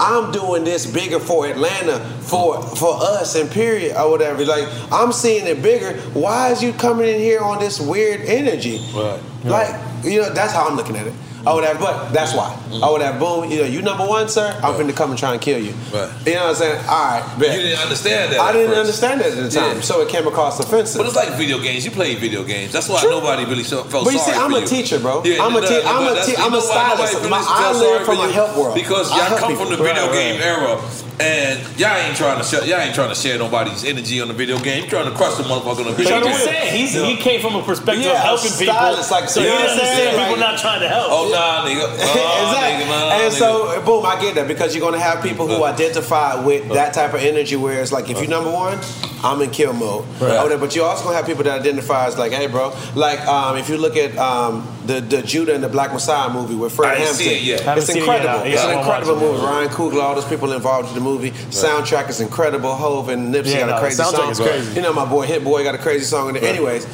I'm 0.00 0.32
doing 0.32 0.64
this 0.64 0.90
bigger 0.90 1.20
for 1.20 1.46
Atlanta, 1.46 2.00
for 2.20 2.62
for 2.62 2.94
us, 3.00 3.34
and 3.34 3.50
period 3.50 3.96
or 3.96 4.10
whatever. 4.10 4.44
Like 4.44 4.66
I'm 4.90 5.12
seeing 5.12 5.46
it 5.46 5.62
bigger. 5.62 6.00
Why 6.12 6.50
is 6.50 6.62
you 6.62 6.72
coming 6.72 7.06
in 7.08 7.20
here 7.20 7.40
on 7.40 7.58
this 7.58 7.78
weird 7.78 8.22
energy? 8.22 8.80
Right. 8.94 9.20
Like 9.44 10.04
you 10.04 10.22
know, 10.22 10.30
that's 10.30 10.52
how 10.52 10.66
I'm 10.66 10.76
looking 10.76 10.96
at 10.96 11.06
it. 11.06 11.12
I 11.46 11.54
would 11.54 11.64
have, 11.64 11.80
but 11.80 12.10
that's 12.12 12.34
why. 12.34 12.52
I 12.82 12.90
would 12.90 13.00
have, 13.00 13.18
boom, 13.18 13.50
you 13.50 13.58
know, 13.60 13.64
you 13.64 13.80
number 13.80 14.06
one, 14.06 14.28
sir. 14.28 14.52
I'm 14.62 14.74
finna 14.74 14.94
come 14.94 15.08
and 15.10 15.18
try 15.18 15.32
and 15.32 15.40
kill 15.40 15.58
you. 15.58 15.72
Right. 15.92 16.10
You 16.26 16.34
know 16.34 16.40
what 16.42 16.48
I'm 16.50 16.54
saying? 16.56 16.84
All 16.86 17.04
right, 17.04 17.36
bet. 17.38 17.56
you 17.56 17.62
didn't 17.62 17.80
understand 17.80 18.32
that 18.32 18.40
I 18.40 18.52
didn't 18.52 18.68
first. 18.68 18.80
understand 18.80 19.20
that 19.22 19.32
at 19.32 19.36
the 19.36 19.48
time, 19.50 19.76
Yeah. 19.76 19.80
so 19.80 20.02
it 20.02 20.08
came 20.10 20.26
across 20.26 20.60
offensive. 20.60 20.98
but 20.98 21.06
it's 21.06 21.16
like 21.16 21.30
video 21.38 21.58
games 21.58 21.84
you 21.84 21.90
play 21.92 22.14
video 22.14 22.44
games 22.44 22.72
that's 22.72 22.88
why 22.90 23.00
nobody 23.04 23.44
really 23.46 23.64
so- 23.64 23.84
felt 23.84 24.04
But 24.04 24.12
you 24.12 24.18
see, 24.20 24.32
I'm 24.32 24.52
a 24.52 24.60
you. 24.60 24.66
teacher, 24.66 24.98
bro. 24.98 25.22
Yeah, 25.24 25.42
I'm 25.42 25.56
a 25.56 25.60
no, 25.62 25.66
te- 25.66 25.82
no, 25.82 25.90
I'm 25.90 26.04
but 26.14 26.22
a 26.22 26.26
te- 26.30 26.36
I'm 26.36 26.52
a 26.54 26.60
stylist. 26.60 27.16
I 27.16 27.72
sorry 27.72 27.78
live 27.96 28.04
from 28.04 28.18
a 28.20 28.30
help 28.30 28.56
world. 28.56 28.74
because 28.74 29.10
I 29.10 29.28
y'all 29.28 29.38
come 29.38 29.56
from 29.56 29.70
the 29.70 29.76
video 29.78 30.12
game 30.12 30.40
era 30.42 30.76
and 31.20 31.78
y'all 31.78 31.96
ain't 31.96 32.16
trying 32.16 32.38
to 32.38 32.44
share, 32.44 32.64
y'all 32.64 32.80
ain't 32.80 32.94
trying 32.94 33.10
to 33.10 33.14
share 33.14 33.38
nobody's 33.38 33.84
energy 33.84 34.20
on 34.20 34.28
the 34.28 34.34
video 34.34 34.58
game. 34.58 34.80
You're 34.82 34.90
trying 34.90 35.10
to 35.10 35.16
crush 35.16 35.36
the 35.36 35.42
motherfucker 35.44 35.84
on 35.84 35.92
the 35.92 35.92
But 35.92 35.96
video 35.98 36.16
you 36.18 36.24
game. 36.24 36.32
just 36.32 36.44
saying 36.44 36.76
he's, 36.76 36.92
he 36.94 37.16
came 37.16 37.40
from 37.40 37.54
a 37.56 37.62
perspective 37.62 38.04
Yeah, 38.04 38.12
of 38.32 38.40
helping 38.40 38.52
people, 38.58 38.74
like, 38.74 39.28
so 39.28 39.40
you 39.40 39.48
know 39.48 39.54
what 39.54 39.70
I'm 39.70 39.78
saying? 39.78 40.18
people 40.18 40.36
not 40.40 40.58
trying 40.58 40.80
to 40.80 40.88
help. 40.88 41.12
Okay, 41.12 41.32
nah, 41.32 41.64
nigga. 41.66 41.86
Nah, 42.00 42.50
exactly. 42.50 42.84
nigga, 42.84 42.88
nah, 42.88 43.12
and 43.20 43.32
nigga. 43.34 43.38
so, 43.38 43.82
boom, 43.84 44.06
I 44.06 44.20
get 44.20 44.34
that 44.36 44.48
because 44.48 44.74
you're 44.74 44.84
gonna 44.84 44.98
have 45.00 45.22
people 45.22 45.46
who 45.46 45.62
identify 45.64 46.42
with 46.44 46.68
that 46.70 46.94
type 46.94 47.14
of 47.14 47.20
energy. 47.20 47.56
Where 47.56 47.80
it's 47.82 47.92
like, 47.92 48.08
if 48.08 48.18
you're 48.18 48.28
number 48.30 48.50
one, 48.50 48.78
I'm 49.22 49.40
in 49.42 49.50
kill 49.50 49.72
mode. 49.72 50.06
Right. 50.20 50.36
Or. 50.38 50.56
But 50.58 50.74
you 50.74 50.82
also 50.82 51.04
gonna 51.04 51.16
have 51.16 51.26
people 51.26 51.44
that 51.44 51.60
identify 51.60 52.06
as 52.06 52.18
like, 52.18 52.32
hey, 52.32 52.46
bro. 52.46 52.74
Like, 52.94 53.20
um, 53.26 53.56
if 53.56 53.68
you 53.68 53.76
look 53.76 53.96
at 53.96 54.16
um, 54.18 54.66
the 54.90 55.00
the 55.00 55.22
Judas 55.22 55.54
and 55.54 55.62
the 55.64 55.68
Black 55.68 55.92
Messiah 55.92 56.28
movie 56.30 56.54
with 56.54 56.72
Fred 56.72 56.92
I 56.92 56.94
Hampton, 56.96 57.16
see 57.16 57.34
it 57.36 57.42
yet. 57.42 57.78
It's 57.78 57.86
seen 57.86 57.96
it 57.96 58.00
incredible. 58.00 58.44
yet. 58.44 58.54
It's 58.54 58.62
an 58.64 58.78
incredible 58.78 59.14
watch 59.14 59.22
it. 59.22 59.32
movie. 59.32 59.44
Ryan 59.46 59.68
Coogler, 59.68 60.02
all 60.02 60.14
those 60.14 60.24
people 60.24 60.52
involved 60.52 60.88
in 60.88 60.94
the 60.94 61.00
movie. 61.00 61.30
Soundtrack 61.30 62.08
is 62.10 62.20
incredible. 62.20 62.74
Hove 62.74 63.08
and 63.08 63.32
Nipsey 63.34 63.54
Yeah, 63.54 63.60
got 63.60 63.68
a 63.68 63.70
no, 63.70 63.74
the 63.76 63.80
crazy 63.82 64.02
soundtrack 64.02 64.16
song. 64.16 64.30
is 64.32 64.40
crazy. 64.40 64.74
You 64.76 64.82
know, 64.82 64.92
my 64.92 65.04
boy 65.04 65.26
Hit 65.26 65.44
Boy 65.44 65.62
got 65.64 65.74
a 65.74 65.78
crazy 65.78 66.04
song 66.04 66.28
in 66.30 66.36
it. 66.36 66.42
Right. 66.42 66.50
Anyways, 66.54 66.86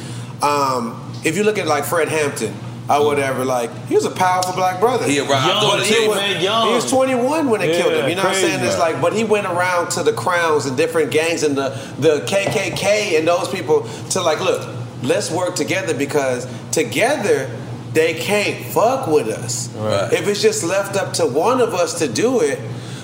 um, 0.43 1.11
if 1.25 1.35
you 1.35 1.43
look 1.43 1.57
at 1.57 1.67
like 1.67 1.83
Fred 1.85 2.07
Hampton 2.09 2.53
or 2.89 3.05
whatever, 3.05 3.43
like 3.43 3.69
he 3.87 3.95
was 3.95 4.05
a 4.05 4.11
powerful 4.11 4.53
black 4.53 4.79
brother. 4.79 5.05
He 5.05 5.19
around- 5.19 5.31
I 5.31 5.47
Young, 5.47 5.61
thought 5.61 5.81
he 5.83 6.01
he- 6.01 6.07
was, 6.07 6.17
man, 6.17 6.41
young. 6.41 6.67
he 6.69 6.73
was 6.75 6.89
21 6.89 7.49
when 7.49 7.59
they 7.61 7.71
Yeah, 7.75 7.81
killed 7.81 7.93
him. 7.95 8.09
You 8.09 8.15
know 8.15 8.23
what 8.23 8.35
I'm 8.35 8.41
saying? 8.41 8.63
It's 8.63 8.77
like, 8.79 9.01
but 9.01 9.13
he 9.13 9.23
went 9.23 9.45
around 9.47 9.89
to 9.91 10.03
the 10.03 10.13
crowns 10.13 10.65
and 10.65 10.77
different 10.77 11.11
gangs 11.11 11.43
and 11.43 11.55
the 11.57 11.69
the 11.99 12.21
KKK 12.27 13.17
and 13.17 13.27
those 13.27 13.49
people 13.49 13.87
to 14.11 14.21
like, 14.21 14.39
look, 14.39 14.65
let's 15.03 15.29
work 15.31 15.55
together 15.55 15.93
because 15.93 16.47
together 16.71 17.49
they 17.97 18.13
can't 18.13 18.63
fuck 18.73 19.07
with 19.07 19.27
us. 19.27 19.69
Right. 19.75 20.13
If 20.13 20.27
it's 20.27 20.41
just 20.41 20.63
left 20.63 20.95
up 20.95 21.13
to 21.13 21.25
one 21.25 21.59
of 21.61 21.73
us 21.73 21.97
to 21.99 22.07
do 22.07 22.41
it. 22.41 22.59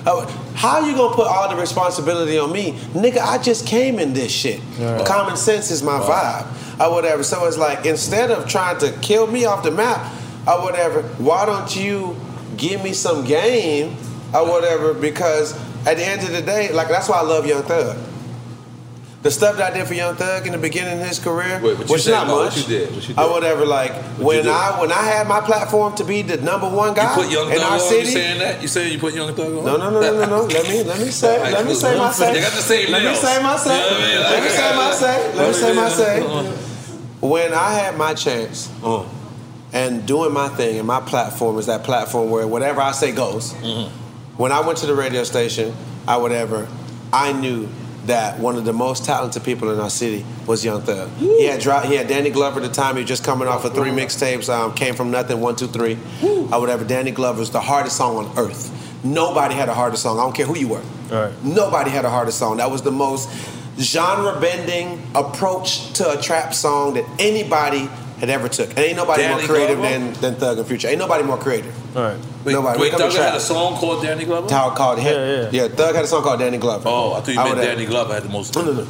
uh, 0.06 0.26
How 0.54 0.86
you 0.86 0.96
gonna 0.96 1.16
put 1.16 1.28
all 1.28 1.50
the 1.50 1.56
responsibility 1.60 2.38
on 2.38 2.52
me, 2.52 2.74
nigga? 2.94 3.18
I 3.20 3.38
just 3.40 3.66
came 3.66 3.98
in 3.98 4.14
this 4.14 4.32
shit. 4.32 4.62
Right. 4.80 5.04
Common 5.06 5.36
sense 5.36 5.72
is 5.72 5.82
my 5.82 6.00
vibe, 6.00 6.46
or 6.80 6.92
whatever. 6.94 7.24
So 7.24 7.46
it's 7.48 7.58
like 7.58 7.86
instead 7.88 8.30
of 8.30 8.48
trying 8.48 8.78
to 8.80 8.92
kill 9.02 9.26
me 9.28 9.46
off 9.46 9.64
the 9.64 9.72
map, 9.72 10.00
or 10.48 10.62
whatever, 10.62 11.02
why 11.18 11.46
don't 11.46 11.76
you 11.76 12.16
give 12.58 12.84
me 12.84 12.94
some 12.94 13.26
game, 13.26 13.96
or 14.34 14.46
whatever? 14.48 14.94
Because 14.94 15.54
at 15.88 15.98
the 15.98 16.06
end 16.06 16.22
of 16.22 16.32
the 16.32 16.42
day, 16.42 16.72
like 16.72 16.88
that's 16.90 17.10
why 17.10 17.18
I 17.18 17.24
love 17.24 17.48
Young 17.48 17.64
Thug. 17.64 17.98
The 19.24 19.32
stuff 19.32 19.56
that 19.56 19.72
I 19.72 19.78
did 19.78 19.88
for 19.88 19.94
Young 19.94 20.16
Thug 20.16 20.46
in 20.46 20.52
the 20.52 20.58
beginning 20.58 21.00
of 21.00 21.08
his 21.08 21.18
career, 21.18 21.60
Wait, 21.64 21.78
what 21.78 21.90
which 21.90 22.08
not 22.10 22.26
about 22.26 22.44
much, 22.44 22.58
what 22.58 22.68
you 22.70 22.78
did? 22.80 22.92
What 22.94 23.08
you 23.08 23.16
or 23.16 23.24
did? 23.24 23.32
whatever. 23.32 23.66
Like 23.66 23.94
when? 24.20 24.46
I 24.50 24.80
when 24.82 24.92
I 24.92 25.02
had 25.02 25.28
my 25.30 25.40
platform 25.40 25.96
to 25.96 26.04
be 26.04 26.24
the 26.24 26.38
number 26.38 26.68
one 26.70 26.94
guy 26.94 27.08
You 27.16 27.24
put 27.24 27.32
Young 27.32 27.48
in 27.50 27.56
Thug 27.58 27.64
our 27.66 27.74
on? 27.74 27.80
city, 27.80 28.00
You 28.00 28.06
saying 28.06 28.40
that? 28.40 28.62
You 28.62 28.68
saying 28.68 28.92
you 28.92 29.00
put 29.00 29.14
Young 29.14 29.34
Thug 29.34 29.48
on? 29.58 29.64
no, 29.64 29.78
no, 29.78 29.90
no, 29.90 30.02
no, 30.02 30.12
no, 30.12 30.26
no. 30.26 30.42
Let 30.44 30.68
me 30.68 30.84
let 30.84 31.00
me 31.00 31.06
say 31.10 31.40
right, 31.42 31.54
let 31.54 31.66
me 31.66 31.74
say 31.74 31.98
my 31.98 32.12
say. 32.12 32.34
They 32.34 32.42
got 32.42 32.52
the 32.52 32.62
same 32.62 32.92
Let 32.92 33.04
me 33.06 33.16
say 33.16 33.42
my 33.42 33.56
say. 33.56 33.76
You 33.78 33.90
know 33.90 33.98
what 33.98 34.04
I 34.04 34.14
mean? 34.14 34.20
Let 34.20 34.44
me 34.44 34.50
say 34.50 34.76
my 34.76 34.92
say. 34.92 35.36
Let 35.38 35.48
me 35.48 35.54
say 35.54 35.74
my 35.74 35.90
say. 35.90 36.20
Uh-huh. 36.26 37.28
When 37.28 37.54
I 37.54 37.72
had 37.74 37.98
my 37.98 38.14
chance 38.14 38.70
Uh. 38.84 39.06
and 39.72 40.06
doing 40.06 40.34
my 40.34 40.50
thing, 40.50 40.80
and 40.80 40.86
my 40.86 41.00
platform 41.00 41.58
is 41.60 41.68
that 41.68 41.86
platform 41.86 42.30
where 42.30 42.46
whatever 42.46 42.82
I 42.82 42.92
say 42.92 43.14
goes. 43.14 43.54
Mm-hmm. 43.54 43.88
When 44.36 44.52
I 44.52 44.60
went 44.60 44.80
to 44.80 44.86
the 44.86 44.94
radio 44.96 45.24
station, 45.24 45.74
I 46.06 46.18
whatever, 46.18 46.68
I 47.14 47.32
knew 47.32 47.70
that 48.06 48.38
one 48.40 48.58
of 48.58 48.66
the 48.66 48.74
most 48.74 49.06
talented 49.06 49.44
people 49.44 49.72
in 49.72 49.80
our 49.80 49.90
city 49.90 50.26
was 50.46 50.64
Young 50.66 50.82
Thug. 50.82 51.10
He 51.18 51.46
had 51.46 51.62
dro- 51.62 51.80
he 51.80 51.96
had 51.96 52.08
Danny 52.08 52.30
Glover 52.30 52.60
at 52.60 52.64
the 52.68 52.74
time. 52.74 52.96
He 52.96 53.02
was 53.02 53.08
just 53.08 53.24
coming 53.24 53.48
off 53.48 53.64
of 53.66 53.74
three 53.74 53.92
mixtapes. 53.92 54.50
Um, 54.54 54.74
came 54.74 54.94
from 54.96 55.10
nothing, 55.12 55.40
one, 55.40 55.56
two, 55.56 55.68
three, 55.68 55.98
or 56.22 56.60
whatever. 56.60 56.84
Danny 56.84 57.12
Glover's 57.12 57.50
the 57.52 57.62
hardest 57.62 57.96
song 57.98 58.18
on 58.18 58.38
earth. 58.38 58.72
Nobody 59.06 59.56
had 59.56 59.70
a 59.70 59.74
harder 59.74 59.98
song. 59.98 60.20
I 60.20 60.24
don't 60.24 60.36
care 60.36 60.46
who 60.46 60.58
you 60.58 60.68
were. 60.70 60.82
Nobody 61.44 61.92
had 61.92 62.06
a 62.06 62.10
harder 62.10 62.32
song. 62.32 62.58
That 62.58 62.72
was 62.72 62.82
the 62.82 62.92
most 62.92 63.30
genre 63.80 64.40
bending 64.40 65.02
approach 65.16 65.94
to 65.94 66.18
a 66.18 66.22
trap 66.22 66.54
song 66.54 66.94
that 66.96 67.06
anybody 67.20 67.90
had 68.20 68.30
ever 68.30 68.48
took. 68.50 68.70
And 68.70 68.80
ain't 68.80 68.98
nobody 68.98 69.24
Danny 69.24 69.36
more 69.36 69.48
creative 69.48 69.78
Glover? 69.78 69.94
than, 70.00 70.14
than 70.14 70.36
Thug 70.36 70.58
and 70.60 70.68
Future. 70.68 70.88
Ain't 70.88 71.00
nobody 71.00 71.24
more 71.24 71.38
creative. 71.38 71.74
All 71.98 72.04
right. 72.04 72.18
Wait, 72.46 72.54
Nobody. 72.54 72.80
wait 72.80 72.92
When 72.94 73.02
it 73.02 73.04
Thugger 73.04 73.04
comes 73.04 73.16
to 73.16 73.24
had 73.24 73.36
a 73.36 73.40
song 73.40 73.76
called 73.78 74.04
Danny 74.04 74.26
Glover? 74.26 74.54
How 74.54 74.70
called 74.72 75.00
yeah, 75.02 75.50
yeah. 75.52 75.68
Thug 75.70 75.96
had 75.96 76.04
a 76.06 76.08
song 76.08 76.24
called 76.24 76.40
Danny 76.40 76.58
Glover. 76.58 76.88
Oh, 76.90 77.14
I 77.14 77.20
thought 77.22 77.28
you 77.30 77.36
meant 77.36 77.56
would- 77.56 77.62
Danny 77.64 77.86
Glover 77.86 78.14
had 78.14 78.24
the 78.24 78.30
most. 78.30 78.56
No, 78.56 78.64
no, 78.64 78.74
no. 78.74 78.88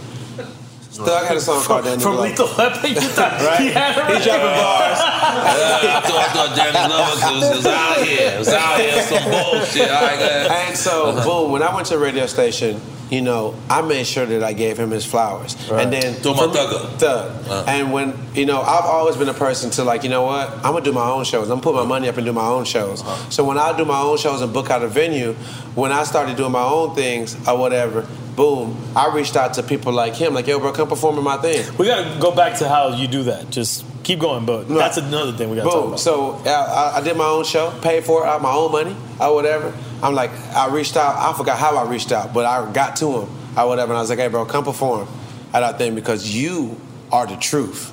Thug 0.94 1.26
had 1.26 1.38
a 1.38 1.42
song 1.42 1.64
called 1.64 1.86
Danny 1.86 2.02
From 2.02 2.14
Glover. 2.14 2.30
Lethal 2.30 2.50
Weapon, 2.56 2.90
you 2.92 3.02
thought 3.02 3.32
Right? 3.42 3.60
he 3.62 3.72
had 3.72 3.98
it 3.98 4.18
He 4.18 4.24
dropping 4.24 4.46
bars. 4.46 5.00
Yeah, 5.00 5.04
uh, 5.10 5.98
I 5.98 6.08
thought, 6.08 6.30
I 6.30 6.34
thought 6.34 6.56
Danny 6.56 6.88
Glover 6.88 7.48
was, 7.50 7.56
was 7.58 7.66
out 7.66 7.98
here. 8.06 8.30
It 8.32 8.38
Was 8.40 8.48
out 8.50 8.80
here 8.80 9.02
some 9.02 9.24
bullshit. 9.32 9.90
All 9.90 10.02
right, 10.06 10.20
go. 10.20 10.54
And 10.54 10.78
so, 10.78 11.24
boom, 11.24 11.52
when 11.52 11.64
I 11.64 11.74
went 11.74 11.88
to 11.88 11.96
the 11.96 12.00
radio 12.00 12.28
station, 12.28 12.80
you 13.14 13.22
know, 13.22 13.56
I 13.70 13.82
made 13.82 14.06
sure 14.08 14.26
that 14.26 14.44
I 14.44 14.54
gave 14.54 14.78
him 14.78 14.90
his 14.92 15.06
flowers. 15.06 15.56
And 15.70 15.94
then 15.94 16.16
Talking 16.22 16.32
about 16.32 16.38
for 16.40 16.48
me- 16.48 16.56
Thugger. 16.56 17.00
Thug. 17.00 17.48
Uh. 17.50 17.66
And 17.68 17.94
when, 17.94 18.14
you 18.34 18.46
know, 18.46 18.62
I've 18.62 18.86
always 18.86 19.16
been 19.16 19.30
a 19.30 19.34
person 19.34 19.70
to 19.72 19.84
like, 19.84 20.04
you 20.04 20.10
know 20.10 20.24
what? 20.24 20.50
I'm 20.58 20.74
gonna 20.74 20.82
do 20.82 20.92
my 20.94 21.08
own 21.10 21.24
shows. 21.24 21.44
I'm 21.50 21.60
gonna 21.60 21.62
put 21.62 21.76
my 21.76 21.86
money 21.86 22.10
up 22.10 22.18
and 22.18 22.26
do 22.26 22.34
my 22.34 22.48
own 22.48 22.66
shows. 22.66 23.02
Uh-huh. 23.02 23.30
So 23.30 23.44
when 23.44 23.58
I 23.58 23.76
do 23.78 23.86
my 23.86 24.00
own 24.02 24.18
shows 24.18 24.42
and 24.42 24.52
book 24.52 24.70
out 24.72 24.82
a 24.84 24.88
venue, 24.88 25.34
when 25.76 25.92
I 25.92 26.04
started 26.04 26.36
doing 26.38 26.52
my 26.52 26.64
own 26.64 26.96
things 26.96 27.36
or 27.48 27.58
whatever, 27.58 28.08
boom, 28.36 28.76
I 28.96 29.14
reached 29.14 29.36
out 29.36 29.54
to 29.56 29.64
people 29.64 29.94
like 29.94 30.16
him, 30.16 30.34
like, 30.34 30.48
yo, 30.48 30.60
bro, 30.60 30.72
come 30.74 30.88
perform 30.88 31.18
in 31.20 31.24
my 31.24 31.38
thing. 31.38 31.64
We 31.78 31.86
gotta 31.86 32.20
go 32.20 32.34
back 32.36 32.58
to 32.60 32.68
how 32.68 32.90
you 32.96 33.08
do 33.08 33.24
that. 33.24 33.52
Just 33.52 33.86
keep 34.04 34.20
going, 34.20 34.46
but 34.46 34.68
that's 34.68 34.98
another 34.98 35.32
thing 35.32 35.50
we 35.50 35.56
gotta 35.56 35.70
talk 35.70 35.80
Boom. 35.80 35.88
about. 35.90 36.00
So 36.00 36.34
I, 36.46 36.50
I- 36.50 36.98
I 36.98 37.02
did 37.02 37.18
my 37.18 37.26
own 37.26 37.44
show, 37.46 37.72
paid 37.82 38.04
for 38.04 38.24
it 38.24 38.28
out 38.28 38.38
of 38.38 38.42
my 38.42 38.52
own 38.54 38.72
money 38.72 38.96
or 39.20 39.34
whatever. 39.34 39.74
I'm 40.02 40.14
like, 40.14 40.32
I 40.56 40.68
reached 40.68 40.98
out. 40.98 41.16
I 41.16 41.36
forgot 41.38 41.58
how 41.58 41.78
I 41.78 41.90
reached 41.90 42.12
out, 42.12 42.34
but 42.34 42.46
I 42.46 42.70
got 42.72 42.96
to 42.98 43.22
him 43.22 43.30
or 43.58 43.68
whatever. 43.68 43.92
And 43.94 43.98
I 43.98 44.02
was 44.02 44.10
like, 44.10 44.20
hey, 44.20 44.28
bro, 44.28 44.46
come 44.46 44.66
perform 44.66 45.08
at 45.54 45.64
our 45.64 45.74
thing 45.74 45.96
because 45.96 46.36
you 46.36 46.80
are 47.12 47.26
the 47.26 47.38
truth. 47.38 47.92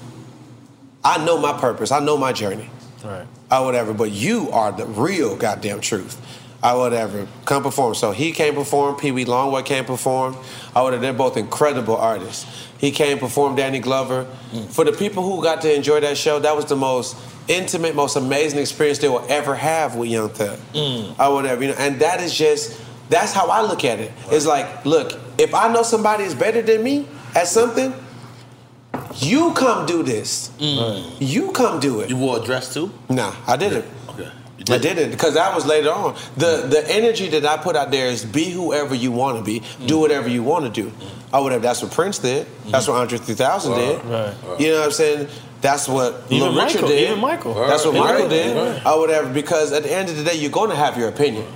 I 1.04 1.24
know 1.24 1.38
my 1.38 1.58
purpose. 1.58 1.92
I 1.92 2.00
know 2.00 2.16
my 2.16 2.32
journey 2.32 2.68
right. 3.04 3.26
or 3.50 3.64
whatever, 3.64 3.94
but 3.94 4.10
you 4.10 4.50
are 4.50 4.72
the 4.72 4.86
real 4.86 5.36
goddamn 5.36 5.80
truth. 5.80 6.20
Or 6.62 6.76
whatever. 6.78 7.26
Come 7.46 7.62
perform. 7.62 7.94
So 7.94 8.10
he 8.12 8.32
came 8.32 8.54
perform, 8.54 8.96
Pee 8.96 9.12
Wee 9.12 9.24
Longway 9.24 9.64
came 9.64 9.86
perform. 9.86 10.36
Or 10.76 10.82
whatever. 10.84 11.00
They're 11.00 11.12
both 11.14 11.38
incredible 11.38 11.96
artists. 11.96 12.44
He 12.80 12.90
came 12.90 13.18
perform, 13.18 13.56
Danny 13.56 13.78
Glover. 13.78 14.24
For 14.70 14.84
the 14.84 14.92
people 14.92 15.22
who 15.22 15.42
got 15.42 15.60
to 15.62 15.74
enjoy 15.74 16.00
that 16.00 16.16
show, 16.16 16.38
that 16.38 16.56
was 16.56 16.64
the 16.64 16.76
most 16.76 17.14
intimate, 17.46 17.94
most 17.94 18.16
amazing 18.16 18.58
experience 18.58 18.98
they 18.98 19.08
will 19.08 19.24
ever 19.28 19.54
have 19.54 19.96
with 19.96 20.08
Young 20.08 20.30
Thug. 20.30 20.58
Mm. 20.72 21.18
Or 21.18 21.34
whatever. 21.34 21.62
You 21.62 21.68
know, 21.68 21.76
and 21.78 22.00
that 22.00 22.20
is 22.22 22.34
just 22.34 22.80
that's 23.10 23.32
how 23.32 23.48
I 23.48 23.60
look 23.62 23.84
at 23.84 24.00
it. 24.00 24.12
It's 24.30 24.46
like, 24.46 24.86
look, 24.86 25.12
if 25.36 25.52
I 25.52 25.70
know 25.70 25.82
somebody 25.82 26.24
is 26.24 26.34
better 26.34 26.62
than 26.62 26.82
me 26.82 27.06
at 27.34 27.48
something, 27.48 27.92
you 29.16 29.52
come 29.52 29.84
do 29.84 30.02
this. 30.02 30.50
Mm. 30.58 31.16
You 31.20 31.52
come 31.52 31.80
do 31.80 32.00
it. 32.00 32.08
You 32.08 32.16
wore 32.16 32.38
a 32.40 32.42
dress 32.42 32.72
too? 32.72 32.92
Nah, 33.08 33.34
I 33.46 33.56
didn't. 33.56 33.78
Okay. 33.78 33.88
I 34.68 34.78
didn't 34.78 35.10
because 35.10 35.34
that 35.34 35.54
was 35.54 35.64
later 35.64 35.90
on. 35.90 36.16
The 36.36 36.66
the 36.68 36.84
energy 36.88 37.28
that 37.28 37.46
I 37.46 37.56
put 37.56 37.76
out 37.76 37.90
there 37.90 38.08
is 38.08 38.24
be 38.24 38.50
whoever 38.50 38.94
you 38.94 39.10
want 39.10 39.38
to 39.38 39.44
be, 39.44 39.60
do 39.86 39.96
mm. 39.96 40.00
whatever 40.00 40.28
you 40.28 40.42
want 40.42 40.66
to 40.66 40.82
do, 40.82 40.92
or 41.32 41.42
whatever. 41.42 41.62
That's 41.62 41.82
what 41.82 41.92
Prince 41.92 42.18
did. 42.18 42.46
Mm-hmm. 42.46 42.70
That's 42.70 42.86
what 42.86 42.96
Andre 42.96 43.18
3000 43.18 43.74
did. 43.74 44.04
Right. 44.04 44.60
You 44.60 44.70
know 44.72 44.78
what 44.80 44.86
I'm 44.86 44.92
saying? 44.92 45.28
That's 45.60 45.88
what 45.88 46.24
Even 46.30 46.54
Lil 46.54 46.64
Richard 46.64 46.82
Michael, 46.82 46.88
did. 46.88 47.08
even 47.08 47.20
Michael. 47.20 47.54
That's 47.54 47.84
what 47.84 47.94
Right, 47.94 48.14
Michael 48.14 48.28
did, 48.28 48.56
right. 48.56 48.86
or 48.86 48.98
whatever. 48.98 49.32
Because 49.32 49.72
at 49.72 49.82
the 49.82 49.92
end 49.92 50.08
of 50.08 50.16
the 50.16 50.24
day, 50.24 50.34
you're 50.34 50.50
going 50.50 50.70
to 50.70 50.76
have 50.76 50.96
your 50.96 51.08
opinion. 51.08 51.46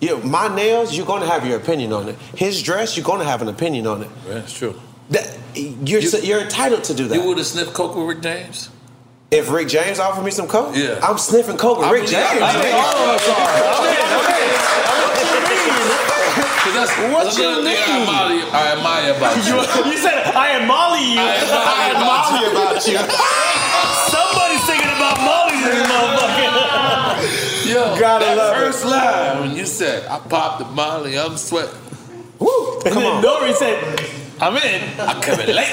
You 0.00 0.08
know, 0.08 0.22
my 0.22 0.54
nails, 0.54 0.96
you're 0.96 1.06
going 1.06 1.22
to 1.22 1.28
have 1.28 1.46
your 1.46 1.58
opinion 1.58 1.92
on 1.92 2.08
it. 2.08 2.16
His 2.36 2.62
dress, 2.62 2.96
you're 2.96 3.04
going 3.04 3.20
to 3.20 3.26
have 3.26 3.42
an 3.42 3.48
opinion 3.48 3.86
on 3.86 4.02
it. 4.02 4.10
Yeah, 4.26 4.34
that's 4.34 4.52
true. 4.52 4.80
That, 5.10 5.36
you're 5.54 6.00
you're 6.00 6.40
entitled 6.40 6.84
to 6.84 6.94
do 6.94 7.08
that. 7.08 7.14
You 7.16 7.26
would 7.26 7.38
have 7.38 7.46
sniffed 7.46 7.74
coke 7.74 7.96
with 7.96 8.06
Rick 8.06 8.22
James? 8.22 8.70
If 9.30 9.50
Rick 9.50 9.68
James 9.68 9.98
offered 10.00 10.24
me 10.24 10.30
some 10.32 10.48
coke, 10.48 10.74
Yeah. 10.74 10.98
I'm 11.02 11.16
sniffing 11.18 11.56
coke 11.56 11.78
with 11.78 11.86
I 11.86 11.92
Rick 11.92 12.02
mean, 12.02 12.10
James. 12.10 12.42
I 12.42 12.52
mean, 12.54 12.62
nigga. 12.66 12.82
all 12.82 12.98
of 12.98 13.14
us 13.14 13.28
are. 13.30 14.70
Cause 16.60 16.74
that's, 16.74 16.90
What 17.14 17.24
that's 17.24 17.38
you 17.38 17.46
another 17.46 17.62
I 17.62 17.70
mean? 17.70 18.02
admire, 18.02 18.42
I 18.50 18.72
admire 18.74 19.14
about 19.14 19.36
you. 19.46 19.54
You, 19.54 19.92
you 19.92 19.98
said 19.98 20.18
I 20.34 20.48
am 20.58 20.66
Molly 20.66 21.04
you. 21.14 21.20
I 21.22 21.94
admire 21.94 22.50
about 22.50 22.82
you. 22.90 22.98
Somebody's 24.10 24.64
thinking 24.66 24.90
about 24.98 25.16
Molly 25.22 25.62
this 25.62 25.78
motherfucker. 25.86 27.70
Yo, 27.70 28.00
Gotta 28.00 28.24
that 28.24 28.36
love 28.36 28.56
it. 28.56 28.60
first 28.66 28.84
line 28.84 29.40
when 29.46 29.56
you 29.56 29.64
said, 29.64 30.06
I 30.08 30.18
popped 30.18 30.58
the 30.58 30.64
Molly, 30.66 31.16
I'm 31.16 31.36
sweating. 31.36 31.70
Woo, 32.40 32.80
And 32.84 32.92
come 32.94 33.02
then 33.04 33.12
on. 33.16 33.22
Nore 33.22 33.52
said, 33.54 33.78
I'm 34.40 34.56
in. 34.56 34.82
I'm 35.00 35.20
coming 35.22 35.46
late. 35.54 35.70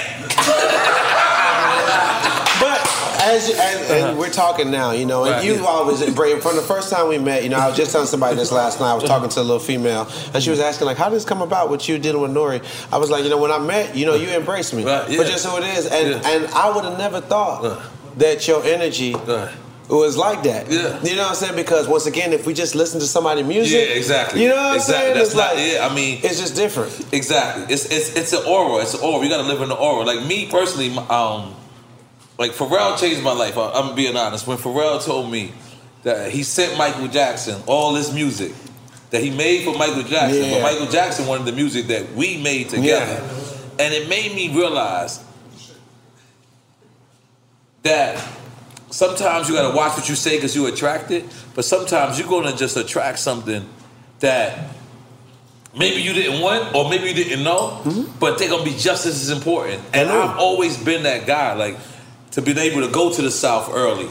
As, 3.27 3.49
as 3.49 3.91
and 3.91 4.17
we're 4.17 4.29
talking 4.29 4.71
now, 4.71 4.91
you 4.91 5.05
know, 5.05 5.23
and 5.25 5.33
Right, 5.33 5.43
you've 5.45 5.59
yeah. 5.59 5.65
always 5.65 6.01
from 6.03 6.55
the 6.55 6.61
first 6.61 6.89
time 6.91 7.07
we 7.09 7.17
met, 7.17 7.43
you 7.43 7.49
know, 7.49 7.57
I 7.57 7.67
was 7.67 7.75
just 7.75 7.91
telling 7.91 8.07
somebody 8.07 8.35
this 8.35 8.51
last 8.51 8.79
night. 8.79 8.91
I 8.91 8.93
was 8.93 9.03
talking 9.03 9.29
to 9.29 9.39
a 9.39 9.41
little 9.41 9.59
female, 9.59 10.07
and 10.33 10.41
she 10.41 10.49
was 10.49 10.59
asking 10.59 10.87
like, 10.87 10.97
"How 10.97 11.09
did 11.09 11.15
this 11.17 11.25
come 11.25 11.41
about 11.41 11.69
What 11.69 11.87
you 11.89 11.97
dealing 11.99 12.21
with 12.21 12.31
Nore?" 12.31 12.59
I 12.91 12.97
was 12.97 13.09
like, 13.09 13.23
you 13.23 13.29
know, 13.29 13.37
when 13.37 13.51
I 13.51 13.59
met, 13.59 13.95
you 13.95 14.05
know, 14.05 14.15
you 14.15 14.29
embraced 14.29 14.73
me, 14.73 14.85
Right, 14.85 15.09
yeah. 15.09 15.17
but 15.17 15.27
just 15.27 15.45
who 15.45 15.57
it 15.57 15.65
is, 15.77 15.85
and 15.87 16.09
Yeah. 16.11 16.29
and 16.29 16.47
I 16.53 16.69
would 16.73 16.85
have 16.85 16.97
never 16.97 17.19
thought 17.21 17.65
Uh. 17.65 17.75
that 18.17 18.47
your 18.47 18.63
energy. 18.63 19.13
Right. 19.13 19.49
was 19.89 20.17
like 20.17 20.43
that. 20.43 20.69
Yeah. 20.69 20.99
You 21.01 21.15
know 21.15 21.21
what 21.23 21.29
I'm 21.29 21.35
saying? 21.35 21.55
Because 21.55 21.87
once 21.87 22.05
again, 22.07 22.33
if 22.33 22.45
we 22.45 22.53
just 22.53 22.75
listen 22.75 22.99
to 22.99 23.07
somebody's 23.07 23.45
music, 23.45 23.87
Yeah, 23.87 23.95
exactly. 23.95 24.43
You 24.43 24.49
know 24.49 24.55
what 24.57 24.73
I'm 24.73 24.79
saying? 24.81 25.13
That's 25.13 25.27
it's 25.29 25.35
not, 25.37 25.55
like 25.55 25.65
yeah, 25.65 25.87
I 25.89 25.95
mean, 25.95 26.19
it's 26.23 26.41
just 26.41 26.55
different. 26.57 26.91
Exactly. 27.13 27.63
It's 27.73 27.85
it's 27.85 28.09
it's 28.15 28.33
an 28.33 28.43
aura. 28.45 28.81
It's 28.83 28.95
an 28.95 28.99
aura. 28.99 29.23
You 29.23 29.29
gotta 29.29 29.47
live 29.47 29.61
in 29.61 29.69
the 29.69 29.75
aura. 29.75 30.03
Like 30.05 30.25
me 30.25 30.47
personally, 30.47 30.89
um, 31.09 31.53
like 32.37 32.51
Pharrell 32.51 32.99
changed 32.99 33.23
my 33.23 33.33
life. 33.33 33.57
I, 33.57 33.71
I'm 33.71 33.95
being 33.95 34.15
honest. 34.15 34.47
When 34.47 34.57
Pharrell 34.57 35.03
told 35.03 35.31
me, 35.31 35.53
that 36.07 36.31
he 36.31 36.41
sent 36.43 36.77
Michael 36.77 37.09
Jackson 37.09 37.61
all 37.65 37.91
this 37.91 38.13
music 38.13 38.53
that 39.09 39.21
he 39.21 39.29
made 39.29 39.65
for 39.65 39.77
Michael 39.77 40.03
Jackson, 40.03 40.43
Yeah. 40.43 40.51
but 40.53 40.61
Michael 40.61 40.87
Jackson 40.87 41.27
wanted 41.27 41.45
the 41.45 41.51
music 41.51 41.87
that 41.87 42.13
we 42.13 42.37
made 42.41 42.69
together. 42.69 43.21
And 43.79 43.93
it 43.93 44.07
made 44.09 44.33
me 44.33 44.55
realize 44.55 45.23
that 47.83 48.21
sometimes 48.89 49.49
you 49.49 49.55
gotta 49.55 49.75
watch 49.75 49.97
what 49.97 50.07
you 50.07 50.15
say 50.15 50.37
because 50.37 50.55
you 50.55 50.65
attract 50.67 51.11
it, 51.11 51.25
but 51.55 51.65
sometimes 51.65 52.17
you're 52.17 52.29
gonna 52.29 52.55
just 52.55 52.77
attract 52.77 53.19
something 53.19 53.67
that 54.19 54.75
maybe 55.77 56.01
you 56.01 56.13
didn't 56.13 56.41
want 56.41 56.73
or 56.73 56.89
maybe 56.89 57.09
you 57.09 57.13
didn't 57.13 57.43
know, 57.43 57.81
mm-hmm. 57.83 58.17
but 58.19 58.39
they're 58.39 58.49
gonna 58.49 58.63
be 58.63 58.77
just 58.77 59.05
as 59.05 59.29
important. 59.29 59.81
And 59.93 60.09
I've 60.09 60.37
always 60.37 60.77
been 60.77 61.03
that 61.03 61.27
guy, 61.27 61.53
like 61.53 61.77
to 62.31 62.41
be 62.41 62.57
able 62.59 62.81
to 62.85 62.91
go 62.91 63.11
to 63.13 63.21
the 63.21 63.31
South 63.31 63.69
early. 63.73 64.07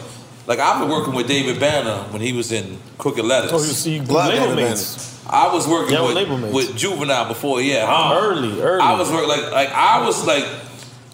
Like 0.46 0.58
I've 0.58 0.80
been 0.80 0.90
working 0.90 1.14
with 1.14 1.26
David 1.28 1.58
Banner 1.58 1.98
when 2.12 2.22
he 2.22 2.32
was 2.32 2.52
in 2.52 2.78
Crooked 2.98 3.24
Lettaz. 3.24 3.50
Oh, 3.52 3.90
you 3.90 4.02
Love 4.02 4.28
label 4.28 4.46
David 4.54 4.70
mates. 4.70 5.26
I 5.28 5.52
was 5.52 5.66
working 5.66 5.94
Yeah, 5.94 6.02
with, 6.06 6.14
label 6.14 6.38
mates. 6.38 6.54
with 6.54 6.76
Juvenile 6.76 7.26
before, 7.26 7.60
yeah. 7.60 7.84
Ah, 7.88 8.16
early, 8.16 8.60
early. 8.60 8.80
I 8.80 8.96
was 8.98 9.10
working 9.10 9.28
like 9.28 9.50
like 9.50 9.70
I 9.70 10.06
was 10.06 10.24
like 10.24 10.44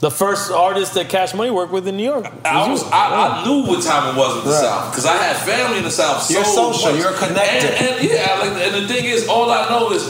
the 0.01 0.11
first 0.11 0.51
artist 0.51 0.95
that 0.95 1.09
Cash 1.09 1.33
Money 1.33 1.51
worked 1.51 1.73
with 1.73 1.87
in 1.89 1.97
New 1.97 2.05
York. 2.05 2.27
I 2.45 2.69
was 2.71 2.83
I, 2.91 3.41
I 3.41 3.45
knew 3.47 3.67
what 3.67 3.83
time 3.83 4.15
it 4.15 4.19
was 4.19 4.35
with 4.37 4.45
the 4.45 4.51
Right. 4.51 4.61
South 4.61 4.91
because 4.91 5.07
I 5.07 5.17
had 5.17 5.37
family 5.37 5.79
in 5.79 5.85
the 5.85 5.91
South. 5.91 6.31
You're 6.31 6.45
so 6.45 6.73
social, 6.73 6.93
much. 6.93 7.01
you're 7.01 7.13
connected. 7.17 7.71
And, 7.71 8.01
and 8.01 8.11
yeah, 8.11 8.39
like, 8.39 8.51
and 8.63 8.75
the 8.85 8.89
thing 8.93 9.05
is, 9.07 9.29
all 9.29 9.49
I 9.51 9.69
know 9.71 9.93
is 9.93 10.05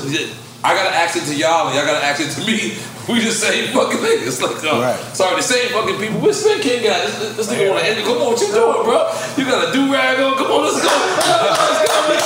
I 0.64 0.74
got 0.74 0.88
to 0.90 0.94
accent 0.96 1.26
to 1.26 1.34
y'all, 1.36 1.66
and 1.68 1.76
y'all 1.76 1.86
got 1.86 1.98
to 2.00 2.04
accent 2.04 2.32
to 2.32 2.46
me. 2.46 2.74
We 3.08 3.18
the 3.18 3.32
same 3.34 3.74
fucking 3.74 3.98
niggas. 3.98 4.38
Like, 4.40 4.62
uh, 4.62 4.78
Right. 4.78 5.00
sorry, 5.16 5.36
the 5.36 5.42
same 5.42 5.70
fucking 5.74 5.98
people. 5.98 6.20
Where's 6.22 6.38
Spin 6.38 6.60
King 6.62 6.86
at? 6.86 7.02
This, 7.06 7.18
this, 7.18 7.30
this 7.36 7.46
nigga 7.50 7.70
want 7.74 7.82
to 7.82 7.90
end 7.90 7.98
it. 7.98 8.04
Come 8.06 8.22
on, 8.22 8.30
what 8.30 8.40
you 8.40 8.46
doing, 8.54 8.82
bro? 8.86 9.10
You 9.36 9.42
got 9.44 9.68
a 9.68 9.72
do 9.74 9.90
rag 9.92 10.20
on? 10.22 10.38
Come 10.38 10.46
on, 10.54 10.62
let's 10.62 10.78
go. 10.78 10.86
Let's 10.86 11.82
go, 11.82 11.98
man. 12.06 12.22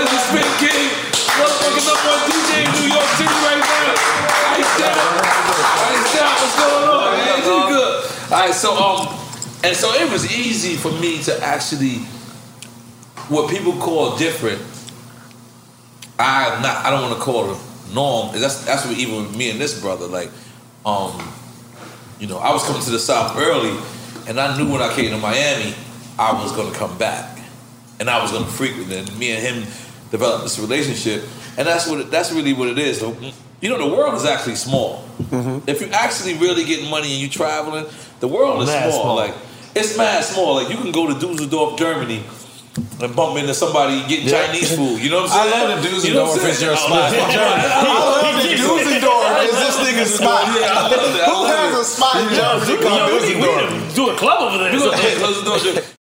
This 0.00 0.10
is 0.16 0.22
Spin 0.32 0.48
King, 0.64 0.88
motherfucking 1.36 1.84
number 1.84 2.08
one 2.08 2.22
DJ 2.24 2.50
in 2.64 2.70
New 2.72 2.88
York 2.88 3.08
City 3.20 3.36
right 3.44 3.60
now. 3.60 3.92
Iced 4.56 4.80
out, 4.80 4.96
iced 4.96 6.16
out. 6.24 6.34
What's 6.40 6.56
going 6.56 6.88
on, 6.88 7.12
man? 7.12 7.36
You 7.44 7.60
good? 7.76 7.92
All 8.32 8.40
right, 8.48 8.54
so 8.54 8.70
um, 8.72 9.12
and 9.62 9.76
so 9.76 9.92
it 9.92 10.10
was 10.10 10.24
easy 10.32 10.76
for 10.76 10.90
me 11.04 11.22
to 11.24 11.36
actually 11.44 12.00
what 13.28 13.50
people 13.50 13.72
call 13.76 14.16
different. 14.16 14.60
I 16.18 16.60
not 16.62 16.84
I 16.84 16.90
don't 16.90 17.02
want 17.02 17.14
to 17.16 17.20
call 17.20 17.52
it 17.52 17.58
norm. 17.94 18.38
That's 18.38 18.64
that's 18.64 18.84
what 18.86 18.96
even 18.96 19.16
with 19.16 19.36
me 19.36 19.50
and 19.50 19.60
this 19.60 19.80
brother 19.80 20.06
like, 20.06 20.30
um, 20.84 21.20
you 22.18 22.26
know, 22.26 22.38
I 22.38 22.52
was 22.52 22.64
coming 22.64 22.82
to 22.82 22.90
the 22.90 22.98
South 22.98 23.36
early, 23.36 23.76
and 24.28 24.38
I 24.38 24.56
knew 24.56 24.70
when 24.70 24.82
I 24.82 24.94
came 24.94 25.10
to 25.10 25.18
Miami, 25.18 25.74
I 26.18 26.32
was 26.32 26.52
going 26.52 26.72
to 26.72 26.78
come 26.78 26.96
back, 26.98 27.38
and 28.00 28.08
I 28.08 28.22
was 28.22 28.30
going 28.32 28.44
to 28.44 28.50
frequent. 28.50 28.92
And 28.92 29.18
me 29.18 29.32
and 29.32 29.42
him 29.42 29.66
developed 30.10 30.44
this 30.44 30.58
relationship, 30.58 31.24
and 31.56 31.66
that's 31.66 31.88
what 31.88 32.00
it, 32.00 32.10
that's 32.10 32.32
really 32.32 32.52
what 32.52 32.68
it 32.68 32.78
is. 32.78 33.02
You 33.60 33.68
know, 33.68 33.78
the 33.78 33.94
world 33.94 34.14
is 34.14 34.24
actually 34.24 34.56
small. 34.56 35.04
If 35.66 35.80
you 35.80 35.88
actually 35.88 36.34
really 36.34 36.64
getting 36.64 36.90
money 36.90 37.12
and 37.12 37.20
you 37.22 37.28
traveling, 37.28 37.86
the 38.20 38.28
world 38.28 38.62
is 38.62 38.68
small. 38.68 38.90
small. 38.90 39.16
Like 39.16 39.34
it's 39.74 39.96
mad 39.96 40.24
small. 40.24 40.54
Like 40.56 40.68
you 40.68 40.76
can 40.76 40.92
go 40.92 41.06
to 41.06 41.14
Dusseldorf, 41.14 41.78
Germany. 41.78 42.24
And 43.02 43.14
bump 43.16 43.36
into 43.38 43.52
somebody 43.54 44.00
getting 44.08 44.28
Yeah. 44.28 44.46
Chinese 44.46 44.74
food. 44.76 45.00
You 45.02 45.10
know 45.10 45.22
what 45.22 45.30
I 45.32 45.42
I'm 45.44 45.50
saying? 45.50 45.62
I 45.64 45.74
love 45.74 45.82
the 45.82 45.88
dudes 45.90 46.04
You 46.08 46.14
know 46.14 46.24
what 46.24 46.40
I'm 46.40 46.46
is 46.48 46.58
saying? 46.58 46.68
your 46.70 46.76
spot. 46.76 47.12
I 47.12 47.18
love 47.18 47.34
it. 47.64 47.70
I 47.70 47.82
love 47.82 48.22
that 48.22 48.56
Dusseldorf 48.62 49.42
is 49.44 49.50
this 49.52 49.76
nigga's 49.82 50.12
oh, 50.12 50.16
spot. 50.22 50.42
Yeah, 50.46 50.72
I 50.72 50.82
love 50.82 50.92
it. 50.92 51.20
I 51.20 51.24
Who 51.30 51.44
has 51.46 51.78
a 51.78 51.84
spot 51.84 52.16
in 52.16 52.28
Germany 52.34 52.72
Yo, 52.72 52.88
called 52.88 53.12
we 53.12 53.28
need- 53.28 53.34
we 53.34 53.40
need 53.40 53.44
Dusseldorf? 53.44 53.88
to 53.90 53.94
Do 53.94 54.10
a 54.10 54.16
club 54.16 54.40
over 54.42 54.58
there. 54.58 54.72
You 54.72 54.78
go- 54.78 54.90
yeah, 54.92 55.18
Dusseldorf. 55.18 55.96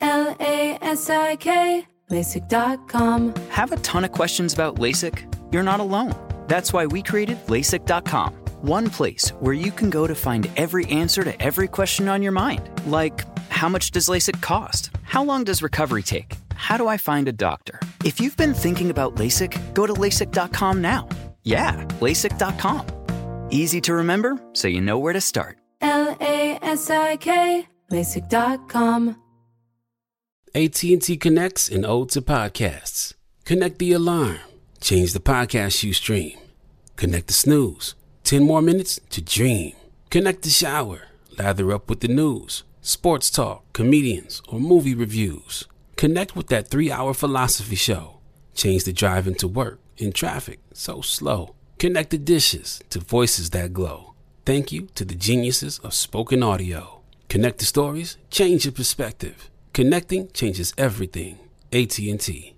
L 0.00 0.36
A 0.40 0.78
S 0.82 1.10
I 1.10 1.36
K, 1.36 1.86
LASIK.com. 2.10 3.34
Have 3.50 3.72
a 3.72 3.76
ton 3.78 4.04
of 4.04 4.12
questions 4.12 4.52
about 4.54 4.76
LASIK? 4.76 5.24
You're 5.52 5.62
not 5.62 5.80
alone. 5.80 6.14
That's 6.48 6.72
why 6.72 6.86
we 6.86 7.02
created 7.02 7.38
LASIK.com. 7.46 8.34
One 8.62 8.90
place 8.90 9.28
where 9.40 9.54
you 9.54 9.70
can 9.70 9.88
go 9.90 10.06
to 10.06 10.14
find 10.14 10.50
every 10.56 10.84
answer 10.86 11.22
to 11.24 11.40
every 11.42 11.68
question 11.68 12.08
on 12.08 12.22
your 12.22 12.32
mind. 12.32 12.68
Like, 12.86 13.24
how 13.48 13.68
much 13.68 13.90
does 13.90 14.08
LASIK 14.08 14.40
cost? 14.40 14.90
How 15.02 15.22
long 15.24 15.44
does 15.44 15.62
recovery 15.62 16.02
take? 16.02 16.36
How 16.54 16.76
do 16.76 16.88
I 16.88 16.96
find 16.96 17.28
a 17.28 17.32
doctor? 17.32 17.80
If 18.04 18.20
you've 18.20 18.36
been 18.36 18.54
thinking 18.54 18.90
about 18.90 19.16
LASIK, 19.16 19.74
go 19.74 19.86
to 19.86 19.92
LASIK.com 19.92 20.80
now. 20.82 21.08
Yeah, 21.42 21.84
LASIK.com. 22.00 22.86
Easy 23.50 23.80
to 23.82 23.94
remember, 23.94 24.38
so 24.52 24.68
you 24.68 24.80
know 24.80 24.98
where 24.98 25.12
to 25.14 25.20
start. 25.20 25.58
L 25.80 26.16
A 26.20 26.58
S 26.62 26.90
I 26.90 27.16
K, 27.16 27.66
LASIK.com. 27.90 29.16
AT&T 30.54 31.16
connects 31.18 31.68
an 31.68 31.84
ode 31.84 32.10
to 32.10 32.22
podcasts. 32.22 33.14
Connect 33.44 33.78
the 33.78 33.92
alarm. 33.92 34.38
Change 34.80 35.12
the 35.12 35.20
podcast 35.20 35.82
you 35.82 35.92
stream. 35.92 36.38
Connect 36.96 37.26
the 37.26 37.32
snooze. 37.32 37.94
10 38.24 38.42
more 38.44 38.60
minutes 38.62 38.98
to 39.10 39.20
dream. 39.22 39.74
Connect 40.10 40.42
the 40.42 40.50
shower. 40.50 41.02
Lather 41.38 41.72
up 41.72 41.88
with 41.88 42.00
the 42.00 42.08
news, 42.08 42.64
sports 42.88 43.30
talk, 43.30 43.70
comedians, 43.74 44.40
or 44.48 44.58
movie 44.58 44.94
reviews. 44.94 45.66
Connect 45.96 46.34
with 46.34 46.46
that 46.46 46.68
three-hour 46.68 47.12
philosophy 47.12 47.76
show. 47.76 48.18
Change 48.54 48.84
the 48.84 48.92
drive 48.94 49.26
into 49.26 49.46
work 49.46 49.78
in 49.98 50.10
traffic 50.10 50.58
so 50.72 51.02
slow. 51.02 51.54
Connect 51.78 52.10
the 52.10 52.18
dishes 52.18 52.80
to 52.88 53.00
voices 53.00 53.50
that 53.50 53.74
glow. 53.74 54.14
Thank 54.46 54.72
you 54.72 54.88
to 54.94 55.04
the 55.04 55.14
geniuses 55.14 55.78
of 55.80 55.92
spoken 55.92 56.42
audio. 56.42 57.02
Connect 57.28 57.58
the 57.58 57.66
stories, 57.66 58.16
change 58.30 58.64
your 58.64 58.72
perspective. 58.72 59.50
Connecting 59.74 60.30
changes 60.32 60.72
everything. 60.78 61.38
AT&T. 61.70 62.57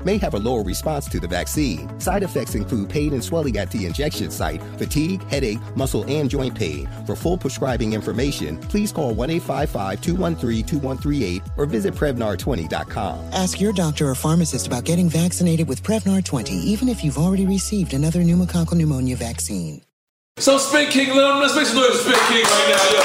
may 0.05 0.17
have 0.17 0.33
a 0.33 0.39
lower 0.39 0.63
response 0.63 1.07
to 1.09 1.19
the 1.19 1.27
vaccine. 1.27 1.99
Side 1.99 2.23
effects 2.23 2.55
include 2.55 2.89
pain 2.89 3.13
and 3.13 3.23
swelling 3.23 3.57
at 3.57 3.71
the 3.71 3.85
injection 3.85 4.31
site, 4.31 4.61
fatigue, 4.77 5.23
headache, 5.29 5.59
muscle, 5.75 6.03
and 6.07 6.29
joint 6.29 6.55
pain. 6.55 6.89
For 7.05 7.15
full 7.15 7.37
prescribing 7.37 7.93
information, 7.93 8.57
please 8.57 8.91
call 8.91 9.13
1 9.13 9.29
855 9.29 10.01
213 10.01 10.65
2138 10.65 11.41
or 11.57 11.65
visit 11.65 11.93
Prevnar20.com. 11.93 13.29
Ask 13.33 13.59
your 13.61 13.73
doctor 13.73 14.09
or 14.09 14.15
pharmacist 14.15 14.67
about 14.67 14.83
getting 14.83 15.09
vaccinated 15.09 15.67
with 15.67 15.83
Prevnar 15.83 16.23
20, 16.23 16.53
even 16.53 16.89
if 16.89 17.03
you've 17.03 17.17
already 17.17 17.45
received 17.45 17.93
another 17.93 18.21
pneumococcal 18.21 18.75
pneumonia 18.75 19.15
vaccine. 19.15 19.81
So 20.37 20.57
Spin 20.57 20.89
King, 20.89 21.15
let's 21.15 21.55
make 21.55 21.67
some 21.67 21.77
noise 21.77 22.01
for 22.01 22.09
Spin 22.09 22.19
King 22.27 22.43
right 22.43 22.69
now. 22.69 22.83
Yo. 22.93 23.01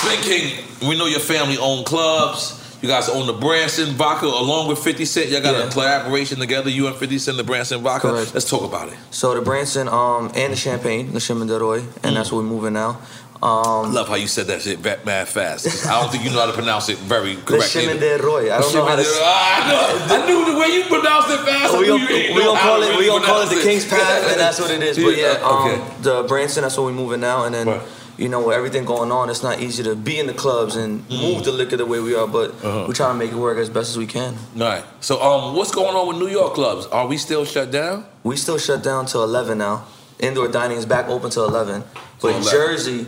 Spin 0.00 0.20
King, 0.22 0.64
we 0.88 0.96
know 0.96 1.06
your 1.06 1.20
family 1.20 1.58
own 1.58 1.84
clubs. 1.84 2.63
You 2.84 2.90
guys 2.90 3.08
own 3.08 3.26
the 3.26 3.32
Branson 3.32 3.94
Vodka 3.94 4.26
along 4.26 4.68
with 4.68 4.78
50 4.78 5.06
Cent. 5.06 5.30
Y'all 5.30 5.40
got 5.40 5.54
Yeah. 5.54 5.68
a 5.68 5.70
collaboration 5.70 6.38
together, 6.38 6.68
you 6.68 6.86
and 6.86 6.94
50 6.94 7.18
Cent, 7.18 7.38
the 7.38 7.42
Branson 7.42 7.80
Vodka. 7.80 8.10
Correct. 8.10 8.34
Let's 8.34 8.44
talk 8.44 8.62
about 8.62 8.88
it. 8.88 8.94
So 9.10 9.34
the 9.34 9.40
Branson 9.40 9.88
um, 9.88 10.30
and 10.34 10.52
the 10.52 10.56
Champagne, 10.56 11.10
the 11.14 11.18
Chemin 11.18 11.48
du 11.48 11.58
Roi, 11.58 11.82
and 12.02 12.14
that's 12.14 12.30
where 12.30 12.42
we're 12.42 12.46
moving 12.50 12.74
now. 12.74 12.98
Um, 13.42 13.94
Love 13.94 14.08
how 14.08 14.16
you 14.16 14.26
said 14.26 14.48
that 14.48 14.60
shit 14.60 14.84
mad 14.84 15.28
fast. 15.28 15.86
I 15.86 15.98
don't 15.98 16.12
think 16.12 16.24
you 16.24 16.30
know 16.30 16.40
how 16.40 16.46
to 16.46 16.52
pronounce 16.52 16.90
it 16.90 16.98
very 16.98 17.36
the 17.36 17.40
correctly. 17.40 17.86
Chemin 17.86 18.00
du 18.00 18.18
Roi. 18.22 18.52
I 18.52 18.60
don't 18.60 18.74
know 18.74 18.84
how 18.84 18.96
to. 18.96 19.02
Ah, 19.06 19.64
I, 19.64 19.72
know. 19.72 20.22
I 20.22 20.26
knew 20.26 20.52
the 20.52 20.60
way 20.60 20.66
you 20.76 20.84
pronounced 20.84 21.30
it 21.30 21.40
fast. 21.40 21.78
We 21.78 21.86
gonna, 21.86 22.04
we 22.04 22.42
gonna 22.44 22.60
call 22.60 22.82
it. 22.82 22.88
really 22.90 22.98
We 22.98 23.06
gonna 23.06 23.24
call 23.24 23.40
it 23.40 23.48
the 23.48 23.62
King's 23.62 23.88
Path, 23.88 24.30
and 24.30 24.38
that's 24.38 24.60
what 24.60 24.70
it 24.70 24.82
is. 24.82 24.98
But 24.98 25.16
yeah, 25.16 25.40
um, 25.42 25.70
okay. 25.70 26.02
the 26.02 26.24
Branson. 26.24 26.64
That's 26.64 26.76
where 26.76 26.84
we're 26.84 26.92
moving 26.92 27.20
now, 27.20 27.44
and 27.44 27.54
then. 27.54 27.80
You 28.16 28.28
know, 28.28 28.46
with 28.46 28.56
everything 28.56 28.84
going 28.84 29.10
on, 29.10 29.28
it's 29.28 29.42
not 29.42 29.60
easy 29.60 29.82
to 29.82 29.96
be 29.96 30.18
in 30.20 30.26
the 30.28 30.34
clubs 30.34 30.76
and 30.76 31.08
move 31.10 31.44
the 31.44 31.50
liquor 31.52 31.76
the 31.76 31.84
way 31.86 31.98
we 32.00 32.14
are, 32.14 32.28
but 32.28 32.50
Uh-huh. 32.62 32.84
we're 32.86 32.94
trying 32.94 33.12
to 33.14 33.18
make 33.18 33.32
it 33.32 33.36
work 33.36 33.58
as 33.58 33.68
best 33.68 33.90
as 33.90 33.98
we 33.98 34.06
can. 34.06 34.36
All 34.60 34.66
right. 34.66 34.84
So, 35.00 35.20
um, 35.20 35.56
what's 35.56 35.72
going 35.72 35.96
on 35.96 36.06
with 36.06 36.18
New 36.18 36.28
York 36.28 36.54
clubs? 36.54 36.86
Are 36.86 37.06
we 37.08 37.16
still 37.18 37.44
shut 37.44 37.70
down? 37.72 38.04
We 38.22 38.36
still 38.36 38.58
shut 38.58 38.82
down 38.84 39.06
till 39.06 39.24
11 39.24 39.58
now. 39.58 39.82
Indoor 40.20 40.46
dining 40.48 40.78
is 40.78 40.86
back 40.86 41.08
open 41.08 41.30
till 41.30 41.44
11. 41.44 41.82
But 42.22 42.28
Till 42.28 42.30
11. 42.38 42.50
Jersey, 42.52 43.06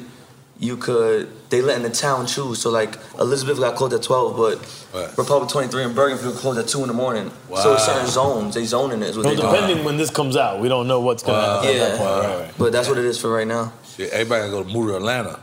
you 0.59 0.77
could, 0.77 1.29
they 1.51 1.63
letting 1.63 1.85
the 1.85 1.91
town 1.91 2.27
choose. 2.27 2.59
So 2.61 2.71
like 2.71 2.99
Elizabeth 3.21 3.61
got 3.61 3.77
closed 3.77 3.95
at 3.95 4.03
12, 4.03 4.37
but 4.37 5.17
Republic 5.17 5.49
23 5.51 5.85
and 5.85 5.95
Bergenfield 5.95 6.37
closed 6.39 6.59
at 6.59 6.67
2 6.67 6.81
in 6.83 6.89
the 6.89 6.95
morning. 6.95 7.31
Wow. 7.49 7.61
So 7.61 7.71
Wow. 7.73 7.77
certain 7.79 8.09
zones, 8.09 8.55
they 8.57 8.65
zoning 8.65 9.03
it 9.03 9.11
is 9.11 9.17
what 9.17 9.27
Well, 9.27 9.35
they 9.37 9.41
do. 9.41 9.47
depending 9.49 9.85
when 9.85 9.99
this 9.99 10.11
comes 10.11 10.37
out, 10.37 10.59
we 10.61 10.69
don't 10.69 10.89
know 10.89 10.99
what's 11.01 11.23
going 11.23 11.39
to 11.39 11.47
happen. 11.47 11.69
at 11.69 11.79
that 11.79 11.91
Yeah, 11.93 11.99
point. 11.99 12.27
Right, 12.27 12.39
right. 12.41 12.51
but 12.59 12.73
that's 12.73 12.89
what 12.89 12.99
it 12.99 13.05
is 13.05 13.19
for 13.19 13.31
right 13.31 13.47
now. 13.47 13.71
Shit, 13.97 14.11
everybody 14.13 14.41
gotta 14.51 14.51
go 14.53 14.63
to 14.63 14.69
move 14.73 14.89
to 14.89 14.97
Atlanta. 14.97 15.41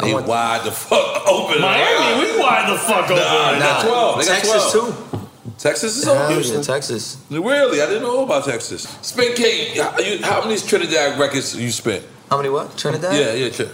They 0.00 0.14
want- 0.14 0.26
wide 0.26 0.64
the 0.64 0.70
fuck 0.72 1.22
open. 1.28 1.60
Miami, 1.60 2.20
we 2.32 2.38
wide 2.40 2.72
the 2.72 2.78
fuck 2.78 3.04
open. 3.04 3.16
Nah, 3.16 3.52
they 3.52 3.58
got 3.58 3.84
Nah, 3.84 3.90
12. 3.90 4.18
They 4.18 4.24
got 4.26 4.34
Texas 4.34 4.72
12. 4.72 5.10
too. 5.10 5.18
Texas 5.58 5.96
is 5.98 6.04
Hell 6.04 6.16
open. 6.32 6.42
yeah, 6.42 6.62
Texas. 6.62 7.18
Really? 7.30 7.82
I 7.82 7.86
didn't 7.86 8.02
know 8.02 8.24
about 8.24 8.44
Texas. 8.44 8.82
Spin 9.02 9.34
King, 9.34 9.76
how, 9.76 9.98
you, 9.98 10.22
how 10.24 10.42
many 10.44 10.58
Trinidad 10.58 11.18
records 11.18 11.54
you 11.54 11.70
spent? 11.70 12.04
How 12.30 12.36
many 12.38 12.48
what? 12.48 12.76
Trinidad? 12.78 13.14
Yeah, 13.14 13.34
yeah, 13.34 13.50
sure. 13.52 13.68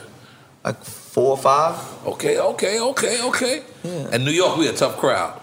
Like 0.65 0.83
four 0.83 1.31
or 1.31 1.39
five. 1.39 1.77
Okay, 2.07 2.39
okay, 2.39 2.81
okay, 2.81 3.23
okay. 3.23 3.63
And 3.85 4.25
New 4.25 4.33
York, 4.33 4.57
we 4.59 4.67
a 4.69 4.73
tough 4.73 4.97
crowd. 4.99 5.41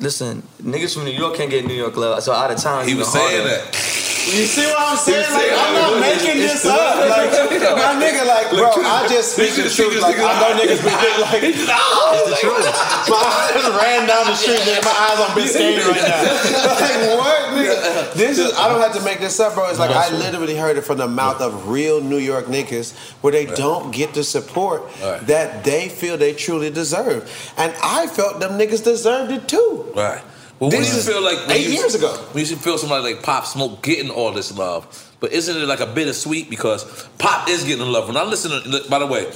Listen, 0.00 0.42
niggas 0.60 0.94
from 0.94 1.04
New 1.04 1.12
York 1.12 1.36
can't 1.36 1.50
get 1.50 1.64
New 1.64 1.74
York 1.74 1.96
love. 1.96 2.22
so 2.24 2.32
out 2.32 2.50
of 2.50 2.56
town. 2.58 2.84
He 2.86 2.92
it's 2.92 2.98
was 2.98 3.14
even 3.14 3.28
saying 3.28 3.46
harder. 3.46 3.62
that. 3.64 3.74
You 4.22 4.46
see 4.46 4.64
what 4.70 4.78
I'm 4.78 4.96
saying? 4.96 5.26
Like, 5.34 5.50
I'm 5.50 5.74
not 5.74 6.00
making 6.00 6.38
this 6.38 6.64
up. 6.64 6.96
Like, 7.10 7.32
my 7.74 7.98
nigga, 7.98 8.22
like, 8.26 8.50
bro, 8.50 8.70
I 8.86 9.06
just 9.08 9.34
speak 9.34 9.54
the 9.58 9.68
truth. 9.68 10.00
Like, 10.00 10.16
I 10.18 10.38
know 10.38 10.54
niggas 10.54 10.78
be 10.78 10.90
like, 10.90 11.42
it's 11.42 11.58
the 12.30 12.36
truth. 12.38 12.64
My 13.10 13.18
eyes 13.18 13.66
ran 13.82 14.06
down 14.06 14.26
the 14.26 14.34
street, 14.36 14.62
man. 14.64 14.80
My 14.84 14.94
eyes 14.94 15.18
on 15.20 15.30
Biscayne 15.36 15.82
right 15.84 16.02
now. 16.06 16.22
Like, 16.82 17.18
what, 17.18 17.42
nigga? 17.58 18.14
This 18.14 18.38
is, 18.38 18.52
I 18.54 18.68
don't 18.68 18.80
have 18.80 18.94
to 18.94 19.02
make 19.04 19.18
this 19.18 19.38
up, 19.40 19.54
bro. 19.54 19.68
It's 19.68 19.78
like, 19.78 19.90
I 19.90 20.10
literally 20.16 20.56
heard 20.56 20.76
it 20.76 20.82
from 20.82 20.98
the 20.98 21.08
mouth 21.08 21.40
of 21.40 21.68
real 21.68 22.00
New 22.00 22.18
York 22.18 22.46
niggas 22.46 22.96
where 23.22 23.32
they 23.32 23.46
don't 23.46 23.90
get 23.92 24.14
the 24.14 24.22
support 24.24 24.90
that 25.00 25.64
they 25.64 25.88
feel 25.88 26.16
they 26.16 26.32
truly 26.32 26.70
deserve. 26.70 27.30
And 27.56 27.74
I 27.82 28.06
felt 28.06 28.40
them 28.40 28.52
niggas 28.52 28.84
deserved 28.84 29.32
it 29.32 29.48
too. 29.48 29.92
Right. 29.96 30.22
What 30.62 30.70
This 30.70 30.92
you 30.92 30.98
is 31.00 31.08
feel 31.08 31.20
like 31.22 31.38
eight 31.50 31.66
you- 31.66 31.72
years 31.72 31.96
ago? 31.96 32.12
When 32.32 32.44
you 32.44 32.54
feel 32.56 32.78
somebody 32.78 33.02
like 33.02 33.22
Pop 33.24 33.46
Smoke 33.46 33.82
getting 33.82 34.10
all 34.10 34.30
this 34.30 34.56
love, 34.56 34.86
but 35.18 35.32
isn't 35.32 35.56
it 35.56 35.66
like 35.66 35.80
a 35.80 35.86
bittersweet 35.86 36.48
because 36.50 36.84
Pop 37.18 37.48
is 37.48 37.64
getting 37.64 37.84
love? 37.84 38.06
When 38.06 38.16
I 38.16 38.22
listen 38.22 38.52
to, 38.52 38.88
by 38.88 39.00
the 39.00 39.06
way, 39.06 39.26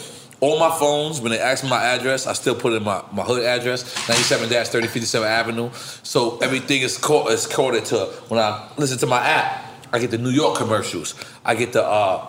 all 0.40 0.60
my 0.60 0.70
phones 0.78 1.20
when 1.20 1.32
they 1.32 1.40
ask 1.40 1.64
me 1.64 1.70
my 1.70 1.82
address, 1.82 2.28
I 2.28 2.32
still 2.34 2.54
put 2.54 2.74
in 2.74 2.84
my, 2.84 3.02
my 3.10 3.24
hood 3.24 3.42
address, 3.42 3.82
97-3057 4.06 5.24
Avenue. 5.26 5.70
So 6.04 6.38
everything 6.38 6.82
is 6.82 6.96
caught 6.96 7.32
is 7.32 7.44
coded 7.46 7.86
to 7.86 8.06
when 8.28 8.38
I 8.38 8.68
listen 8.76 8.98
to 8.98 9.06
my 9.06 9.18
app. 9.26 9.64
I 9.92 9.98
get 9.98 10.12
the 10.12 10.18
New 10.18 10.30
York 10.30 10.56
commercials. 10.56 11.16
I 11.44 11.56
get 11.56 11.72
the 11.72 11.84
uh, 11.84 12.24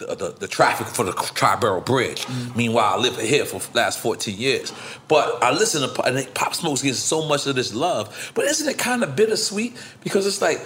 the, 0.00 0.14
the, 0.14 0.28
the 0.30 0.48
traffic 0.48 0.86
for 0.86 1.04
the 1.04 1.12
Triborough 1.12 1.84
Bridge. 1.84 2.24
Mm-hmm. 2.24 2.58
Meanwhile, 2.58 2.94
I 2.94 2.96
live 2.96 3.16
here 3.20 3.44
for 3.44 3.60
the 3.60 3.78
last 3.78 3.98
14 4.00 4.36
years. 4.36 4.72
But 5.08 5.42
I 5.42 5.52
listen 5.52 5.82
to 5.82 5.88
Pop, 5.88 6.06
and 6.06 6.34
Pop 6.34 6.54
Smoke's 6.54 6.82
getting 6.82 6.94
so 6.94 7.26
much 7.26 7.46
of 7.46 7.54
this 7.54 7.74
love. 7.74 8.32
But 8.34 8.46
isn't 8.46 8.68
it 8.68 8.78
kind 8.78 9.02
of 9.02 9.14
bittersweet? 9.14 9.76
Because 10.02 10.26
it's 10.26 10.40
like, 10.40 10.60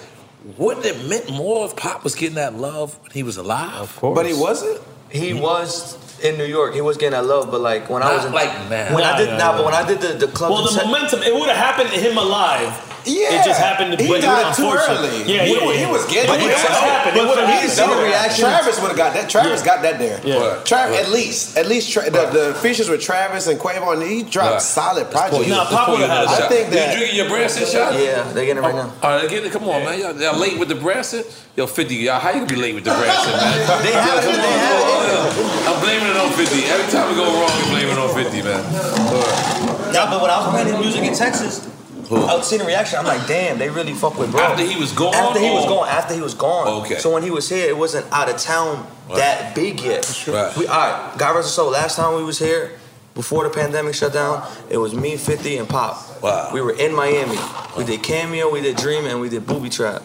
wouldn't 0.57 0.85
it 0.85 1.07
meant 1.07 1.29
more 1.31 1.65
if 1.65 1.75
Pop 1.75 2.03
was 2.03 2.15
getting 2.15 2.35
that 2.35 2.55
love 2.55 2.97
when 3.01 3.11
he 3.11 3.23
was 3.23 3.37
alive? 3.37 3.81
Of 3.81 3.95
course. 3.97 4.15
But 4.15 4.25
he 4.25 4.33
wasn't? 4.33 4.81
He 5.09 5.31
mm-hmm. 5.31 5.41
was 5.41 5.97
in 6.23 6.37
New 6.37 6.45
York. 6.45 6.73
He 6.73 6.81
was 6.81 6.97
getting 6.97 7.11
that 7.11 7.25
love, 7.25 7.51
but 7.51 7.61
like 7.61 7.89
when 7.89 8.03
I 8.03 8.15
was 8.15 8.25
in, 8.25 8.31
like 8.31 8.49
now. 8.69 8.93
when 8.93 9.03
I 9.03 9.11
Nah, 9.11 9.17
did 9.17 9.29
nah, 9.29 9.37
nah, 9.37 9.51
nah. 9.51 9.57
but 9.57 9.65
when 9.65 9.73
I 9.73 9.87
did 9.87 10.01
the 10.01 10.25
the 10.25 10.31
club, 10.31 10.51
Well, 10.51 10.63
the 10.63 10.83
momentum, 10.83 11.23
it 11.23 11.33
would 11.33 11.49
have 11.49 11.57
happened 11.57 11.89
to 11.91 11.99
him 11.99 12.17
alive. 12.17 12.94
Yeah. 13.05 13.39
It 13.39 13.45
just 13.45 13.59
happened 13.61 13.97
to 13.97 14.03
He 14.03 14.11
be 14.11 14.19
died 14.21 14.55
too 14.55 14.63
unfortunate. 14.69 14.97
early. 14.99 15.17
Yeah, 15.31 15.45
he, 15.45 15.53
yeah, 15.55 15.65
was- 15.65 15.75
yeah. 15.77 15.85
he 15.85 15.91
was 15.91 16.05
getting 16.05 16.29
But 16.31 16.39
it. 16.41 16.45
it 16.49 16.57
just 16.57 16.81
happened. 16.81 17.15
It 17.15 17.19
But 17.19 17.27
would've 17.29 17.43
for 17.45 17.51
happened. 17.51 17.69
me, 17.69 17.85
No 17.85 17.87
no, 17.93 18.03
reaction. 18.03 18.45
Travis 18.45 18.81
would 18.81 18.87
have 18.89 18.97
got 18.97 19.13
that. 19.13 19.29
Travis 19.29 19.59
Yeah. 19.61 19.65
got 19.65 19.81
that 19.83 19.99
there. 19.99 20.19
Yeah. 20.23 20.57
Travis, 20.65 20.99
at 20.99 21.09
least, 21.11 21.57
at 21.57 21.67
least 21.67 21.91
tra- 21.93 22.09
the, 22.09 22.25
the 22.33 22.53
features 22.65 22.89
with 22.89 23.01
Travis 23.01 23.47
and 23.47 23.59
Quavo, 23.59 23.93
and 23.93 24.01
he 24.03 24.23
dropped 24.23 24.51
Right. 24.53 24.61
solid 24.61 25.11
projects. 25.11 25.47
Nah, 25.47 25.65
Pop 25.65 25.89
would've 25.89 26.09
had 26.09 26.25
a 26.25 26.29
I 26.29 26.37
shot. 26.39 26.49
think 26.49 26.67
You 26.69 26.73
that. 26.75 26.95
drinking 26.97 27.15
your 27.15 27.29
Branson 27.29 27.65
shot? 27.67 27.93
Yeah, 27.93 28.23
they're 28.33 28.45
getting 28.45 28.57
it 28.63 28.65
right 28.65 28.73
oh, 28.73 28.77
now. 28.89 28.93
All 29.03 29.15
right, 29.17 29.29
get 29.29 29.43
it. 29.45 29.51
Come 29.51 29.69
on, 29.69 29.83
man. 29.85 29.99
Y'all, 29.99 30.15
y'all 30.19 30.37
late 30.39 30.57
with 30.57 30.69
the 30.69 30.75
Branson? 30.75 31.23
Yo, 31.55 31.67
50, 31.67 31.95
y'all, 31.95 32.19
how 32.19 32.29
you 32.31 32.41
gonna 32.41 32.47
be 32.47 32.55
late 32.57 32.75
with 32.75 32.83
the 32.83 32.91
Branson, 32.91 33.31
man? 33.31 33.83
They 33.83 33.93
have 33.93 34.17
it. 34.19 34.25
They 34.25 34.41
have 34.41 34.81
it. 34.81 35.69
I'm 35.69 35.79
blaming 35.81 36.09
it 36.09 36.17
on 36.17 36.31
50. 36.33 36.65
Every 36.65 36.91
time 36.91 37.09
we 37.09 37.15
go 37.15 37.25
wrong, 37.25 37.51
we 37.63 37.69
blame 37.71 37.89
it 37.89 37.97
on 37.97 38.13
50, 38.13 38.41
man. 38.41 38.63
Nah, 39.93 40.09
but 40.11 40.21
when 40.21 40.29
I 40.31 40.37
was 40.43 40.49
playing 40.51 40.67
his 40.67 40.79
music 40.79 41.03
in 41.03 41.15
Texas, 41.15 41.67
I 42.11 42.35
was 42.35 42.47
seeing 42.47 42.61
the 42.61 42.67
reaction. 42.67 42.99
I'm 42.99 43.05
like, 43.05 43.27
damn, 43.27 43.57
they 43.57 43.69
really 43.69 43.93
fuck 43.93 44.17
with 44.17 44.31
bro. 44.31 44.41
After 44.41 44.63
he 44.63 44.79
was 44.79 44.91
gone? 44.91 45.13
After 45.13 45.39
he 45.39 45.49
was 45.49 45.65
or- 45.65 45.69
gone. 45.69 45.87
After 45.87 46.13
he 46.13 46.21
was 46.21 46.33
gone. 46.33 46.67
Oh, 46.67 46.81
okay. 46.83 46.97
So 46.97 47.11
when 47.13 47.23
he 47.23 47.31
was 47.31 47.49
here, 47.49 47.67
it 47.67 47.77
wasn't 47.77 48.11
out 48.11 48.29
of 48.29 48.37
town 48.37 48.87
that 49.13 49.55
big 49.55 49.79
yet. 49.81 50.05
Right. 50.27 50.55
We 50.57 50.67
all 50.67 50.77
right. 50.77 51.17
God 51.17 51.35
rest 51.35 51.47
his 51.47 51.53
soul. 51.53 51.71
Last 51.71 51.95
time 51.95 52.15
we 52.15 52.23
was 52.23 52.39
here, 52.39 52.77
before 53.13 53.43
the 53.43 53.49
pandemic 53.49 53.95
shut 53.95 54.13
down, 54.13 54.47
it 54.69 54.77
was 54.77 54.93
me, 54.93 55.15
50, 55.17 55.57
and 55.57 55.69
Pop. 55.69 56.21
Wow. 56.21 56.49
We 56.53 56.61
were 56.61 56.73
in 56.73 56.93
Miami. 56.93 57.37
We 57.77 57.83
did 57.85 58.03
Cameo, 58.03 58.51
we 58.51 58.61
did 58.61 58.75
Dream, 58.77 59.05
and 59.05 59.21
we 59.21 59.29
did 59.29 59.47
Booby 59.47 59.69
Trap. 59.69 60.03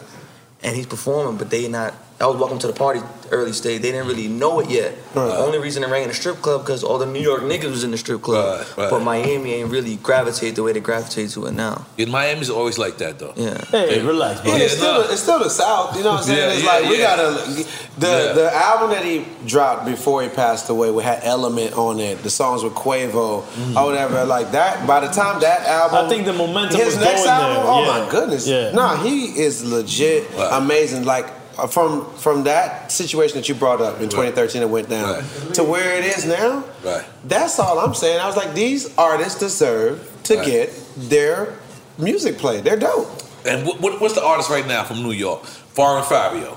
And 0.62 0.76
he's 0.76 0.86
performing, 0.86 1.36
but 1.36 1.50
they 1.50 1.66
not. 1.68 1.94
That 2.20 2.26
was 2.26 2.36
Welcome 2.36 2.58
to 2.58 2.66
the 2.66 2.74
Party 2.74 3.00
early 3.30 3.54
stage. 3.54 3.80
They 3.80 3.92
didn't 3.92 4.06
really 4.06 4.28
know 4.28 4.60
it 4.60 4.68
yet. 4.68 4.94
The 5.14 5.38
only 5.38 5.58
reason 5.58 5.82
they 5.82 5.90
rang 5.90 6.02
in 6.02 6.08
the 6.08 6.14
strip 6.14 6.36
club 6.42 6.60
because 6.60 6.84
all 6.84 6.98
the 6.98 7.06
New 7.06 7.18
York 7.18 7.40
niggas 7.40 7.70
was 7.70 7.82
in 7.82 7.92
the 7.92 7.96
strip 7.96 8.20
club. 8.20 8.58
Right, 8.58 8.76
right. 8.76 8.90
But 8.90 9.00
Miami 9.04 9.54
ain't 9.54 9.70
really 9.70 9.96
gravitate 9.96 10.54
the 10.54 10.62
way 10.62 10.74
they 10.74 10.80
gravitate 10.80 11.30
to 11.30 11.46
it 11.46 11.52
now. 11.52 11.86
In 11.96 12.10
Miami's 12.10 12.50
always 12.50 12.76
like 12.76 12.98
that, 12.98 13.18
though. 13.18 13.32
Yeah. 13.36 13.64
Hey, 13.70 14.02
relax, 14.02 14.42
bro. 14.42 14.54
Yeah, 14.54 14.64
it's, 14.64 14.76
still 14.76 15.02
the, 15.02 15.12
it's 15.12 15.22
still 15.22 15.38
the 15.38 15.48
South, 15.48 15.96
you 15.96 16.02
know 16.02 16.10
what 16.10 16.18
I'm 16.18 16.24
saying? 16.26 16.38
Yeah, 16.38 16.52
it's 16.52 16.62
yeah, 16.62 16.70
like 16.70 16.84
we 16.90 16.98
yeah. 17.00 17.16
gotta 17.16 17.64
the 17.96 18.06
Yeah. 18.06 18.32
the 18.34 18.54
album 18.54 18.90
that 18.90 19.02
he 19.02 19.24
dropped 19.46 19.86
before 19.86 20.22
he 20.22 20.28
passed 20.28 20.68
away, 20.68 20.90
we 20.90 21.02
had 21.02 21.20
Element 21.22 21.72
on 21.72 22.00
it, 22.00 22.22
the 22.22 22.28
songs 22.28 22.62
with 22.62 22.74
Quavo 22.74 23.44
mm. 23.44 23.76
or 23.76 23.86
whatever, 23.86 24.26
like 24.26 24.52
that. 24.52 24.86
By 24.86 25.00
the 25.00 25.08
time 25.08 25.40
that 25.40 25.66
album, 25.66 26.04
I 26.04 26.08
think 26.10 26.26
the 26.26 26.34
momentum 26.34 26.76
his 26.76 26.96
was 26.96 26.96
next 27.02 27.24
going 27.24 27.30
album, 27.30 27.62
there, 27.62 27.72
oh 27.72 27.80
yeah. 27.80 28.04
my 28.04 28.10
goodness, 28.10 28.46
Yeah. 28.46 28.72
nah, 28.72 28.96
he 28.96 29.40
is 29.40 29.64
legit 29.64 30.30
Right. 30.36 30.50
amazing. 30.52 31.04
Like 31.04 31.39
from 31.70 32.04
from 32.14 32.44
that 32.44 32.90
situation 32.92 33.36
that 33.38 33.48
you 33.48 33.54
brought 33.54 33.80
up 33.80 34.00
in 34.00 34.08
2013, 34.08 34.62
it 34.62 34.68
went 34.68 34.88
down 34.88 35.14
Right. 35.14 35.54
to 35.54 35.64
where 35.64 35.96
it 35.98 36.04
is 36.04 36.24
now. 36.26 36.64
Right. 36.84 37.04
That's 37.24 37.58
all 37.58 37.78
I'm 37.78 37.94
saying. 37.94 38.20
I 38.20 38.26
was 38.26 38.36
like, 38.36 38.54
these 38.54 38.96
artists 38.96 39.38
deserve 39.38 40.00
to 40.24 40.36
Right. 40.36 40.46
get 40.46 40.72
their 40.96 41.54
music 41.98 42.38
played. 42.38 42.64
They're 42.64 42.76
dope. 42.78 43.08
And 43.46 43.66
what, 43.66 43.80
what, 43.80 44.00
what's 44.00 44.14
the 44.14 44.24
artist 44.24 44.50
right 44.50 44.66
now 44.66 44.84
from 44.84 45.02
New 45.02 45.12
York? 45.12 45.44
Foreign 45.44 46.04
Fivio. 46.04 46.56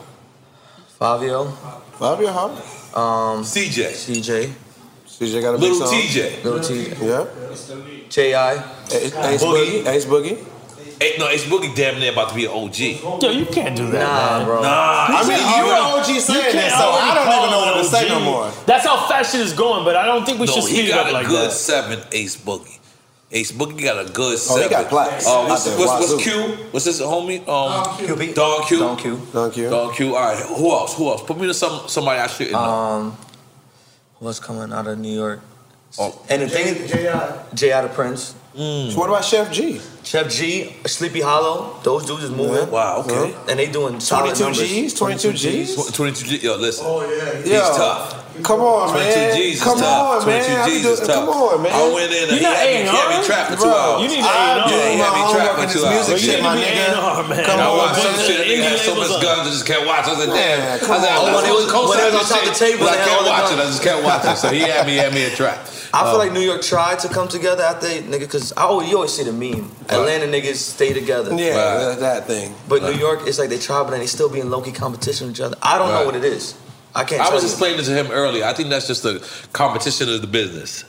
Fivio, 0.99 1.51
Fivio, 1.97 2.27
huh? 2.31 2.99
um, 2.99 3.43
CJ. 3.43 3.91
CJ, 3.91 4.51
CJ 5.07 5.41
got 5.41 5.55
a 5.55 5.57
big 5.57 5.71
Little. 5.71 5.87
TJ. 5.87 6.43
Lil 6.43 6.59
Tjay. 6.59 7.01
Yeah. 7.01 8.07
J.I. 8.09 8.53
Ace, 8.91 9.15
Ace 9.15 9.43
Boogie. 9.43 9.87
Ace 9.87 10.05
Boogie. 10.05 10.37
Hey, 11.03 11.17
no, 11.19 11.27
Ace 11.27 11.43
Boogie 11.43 11.75
damn 11.75 11.99
near 11.99 12.13
about 12.13 12.29
to 12.29 12.35
be 12.35 12.45
an 12.45 12.51
OG. 12.51 13.21
Yo, 13.21 13.29
you 13.29 13.45
can't 13.45 13.75
do 13.75 13.91
that, 13.91 13.99
Nah, 14.07 14.37
man. 14.37 14.45
bro. 14.45 14.61
Nah, 14.61 15.05
I 15.09 15.27
mean, 15.27 15.37
he- 15.37 15.57
you're 15.57 15.75
an 15.75 15.99
OG 15.99 16.13
You 16.13 16.19
saying 16.21 16.51
can't 16.53 16.71
so 16.71 16.91
I 16.91 17.13
don't 17.13 17.27
even 17.39 17.49
know 17.51 17.59
what 17.59 17.83
to 17.83 17.83
say 17.83 18.07
no 18.07 18.19
more. 18.21 18.49
That's 18.65 18.85
how 18.85 19.05
fast 19.09 19.33
shit 19.33 19.41
is 19.41 19.51
going, 19.51 19.83
but 19.83 19.97
I 19.97 20.05
don't 20.05 20.25
think 20.25 20.39
we 20.39 20.45
No, 20.47 20.53
should 20.53 20.63
he 20.63 20.75
speed 20.77 20.85
it 20.85 20.91
got 20.93 21.09
a 21.09 21.27
good 21.27 21.49
that. 21.49 21.51
seven 21.51 21.99
Ace 22.13 22.37
Boogie. 22.37 22.79
Ace 23.33 23.51
Boogie 23.51 23.83
got 23.83 23.99
a 23.99 24.09
good 24.09 24.39
seven. 24.39 24.63
Oh, 24.63 24.67
he 24.69 24.69
seven. 24.69 24.81
got 24.83 24.89
plaques. 24.89 25.27
Uh, 25.27 25.43
what's, 25.45 25.67
Out 25.67 25.77
what's, 25.77 25.91
what's 25.91 26.11
wazoo. 26.13 26.19
Q? 26.19 26.57
What's 26.71 26.85
this 26.85 27.01
homie? 27.01 27.39
Um, 27.49 27.83
QB. 27.97 28.33
Don 28.35 28.63
Q. 28.65 28.79
Don 28.79 28.95
Q. 28.97 29.21
Don 29.33 29.51
Q. 29.51 29.69
Don 29.69 29.93
Q. 29.93 30.15
All 30.15 30.21
right. 30.23 30.37
Who 30.37 30.71
else? 30.71 30.95
Who 30.95 31.09
else? 31.09 31.21
Put 31.23 31.37
me 31.37 31.47
to 31.47 31.53
some 31.53 31.81
somebody 31.89 32.21
I 32.21 32.27
shouldn't 32.27 32.53
know. 32.53 32.59
Um, 32.59 33.17
what's 34.19 34.39
coming 34.39 34.71
out 34.71 34.87
of 34.87 34.97
New 34.99 35.13
York? 35.13 35.41
Oh. 35.99 36.17
And 36.29 36.43
the 36.43 36.47
thing 36.47 36.67
is, 36.77 36.91
J. 37.55 37.71
Out 37.73 37.83
of 37.83 37.91
Prince. 37.93 38.35
Mm. 38.55 38.91
So 38.91 38.99
what 38.99 39.09
about 39.09 39.23
Sheff 39.23 39.51
G? 39.51 39.79
Sheff 40.03 40.29
G, 40.29 40.75
Sleepy 40.85 41.21
Hallow. 41.21 41.79
Those 41.83 42.05
dudes 42.05 42.23
is 42.23 42.29
moving. 42.31 42.69
Wow. 42.69 43.03
Okay. 43.05 43.35
And 43.49 43.57
they 43.57 43.71
doing 43.71 43.99
solid 43.99 44.35
22 44.35 44.43
numbers. 44.43 44.69
G's? 44.69 44.93
22 44.93 45.33
G's? 45.33 45.75
Tw- 45.89 45.93
22 45.95 46.25
G. 46.25 46.45
Yo, 46.45 46.55
listen. 46.57 46.85
Oh, 46.87 47.01
yeah. 47.01 47.37
He's 47.39 47.47
Yo, 47.51 47.59
tough. 47.75 48.22
Come 48.41 48.61
on, 48.65 48.89
22 48.89 49.13
man. 49.13 49.35
G's 49.37 49.61
come 49.61 49.77
tough. 49.77 50.23
on, 50.23 50.25
man. 50.25 50.41
22 50.41 50.57
I 50.57 50.65
G's 50.65 50.73
be 50.73 50.89
is 50.89 50.97
doing- 50.97 51.05
tough. 51.05 51.15
Come 51.21 51.29
on, 51.29 51.61
man. 51.61 51.69
I 51.69 51.81
went 51.93 52.09
in 52.09 52.23
and 52.23 52.31
You 52.33 52.37
he 52.37 52.43
not 52.49 52.57
had 52.57 52.65
me, 52.65 52.89
he 52.89 52.97
had 52.97 53.09
me 53.13 53.19
trapped 53.29 53.47
for 53.53 53.57
two 53.61 53.69
hours. 53.69 54.01
You 54.01 54.07
need 54.09 54.25
I 54.25 54.33
A&R. 54.33 54.67
do 54.67 54.73
Yeah, 54.73 54.89
he 54.89 54.97
had 54.97 55.13
me 55.13 55.23
trapped 55.29 55.53
on 55.53 55.55
for 55.55 55.65
this 55.69 55.73
two 55.77 55.85
music 55.85 55.93
hours. 55.93 56.09
You 56.09 56.17
shit, 56.17 56.37
need 56.41 56.47
my 56.49 56.55
to 56.57 56.61
be 56.61 56.65
nigga. 56.65 56.97
A&R, 56.97 57.21
man. 57.29 57.43
Come 57.45 57.59
I 57.61 57.65
on, 57.69 57.77
watched 57.77 58.01
some 58.01 58.15
man. 58.17 58.25
shit. 58.25 58.41
Nigga 58.49 58.63
had 58.73 58.79
so 58.81 58.93
much 58.97 59.13
guns, 59.21 59.43
I 59.45 59.51
just 59.53 59.65
can't 59.69 59.85
watch. 59.85 60.05
I 60.09 60.13
said, 60.17 60.31
damn. 60.33 60.59
Man, 60.59 60.71
I 60.73 60.77
come 60.81 60.97
said, 60.97 61.13
on. 61.13 61.13
I'm 61.13 61.21
Oh, 61.21 61.25
not 61.29 61.35
when 61.37 61.43
they 61.45 61.51
was- 61.53 61.65
supposed 61.69 61.85
to 61.85 61.89
when 61.93 61.97
they 62.01 62.09
co-sign 62.09 62.17
was 62.17 62.31
on 62.33 62.37
shit, 62.41 62.47
the 62.49 62.59
table, 62.65 62.83
I 62.89 62.91
they 62.91 62.97
had 62.97 63.09
all 63.13 63.21
can't 63.21 63.37
watch 63.37 63.51
it. 63.53 63.59
I 63.61 63.65
just 63.69 63.83
can't 63.85 64.01
watch 64.03 64.23
it. 64.25 64.37
So 64.41 64.47
he 64.49 64.59
had 64.65 64.81
me, 64.89 64.95
had 64.97 65.13
me 65.13 65.23
a 65.25 65.33
trap. 65.37 65.59
I 65.93 66.09
feel 66.09 66.17
um, 66.17 66.25
like 66.25 66.31
New 66.33 66.41
York 66.41 66.63
tried 66.65 66.97
to 67.05 67.07
come 67.07 67.27
together 67.29 67.61
after 67.61 67.85
they, 67.85 68.01
nigga, 68.01 68.25
because 68.25 68.49
I 68.57 68.63
always, 68.65 68.89
you 68.89 68.95
always 68.97 69.13
see 69.13 69.29
the 69.29 69.31
meme. 69.31 69.69
Atlanta 69.93 70.25
niggas 70.25 70.55
stay 70.57 70.89
together. 70.91 71.29
Yeah, 71.37 71.53
Right. 71.53 71.77
that, 71.85 71.99
that 71.99 72.25
thing. 72.25 72.55
But 72.67 72.81
New 72.81 72.97
York, 72.97 73.27
it's 73.29 73.37
like 73.37 73.49
they 73.53 73.59
try, 73.59 73.83
but 73.83 73.91
then 73.91 73.99
they 73.99 74.07
still 74.09 74.27
be 74.27 74.39
in 74.39 74.49
low 74.49 74.61
key 74.61 74.71
competition 74.71 75.27
with 75.27 75.35
each 75.37 75.41
other. 75.41 75.55
I 75.61 75.77
don't 75.77 75.89
know 75.93 76.03
what 76.03 76.15
it 76.15 76.25
is. 76.25 76.55
I 76.95 77.03
can't 77.03 77.21
I 77.21 77.33
was 77.33 77.43
you. 77.43 77.49
explaining 77.49 77.83
to 77.85 77.91
him 77.91 78.11
earlier. 78.11 78.45
I 78.45 78.53
think 78.53 78.69
that's 78.69 78.87
just 78.87 79.03
the 79.03 79.25
competition 79.53 80.09
of 80.09 80.21
the 80.21 80.27
business. 80.27 80.83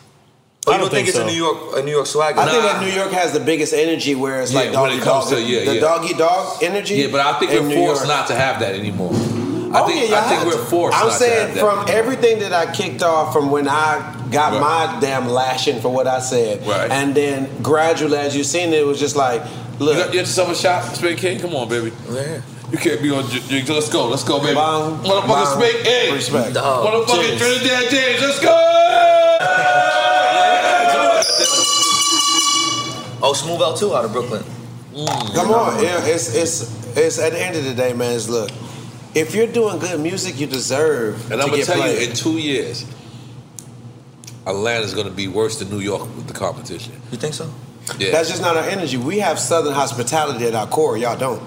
Oh, 0.67 0.71
you 0.71 0.75
I 0.77 0.79
don't 0.79 0.87
don't 0.87 0.95
think, 0.95 1.07
think 1.07 1.09
it's 1.09 1.17
so. 1.17 1.25
a 1.25 1.27
New 1.27 1.37
York 1.37 1.79
a 1.79 1.83
New 1.83 1.91
York 1.93 2.07
swagger? 2.07 2.41
I 2.41 2.45
think 2.51 2.63
Nah. 2.63 2.73
that 2.73 2.83
New 2.83 2.93
York 2.93 3.13
has 3.13 3.33
the 3.33 3.41
biggest 3.41 3.73
energy 3.75 4.15
where 4.15 4.41
it's 4.43 4.53
Yeah, 4.53 4.61
like 4.61 4.73
when 4.73 4.93
it 4.99 5.03
comes 5.03 5.27
dog, 5.31 5.35
to- 5.35 5.43
yeah, 5.43 5.65
the 5.65 5.75
yeah. 5.77 5.81
doggy 5.81 6.15
dog 6.15 6.63
energy. 6.63 6.95
Yeah, 6.97 7.09
but 7.11 7.21
I 7.21 7.39
think 7.39 7.53
in 7.53 7.69
we're 7.69 7.75
forced 7.75 8.07
York. 8.07 8.09
not 8.09 8.27
to 8.29 8.35
have 8.35 8.61
that 8.61 8.75
anymore. 8.75 9.13
I 9.13 9.81
Oh, 9.83 9.87
think 9.89 10.09
yeah, 10.09 10.21
I 10.21 10.29
think 10.29 10.45
we're 10.45 10.65
forced 10.67 10.97
I'm 10.97 11.09
not 11.09 11.13
to 11.13 11.19
saying 11.19 11.47
have 11.49 11.55
that. 11.57 11.61
from 11.61 11.85
everything 11.95 12.39
that 12.39 12.53
I 12.53 12.73
kicked 12.73 13.03
off 13.03 13.33
from 13.33 13.51
when 13.51 13.67
I 13.69 14.15
got 14.31 14.53
Right. 14.53 14.61
my 14.61 15.01
damn 15.01 15.29
lashing 15.29 15.81
for 15.81 15.89
what 15.91 16.07
I 16.07 16.21
said, 16.21 16.67
Right. 16.67 16.91
and 16.91 17.15
then 17.15 17.49
gradually, 17.63 18.17
as 18.19 18.37
you've 18.37 18.47
seen 18.47 18.73
it, 18.73 18.81
it 18.81 18.87
was 18.87 19.01
just 19.01 19.17
like, 19.17 19.43
look, 19.81 19.97
You 19.97 20.03
got 20.03 20.15
you 20.15 20.21
got 20.21 20.27
yourself 20.29 20.51
a 20.51 20.55
shot, 20.55 20.95
Spin 20.97 21.17
King? 21.17 21.41
Come 21.41 21.55
on, 21.57 21.69
baby. 21.69 21.93
Yeah. 22.11 22.39
You 22.75 22.81
can't 22.81 23.01
be 23.01 23.11
on 23.13 23.31
J- 23.31 23.61
J- 23.63 23.73
Let's 23.73 23.89
go. 23.89 24.09
Let's 24.09 24.25
go, 24.25 24.41
baby. 24.41 24.55
Bong, 24.55 24.99
Motherfucking 25.05 25.29
bong, 25.29 25.61
Spin 25.63 25.85
Hey. 25.85 26.13
respect. 26.13 26.55
Dog. 26.55 26.85
Motherfucking 27.07 27.23
James. 27.39 27.41
Trinidad 27.41 27.89
James. 27.91 28.21
Let's 28.21 28.41
go. 28.41 28.51
Oh, 33.23 33.33
Smooth 33.33 33.63
Out 33.63 33.77
too 33.77 33.95
out 33.95 34.05
of 34.05 34.11
Brooklyn. 34.13 34.43
Mm. 34.93 35.35
Come 35.37 35.53
on, 35.53 35.81
yeah, 35.85 36.05
it's 36.05 36.35
it's 36.35 36.97
it's 36.97 37.19
at 37.21 37.31
the 37.33 37.41
end 37.41 37.57
of 37.57 37.65
the 37.65 37.75
day, 37.75 37.93
man. 37.93 38.13
It's 38.17 38.29
look, 38.29 38.51
if 39.15 39.37
you're 39.37 39.47
doing 39.47 39.79
good 39.79 40.01
music, 40.01 40.41
you 40.41 40.49
deserve 40.49 41.15
And 41.31 41.39
to 41.41 41.45
I'm 41.45 41.51
gonna 41.51 41.57
get 41.59 41.67
tell 41.67 41.77
played. 41.77 42.03
you, 42.03 42.09
in 42.09 42.17
two 42.17 42.39
years, 42.39 42.85
Atlanta's 44.49 44.95
gonna 44.95 45.11
be 45.11 45.29
worse 45.29 45.61
than 45.61 45.71
New 45.71 45.79
York 45.81 46.03
with 46.17 46.27
the 46.27 46.35
competition. 46.35 47.01
You 47.13 47.19
think 47.19 47.35
so? 47.35 47.49
Yeah. 48.01 48.11
That's 48.11 48.29
just 48.29 48.43
not 48.43 48.57
our 48.57 48.65
energy. 48.65 48.97
We 48.97 49.21
have 49.21 49.39
Southern 49.39 49.75
hospitality 49.75 50.45
at 50.47 50.57
our 50.57 50.67
core. 50.67 50.97
Y'all 50.97 51.17
don't. 51.17 51.41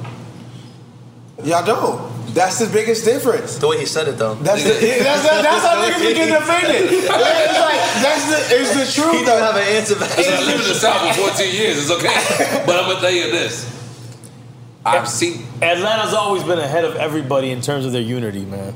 Y'all 1.44 1.66
don't. 1.66 2.16
That's 2.34 2.60
the 2.60 2.68
biggest 2.72 3.06
difference. 3.06 3.58
The 3.58 3.68
way 3.68 3.80
he 3.80 3.86
said 3.86 4.08
it 4.08 4.18
though. 4.18 4.36
That's 4.36 4.64
the, 4.64 4.70
yeah, 4.86 5.04
that's, 5.04 5.24
that's, 5.24 5.44
that's 5.44 5.66
how 5.66 5.76
niggas 5.84 6.08
be 6.08 6.14
getting 6.14 6.36
offended. 6.36 6.92
It's 6.92 7.08
like 7.10 7.82
that's 8.04 8.26
the 8.30 8.56
it's 8.56 8.74
the 8.74 8.86
He 8.86 9.02
truth. 9.02 9.12
didn't 9.14 9.26
though. 9.26 9.38
have 9.42 9.56
an 9.56 9.64
answer 9.76 9.96
back. 9.96 10.18
Listen, 10.18 10.34
I 10.34 10.38
lived 10.40 10.62
in 10.64 10.68
the 10.70 10.74
South 10.76 11.16
for 11.16 11.30
14 11.32 11.54
years. 11.56 11.78
It's 11.80 11.92
okay. 11.92 12.64
But 12.66 12.76
I'm 12.76 12.90
gonna 12.90 13.00
tell 13.02 13.12
you 13.12 13.32
this. 13.32 13.74
I've 14.86 15.08
seen, 15.10 15.46
Atlanta's 15.62 16.14
always 16.14 16.44
been 16.44 16.60
ahead 16.60 16.86
of 16.86 16.96
everybody 16.96 17.52
in 17.52 17.60
terms 17.62 17.86
of 17.86 17.92
their 17.92 18.02
unity, 18.02 18.46
man. 18.46 18.74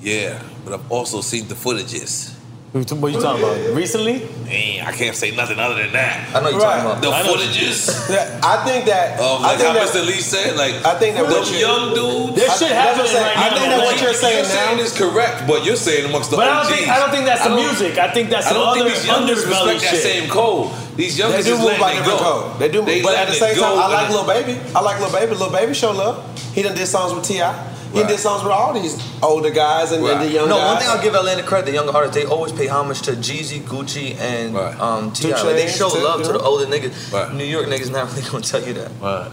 yeah, 0.00 0.40
but 0.64 0.72
I've 0.74 0.92
also 0.92 1.20
seen 1.22 1.48
the 1.48 1.54
footages. 1.56 2.36
What 2.72 2.86
you 2.88 3.08
you 3.08 3.20
talking 3.20 3.42
about? 3.42 3.74
Recently? 3.74 4.22
Man, 4.46 4.86
I 4.86 4.92
can't 4.92 5.16
say 5.16 5.34
nothing 5.34 5.58
other 5.58 5.74
than 5.74 5.90
that. 5.92 6.30
I 6.30 6.38
know 6.38 6.50
you're 6.50 6.60
Right. 6.62 6.78
talking 6.78 6.86
about. 6.86 7.02
The 7.02 7.10
I 7.10 7.22
know. 7.26 7.34
footages 7.34 7.82
I 8.46 8.62
think 8.64 8.84
that 8.86 9.18
of 9.18 9.42
I 9.42 9.42
like 9.42 9.58
think 9.58 9.74
how 9.74 9.74
that, 9.74 9.88
Mr. 9.90 10.06
Lee 10.06 10.22
said, 10.22 10.54
like 10.56 10.78
I 10.86 10.94
think 10.94 11.16
that 11.18 11.26
the 11.26 11.34
what 11.34 11.50
you- 11.50 11.58
young 11.58 11.94
dudes. 11.98 12.36
This 12.38 12.46
I- 12.46 12.58
shit 12.62 12.68
that's 12.70 12.94
happening 12.94 12.94
what 12.94 13.10
I'm 13.10 13.10
saying. 13.10 13.26
right 13.26 13.36
I 13.42 13.48
now. 13.50 13.56
think 13.58 13.68
that 13.74 13.82
what 13.82 14.00
you're 14.00 14.14
saying 14.14 14.46
now- 14.54 14.82
is 14.86 14.92
correct, 14.96 15.46
but 15.48 15.64
you're 15.66 15.74
saying 15.74 16.04
amongst 16.06 16.30
the 16.30 16.36
But 16.36 16.46
I 16.46 16.62
OGs. 16.62 16.68
don't 16.68 16.76
think 16.78 16.88
I 16.90 16.98
don't 17.00 17.10
think 17.10 17.24
that's 17.26 17.42
the 17.42 17.50
I 17.50 17.56
music. 17.58 17.98
I 17.98 18.08
think 18.14 18.30
that's 18.30 18.46
I 18.46 18.50
some 18.50 18.58
don't 18.62 18.68
other 18.68 18.84
think 18.86 18.94
these 18.94 19.06
youngsters 19.06 19.44
underbelly 19.50 19.66
respect 19.74 19.80
that 19.82 19.90
shit. 19.90 20.02
same 20.06 20.30
code. 20.30 20.70
These 20.94 21.16
They 21.16 21.22
youngsters 21.26 21.44
do 21.46 21.50
just 21.50 21.62
move 21.66 21.74
by 21.74 21.86
letting 21.90 21.98
it 21.98 22.04
different 22.06 22.22
go. 22.22 22.42
code. 22.54 22.58
They 22.62 22.68
do, 22.70 22.82
They 22.86 23.02
but 23.02 23.14
at 23.18 23.26
the 23.26 23.34
letting 23.34 23.50
same 23.50 23.54
go 23.58 23.62
time, 23.66 23.78
I 23.82 23.86
like 23.98 24.06
and- 24.06 24.14
Lil 24.14 24.24
Baby. 24.30 24.54
I 24.76 24.80
like 24.80 25.00
Lil 25.02 25.10
Baby. 25.10 25.34
Lil 25.34 25.50
Baby 25.50 25.74
show 25.74 25.90
love. 25.90 26.22
He 26.54 26.62
done 26.62 26.74
did 26.78 26.86
songs 26.86 27.14
with 27.18 27.26
T.I. 27.26 27.50
He 27.92 28.02
did 28.04 28.18
songs 28.18 28.42
with 28.44 28.52
all 28.52 28.72
these 28.72 28.96
older 29.22 29.50
guys 29.50 29.92
and, 29.92 30.04
and 30.04 30.20
the 30.20 30.30
young 30.30 30.48
No, 30.48 30.56
guys. 30.56 30.66
one 30.66 30.78
thing 30.78 30.88
I'll 30.90 31.02
give 31.02 31.14
Atlanta 31.14 31.42
credit, 31.42 31.66
the 31.66 31.72
younger 31.72 31.92
artists, 31.92 32.16
they 32.16 32.24
always 32.24 32.52
pay 32.52 32.66
homage 32.68 33.02
to 33.02 33.12
Jeezy, 33.12 33.60
Gucci, 33.60 34.16
and 34.18 34.54
Right. 34.54 34.78
um, 34.80 35.12
T.I. 35.12 35.30
Like, 35.42 35.56
they 35.56 35.68
show 35.68 35.90
too, 35.90 35.98
love 36.02 36.20
you 36.20 36.26
to 36.26 36.32
the 36.34 36.40
older 36.40 36.66
niggas. 36.66 37.12
Right. 37.12 37.34
New 37.34 37.44
York 37.44 37.66
niggas 37.66 37.90
not 37.90 38.10
really 38.14 38.28
gonna 38.30 38.42
tell 38.44 38.62
you 38.62 38.74
that. 38.74 38.90
Right. 39.00 39.30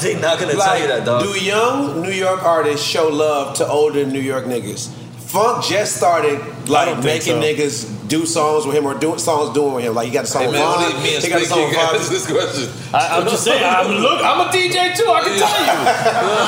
They 0.00 0.18
not 0.20 0.40
gonna 0.40 0.54
tell 0.54 0.78
you 0.80 0.88
that, 0.88 1.04
dog. 1.04 1.22
do 1.22 1.28
young 1.40 2.02
New 2.02 2.10
York 2.10 2.42
artists 2.42 2.84
show 2.84 3.08
love 3.08 3.56
to 3.58 3.66
older 3.68 4.04
New 4.04 4.20
York 4.20 4.44
niggas? 4.46 4.90
Funk 5.32 5.64
just 5.64 5.96
started 5.96 6.38
like 6.68 7.02
making 7.02 7.40
so. 7.40 7.42
niggas 7.42 8.08
do 8.08 8.26
songs 8.26 8.66
with 8.66 8.76
him 8.76 8.84
or 8.84 8.92
doing 8.92 9.16
songs 9.18 9.54
doing 9.54 9.72
with 9.72 9.84
him. 9.84 9.94
Like 9.94 10.04
he 10.08 10.12
got 10.12 10.24
a 10.24 10.26
song 10.26 10.42
Hey 10.42 10.48
with 10.48 10.60
man, 10.60 10.92
Vaughn. 10.92 11.02
me 11.02 11.08
He 11.16 11.28
got 11.30 11.40
a 11.40 11.44
song 11.46 11.64
with 11.64 11.74
Vaughn. 11.74 11.94
this 11.96 12.26
question. 12.28 12.68
I, 12.92 13.16
I'm 13.16 13.24
just 13.24 13.42
saying. 13.42 13.64
I'm 13.64 13.88
look. 13.96 14.20
I'm 14.20 14.40
a 14.46 14.50
DJ 14.52 14.92
too. 14.94 15.08
I 15.08 15.24
can 15.24 15.32
tell 15.40 15.56
you. 15.64 15.72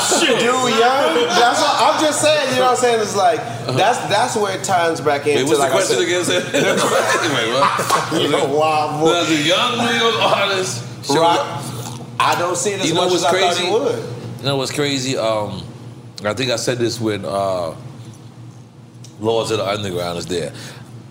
Shit. 0.21 0.37
Dude, 0.37 0.53
young. 0.77 1.17
That's 1.33 1.61
what, 1.65 1.75
I'm 1.81 1.97
just 1.99 2.21
saying. 2.21 2.51
You 2.53 2.57
know 2.61 2.67
what 2.67 2.71
I'm 2.73 2.77
saying? 2.77 3.01
It's 3.01 3.17
like 3.17 3.39
that's 3.73 3.99
that's 4.13 4.37
where 4.37 4.53
it 4.59 4.63
ties 4.65 5.01
back 5.01 5.27
into. 5.27 5.45
Wait, 5.45 5.49
what's 5.49 5.61
like 5.61 5.73
the 5.73 5.77
question 5.81 6.05
again? 6.05 6.25
Sir? 6.25 6.45
Wait, 6.45 7.49
what? 7.57 8.21
You 8.21 8.29
know, 8.29 8.45
wild 8.55 9.01
boy. 9.01 9.13
Does 9.13 9.31
a 9.31 9.43
young 9.49 9.79
New 9.79 9.95
York 9.97 10.17
artist 10.23 11.07
show 11.07 11.21
Right. 11.23 11.41
I 12.21 12.37
don't 12.39 12.57
see 12.57 12.73
it 12.73 12.81
as 12.81 12.89
You 12.89 12.95
know 12.95 13.03
much 13.09 13.13
what's 13.13 13.25
as 13.25 13.33
I 13.33 13.39
crazy? 13.39 13.65
thought 13.71 13.89
he 13.89 13.97
would. 13.97 14.39
You 14.41 14.45
know 14.45 14.57
what's 14.59 14.73
crazy? 14.73 15.17
Um, 15.17 15.63
I 16.23 16.35
think 16.35 16.51
I 16.51 16.57
said 16.57 16.77
this 16.79 17.01
when 17.01 17.25
uh, 17.25 17.75
Lords 19.25 19.51
of 19.51 19.59
the 19.59 19.67
Underground 19.67 20.19
is 20.19 20.27
there. 20.27 20.53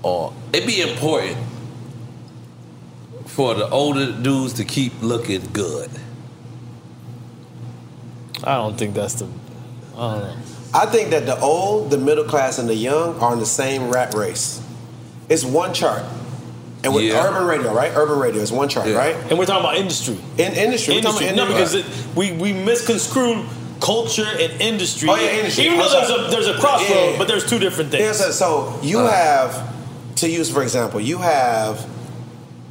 Or 0.04 0.34
it'd 0.54 0.68
be 0.68 0.82
important 0.82 1.38
for 3.26 3.56
the 3.56 3.68
older 3.70 4.12
dudes 4.12 4.54
to 4.54 4.66
keep 4.66 4.94
looking 5.02 5.42
good. 5.54 5.90
I 8.44 8.56
don't 8.56 8.78
think 8.78 8.94
that's 8.94 9.16
the. 9.16 9.26
I 9.98 10.14
don't 10.16 10.20
know. 10.24 10.36
I 10.74 10.86
think 10.88 11.12
that 11.12 11.26
the 11.26 11.40
old, 11.40 11.92
the 11.92 11.98
middle 11.98 12.24
class, 12.26 12.60
and 12.60 12.68
the 12.68 12.76
young 12.76 13.18
are 13.20 13.34
in 13.34 13.40
the 13.40 13.46
same 13.46 13.90
rat 13.90 14.14
race. 14.14 14.62
It's 15.30 15.46
one 15.46 15.74
chart. 15.74 16.04
And 16.84 16.94
with 16.94 17.06
Yeah. 17.06 17.24
urban 17.26 17.48
radio, 17.48 17.74
right? 17.74 17.92
Urban 17.96 18.20
radio 18.20 18.42
is 18.42 18.52
one 18.52 18.68
chart, 18.68 18.88
Yeah. 18.88 18.96
right? 18.98 19.16
And 19.30 19.40
we're 19.40 19.46
talking 19.46 19.64
about 19.64 19.78
industry. 19.78 20.18
In 20.38 20.52
industry, 20.54 20.96
we're 20.96 21.02
talking 21.02 21.28
Industry. 21.30 21.36
No, 21.54 21.56
industry. 21.58 21.82
because 21.84 22.08
it, 22.10 22.16
we 22.16 22.32
we 22.34 22.52
misconstrue 22.54 23.46
culture 23.84 24.26
and 24.26 24.52
industry. 24.62 25.10
Oh, 25.10 25.16
yeah, 25.16 25.40
industry. 25.40 25.66
Even 25.66 25.78
though 25.78 25.90
there's 25.92 26.10
a 26.10 26.32
there's 26.32 26.48
a 26.48 26.58
crossroad, 26.60 26.90
Yeah, 26.90 27.10
yeah. 27.12 27.18
but 27.18 27.28
there's 27.28 27.46
two 27.46 27.60
different 27.60 27.92
things. 27.92 28.04
Yeah, 28.04 28.14
so, 28.14 28.32
so 28.32 28.80
you 28.82 29.00
Uh. 29.00 29.12
have, 29.12 29.52
to 30.16 30.30
use 30.30 30.50
for 30.50 30.64
example, 30.64 31.00
you 31.02 31.18
have 31.18 31.86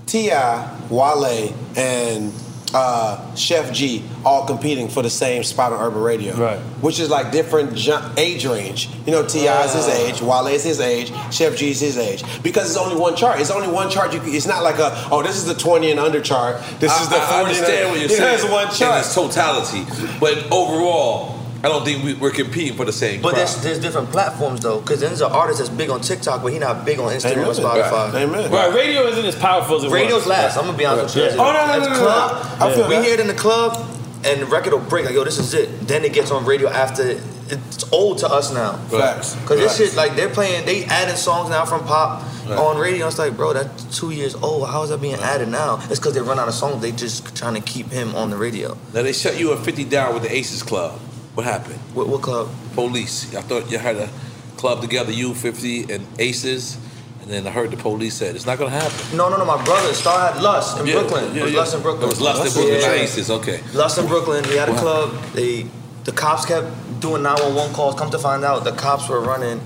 T.I., 0.06 0.78
Wale, 0.90 1.54
and 1.76 2.32
uh, 2.74 3.18
Sheff 3.34 3.72
G 3.72 4.02
all 4.24 4.46
competing 4.46 4.88
for 4.88 5.02
the 5.02 5.10
same 5.10 5.42
spot 5.42 5.72
on 5.72 5.80
urban 5.80 6.02
radio. 6.02 6.34
Right. 6.36 6.58
Which 6.80 7.00
is 7.00 7.10
like 7.10 7.32
different 7.32 7.76
age 8.18 8.46
range. 8.46 8.88
You 9.06 9.12
know, 9.12 9.26
T.I. 9.26 9.64
is 9.64 9.74
his 9.74 9.88
age, 9.88 10.22
Wale 10.22 10.46
is 10.48 10.64
his 10.64 10.80
age, 10.80 11.10
Sheff 11.10 11.56
G 11.56 11.70
is 11.70 11.80
his 11.80 11.98
age. 11.98 12.22
Because 12.42 12.68
it's 12.70 12.78
only 12.78 12.96
one 12.96 13.16
chart. 13.16 13.40
It's 13.40 13.50
only 13.50 13.68
one 13.68 13.90
chart. 13.90 14.12
You 14.12 14.20
can, 14.20 14.34
it's 14.34 14.46
not 14.46 14.62
like 14.62 14.78
a, 14.78 14.90
oh, 15.10 15.22
this 15.22 15.36
is 15.36 15.44
the 15.44 15.54
20 15.54 15.90
and 15.90 16.00
under 16.00 16.20
chart. 16.20 16.62
This 16.78 16.92
I, 16.92 17.02
is 17.02 17.08
the 17.08 17.14
40 17.16 17.24
I 17.32 17.42
understand 17.42 17.78
and 17.82 17.90
what 17.90 18.00
you're 18.00 18.08
saying. 18.18 18.34
It's 18.34 18.44
one 18.44 18.68
in 18.68 18.74
chart. 18.74 19.00
its 19.04 19.14
totality, 19.14 19.84
but 20.20 20.50
overall, 20.52 21.38
I 21.64 21.68
don't 21.68 21.84
think 21.84 22.02
we, 22.02 22.14
we're 22.14 22.32
competing 22.32 22.76
for 22.76 22.84
the 22.84 22.92
same. 22.92 23.22
But 23.22 23.30
crowd. 23.34 23.38
there's 23.40 23.62
there's 23.62 23.78
different 23.78 24.10
platforms 24.10 24.60
though, 24.60 24.80
because 24.80 25.00
there's 25.00 25.20
an 25.20 25.30
artist 25.30 25.58
that's 25.58 25.70
big 25.70 25.90
on 25.90 26.00
TikTok, 26.00 26.42
but 26.42 26.52
he 26.52 26.58
not 26.58 26.84
big 26.84 26.98
on 26.98 27.12
Instagram 27.12 27.32
Amen. 27.32 27.46
or 27.46 27.52
Spotify. 27.54 28.12
Right. 28.12 28.22
Amen. 28.22 28.50
Right, 28.50 28.74
radio 28.74 29.02
isn't 29.06 29.24
as 29.24 29.36
powerful 29.36 29.76
as 29.76 29.84
it 29.84 29.90
Radio's 29.90 30.22
was. 30.22 30.26
last. 30.26 30.56
I'm 30.56 30.64
gonna 30.66 30.76
be 30.76 30.84
honest 30.86 31.14
with 31.14 31.24
you. 31.32 31.36
Yeah. 31.36 31.42
Oh, 31.42 31.52
no, 31.52 31.66
no, 31.66 31.72
At 31.72 31.78
no, 31.78 31.84
the 31.84 31.90
no, 31.90 31.94
no. 31.94 32.00
club, 32.00 32.62
I 32.62 32.74
feel 32.74 32.88
we 32.88 32.94
that. 32.96 33.04
hear 33.04 33.14
it 33.14 33.20
in 33.20 33.26
the 33.28 33.34
club, 33.34 33.76
and 34.24 34.40
the 34.42 34.46
record 34.46 34.72
will 34.72 34.80
break. 34.80 35.04
Like, 35.06 35.14
yo, 35.14 35.22
this 35.24 35.38
is 35.38 35.54
it. 35.54 35.86
Then 35.86 36.04
it 36.04 36.12
gets 36.12 36.30
on 36.30 36.44
radio 36.44 36.68
after. 36.68 37.20
It's 37.48 37.92
old 37.92 38.18
to 38.18 38.28
us 38.28 38.52
now. 38.52 38.78
Facts. 38.88 39.34
Cause 39.44 39.58
this 39.58 39.76
shit, 39.76 39.94
like 39.94 40.16
they're 40.16 40.30
playing, 40.30 40.64
they 40.64 40.84
adding 40.86 41.16
songs 41.16 41.50
now 41.50 41.66
from 41.66 41.84
pop 41.84 42.22
Right. 42.48 42.58
on 42.58 42.78
radio. 42.78 43.06
It's 43.08 43.18
like, 43.18 43.36
bro, 43.36 43.52
that's 43.52 43.98
two 43.98 44.10
years 44.10 44.34
old. 44.34 44.66
How 44.68 44.82
is 44.84 44.88
that 44.90 45.02
being 45.02 45.16
added 45.16 45.48
now? 45.48 45.76
It's 45.90 45.98
because 45.98 46.14
they 46.14 46.20
run 46.22 46.38
out 46.38 46.48
of 46.48 46.54
songs. 46.54 46.80
They 46.80 46.92
just 46.92 47.36
trying 47.36 47.54
to 47.54 47.60
keep 47.60 47.88
him 47.90 48.14
on 48.16 48.30
the 48.30 48.36
radio. 48.38 48.76
now 48.94 49.02
they 49.02 49.12
shut 49.12 49.38
you 49.38 49.52
at 49.52 49.58
50 49.64 49.84
down 49.84 50.14
with 50.14 50.22
the 50.22 50.32
Aces 50.34 50.62
Club. 50.62 50.98
What 51.34 51.44
happened? 51.46 51.78
What, 51.94 52.08
what 52.08 52.20
club? 52.22 52.48
Police. 52.74 53.34
I 53.34 53.40
thought 53.40 53.70
you 53.70 53.78
had 53.78 53.96
a 53.96 54.08
club 54.56 54.80
together, 54.82 55.12
U50 55.12 55.90
and 55.90 56.06
Aces, 56.18 56.76
and 57.22 57.30
then 57.30 57.46
I 57.46 57.50
heard 57.50 57.70
the 57.70 57.76
police 57.76 58.14
said 58.14 58.34
it's 58.36 58.44
not 58.46 58.58
gonna 58.58 58.70
happen. 58.70 59.16
No, 59.16 59.28
no, 59.30 59.36
no. 59.38 59.44
My 59.44 59.62
brother 59.64 59.92
Star 59.94 60.32
had 60.32 60.42
Lust 60.42 60.78
in 60.80 60.86
Yeah, 60.86 60.94
Brooklyn. 61.00 61.34
yeah, 61.34 61.40
it 61.40 61.44
was 61.44 61.52
yeah. 61.52 61.58
Lust 61.60 61.74
in 61.74 61.82
Brooklyn. 61.82 62.04
It 62.04 62.08
was 62.10 62.20
Lust 62.20 62.46
in 62.46 62.52
Brooklyn, 62.52 62.80
not 62.80 62.96
Aces, 62.98 63.30
okay. 63.30 63.60
Lust 63.72 63.98
in 63.98 64.06
Brooklyn. 64.06 64.44
We 64.48 64.56
had 64.56 64.68
a 64.68 64.74
club. 64.76 65.12
They, 65.32 65.66
the 66.04 66.12
cops 66.12 66.44
kept 66.44 66.66
doing 67.00 67.22
911 67.22 67.74
calls. 67.74 67.94
Come 67.98 68.10
to 68.10 68.18
find 68.18 68.44
out, 68.44 68.64
the 68.64 68.72
cops 68.72 69.08
were 69.08 69.20
running 69.20 69.60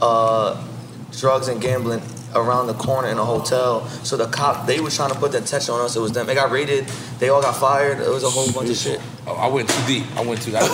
uh, 0.00 0.62
drugs 1.12 1.48
and 1.48 1.60
gambling 1.60 2.02
around 2.34 2.66
the 2.66 2.74
corner 2.74 3.08
in 3.08 3.18
a 3.18 3.24
hotel. 3.24 3.86
So 4.04 4.16
the 4.16 4.26
cop, 4.26 4.66
they 4.66 4.80
was 4.80 4.96
trying 4.96 5.12
to 5.12 5.18
put 5.18 5.32
the 5.32 5.38
attention 5.38 5.74
on 5.74 5.80
us. 5.82 5.96
It 5.96 6.00
was 6.00 6.12
them. 6.12 6.26
They 6.26 6.34
got 6.34 6.50
raided. 6.50 6.86
They 7.18 7.28
all 7.28 7.42
got 7.42 7.54
fired. 7.56 7.98
It 8.00 8.08
was 8.08 8.24
a 8.24 8.30
whole 8.30 8.50
bunch 8.52 8.70
of 8.70 8.76
shit. 8.76 9.00
Oh, 9.24 9.38
I 9.38 9.46
went 9.46 9.68
too 9.70 9.82
deep. 9.86 10.02
I 10.18 10.22
went 10.26 10.42
too. 10.42 10.50
I, 10.56 10.60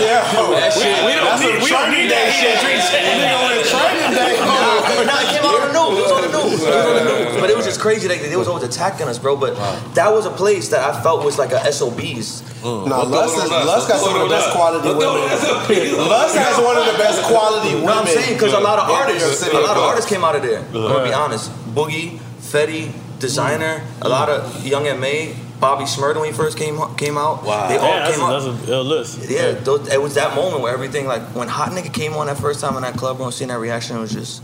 Yeah. 0.00 0.22
That 0.22 0.70
shit. 0.72 0.86
We- 1.02 1.10
we 1.10 1.14
don't 1.18 1.40
need- 1.40 1.62
we 1.64 1.70
don't 1.70 1.90
need 1.90 2.06
that 2.10 2.30
shit. 2.30 2.54
Nigga 2.62 3.34
on 3.42 3.50
a 3.58 3.62
training 3.66 4.14
day. 4.14 4.38
No, 4.90 5.06
no, 5.06 5.16
it 5.18 5.28
came 5.32 5.44
out 5.46 5.54
on 5.58 5.66
the 5.66 5.72
news. 5.74 5.98
It 5.98 6.02
was 6.02 6.12
on 6.12 6.22
the 6.22 6.32
news. 6.38 6.60
It 6.62 6.66
was 6.66 6.86
on 6.86 6.94
the 6.94 7.06
news. 7.10 7.40
But 7.40 7.50
it 7.50 7.56
was 7.56 7.64
just 7.66 7.80
crazy. 7.80 8.06
Like 8.08 8.20
they 8.22 8.36
was 8.36 8.48
always 8.48 8.64
attacking 8.64 9.08
us, 9.08 9.18
bro. 9.18 9.34
But 9.36 9.56
that 9.94 10.12
was 10.12 10.26
a 10.26 10.30
place 10.30 10.68
that 10.68 10.80
I 10.80 11.00
felt 11.02 11.24
was 11.24 11.38
like 11.38 11.52
a 11.52 11.60
SOBs. 11.72 12.42
Mm. 12.62 12.86
No, 12.88 13.02
Lust, 13.02 13.36
is, 13.42 13.50
Lust 13.50 13.88
got 13.88 13.98
some 14.00 14.14
of 14.14 14.22
the 14.22 14.28
best 14.28 14.50
quality 14.50 14.88
women. 14.88 16.06
Lust 16.08 16.36
has 16.36 16.56
one 16.62 16.76
of 16.76 16.86
the 16.86 16.98
best 16.98 17.22
quality 17.24 17.74
women. 17.74 17.86
No, 17.86 18.00
I'm 18.00 18.06
saying 18.06 18.34
because 18.34 18.52
a 18.52 18.60
lot 18.60 18.78
of 18.78 18.84
in 18.90 18.94
New 18.94 18.98
York 18.98 19.08
artists, 19.24 19.42
a 19.48 19.58
lot 19.60 19.76
of 19.76 19.82
artists 19.82 20.08
came 20.10 20.22
out 20.24 20.36
of 20.36 20.42
there. 20.42 20.58
I'm 20.60 20.72
gonna 20.72 21.04
be 21.04 21.12
honest. 21.14 21.50
Boogie, 21.74 22.18
Fetty, 22.40 22.92
Desiigner, 23.18 23.82
a 24.02 24.08
lot 24.08 24.28
of 24.28 24.64
Young 24.66 24.86
M.A, 24.86 25.34
Bobby 25.60 25.84
Shmurda 25.84 26.16
when 26.16 26.24
he 26.26 26.32
first 26.32 26.56
came 26.56 26.78
came 26.96 27.18
out. 27.18 27.44
Wow. 27.44 27.68
They 27.68 27.76
all 27.76 27.88
Yeah, 27.88 28.10
came 28.10 28.20
a- 28.20 28.24
out. 28.24 28.42
that's 28.42 28.68
a 28.68 28.72
ill 28.72 28.84
list. 28.84 29.28
Yeah, 29.28 29.52
those, 29.52 29.88
it 29.92 30.00
was 30.00 30.14
that 30.14 30.34
moment 30.34 30.62
where 30.62 30.72
everything 30.72 31.06
like 31.06 31.22
when 31.34 31.48
Hot 31.48 31.70
Nigga 31.72 31.92
came 31.92 32.14
on 32.14 32.26
that 32.28 32.38
first 32.38 32.60
time 32.60 32.76
in 32.76 32.82
that 32.82 32.94
club, 32.96 33.18
bro, 33.18 33.26
and 33.26 33.34
seeing 33.34 33.48
that 33.48 33.58
reaction 33.58 33.96
it 33.96 34.00
was 34.00 34.12
just, 34.12 34.42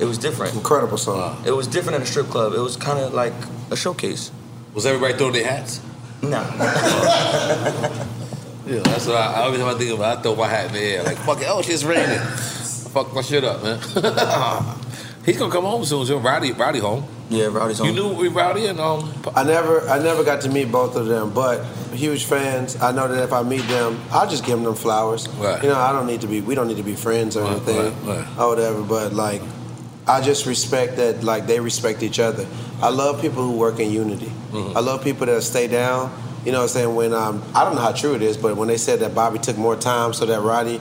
it 0.00 0.04
was 0.04 0.16
different. 0.18 0.54
Incredible 0.54 0.96
song. 0.98 1.42
It 1.46 1.50
was 1.52 1.66
different 1.66 1.96
in 1.96 2.02
a 2.02 2.06
strip 2.06 2.26
club. 2.28 2.54
It 2.54 2.60
was 2.60 2.76
kind 2.76 2.98
of 2.98 3.12
like 3.12 3.34
a 3.70 3.76
showcase. 3.76 4.30
Was 4.74 4.86
everybody 4.86 5.14
throwing 5.18 5.34
their 5.34 5.44
hats? 5.46 5.80
No. 6.22 6.40
Yeah, 8.66 8.78
that's 8.84 9.06
what 9.06 9.16
I, 9.16 9.32
I 9.32 9.42
always 9.46 9.58
have 9.58 9.72
to 9.72 9.78
think 9.78 9.92
about. 9.98 10.18
I 10.18 10.22
throw 10.22 10.36
my 10.36 10.46
hat 10.46 10.66
in 10.66 10.72
the 10.74 10.80
air, 10.80 11.02
like 11.02 11.16
fuck 11.18 11.40
it. 11.40 11.46
Oh, 11.48 11.60
shit's 11.60 11.84
raining. 11.84 12.18
Fuck 12.20 13.12
my 13.12 13.20
shit 13.20 13.42
up, 13.42 13.64
man. 13.64 13.80
He's 15.30 15.38
gonna 15.38 15.52
come 15.52 15.64
home 15.64 15.84
soon. 15.84 16.04
So 16.06 16.18
Rowdy, 16.18 16.52
Rowdy 16.52 16.80
home. 16.80 17.04
Yeah, 17.28 17.46
Rowdy's 17.46 17.78
home. 17.78 17.88
You 17.88 17.94
knew 17.94 18.12
we 18.12 18.26
Rowdy 18.28 18.66
and 18.66 18.80
um. 18.80 19.12
I 19.36 19.44
never, 19.44 19.88
I 19.88 20.02
never 20.02 20.24
got 20.24 20.40
to 20.42 20.48
meet 20.48 20.72
both 20.72 20.96
of 20.96 21.06
them, 21.06 21.32
but 21.32 21.64
huge 21.92 22.24
fans. 22.24 22.80
I 22.82 22.90
know 22.90 23.06
that 23.06 23.22
if 23.22 23.32
I 23.32 23.42
meet 23.44 23.62
them, 23.68 24.00
I'll 24.10 24.28
just 24.28 24.44
give 24.44 24.60
them 24.60 24.74
flowers. 24.74 25.28
Right. 25.28 25.62
You 25.62 25.68
know, 25.68 25.78
I 25.78 25.92
don't 25.92 26.08
need 26.08 26.22
to 26.22 26.26
be. 26.26 26.40
We 26.40 26.56
don't 26.56 26.66
need 26.66 26.78
to 26.78 26.82
be 26.82 26.96
friends 26.96 27.36
or 27.36 27.46
anything 27.46 27.76
right, 27.76 28.16
right. 28.16 28.38
or 28.38 28.48
whatever. 28.48 28.82
But 28.82 29.12
like, 29.12 29.40
I 30.08 30.20
just 30.20 30.46
respect 30.46 30.96
that. 30.96 31.22
Like 31.22 31.46
they 31.46 31.60
respect 31.60 32.02
each 32.02 32.18
other. 32.18 32.46
I 32.82 32.88
love 32.88 33.20
people 33.20 33.44
who 33.44 33.56
work 33.56 33.78
in 33.78 33.92
unity. 33.92 34.26
Mm-hmm. 34.26 34.76
I 34.76 34.80
love 34.80 35.04
people 35.04 35.26
that 35.26 35.40
stay 35.42 35.68
down. 35.68 36.12
You 36.44 36.52
know 36.52 36.58
what 36.58 36.64
I'm 36.64 36.68
saying? 36.70 36.94
When 36.96 37.12
um, 37.12 37.44
I 37.54 37.62
don't 37.62 37.76
know 37.76 37.82
how 37.82 37.92
true 37.92 38.14
it 38.14 38.22
is, 38.22 38.36
but 38.36 38.56
when 38.56 38.66
they 38.66 38.78
said 38.78 38.98
that 39.00 39.14
Bobby 39.14 39.38
took 39.38 39.56
more 39.56 39.76
time 39.76 40.12
so 40.12 40.26
that 40.26 40.40
Rowdy. 40.40 40.80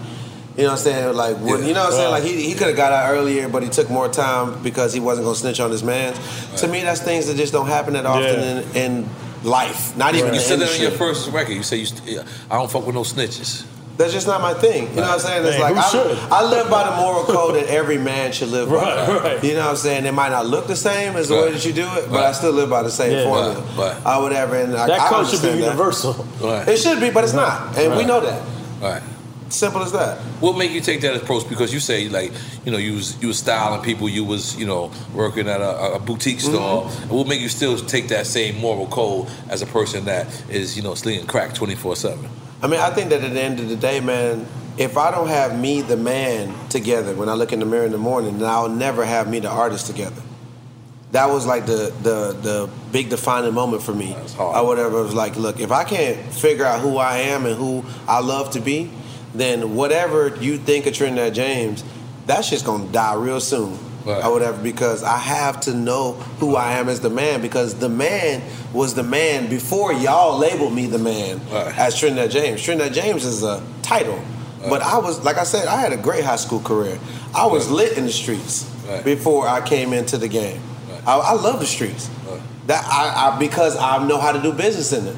You 0.59 0.65
know 0.65 0.71
what 0.71 0.79
I'm 0.79 0.83
saying? 0.83 1.15
Like, 1.15 1.37
when, 1.37 1.65
you 1.65 1.73
know 1.73 1.83
what 1.85 1.93
I'm 1.93 1.99
saying? 1.99 2.11
Like, 2.11 2.23
he, 2.23 2.43
he 2.43 2.53
could 2.53 2.67
have 2.67 2.75
got 2.75 2.91
out 2.91 3.11
earlier, 3.11 3.47
but 3.47 3.63
he 3.63 3.69
took 3.69 3.89
more 3.89 4.09
time 4.09 4.61
because 4.61 4.93
he 4.93 4.99
wasn't 4.99 5.23
going 5.25 5.35
to 5.35 5.39
snitch 5.39 5.59
on 5.61 5.71
his 5.71 5.83
man. 5.83 6.13
To 6.57 6.67
me, 6.67 6.81
that's 6.81 7.01
things 7.01 7.27
that 7.27 7.37
just 7.37 7.53
don't 7.53 7.67
happen 7.67 7.93
that 7.93 8.05
often 8.05 8.39
in, 8.39 8.75
in 8.75 9.09
life. 9.43 9.95
Not 9.95 10.15
even 10.15 10.33
You 10.33 10.39
in 10.39 10.45
said 10.45 10.59
that 10.59 10.69
on 10.73 10.81
your 10.81 10.91
first 10.91 11.31
record. 11.31 11.53
You 11.53 11.63
say 11.63 11.77
you. 11.77 11.85
St- 11.85 12.03
yeah, 12.05 12.23
I 12.51 12.55
don't 12.55 12.69
fuck 12.69 12.85
with 12.85 12.95
no 12.95 13.01
snitches. 13.03 13.65
That's 13.95 14.13
just 14.13 14.27
not 14.27 14.39
my 14.41 14.53
thing. 14.53 14.89
You 14.91 14.95
know 14.95 15.01
what 15.01 15.11
I'm 15.11 15.19
saying? 15.19 15.45
It's 15.45 15.59
Man, 15.59 15.75
like 15.75 15.93
I. 15.93 16.27
I 16.31 16.43
live 16.49 16.69
by 16.69 16.89
the 16.89 16.95
moral 16.95 17.23
code 17.25 17.55
that 17.55 17.67
every 17.67 17.97
man 17.97 18.31
should 18.31 18.47
live 18.47 18.69
by. 18.69 18.75
Right, 18.75 19.21
right. 19.23 19.43
You 19.43 19.53
know 19.55 19.59
what 19.59 19.71
I'm 19.71 19.75
saying? 19.75 20.05
It 20.05 20.13
might 20.13 20.29
not 20.29 20.45
look 20.45 20.67
the 20.67 20.75
same 20.77 21.17
as 21.17 21.27
the 21.27 21.35
way 21.35 21.51
that 21.51 21.65
you 21.65 21.73
do 21.73 21.85
it, 21.95 22.09
but 22.09 22.23
I 22.23 22.31
still 22.31 22.53
live 22.53 22.69
by 22.69 22.81
the 22.83 22.91
same 22.91 23.11
Yeah. 23.11 23.23
formula. 23.25 23.55
Right, 23.77 23.97
Or 24.05 24.07
uh, 24.07 24.21
whatever. 24.21 24.55
And 24.55 24.73
I, 24.73 24.87
That 24.87 24.99
I 25.01 25.09
code 25.09 25.27
should 25.27 25.41
be 25.41 25.49
universal. 25.59 26.13
Right. 26.41 26.65
It 26.67 26.77
should 26.77 27.01
be, 27.01 27.09
but 27.09 27.25
it's 27.25 27.33
not. 27.33 27.77
And 27.77 27.97
we 27.97 28.05
know 28.05 28.21
that. 28.21 28.41
Right. 28.81 29.01
Simple 29.49 29.81
as 29.81 29.91
that. 29.93 30.19
What 30.41 30.57
make 30.57 30.71
you 30.71 30.81
take 30.81 31.01
that 31.01 31.15
approach? 31.15 31.49
Because 31.49 31.73
you 31.73 31.79
say 31.79 32.07
like, 32.07 32.31
you 32.65 32.71
know, 32.71 32.77
you 32.77 32.93
was 32.93 33.19
you 33.21 33.29
was 33.29 33.39
styling 33.39 33.81
people, 33.81 34.07
you 34.07 34.23
was 34.23 34.55
you 34.57 34.65
know 34.65 34.91
working 35.13 35.47
at 35.47 35.59
a, 35.59 35.95
a 35.95 35.99
boutique 35.99 36.39
store. 36.39 36.83
Mm-hmm. 36.83 37.15
What 37.15 37.27
make 37.27 37.41
you 37.41 37.49
still 37.49 37.77
take 37.77 38.09
that 38.09 38.27
same 38.27 38.57
moral 38.59 38.87
code 38.87 39.27
as 39.49 39.61
a 39.61 39.65
person 39.65 40.05
that 40.05 40.27
is 40.49 40.77
you 40.77 40.83
know 40.83 40.93
slinging 40.93 41.25
crack 41.25 41.53
twenty 41.55 41.75
four 41.75 41.95
seven? 41.95 42.29
I 42.61 42.67
mean, 42.67 42.79
I 42.79 42.91
think 42.91 43.09
that 43.09 43.23
at 43.23 43.33
the 43.33 43.41
end 43.41 43.59
of 43.59 43.69
the 43.69 43.75
day, 43.75 44.01
man, 44.01 44.45
if 44.77 44.97
I 44.97 45.11
don't 45.11 45.29
have 45.29 45.59
me, 45.59 45.81
the 45.81 45.97
man, 45.97 46.53
together 46.69 47.15
when 47.15 47.27
I 47.29 47.33
look 47.33 47.51
in 47.51 47.59
the 47.59 47.65
mirror 47.65 47.85
in 47.85 47.91
the 47.91 47.97
morning, 47.97 48.37
then 48.39 48.49
I'll 48.49 48.69
never 48.69 49.03
have 49.03 49.29
me, 49.29 49.39
the 49.39 49.49
artist, 49.49 49.87
together. 49.87 50.21
That 51.11 51.29
was 51.29 51.47
like 51.47 51.65
the 51.65 51.91
the 52.03 52.33
the 52.33 52.69
big 52.91 53.09
defining 53.09 53.53
moment 53.53 53.81
for 53.81 53.93
me. 53.93 54.15
Or 54.37 54.65
whatever. 54.65 54.99
It 54.99 55.03
was 55.03 55.15
like, 55.15 55.35
look, 55.37 55.59
if 55.59 55.71
I 55.71 55.83
can't 55.83 56.17
figure 56.33 56.65
out 56.65 56.81
who 56.81 56.97
I 56.97 57.17
am 57.17 57.45
and 57.47 57.55
who 57.55 57.83
I 58.07 58.19
love 58.19 58.51
to 58.51 58.61
be, 58.61 58.91
then 59.33 59.75
whatever 59.75 60.35
you 60.39 60.57
think 60.57 60.85
of 60.87 60.93
Trinidad 60.93 61.33
James, 61.33 61.83
that 62.27 62.45
shit's 62.45 62.61
gonna 62.63 62.91
die 62.91 63.15
real 63.15 63.39
soon. 63.39 63.77
Or 64.25 64.31
whatever, 64.31 64.61
because 64.63 65.03
I 65.03 65.17
have 65.17 65.59
to 65.61 65.73
know 65.73 66.13
who 66.39 66.55
I 66.55 66.73
am 66.79 66.89
as 66.89 66.99
the 67.01 67.09
man, 67.09 67.41
because 67.41 67.75
the 67.75 67.89
man 67.89 68.41
was 68.73 68.95
the 68.95 69.03
man 69.03 69.49
before 69.49 69.93
y'all 69.93 70.37
labeled 70.39 70.73
me 70.73 70.87
the 70.87 70.97
man 70.97 71.41
as 71.77 71.99
Trinidad 71.99 72.31
James. 72.31 72.63
Trinidad 72.63 72.93
James 72.93 73.25
is 73.25 73.43
a 73.43 73.61
title. 73.83 74.19
But 74.67 74.81
I 74.81 74.97
was, 74.97 75.23
like 75.23 75.37
I 75.37 75.43
said, 75.43 75.67
I 75.67 75.79
had 75.79 75.93
a 75.93 75.97
great 75.97 76.23
high 76.23 76.37
school 76.37 76.59
career. 76.59 76.97
I 77.35 77.45
was 77.45 77.69
lit 77.69 77.97
in 77.97 78.05
the 78.05 78.11
streets 78.11 78.63
before 79.03 79.47
I 79.47 79.61
came 79.61 79.93
into 79.93 80.17
the 80.17 80.27
game. 80.27 80.59
I, 81.05 81.17
I 81.17 81.33
love 81.33 81.59
the 81.59 81.65
streets. 81.67 82.09
That 82.67 82.83
I, 82.85 83.35
I 83.35 83.39
because 83.39 83.77
I 83.77 84.05
know 84.07 84.17
how 84.19 84.31
to 84.31 84.41
do 84.41 84.53
business 84.53 84.91
in 84.93 85.07
it. 85.07 85.15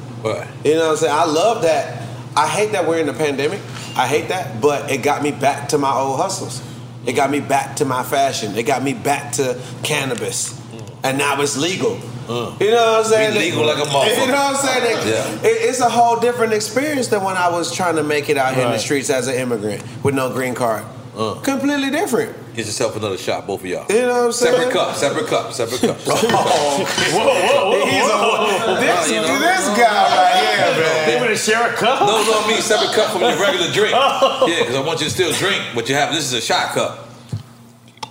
You 0.64 0.74
know 0.74 0.86
what 0.86 0.90
I'm 0.90 0.96
saying? 0.96 1.14
I 1.14 1.24
love 1.24 1.62
that. 1.62 2.02
I 2.36 2.46
hate 2.48 2.72
that 2.72 2.86
we're 2.86 2.98
in 2.98 3.06
the 3.06 3.12
pandemic. 3.14 3.60
I 3.96 4.06
hate 4.06 4.28
that, 4.28 4.60
but 4.60 4.90
it 4.90 4.98
got 5.02 5.22
me 5.22 5.30
back 5.32 5.68
to 5.70 5.78
my 5.78 5.92
old 5.92 6.18
hustles. 6.18 6.62
It 7.04 7.12
got 7.14 7.30
me 7.30 7.40
back 7.40 7.76
to 7.76 7.84
my 7.84 8.02
fashion. 8.02 8.56
It 8.56 8.62
got 8.64 8.82
me 8.82 8.94
back 8.94 9.32
to 9.32 9.60
cannabis, 9.82 10.52
mm. 10.52 10.94
and 11.02 11.18
now 11.18 11.40
it's 11.40 11.56
legal. 11.56 11.96
Mm. 12.26 12.60
You 12.60 12.70
know 12.70 12.76
what 12.76 12.98
I'm 13.00 13.04
saying? 13.04 13.32
Be 13.32 13.38
legal 13.50 13.66
like 13.66 13.78
a 13.78 13.88
motherfucker. 13.88 14.20
You 14.26 14.26
know 14.28 14.32
what 14.34 14.56
I'm 14.56 14.56
saying? 14.56 14.98
It- 14.98 15.06
Yeah. 15.06 15.48
it- 15.50 15.68
it's 15.68 15.80
a 15.80 15.88
whole 15.90 16.20
different 16.20 16.52
experience 16.52 17.08
than 17.08 17.22
when 17.24 17.36
I 17.36 17.48
was 17.48 17.74
trying 17.74 17.96
to 17.96 18.04
make 18.04 18.28
it 18.28 18.36
out 18.36 18.54
here 18.54 18.64
in 18.64 18.72
the 18.72 18.78
streets 18.78 19.10
as 19.10 19.26
an 19.26 19.34
immigrant 19.34 19.82
with 20.04 20.14
no 20.14 20.30
green 20.30 20.54
card. 20.54 20.84
Mm. 21.16 21.42
Completely 21.42 21.90
different. 21.90 22.34
Get 22.54 22.66
yourself 22.66 22.96
another 22.96 23.16
shot, 23.16 23.46
both 23.46 23.60
of 23.60 23.66
y'all. 23.66 23.86
You 23.88 24.02
know 24.02 24.08
what 24.08 24.24
I'm 24.26 24.32
saying? 24.32 24.54
Separate 24.56 24.72
cup, 24.74 24.94
separate 24.96 25.26
cup, 25.26 25.52
separate 25.52 25.80
cup. 25.80 25.96
Oh, 26.06 26.84
whoa, 27.16 27.70
whoa, 27.72 27.86
He's 27.86 28.04
a, 28.04 28.80
this, 28.80 29.08
oh, 29.08 29.14
You 29.14 29.20
know? 29.22 29.38
this 29.38 29.66
guy 29.68 30.04
right 30.12 30.36
here, 30.36 30.84
man. 30.84 31.08
They 31.08 31.18
gonna 31.18 31.36
share 31.36 31.70
a 31.70 31.72
cup? 31.74 32.00
No, 32.00 32.22
no, 32.22 32.40
I 32.44 32.48
mean 32.48 32.60
separate 32.60 32.92
cup 32.94 33.10
from 33.12 33.22
your 33.22 33.40
regular 33.40 33.72
drink. 33.72 33.94
Oh. 33.96 34.46
Yeah, 34.46 34.60
because 34.60 34.76
I 34.76 34.80
want 34.84 35.00
you 35.00 35.06
to 35.06 35.10
still 35.12 35.32
drink, 35.32 35.62
but 35.74 35.88
you 35.88 35.94
have 35.94 36.12
this 36.12 36.24
is 36.24 36.34
a 36.34 36.40
shot 36.42 36.74
cup. 36.74 37.08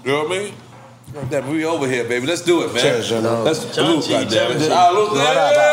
You 0.04 0.12
know 0.12 0.24
what 0.24 0.32
I 0.32 0.40
mean? 0.40 0.54
Like 1.14 1.30
That 1.30 1.46
we 1.46 1.64
over 1.64 1.88
here, 1.88 2.06
baby. 2.06 2.26
Let's 2.26 2.42
do 2.42 2.64
it, 2.64 2.74
man. 2.74 2.82
Cheers, 2.82 3.10
John. 3.10 3.44
Let's 3.44 3.64
John 3.76 4.02
salute, 4.02 4.04
G, 4.06 4.10
goddamn 4.12 4.52
it. 4.52 4.54
John 4.54 4.58
G. 4.58 4.64
Salute, 4.66 5.10
ah, 5.22 5.72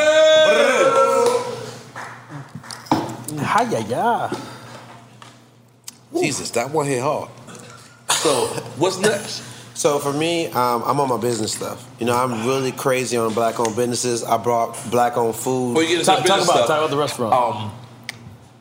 Hi, 3.40 3.62
yeah, 3.70 3.84
yeah. 3.88 4.30
Jesus, 6.20 6.50
that 6.50 6.70
one 6.70 6.86
hit 6.86 7.00
hard. 7.00 7.30
So, 8.10 8.46
what's 8.78 8.98
next? 9.10 9.42
So 9.74 9.98
for 10.00 10.12
me, 10.12 10.46
um, 10.48 10.82
I'm 10.86 10.98
on 10.98 11.08
my 11.08 11.18
business 11.18 11.52
stuff. 11.54 11.88
You 12.00 12.06
know, 12.06 12.16
I'm 12.16 12.46
really 12.46 12.72
crazy 12.72 13.16
on 13.16 13.32
black-owned 13.32 13.76
businesses. 13.76 14.24
I 14.24 14.36
brought 14.36 14.76
black-owned 14.90 15.36
food. 15.36 15.74
Before 15.74 15.82
you 15.82 15.88
get 15.88 15.98
into 16.00 16.06
Talk, 16.06 16.16
talk 16.18 16.26
business 16.26 16.44
about 16.48 16.54
stuff, 16.56 16.66
talk 16.68 16.78
about 16.78 16.90
the 16.90 16.96
restaurant. 16.96 17.32
Um, 17.34 17.72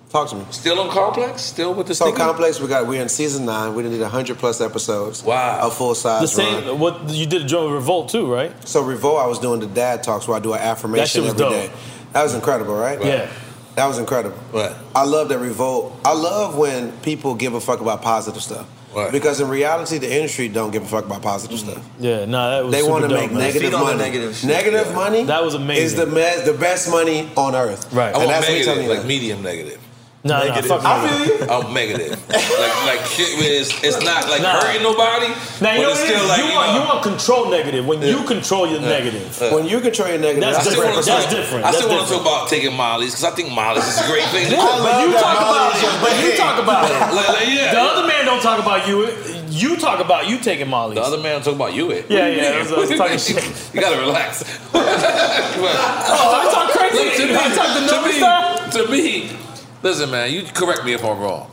Talk 0.10 0.30
to 0.30 0.36
me. 0.38 0.46
still 0.52 0.80
on 0.80 0.90
Complex? 0.90 1.42
Still 1.42 1.74
with 1.74 1.88
the 1.88 1.94
So 1.94 2.06
sticky? 2.06 2.18
complex, 2.18 2.62
we 2.62 2.68
got 2.70 2.88
we're 2.88 3.02
in 3.02 3.10
season 3.10 3.46
nine. 3.46 3.76
We 3.76 3.84
did 3.84 4.02
hundred 4.04 4.38
plus 4.38 4.62
episodes. 4.62 5.22
Wow, 5.22 5.68
a 5.68 5.70
full 5.70 5.96
size. 5.96 6.22
the 6.22 6.28
same. 6.30 6.80
What 6.80 7.10
you 7.10 7.26
did 7.26 7.42
a 7.42 7.46
joint 7.46 7.66
with 7.66 7.74
Revolt 7.74 8.08
too, 8.10 8.32
right? 8.32 8.54
So 8.66 8.82
Revolt, 8.84 9.20
I 9.20 9.28
was 9.28 9.38
doing 9.40 9.60
the 9.60 9.68
dad 9.68 10.04
talks 10.04 10.26
where 10.26 10.38
I 10.38 10.40
do 10.40 10.54
an 10.54 10.60
affirmation 10.62 11.24
was 11.24 11.32
every 11.34 11.40
dope. 11.40 11.52
day. 11.52 11.72
That 12.14 12.24
was 12.24 12.36
incredible, 12.36 12.74
right? 12.76 13.04
Yeah. 13.04 13.30
That 13.76 13.86
was 13.88 14.00
incredible. 14.00 14.38
Right. 14.54 14.74
I 14.96 15.04
love 15.04 15.28
that 15.28 15.40
Revolt. 15.40 16.00
I 16.06 16.14
love 16.14 16.58
when 16.58 16.94
people 17.02 17.36
give 17.36 17.54
a 17.54 17.60
fuck 17.60 17.82
about 17.82 18.02
positive 18.02 18.42
stuff. 18.42 18.66
Right. 18.98 19.12
Because 19.12 19.40
in 19.40 19.48
reality, 19.48 20.00
the 20.00 20.12
industry 20.12 20.48
don't 20.50 20.72
give 20.72 20.82
a 20.84 20.88
fuck 20.88 21.06
about 21.06 21.22
positive 21.22 21.60
stuff. 21.60 21.88
Yeah, 22.00 22.26
no, 22.26 22.50
that 22.50 22.66
was 22.66 22.74
They 22.74 22.82
want 22.84 23.04
to 23.08 23.10
make 23.14 23.32
man. 23.32 23.40
negative 23.42 23.62
Feed 23.70 23.74
on 23.76 23.80
the 23.82 23.86
money. 23.94 23.98
negative 24.00 24.36
shit. 24.36 24.50
Negative 24.50 24.94
money. 24.96 25.24
That 25.24 25.44
was 25.44 25.54
amazing. 25.54 25.84
Is 25.86 25.96
the 25.96 26.06
me- 26.08 26.42
the 26.46 26.58
best 26.60 26.90
money 26.90 27.30
on 27.38 27.56
earth. 27.56 27.94
Right. 27.94 28.06
I 28.08 28.08
And 28.08 28.18
want 28.18 28.30
that's 28.30 28.50
me 28.50 28.64
telling 28.64 28.84
you 28.84 28.90
like 28.90 29.02
that. 29.02 29.08
medium 29.08 29.44
negative. 29.44 29.80
Nah, 30.24 30.44
nah, 30.44 30.60
fuck 30.62 30.84
I 30.84 31.06
no. 31.06 31.08
feel 31.08 31.38
you. 31.38 31.48
I'm 31.48 31.74
negative. 31.74 32.12
like, 32.28 32.76
like 32.90 33.02
shit 33.06 33.38
where 33.40 33.54
it's, 33.62 33.72
it's 33.84 34.02
not 34.04 34.28
like 34.28 34.42
Nah. 34.42 34.60
hurting 34.60 34.84
nobody, 34.84 35.28
Now 35.62 35.72
you 35.72 35.80
but 35.80 35.82
know 35.88 35.92
it's 35.92 36.04
still 36.04 36.28
like, 36.28 36.40
you, 36.42 36.46
you 36.50 36.56
want 36.58 36.68
know, 36.74 36.82
you 36.82 36.88
want 36.90 37.04
control 37.04 37.50
negative 37.50 37.86
when 37.88 38.02
you 38.02 38.24
control 38.26 38.68
your 38.68 38.82
negative. 38.82 39.24
When 39.54 39.66
you 39.68 39.80
control 39.80 40.10
your 40.10 40.18
negative, 40.20 40.42
That's 40.44 40.58
I 40.58 40.62
still 40.68 40.74
different. 40.84 40.96
want 40.96 41.06
That's 41.06 41.30
different. 41.32 41.64
I 41.66 41.72
still 41.72 41.90
want 41.90 42.08
to 42.08 42.14
talk 42.14 42.22
about 42.22 42.50
taking 42.50 42.74
Molly's 42.76 43.12
because 43.14 43.24
I 43.24 43.32
think 43.38 43.52
Molly's 43.54 43.88
is 43.88 44.04
a 44.04 44.08
great 44.10 44.26
thing. 44.36 44.50
to 44.50 44.56
Yeah, 44.58 44.84
but 44.84 45.00
you 45.06 45.14
talk 45.16 45.40
Molly 45.40 45.64
about 45.72 45.80
it. 45.80 46.02
But 46.02 46.14
you 46.26 46.30
talk 46.36 46.56
about 46.62 46.84
it. 46.92 47.16
Like, 47.16 47.28
like, 47.30 47.48
yeah. 47.48 47.72
The 47.74 47.80
other 47.80 48.08
man 48.08 48.26
don't 48.26 48.38
don't 48.38 48.44
talk 48.44 48.60
about 48.60 48.88
you. 48.88 49.08
You 49.50 49.78
talk 49.78 50.00
about 50.04 50.28
you 50.30 50.38
taking 50.38 50.68
Molly. 50.68 50.94
The 50.96 51.02
other 51.02 51.18
man 51.18 51.40
talking 51.42 51.56
about 51.56 51.74
you. 51.74 51.90
It. 51.92 52.06
Yeah, 52.10 52.28
yeah, 52.28 52.52
I 52.52 52.60
was- 52.60 52.72
I 52.74 52.78
was 52.78 52.90
talking 52.98 53.18
shit. 53.18 53.74
You 53.74 53.82
gotta 53.82 53.98
relax. 54.00 54.44
Oh, 54.80 56.40
I 56.40 56.52
talk 56.54 56.70
crazy. 56.72 57.18
To 57.18 57.28
me, 57.28 57.36
I 57.36 57.56
talk 57.56 57.74
the 57.74 57.86
to 57.88 57.92
number 57.92 58.10
me, 58.10 58.18
star. 58.18 58.72
to 58.72 58.92
me, 58.92 59.30
listen, 59.84 60.12
man. 60.12 60.32
You 60.32 60.44
correct 60.44 60.86
me 60.86 60.94
if 60.94 61.04
I'm 61.04 61.20
wrong. 61.20 61.52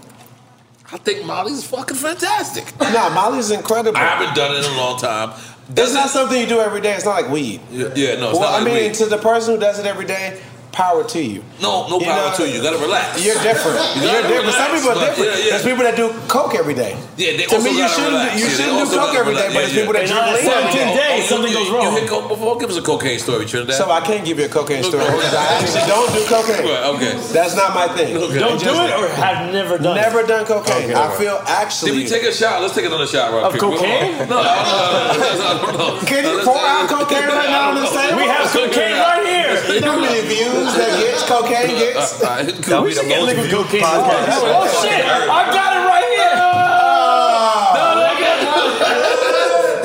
I 0.92 0.98
think 0.98 1.24
Molly's 1.26 1.66
fucking 1.66 1.96
fantastic. 1.96 2.72
No, 2.80 3.10
Molly's 3.10 3.50
incredible. 3.50 3.96
I 3.96 4.02
haven't 4.02 4.36
done 4.36 4.54
it 4.54 4.64
in 4.64 4.72
a 4.72 4.76
long 4.76 4.98
time. 4.98 5.32
It's 5.70 5.94
not 5.94 6.10
something 6.10 6.38
you 6.38 6.46
do 6.46 6.60
every 6.60 6.80
day. 6.80 6.94
It's 6.94 7.04
not 7.04 7.22
like 7.22 7.30
weed. 7.30 7.60
Yeah, 7.70 7.88
yeah, 7.96 8.14
no, 8.16 8.30
it's 8.30 8.38
well, 8.38 8.54
I 8.54 8.62
mean, 8.62 8.74
weed. 8.74 8.94
to 8.94 9.06
the 9.06 9.16
person 9.16 9.54
who 9.54 9.60
does 9.60 9.78
it 9.78 9.86
every 9.86 10.04
day, 10.04 10.40
power 10.74 11.04
to 11.14 11.22
you. 11.22 11.40
No, 11.62 11.86
no 11.88 11.98
You 12.02 12.06
power 12.10 12.30
know, 12.30 12.36
to 12.36 12.42
you. 12.50 12.58
You 12.58 12.62
gotta 12.62 12.82
relax. 12.82 13.22
You're 13.24 13.38
different. 13.40 13.78
You 13.94 14.02
You're 14.02 14.26
gotta 14.26 14.28
different. 14.28 14.54
Some 14.58 14.70
people 14.74 14.90
are 14.90 15.00
different. 15.06 15.30
yeah, 15.30 15.38
yeah. 15.38 15.50
There's 15.54 15.62
people 15.70 15.84
that 15.86 15.94
do 15.96 16.10
coke 16.26 16.54
every 16.58 16.74
day. 16.74 16.98
Yeah, 17.16 17.38
they 17.38 17.46
to 17.46 17.54
also 17.56 17.70
me, 17.70 17.78
you 17.78 17.86
shouldn't. 17.88 18.10
relax. 18.10 18.34
Do, 18.34 18.38
you 18.42 18.46
Yeah, 18.50 18.56
shouldn't 18.58 18.90
do 18.90 18.96
coke 18.98 19.14
gotta 19.14 19.18
every 19.22 19.34
day, 19.38 19.46
relax. 19.46 19.54
but 19.54 19.60
there's 19.62 19.76
people 19.78 19.94
that 19.94 20.04
yeah. 20.04 20.18
drink 20.18 20.26
lean 20.34 20.50
every 20.50 20.72
day. 20.74 20.98
days, 20.98 21.28
something 21.30 21.52
goes 21.54 21.70
wrong. 21.70 21.82
You 21.86 21.90
hit 22.02 22.08
coke 22.10 22.26
before? 22.28 22.52
Give 22.58 22.70
us 22.74 22.78
a 22.78 22.82
cocaine 22.82 23.18
story, 23.22 23.44
Trinidad. 23.46 23.78
So 23.78 23.86
I 23.90 24.00
can't 24.02 24.24
give 24.26 24.36
you 24.42 24.46
a 24.50 24.52
cocaine 24.52 24.82
story 24.82 25.06
Okay. 25.06 25.14
because 25.14 25.34
I 25.42 25.46
actually 25.62 25.86
don't 25.86 26.10
do 26.10 26.22
cocaine. 26.26 26.66
Okay. 26.98 27.12
That's 27.30 27.54
not 27.54 27.70
my 27.72 27.86
thing. 27.94 28.18
Don't 28.18 28.58
do 28.58 28.74
it 28.82 28.90
or 28.98 29.06
have 29.14 29.52
never 29.54 29.78
done 29.78 29.94
Never 29.94 30.26
done 30.26 30.42
cocaine. 30.44 30.90
I 30.90 31.06
right. 31.06 31.18
feel 31.18 31.38
Did 31.38 31.48
actually. 31.48 31.92
we 32.02 32.06
take 32.10 32.24
a 32.26 32.32
shot? 32.34 32.60
Let's 32.62 32.74
take 32.74 32.84
another 32.90 33.06
shot, 33.06 33.30
right 33.32 33.44
Of 33.46 33.54
cocaine? 33.62 34.18
No, 34.34 34.42
no, 34.42 34.42
no, 34.42 35.38
no, 35.38 35.70
no, 35.70 35.98
no. 36.00 36.06
Can 36.06 36.24
you 36.26 36.42
pour 36.42 36.58
out 36.58 36.88
cocaine 36.88 37.28
right 37.28 37.48
now 37.48 37.70
on 37.70 37.74
this 37.78 37.92
table? 37.94 38.16
We 38.18 38.26
have 38.26 38.50
cocaine 38.50 38.96
right 38.98 39.22
here. 39.22 39.54
You 39.74 39.80
how 39.84 40.00
many 40.00 40.20
views 40.26 40.63
that 40.76 40.98
gets 41.00 41.22
cocaine 41.28 41.76
gets? 41.76 42.22
Uh, 42.22 42.44
it 42.48 42.62
could 42.62 42.82
We 42.82 42.88
be 42.88 42.94
should 42.94 43.04
the 43.04 43.08
get 43.08 43.18
most 43.20 43.26
liquid 43.28 43.46
viewed 43.50 43.64
cocaine. 43.66 43.82
podcast. 43.82 44.40
Oh 44.48 44.66
shit! 44.82 45.04
I 45.04 45.42
got 45.52 45.70
it 45.76 45.82
right 45.84 46.08
here. 46.16 46.34
No, 46.34 47.84
no, 47.94 48.04
I 48.06 48.14
got 48.20 48.38
it. 48.40 48.44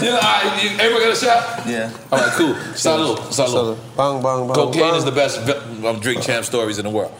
Yeah, 0.01 0.11
all 0.15 0.21
right, 0.21 0.63
you, 0.63 0.69
everybody 0.79 1.03
got 1.05 1.11
a 1.11 1.15
shot? 1.19 1.67
Yeah. 1.67 1.91
All 2.09 2.19
right, 2.19 2.31
cool. 2.37 2.53
Salud. 2.73 3.17
Salud. 3.35 3.75
Bang, 3.97 4.23
bang, 4.23 4.47
bang. 4.47 4.55
Cocaine 4.55 4.81
bang. 4.81 4.95
is 4.95 5.03
the 5.03 5.11
best 5.11 5.41
vi- 5.41 5.87
um, 5.87 5.99
drink 5.99 6.21
champ 6.23 6.45
stories 6.45 6.77
in 6.79 6.85
the 6.85 6.89
world. 6.89 7.11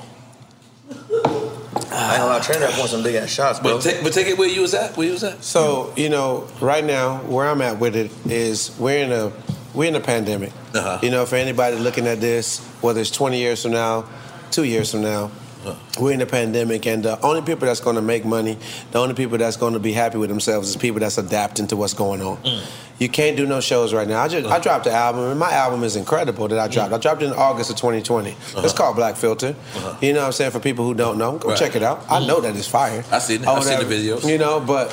I 0.90 2.14
ain't 2.14 2.18
gonna 2.22 2.26
lie, 2.28 2.40
Trinidad 2.40 2.78
won 2.80 2.88
some 2.88 3.04
big 3.04 3.16
ass 3.16 3.30
shots, 3.30 3.60
bro. 3.60 3.74
But 3.76 3.82
take, 3.84 4.02
but 4.04 4.14
take 4.14 4.28
it 4.28 4.38
where 4.38 4.48
you 4.48 4.62
was 4.62 4.74
at. 4.74 4.96
Where 4.96 5.08
you 5.08 5.14
was 5.14 5.24
at. 5.26 5.44
So 5.44 5.92
you 5.98 6.08
know, 6.10 6.48
right 6.62 6.84
now 6.84 7.18
where 7.24 7.50
I'm 7.50 7.62
at 7.62 7.80
with 7.80 7.96
it 7.98 8.12
is 8.26 8.72
we're 8.80 9.04
in 9.04 9.12
a 9.12 9.32
we're 9.74 9.88
in 9.90 9.96
a 9.96 10.00
pandemic. 10.00 10.52
Uh-huh. 10.74 11.00
You 11.02 11.10
know, 11.12 11.26
for 11.26 11.36
anybody 11.36 11.78
looking 11.78 12.08
at 12.08 12.20
this, 12.22 12.60
whether 12.82 13.02
it's 13.02 13.12
20 13.12 13.38
years 13.38 13.62
from 13.64 13.72
now, 13.72 14.06
two 14.52 14.64
years 14.64 14.92
from 14.92 15.02
now, 15.02 15.32
Uh-huh. 15.66 15.76
we're 16.00 16.14
in 16.14 16.22
a 16.22 16.26
pandemic, 16.26 16.88
and 16.88 17.04
the 17.04 17.20
only 17.22 17.42
people 17.42 17.68
that's 17.68 17.82
going 17.82 17.98
to 17.98 18.02
make 18.02 18.24
money, 18.24 18.58
the 18.92 19.00
only 19.00 19.14
people 19.14 19.38
that's 19.38 19.58
going 19.58 19.74
to 19.74 19.80
be 19.80 19.92
happy 19.92 20.18
with 20.18 20.30
themselves, 20.30 20.70
is 20.70 20.78
people 20.78 21.02
that's 21.02 21.18
adapting 21.18 21.68
to 21.68 21.76
what's 21.76 21.94
going 21.94 22.22
on. 22.22 22.38
Mm. 22.38 22.62
You 22.98 23.10
can't 23.10 23.36
do 23.38 23.46
no 23.46 23.60
shows 23.60 23.94
right 23.94 24.08
now. 24.08 24.22
I 24.22 24.28
just 24.30 24.46
Uh-huh. 24.46 24.56
I 24.56 24.60
dropped 24.60 24.86
the 24.86 24.92
album, 24.94 25.30
and 25.32 25.38
my 25.40 25.52
album 25.52 25.84
is 25.84 25.96
incredible 25.98 26.48
that 26.48 26.58
I 26.60 26.68
Mm. 26.68 26.72
dropped. 26.72 26.94
I 26.94 26.98
dropped 26.98 27.22
it 27.24 27.26
in 27.28 27.34
August 27.34 27.70
of 27.70 27.76
2020. 27.76 28.36
It's 28.58 28.74
called 28.74 28.96
Black 28.96 29.18
Filter. 29.18 29.54
You 30.02 30.14
know 30.14 30.22
what 30.22 30.26
I'm 30.28 30.32
saying? 30.32 30.52
For 30.52 30.60
people 30.62 30.86
who 30.86 30.94
don't 30.94 31.18
know, 31.18 31.32
go 31.34 31.38
Uh-huh. 31.38 31.50
Right. 31.50 31.58
check 31.60 31.76
it 31.76 31.84
out. 31.84 32.04
I 32.10 32.20
know 32.26 32.40
that 32.40 32.56
it's 32.56 32.68
fire. 32.68 33.04
I 33.12 33.20
seen 33.20 33.42
it. 33.44 33.48
Or 33.48 33.58
I 33.58 33.62
seen 33.62 33.80
the 33.80 33.96
videos. 33.96 34.24
You 34.26 34.38
know, 34.38 34.62
but 34.62 34.92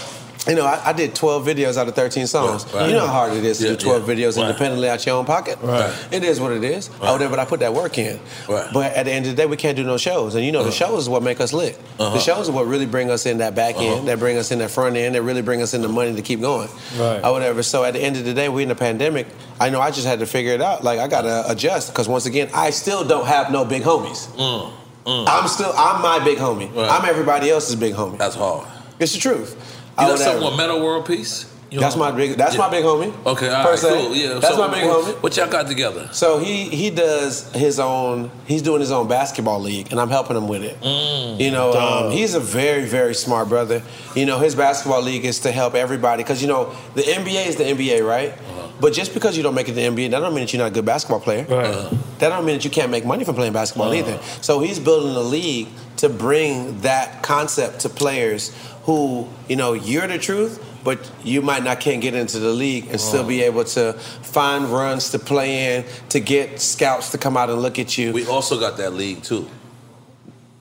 you 0.48 0.54
know, 0.54 0.64
I, 0.66 0.80
I 0.90 0.92
did 0.92 1.14
12 1.14 1.44
videos 1.46 1.76
out 1.76 1.88
of 1.88 1.94
13 1.94 2.26
songs. 2.26 2.64
Right, 2.66 2.74
right. 2.74 2.86
You 2.88 2.94
know 2.94 3.06
how 3.06 3.12
hard 3.12 3.32
it 3.32 3.44
is 3.44 3.58
to 3.58 3.64
Yeah, 3.64 3.70
do 3.70 3.76
12 3.76 4.08
yeah. 4.08 4.14
videos 4.14 4.36
Right. 4.36 4.46
independently 4.46 4.88
out 4.88 5.04
your 5.04 5.16
own 5.16 5.24
pocket. 5.24 5.58
Right. 5.62 5.92
It 6.12 6.22
is 6.24 6.40
what 6.40 6.52
it 6.52 6.62
is. 6.62 6.88
Or 7.00 7.12
whatever, 7.12 7.30
but 7.30 7.38
I 7.40 7.44
put 7.44 7.60
that 7.60 7.74
work 7.74 7.98
in. 7.98 8.20
Right. 8.48 8.68
But 8.72 8.92
at 8.94 9.04
the 9.06 9.12
end 9.12 9.26
of 9.26 9.34
the 9.34 9.42
day, 9.42 9.46
we 9.46 9.56
can't 9.56 9.76
do 9.76 9.82
no 9.84 9.96
shows. 9.96 10.34
And 10.34 10.44
you 10.44 10.52
know, 10.52 10.62
the 10.64 10.70
shows 10.72 11.02
is 11.04 11.08
what 11.08 11.22
make 11.22 11.40
us 11.40 11.52
lit. 11.52 11.78
Uh-huh. 11.98 12.14
The 12.14 12.20
shows 12.20 12.48
are 12.48 12.52
what 12.52 12.66
really 12.66 12.86
bring 12.86 13.10
us 13.10 13.26
in 13.26 13.38
that 13.38 13.54
back 13.54 13.76
end, 13.76 13.94
Uh-huh. 13.94 14.04
that 14.06 14.18
bring 14.18 14.36
us 14.38 14.50
in 14.52 14.58
that 14.60 14.70
front 14.70 14.96
end, 14.96 15.14
that 15.14 15.22
really 15.22 15.42
bring 15.42 15.62
us 15.62 15.74
in 15.74 15.82
the 15.82 15.88
money 15.88 16.14
to 16.14 16.22
keep 16.22 16.40
going. 16.40 16.68
Right. 16.96 17.20
Or 17.24 17.32
whatever. 17.32 17.62
So 17.62 17.84
at 17.84 17.94
the 17.94 18.00
end 18.00 18.16
of 18.16 18.24
the 18.24 18.34
day, 18.34 18.48
we're 18.48 18.60
in 18.62 18.70
a 18.70 18.74
pandemic. 18.76 19.26
I 19.58 19.70
know 19.70 19.80
I 19.80 19.90
just 19.90 20.06
had 20.06 20.18
to 20.20 20.26
figure 20.26 20.52
it 20.52 20.60
out. 20.60 20.84
Like 20.84 20.98
I 21.00 21.08
gotta 21.08 21.44
adjust 21.50 21.90
because 21.92 22.08
once 22.08 22.26
again, 22.26 22.50
I 22.54 22.70
still 22.70 23.04
don't 23.04 23.26
have 23.26 23.50
no 23.50 23.64
big 23.64 23.82
homies. 23.82 24.28
Mm, 24.36 24.70
mm. 25.06 25.24
I'm 25.26 25.48
still 25.48 25.72
I'm 25.76 26.02
my 26.02 26.22
big 26.24 26.38
homie. 26.38 26.70
I'm 26.76 27.04
everybody 27.04 27.50
else's 27.50 27.74
big 27.74 27.94
homie. 27.94 28.18
That's 28.18 28.36
hard. 28.36 28.68
It's 28.98 29.12
the 29.12 29.18
truth. 29.20 29.56
You 29.98 30.04
Or 30.04 30.08
got 30.10 30.18
something 30.18 30.44
with 30.44 30.56
Metta 30.56 30.76
World 30.76 31.06
Peace? 31.06 31.46
You 31.68 31.80
That's 31.80 31.96
know? 31.96 32.02
my 32.04 32.10
big. 32.12 32.36
That's 32.36 32.54
Yeah. 32.54 32.60
my 32.60 32.70
big 32.70 32.84
homie. 32.84 33.12
Okay, 33.26 33.48
all 33.48 33.64
per 33.64 33.70
right, 33.70 33.78
se. 33.78 33.88
cool. 33.88 34.14
Yeah, 34.14 34.34
that's 34.34 34.54
so 34.54 34.68
my 34.68 34.72
big 34.72 34.86
what, 34.86 35.04
homie. 35.04 35.22
What 35.22 35.36
y'all 35.36 35.48
got 35.48 35.66
together? 35.66 36.08
So 36.12 36.38
he 36.38 36.64
he 36.68 36.90
does 36.90 37.50
his 37.54 37.80
own. 37.80 38.30
He's 38.46 38.62
doing 38.62 38.80
his 38.80 38.92
own 38.92 39.08
basketball 39.08 39.60
league, 39.60 39.88
and 39.90 40.00
I'm 40.00 40.08
helping 40.10 40.36
him 40.36 40.46
with 40.46 40.62
it. 40.62 40.80
Mm, 40.80 41.40
You 41.40 41.50
know, 41.50 41.72
um, 41.72 42.12
he's 42.12 42.34
a 42.34 42.40
very 42.40 42.84
very 42.84 43.14
smart 43.14 43.48
brother. 43.48 43.82
You 44.14 44.26
know, 44.26 44.38
his 44.38 44.54
basketball 44.54 45.02
league 45.02 45.24
is 45.24 45.40
to 45.40 45.50
help 45.50 45.74
everybody 45.74 46.22
because 46.22 46.40
you 46.40 46.46
know 46.46 46.72
the 46.94 47.02
NBA 47.02 47.46
is 47.48 47.56
the 47.56 47.64
NBA, 47.64 48.00
right? 48.06 48.30
Uh-huh. 48.32 48.68
But 48.80 48.92
just 48.92 49.12
because 49.12 49.36
you 49.36 49.42
don't 49.42 49.54
make 49.54 49.66
it 49.68 49.72
to 49.72 49.76
the 49.80 49.86
NBA, 49.86 50.10
that 50.12 50.20
don't 50.20 50.34
mean 50.34 50.44
that 50.44 50.52
you're 50.52 50.62
not 50.62 50.70
a 50.70 50.74
good 50.74 50.84
basketball 50.84 51.20
player. 51.20 51.46
Right. 51.48 51.90
That 52.20 52.28
don't 52.28 52.44
mean 52.44 52.56
that 52.56 52.64
you 52.64 52.70
can't 52.70 52.90
make 52.92 53.04
money 53.04 53.24
from 53.24 53.34
playing 53.34 53.54
basketball 53.54 53.88
Uh-huh. 53.90 53.98
either. 53.98 54.18
So 54.40 54.60
he's 54.60 54.78
building 54.78 55.16
a 55.16 55.20
league 55.20 55.68
to 55.96 56.08
bring 56.10 56.82
that 56.82 57.22
concept 57.22 57.80
to 57.80 57.88
players 57.88 58.52
who, 58.86 59.28
you 59.48 59.56
know, 59.56 59.72
you're 59.72 60.06
the 60.06 60.18
truth, 60.18 60.64
but 60.84 61.10
you 61.24 61.42
might 61.42 61.64
not 61.64 61.80
can't 61.80 62.00
get 62.00 62.14
into 62.14 62.38
the 62.38 62.50
league 62.50 62.86
and 62.88 63.00
still 63.00 63.24
be 63.26 63.42
able 63.42 63.64
to 63.64 63.92
find 63.92 64.66
runs 64.66 65.10
to 65.10 65.18
play 65.18 65.76
in, 65.76 65.84
to 66.10 66.20
get 66.20 66.60
scouts 66.60 67.10
to 67.10 67.18
come 67.18 67.36
out 67.36 67.50
and 67.50 67.60
look 67.60 67.80
at 67.80 67.98
you. 67.98 68.12
We 68.12 68.26
also 68.26 68.58
got 68.60 68.76
that 68.76 68.92
league 68.94 69.22
too. 69.24 69.48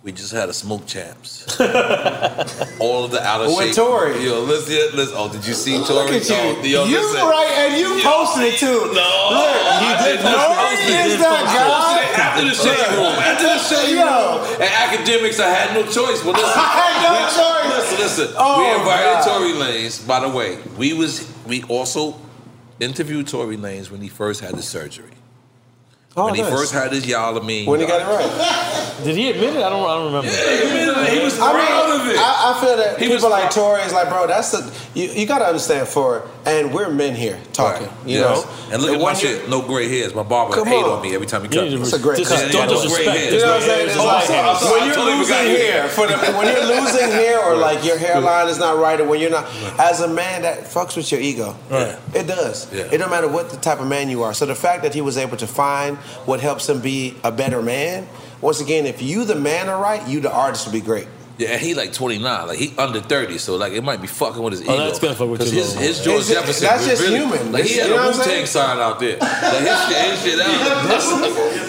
We 0.06 0.12
just 0.12 0.32
had 0.32 0.50
a 0.50 0.54
smoke 0.54 0.86
champs. 0.86 1.50
All 2.80 3.06
of 3.06 3.10
the 3.10 3.18
outer 3.26 3.50
With 3.50 3.58
shape. 3.58 3.68
With 3.70 3.76
Tory. 3.76 4.22
Yo, 4.24 4.42
listen, 4.46 4.96
listen. 4.96 5.16
Oh, 5.18 5.34
did 5.34 5.42
you 5.48 5.56
see 5.58 5.82
Tory? 5.82 6.14
Look 6.14 6.22
at 6.22 6.30
you. 6.30 6.36
Oh, 6.38 6.62
yo, 6.62 6.86
you 6.86 7.02
listen. 7.02 7.26
right, 7.26 7.50
and 7.66 7.74
you 7.82 7.90
posted 8.06 8.54
it 8.54 8.60
too. 8.62 8.94
No, 8.94 9.02
Look, 9.34 9.50
I 9.66 9.82
he 9.82 10.14
did 10.14 10.22
not 10.22 10.38
No, 10.38 10.46
post 10.62 10.82
he 10.86 10.94
it. 10.94 11.06
is 11.10 11.18
that 11.18 11.42
guy. 11.50 12.22
After 12.22 12.46
the 12.46 12.54
shade 12.54 12.86
room, 12.94 13.18
after 13.18 13.48
the 13.50 13.58
shade 13.58 13.98
Yo. 13.98 14.06
room, 14.06 14.62
and 14.62 14.70
academics, 14.94 15.40
I 15.40 15.50
had 15.50 15.74
no 15.74 15.82
choice. 15.90 16.22
But 16.22 16.38
listen, 16.38 16.54
I 16.54 16.70
had 16.78 16.96
no 17.02 17.12
we- 17.18 17.34
choice. 17.34 17.98
Listen, 17.98 18.26
listen. 18.26 18.36
Oh, 18.38 18.62
we 18.62 18.78
invited 18.78 19.26
God. 19.26 19.26
Tory 19.26 19.54
Lanez. 19.58 20.06
By 20.08 20.20
the 20.20 20.30
way, 20.30 20.60
we 20.78 20.94
was 20.94 21.26
we 21.48 21.64
also 21.64 22.14
interviewed 22.80 23.28
Tory 23.28 23.58
Lanez 23.58 23.90
when 23.90 24.02
he 24.02 24.08
first 24.10 24.42
had 24.42 24.54
his 24.54 24.68
surgery. 24.68 25.10
Oh, 26.18 26.26
when 26.26 26.36
he 26.36 26.44
first 26.44 26.72
had 26.74 26.94
his 26.94 27.06
y'all 27.06 27.36
of 27.36 27.44
me. 27.44 27.66
When 27.66 27.82
he 27.82 27.86
got 27.86 28.00
it 28.00 28.06
right. 28.06 29.04
Did 29.04 29.18
he 29.18 29.30
admit 29.32 29.50
it? 29.56 29.58
I 29.62 29.70
don't. 29.70 29.84
I 29.84 29.96
don't 29.96 30.06
remember. 30.14 30.30
he 31.12 31.20
was 31.20 31.38
I 31.38 31.52
proud 31.52 31.90
mean, 31.90 32.00
of 32.02 32.08
it. 32.08 32.18
I, 32.18 32.56
I 32.56 32.62
feel 32.64 32.78
that 32.78 32.98
He 33.02 33.10
was 33.10 33.18
people 33.18 33.30
like 33.32 33.52
proud. 33.52 33.76
Tory 33.76 33.82
is 33.82 33.92
like, 33.92 34.08
bro, 34.08 34.26
that's 34.26 34.52
the 34.52 34.74
you, 34.98 35.10
you 35.10 35.26
got 35.26 35.40
to 35.40 35.46
understand 35.46 35.90
for, 35.90 36.20
It. 36.20 36.24
and 36.46 36.74
we're 36.74 36.90
men 36.90 37.16
here 37.16 37.38
talking, 37.52 37.88
Right. 37.88 38.08
you 38.08 38.20
Yes. 38.20 38.46
know. 38.46 38.74
And 38.74 38.82
look 38.82 38.92
at 38.94 38.98
my 39.00 39.04
when 39.04 39.16
you- 39.16 39.22
shit. 39.22 39.50
No 39.50 39.62
gray 39.62 39.90
hairs. 39.90 40.16
My 40.16 40.24
barber 40.24 40.54
Come 40.56 40.68
hate 40.68 40.84
on. 40.86 40.90
on 40.92 41.02
me 41.02 41.14
every 41.14 41.28
time 41.28 41.42
he 41.42 41.48
You 41.50 41.60
cut 41.60 41.70
need 41.70 41.76
me. 41.76 41.82
It's 41.82 41.92
a 41.92 42.00
great 42.00 42.18
Dis- 42.18 42.30
cut. 42.30 42.50
Don't 42.50 42.68
No 42.68 42.74
disrespect. 42.76 43.04
gray 43.06 43.18
hairs. 43.20 43.34
You 43.34 43.40
know 43.42 43.48
what 43.48 43.56
I'm 43.56 43.62
saying? 43.68 43.88
It's 43.90 43.98
Oh, 43.98 44.06
like, 44.06 44.30
I 44.30 44.50
I'm 44.50 44.56
sorry, 44.56 44.72
when 44.80 44.86
you're 44.88 44.96
totally 44.96 45.18
losing 45.18 45.36
forgot 45.36 45.60
hair, 45.60 45.88
for 45.90 46.08
the, 46.08 46.18
when 46.38 46.48
you're 46.48 46.82
losing 46.82 47.12
hair, 47.12 47.44
or 47.44 47.56
like 47.58 47.84
your 47.84 47.98
hairline 47.98 48.48
is 48.48 48.58
not 48.58 48.78
right, 48.78 49.00
or 49.02 49.06
when 49.06 49.20
you're 49.20 49.30
not, 49.32 49.46
as 49.78 50.00
a 50.00 50.08
man, 50.08 50.44
that 50.44 50.64
fucks 50.64 50.96
with 50.96 51.12
your 51.12 51.20
ego. 51.20 51.54
Right. 51.70 52.00
It 52.14 52.26
does. 52.28 52.72
Yeah. 52.72 52.84
It 52.90 53.00
don't 53.00 53.10
matter 53.10 53.28
what 53.28 53.50
the 53.50 53.58
type 53.58 53.82
of 53.82 53.88
man 53.88 54.10
you 54.10 54.24
are. 54.24 54.34
So 54.34 54.46
the 54.46 54.56
fact 54.56 54.84
that 54.84 54.94
he 54.94 55.02
was 55.02 55.18
able 55.18 55.36
to 55.38 55.48
find 55.48 55.98
what 56.26 56.40
helps 56.40 56.68
him 56.70 56.82
be 56.82 57.16
a 57.24 57.32
better 57.32 57.62
man, 57.62 58.08
once 58.42 58.60
again, 58.62 58.86
if 58.86 59.02
you 59.02 59.26
the 59.26 59.36
man 59.36 59.70
are 59.70 59.82
right, 59.82 60.06
you 60.08 60.20
the 60.22 60.32
artist 60.32 60.66
will 60.66 60.74
be 60.74 60.82
great. 60.82 61.08
Yeah, 61.38 61.50
and 61.50 61.60
he 61.62 61.74
like 61.74 61.92
29, 61.92 62.48
like 62.48 62.58
he 62.58 62.72
under 62.78 63.02
30, 63.02 63.38
so 63.40 63.58
like 63.58 63.74
it 63.74 63.84
might 63.84 64.00
be 64.00 64.08
fucking 64.08 64.42
with 64.42 64.54
his 64.54 64.62
Oh, 64.62 64.72
ego. 64.74 64.86
that's 64.88 65.00
gonna 65.00 65.16
fuck 65.16 65.28
with 65.28 65.42
'Cause 65.42 65.52
you, 65.52 65.60
his, 65.60 65.74
though. 65.76 65.82
his 65.82 66.00
George 66.00 66.22
It's- 66.32 66.32
Jefferson 66.32 66.68
that's 66.68 66.86
just 66.88 67.02
really, 67.04 67.18
human. 67.20 67.52
Like 67.52 67.66
he 67.66 67.76
had 67.76 67.92
a 67.92 67.96
Wu 67.96 68.24
Tang 68.24 68.46
sign 68.46 68.80
out 68.80 69.00
there. 69.02 69.18
Like 69.20 69.60
his 69.68 69.80
shit, 69.84 70.00
his 70.16 70.22
shit 70.24 70.40
out. 70.40 70.48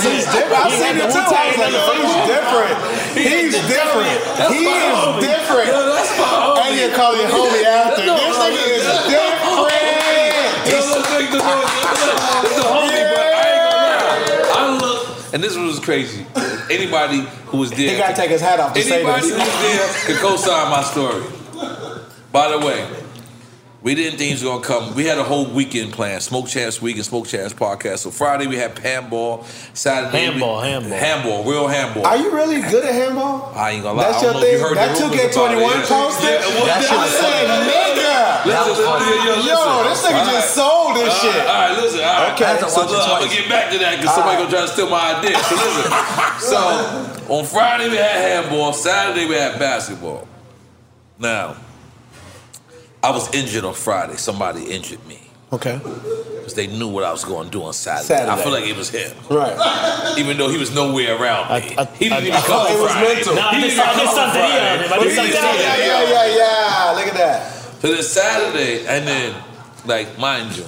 He's 0.00 0.24
different. 0.32 0.64
I've 0.64 0.72
seen 0.72 0.96
it 0.96 1.12
too. 1.12 1.20
I 1.20 1.52
was 1.52 1.60
like, 1.60 1.76
yo, 1.76 1.92
he's 1.92 2.16
different. 2.24 2.72
He's 3.12 3.52
different. 3.68 4.16
He 4.48 4.64
is 4.64 4.96
different. 5.20 5.68
And 5.68 6.72
you 6.80 6.88
call 6.96 7.12
your 7.20 7.28
homie 7.28 7.64
after. 7.68 8.00
This 8.00 8.36
nigga 8.40 8.80
is 8.80 8.88
different. 9.12 9.30
And 15.32 15.42
this 15.42 15.56
was 15.56 15.78
crazy. 15.78 16.26
Anybody 16.70 17.20
who 17.46 17.58
was 17.58 17.70
there, 17.70 17.90
He 17.90 17.96
gotta 17.96 18.14
take 18.14 18.30
his 18.30 18.40
hat 18.40 18.60
off 18.60 18.74
to 18.74 18.82
say 18.82 19.02
anybody 19.02 19.28
who 19.28 19.34
was 19.38 19.62
there 19.62 19.88
could 20.06 20.16
co-sign 20.16 20.70
my 20.70 20.82
story. 20.82 21.24
By 22.32 22.48
the 22.50 22.58
way, 22.64 22.86
we 23.82 23.94
didn't 23.94 24.18
think 24.18 24.28
he 24.28 24.34
was 24.34 24.42
gonna 24.42 24.62
come. 24.62 24.94
We 24.94 25.06
had 25.06 25.16
a 25.16 25.24
whole 25.24 25.46
weekend 25.46 25.92
planned, 25.92 26.22
Smoke 26.22 26.48
Champs 26.48 26.82
Week 26.82 26.96
and 26.96 27.04
Smoke 27.04 27.26
Champs 27.26 27.54
Podcast. 27.54 27.98
So 28.04 28.10
Friday 28.10 28.46
we 28.46 28.56
had 28.56 28.76
handball, 28.78 29.44
Saturday 29.72 30.26
Handball, 30.26 30.60
we, 30.60 30.68
handball. 30.68 30.98
handball, 30.98 31.44
real 31.44 31.66
handball. 31.66 32.04
Are 32.06 32.16
you 32.18 32.30
really 32.30 32.60
good 32.60 32.84
at 32.84 32.92
handball? 32.92 33.52
I 33.56 33.70
ain't 33.72 33.82
gonna 33.82 33.96
lie. 33.98 34.04
That's 34.12 34.20
don't 34.22 34.34
your 34.34 34.42
know 34.42 34.46
if 34.46 34.52
you 34.52 34.58
thing? 34.58 34.68
heard 34.68 34.76
That 34.76 34.96
the 34.98 35.04
2K21 35.04 35.64
about 35.64 35.80
it. 35.80 35.88
posted? 35.88 36.28
Yeah, 36.28 36.46
well, 36.52 36.66
That 36.66 36.80
shit 36.84 36.92
I 36.92 37.02
was 37.04 37.12
said, 37.16 37.48
nigga. 37.48 38.46
Listen, 38.46 38.68
listen, 38.68 38.84
yo, 38.84 39.34
Yo, 39.48 39.88
this 39.88 40.02
nigga 40.04 40.20
All 40.20 40.32
just 40.32 40.54
sold 40.54 40.96
this 40.96 41.14
All 41.14 41.20
shit. 41.32 41.40
all 41.40 41.46
right, 41.46 41.72
listen. 41.80 42.00
All 42.00 42.20
right. 42.20 42.32
Okay. 42.36 42.68
So 42.68 42.80
look, 42.84 43.00
I'm 43.00 43.20
gonna 43.24 43.32
get 43.32 43.48
back 43.48 43.70
to 43.72 43.78
that 43.78 43.96
because 43.96 44.14
somebody 44.14 44.36
gonna 44.44 44.50
try 44.50 44.60
to 44.62 44.68
steal 44.68 44.90
my 44.90 45.16
idea. 45.16 45.38
So 45.44 45.54
listen. 45.56 45.88
so 46.52 46.60
on 47.32 47.44
Friday 47.46 47.88
we 47.88 47.96
had 47.96 48.44
handball. 48.44 48.72
Saturday 48.72 49.24
we 49.26 49.34
had 49.34 49.58
basketball. 49.58 50.26
Now, 51.18 51.56
I 53.02 53.10
was 53.10 53.32
injured 53.34 53.64
on 53.64 53.74
Friday. 53.74 54.16
Somebody 54.16 54.64
injured 54.64 55.04
me 55.06 55.18
Okay. 55.52 55.78
because 55.82 56.54
they 56.54 56.66
knew 56.66 56.88
what 56.88 57.02
I 57.04 57.10
was 57.12 57.24
going 57.24 57.46
to 57.46 57.50
do 57.50 57.62
on 57.64 57.72
Saturday. 57.72 58.06
Saturday. 58.06 58.30
I 58.32 58.42
feel 58.42 58.52
like 58.52 58.66
it 58.66 58.76
was 58.76 58.90
him. 58.90 59.12
Right. 59.30 60.16
Even 60.18 60.36
though 60.36 60.48
he 60.48 60.58
was 60.58 60.74
nowhere 60.74 61.16
around 61.20 61.50
me. 61.54 61.68
he 61.98 62.08
didn't 62.08 62.24
even 62.26 62.32
I 62.32 62.40
come 62.40 62.42
thought 62.46 62.70
on 62.70 62.76
it 62.76 62.80
was 62.80 62.94
mental. 62.94 63.34
Nah, 63.34 63.50
He 63.50 63.56
I 63.56 63.60
didn't 63.60 63.62
did- 63.62 63.72
even 63.72 63.84
come 63.84 64.08
on 64.08 64.14
Santeria 64.14 64.32
Friday. 64.32 64.70
on 64.70 64.78
him. 64.82 64.90
But 64.90 65.00
he 65.02 65.08
did 65.08 65.34
Yeah, 65.34 65.76
yeah, 65.76 66.02
yeah, 66.10 66.36
yeah. 66.36 66.92
Look 66.96 67.06
at 67.08 67.14
that. 67.14 67.52
So 67.80 67.88
then 67.94 68.02
Saturday, 68.02 68.86
and 68.86 69.08
then, 69.08 69.34
like, 69.86 70.18
mind 70.18 70.56
you, 70.56 70.64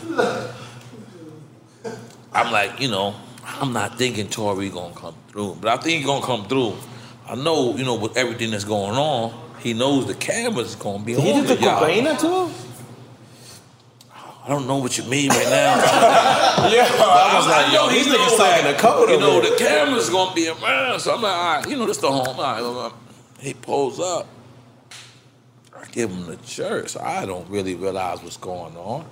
I'm 2.33 2.51
like, 2.51 2.81
you 2.81 2.89
know, 2.89 3.15
I'm 3.45 3.73
not 3.75 3.99
thinking 3.99 4.29
Tory 4.29 4.71
gonna 4.71 4.95
come 4.95 5.15
through, 5.29 5.59
but 5.61 5.69
I 5.71 5.77
think 5.83 5.99
he 6.01 6.05
gonna 6.07 6.25
come 6.25 6.47
through. 6.47 6.75
I 7.29 7.35
know, 7.35 7.77
you 7.77 7.85
know, 7.85 7.95
with 7.97 8.17
everything 8.17 8.51
that's 8.51 8.65
going 8.65 8.97
on, 8.97 9.33
he 9.63 9.73
knows 9.75 10.07
the 10.07 10.15
camera's 10.15 10.75
gonna 10.75 11.05
be 11.05 11.15
Did 11.15 11.23
he 11.25 11.33
on 11.33 11.43
do 11.47 11.55
the 11.55 11.63
y'all. 11.63 11.79
cocaine 11.81 12.17
too? 12.19 12.51
I 14.45 14.49
don't 14.49 14.67
know 14.67 14.79
what 14.79 14.99
you 14.99 15.05
mean 15.05 15.31
right 15.31 15.49
now. 15.49 15.77
Yeah, 16.73 16.87
I 16.89 17.35
was 17.37 17.47
like, 17.49 17.73
yo, 17.73 17.89
he 17.89 17.99
these 17.99 18.07
know 18.07 18.15
niggas 18.19 18.37
talking 18.37 18.65
that, 18.65 18.77
the 18.77 18.83
code 18.83 19.11
You 19.11 19.19
know, 19.19 19.41
the 19.41 19.57
camera's 19.57 20.11
gonna 20.11 20.35
be 20.35 20.49
around, 20.49 21.01
so 21.01 21.15
I'm 21.15 21.23
like, 21.23 21.33
all 21.33 21.55
right, 21.57 21.69
you 21.69 21.77
know, 21.77 21.87
this 21.87 21.99
the 21.99 22.11
home. 22.11 22.27
All 22.29 22.35
right, 22.43 22.63
all 22.63 22.83
right. 22.83 22.93
He 23.41 23.55
pulls 23.55 23.99
up. 24.01 24.27
I 25.77 25.85
give 25.91 26.11
him 26.11 26.27
the 26.27 26.39
shirt, 26.47 26.91
so 26.91 27.01
I 27.01 27.25
don't 27.27 27.49
really 27.51 27.75
realize 27.75 28.23
what's 28.23 28.37
going 28.37 28.77
on. 28.77 29.05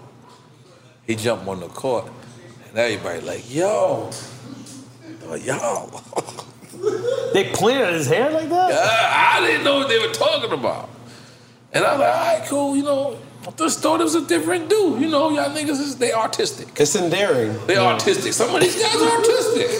He 1.07 1.17
jumped 1.17 1.47
on 1.49 1.61
the 1.61 1.69
court, 1.69 2.11
and 2.69 2.79
everybody 2.79 3.21
like, 3.21 3.53
yo, 3.53 4.11
yo. 5.43 5.91
They 7.33 7.51
pointed 7.53 7.83
at 7.83 7.93
his 7.95 8.07
hair 8.07 8.31
like 8.31 8.49
that? 8.49 8.73
I, 8.73 9.39
I 9.39 9.47
didn't 9.47 9.65
know 9.65 9.79
what 9.79 9.89
they 9.89 9.99
were 9.99 10.13
talking 10.13 10.53
about. 10.53 10.89
And 11.73 11.85
I'm 11.85 11.99
like, 12.01 12.09
all 12.09 12.39
right, 12.39 12.49
cool, 12.49 12.77
you 12.77 12.83
know. 12.83 13.19
I 13.47 13.51
just 13.53 13.81
thought 13.81 14.01
it 14.01 14.05
was 14.05 14.15
a 14.17 14.27
different 14.27 14.69
dude. 14.69 15.01
You 15.01 15.09
know, 15.09 15.31
y'all 15.31 15.49
niggas, 15.55 15.81
is, 15.81 15.97
they 15.97 16.13
artistic. 16.13 16.69
It's 16.79 16.95
endearing. 16.97 17.57
They 17.67 17.77
artistic. 17.79 18.33
Some 18.35 18.55
of 18.55 18.61
these 18.61 18.77
guys 18.81 18.95
are 18.97 19.17
artistic. 19.17 19.71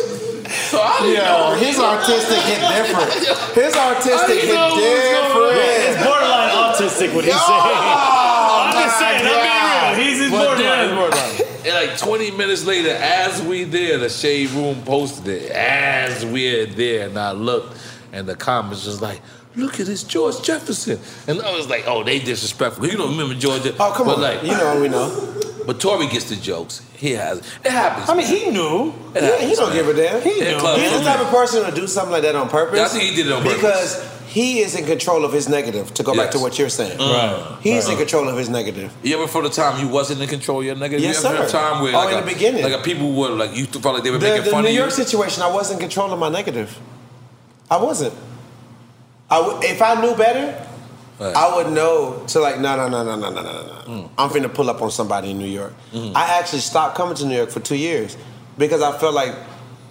So 0.51 0.81
I 0.81 0.99
didn't 1.03 1.17
Yo, 1.17 1.23
know. 1.23 1.55
his 1.61 1.79
artistic 1.79 2.39
hit 2.43 2.61
different. 2.61 3.13
His 3.55 3.75
artistic 3.77 4.39
I 4.39 4.47
hit 4.47 4.55
know 4.55 4.69
what 4.71 4.83
was 4.83 5.11
going 5.11 5.39
on. 5.39 5.55
different. 5.55 5.87
It's 5.87 6.03
borderline 6.03 6.51
autistic 6.51 7.15
what 7.15 7.25
he's 7.25 7.35
saying. 7.35 7.79
I'm 7.79 8.73
just 8.73 8.99
saying, 8.99 9.23
I'm 9.27 9.43
being 9.47 9.67
real. 9.71 10.11
He's 10.11 10.19
his 10.19 10.31
But 10.31 10.57
borderline. 10.59 11.50
Then, 11.99 12.09
borderline. 12.09 12.31
And 12.31 12.31
like 12.31 12.31
20 12.31 12.31
minutes 12.37 12.65
later, 12.65 12.91
as 12.91 13.43
we 13.43 13.65
there, 13.65 13.99
the 13.99 14.09
shade 14.09 14.51
room 14.51 14.83
posted 14.83 15.29
it. 15.29 15.51
As 15.51 16.25
we're 16.25 16.67
there, 16.67 17.09
and 17.09 17.19
I 17.19 17.33
looked, 17.33 17.77
and 18.13 18.29
the 18.29 18.37
comments 18.37 18.87
was 18.87 19.01
like, 19.01 19.21
look 19.57 19.81
at 19.81 19.87
this 19.87 20.03
George 20.05 20.43
Jefferson. 20.43 20.99
And 21.27 21.41
I 21.43 21.55
was 21.57 21.69
like, 21.69 21.85
oh, 21.87 22.03
they 22.05 22.19
disrespectful. 22.19 22.87
You 22.87 22.97
don't 22.97 23.11
remember 23.11 23.35
George 23.35 23.63
Jefferson. 23.63 23.81
Oh, 23.81 23.93
come 23.97 24.07
but 24.07 24.17
on. 24.17 24.23
Like, 24.23 24.43
you 24.43 24.53
know, 24.53 24.81
we 24.81 24.89
know. 24.89 25.37
But 25.67 25.79
Tory 25.79 26.09
gets 26.09 26.29
the 26.29 26.37
jokes. 26.37 26.83
He 26.97 27.13
has. 27.13 27.39
It 27.65 27.71
happens. 27.71 28.09
I 28.09 28.15
mean, 28.15 28.27
he 28.27 28.51
knew. 28.51 28.89
It 29.15 29.23
Yeah, 29.23 29.37
he 29.37 29.55
happens, 29.55 29.59
don't 29.59 29.69
man. 29.69 29.77
give 29.77 29.89
a 29.89 29.95
damn. 29.95 30.23
He 30.23 30.41
knew. 30.41 30.47
He's 30.47 30.93
the 30.99 31.05
type 31.05 31.21
of 31.21 31.29
person 31.29 31.65
to 31.65 31.71
do 31.79 31.87
something 31.87 32.13
like 32.13 32.23
that 32.23 32.35
on 32.35 32.49
purpose. 32.49 32.81
I 32.81 32.89
think 32.89 33.11
he 33.11 33.15
did 33.15 33.27
it 33.27 33.33
on 33.33 33.43
purpose. 33.43 33.57
Because 33.57 34.20
he 34.31 34.61
is 34.61 34.75
in 34.77 34.85
control 34.87 35.25
of 35.25 35.33
his 35.33 35.49
negative, 35.49 35.93
to 35.95 36.03
go 36.03 36.15
back 36.15 36.31
to 36.31 36.39
what 36.39 36.59
you're 36.59 36.69
saying. 36.69 36.99
Right. 36.99 37.59
He's 37.63 37.89
in 37.89 37.97
control 37.97 38.29
of 38.29 38.37
his 38.39 38.49
negative. 38.49 38.93
You 39.03 39.17
ever 39.19 39.27
for 39.27 39.43
the 39.43 39.51
time 39.51 39.81
you 39.81 39.89
wasn't 39.93 40.23
in 40.23 40.29
control 40.29 40.61
of 40.61 40.67
your 40.67 40.77
negative? 40.77 41.03
Yes, 41.03 41.23
you 41.25 41.29
ever 41.31 41.49
sir. 41.49 41.59
a 41.59 41.61
time 41.61 41.83
where 41.83 41.95
Oh, 41.95 41.99
like 41.99 42.13
in 42.13 42.19
a, 42.19 42.21
the 42.27 42.33
beginning. 42.33 42.63
like 42.63 42.73
a 42.73 42.83
people 42.83 43.13
were 43.13 43.31
like 43.31 43.57
you 43.57 43.67
felt 43.67 43.95
like 43.97 44.05
they 44.05 44.11
were 44.11 44.19
The, 44.19 44.29
making 44.29 44.45
the 44.45 44.51
fun 44.53 44.63
New 44.65 44.71
of 44.71 44.75
York 44.77 44.91
you. 44.91 45.05
situation, 45.05 45.43
I 45.43 45.51
wasn't 45.53 45.81
in 45.81 45.89
control 45.89 46.13
of 46.13 46.19
my 46.19 46.29
negative. 46.29 46.79
I 47.71 47.77
wasn't. 47.77 48.15
I 49.31 49.39
w- 49.41 49.59
if 49.69 49.83
I 49.83 50.01
knew 50.01 50.15
better, 50.17 50.67
Right. 51.19 51.37
I 51.37 51.55
would 51.57 51.71
know 51.73 52.25
to 52.29 52.41
like, 52.41 52.59
no, 52.61 52.77
no, 52.77 52.89
no, 52.89 53.05
no, 53.05 53.15
no, 53.17 53.31
no, 53.31 53.43
no, 53.43 53.53
no. 53.53 53.83
Mm. 53.93 54.11
I'm 54.17 54.31
finna 54.31 54.53
pull 54.53 54.71
up 54.71 54.81
on 54.81 54.91
somebody 54.91 55.33
in 55.33 55.39
New 55.39 55.47
York. 55.47 55.75
Mm-hmm. 55.93 56.17
I 56.17 56.39
actually 56.39 56.61
stopped 56.61 56.97
coming 56.97 57.15
to 57.17 57.27
New 57.27 57.37
York 57.37 57.51
for 57.51 57.61
two 57.61 57.77
years 57.77 58.17
because 58.57 58.81
I 58.81 58.97
felt 58.97 59.13
like 59.15 59.35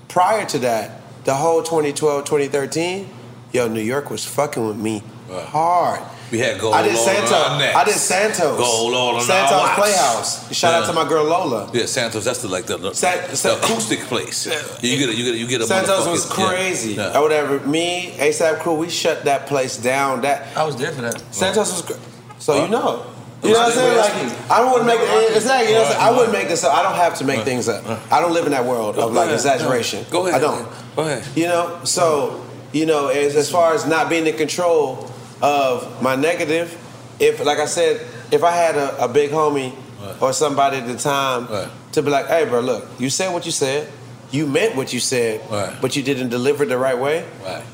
prior 0.08 0.44
to 0.48 0.58
that, 0.60 1.02
the 1.26 1.36
whole 1.36 1.62
2012, 1.62 2.26
2013, 2.26 3.08
yo, 3.52 3.68
New 3.68 3.82
York 3.82 4.10
was 4.10 4.26
fucking 4.26 4.66
with 4.68 4.78
me 4.78 5.04
Right. 5.30 5.46
hard. 5.46 6.00
We 6.32 6.38
had 6.40 6.60
gold 6.60 6.74
I 6.76 6.84
did 6.84 6.96
all 6.96 7.06
Santos. 7.06 7.32
on 7.32 7.62
our. 7.62 7.76
I 7.78 7.84
did 7.86 7.94
Santos. 7.96 8.58
Gold 8.58 8.94
all 8.94 9.16
on 9.16 9.22
Santos 9.22 9.52
our 9.52 9.60
watch. 9.68 9.76
Playhouse. 9.78 10.54
Shout 10.56 10.74
out 10.76 10.86
to 10.88 10.94
my 10.94 11.08
girl 11.08 11.24
Lola. 11.26 11.70
Yeah, 11.74 11.86
Santos. 11.86 12.24
That's 12.24 12.42
the 12.44 12.48
like 12.48 12.66
the, 12.66 12.78
the, 12.78 12.94
Sa- 12.94 13.28
the 13.28 13.36
Sa- 13.36 13.58
acoustic 13.58 14.02
place. 14.02 14.46
You 14.82 14.98
get 14.98 15.10
a, 15.10 15.16
you 15.16 15.24
get 15.26 15.34
a, 15.34 15.38
you 15.38 15.48
get 15.48 15.62
a 15.62 15.66
Santos 15.66 16.08
was 16.08 16.26
motherfucking- 16.28 16.40
yeah, 16.40 16.48
crazy. 16.48 16.94
yeah. 16.94 17.18
Or 17.18 17.22
whatever. 17.24 17.60
Me, 17.68 18.14
ASAP 18.18 18.60
Crew, 18.60 18.76
we 18.76 18.90
shut 18.90 19.26
that 19.26 19.48
place 19.48 19.78
down. 19.78 20.22
That 20.22 20.56
I 20.56 20.64
was 20.64 20.76
there 20.76 20.92
for 20.92 21.02
that. 21.02 21.20
Santos 21.34 21.72
was. 21.72 21.82
Cr- 21.82 21.94
so 22.40 22.54
Well, 22.54 22.64
you 22.66 22.70
know. 22.72 23.06
You 23.42 23.54
know 23.54 23.60
what 23.60 23.68
I'm 23.68 23.74
saying? 23.74 23.98
Like 23.98 24.52
I 24.52 24.66
wouldn't 24.72 24.86
make 24.86 25.00
it. 25.00 25.36
Exactly. 25.36 25.70
You 25.70 25.76
know 25.76 25.82
what 25.82 25.88
I'm 25.92 25.94
saying? 25.94 26.08
I 26.08 26.12
wouldn't 26.12 26.34
make 26.34 26.48
this 26.50 26.64
up. 26.64 26.74
I 26.76 26.84
don't 26.84 26.96
have 26.96 27.18
to 27.20 27.24
make 27.26 27.42
things 27.44 27.70
up. 27.70 27.86
I 28.12 28.20
don't 28.20 28.34
live 28.34 28.46
in 28.46 28.52
that 28.52 28.66
world 28.66 28.98
of 28.98 29.14
like 29.14 29.30
exaggeration. 29.32 30.06
Go 30.12 30.28
ahead. 30.28 30.42
I 30.42 30.46
don't. 30.46 30.68
Go 30.96 31.04
ahead. 31.04 31.24
You 31.38 31.48
know. 31.48 31.80
So 31.86 32.46
you 32.74 32.86
know, 32.86 33.08
as 33.08 33.36
as 33.36 33.50
far 33.50 33.74
as 33.74 33.86
not 33.86 34.10
being 34.10 34.28
in 34.28 34.36
control 34.38 35.10
of 35.42 36.02
my 36.02 36.16
negative, 36.16 36.76
if 37.20 37.44
like 37.44 37.60
I 37.60 37.66
said, 37.66 38.06
if 38.32 38.44
I 38.44 38.52
had 38.52 38.76
a, 38.76 39.06
a 39.06 39.08
big 39.08 39.32
homie 39.32 39.74
or 40.22 40.34
somebody 40.34 40.78
at 40.78 40.88
the 40.88 40.98
time 40.98 41.48
Right. 41.48 41.70
to 41.94 42.02
be 42.02 42.10
like, 42.10 42.28
hey, 42.28 42.46
bro, 42.46 42.60
look, 42.62 42.88
you 43.00 43.10
said 43.10 43.34
what 43.34 43.46
you 43.46 43.52
said. 43.52 43.92
You 44.32 44.46
meant 44.46 44.76
what 44.76 44.94
you 44.94 45.00
said, 45.00 45.42
Right. 45.50 45.76
but 45.82 45.96
you 45.96 46.04
didn't 46.04 46.30
deliver 46.30 46.64
it 46.64 46.68
the 46.70 46.78
right 46.78 46.98
way. 46.98 47.26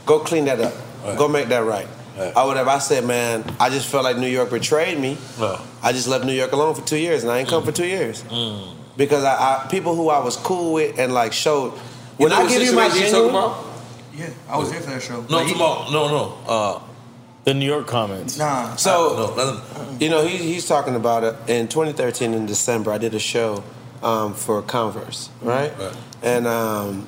Go 0.05 0.19
clean 0.19 0.45
that 0.45 0.59
up. 0.61 0.73
Go 1.17 1.27
make 1.27 1.49
that 1.49 1.65
right. 1.65 1.87
I 2.35 2.45
would 2.45 2.55
have. 2.55 2.69
I 2.69 2.79
said, 2.79 3.03
man, 3.03 3.43
I 3.59 3.69
just 3.69 3.87
felt 3.89 4.05
like 4.05 4.17
New 4.17 4.27
York 4.29 4.49
betrayed 4.49 4.97
me. 4.97 5.17
I 5.83 5.91
just 5.91 6.07
left 6.07 6.23
New 6.25 6.31
York 6.33 6.53
alone 6.53 6.73
for 6.73 6.81
two 6.87 6.97
years, 6.97 7.23
and 7.23 7.31
I 7.31 7.39
ain't 7.39 7.49
come 7.49 7.63
for 7.63 7.73
two 7.73 7.85
years 7.85 8.23
Mm. 8.23 8.73
because 8.95 9.23
I, 9.25 9.33
I 9.65 9.67
people 9.67 9.95
who 9.95 10.09
I 10.09 10.19
was 10.19 10.37
cool 10.37 10.73
with 10.73 10.97
and 10.97 11.13
like 11.13 11.33
showed. 11.33 11.73
You 11.73 11.79
When 12.17 12.29
know 12.29 12.37
I 12.37 12.47
give 12.47 12.61
you 12.61 12.73
my 12.73 12.87
you 12.87 12.93
genuine, 13.01 13.29
about? 13.31 13.57
Yeah, 14.15 14.29
I 14.49 14.57
was 14.57 14.71
there 14.71 14.81
for 14.81 14.91
that 14.91 15.01
show. 15.01 15.21
No, 15.21 15.37
Like, 15.37 15.51
tomorrow. 15.51 15.91
No, 15.91 16.07
no. 16.07 16.37
Uh, 16.47 16.81
The 17.43 17.53
New 17.53 17.65
York 17.65 17.87
comments. 17.87 18.37
Nah. 18.37 18.75
so 18.75 19.35
no, 19.37 19.97
you 19.99 20.09
know 20.09 20.25
he, 20.25 20.37
he's 20.37 20.65
talking 20.65 20.95
about 20.95 21.23
it 21.23 21.35
in 21.47 21.67
2013 21.67 22.33
in 22.33 22.45
December. 22.45 22.91
I 22.91 22.97
did 22.97 23.13
a 23.13 23.19
show 23.19 23.63
um, 24.01 24.33
for 24.33 24.61
Converse, 24.61 25.29
right? 25.41 25.77
Right. 25.77 25.95
And 26.23 26.47
um, 26.47 27.07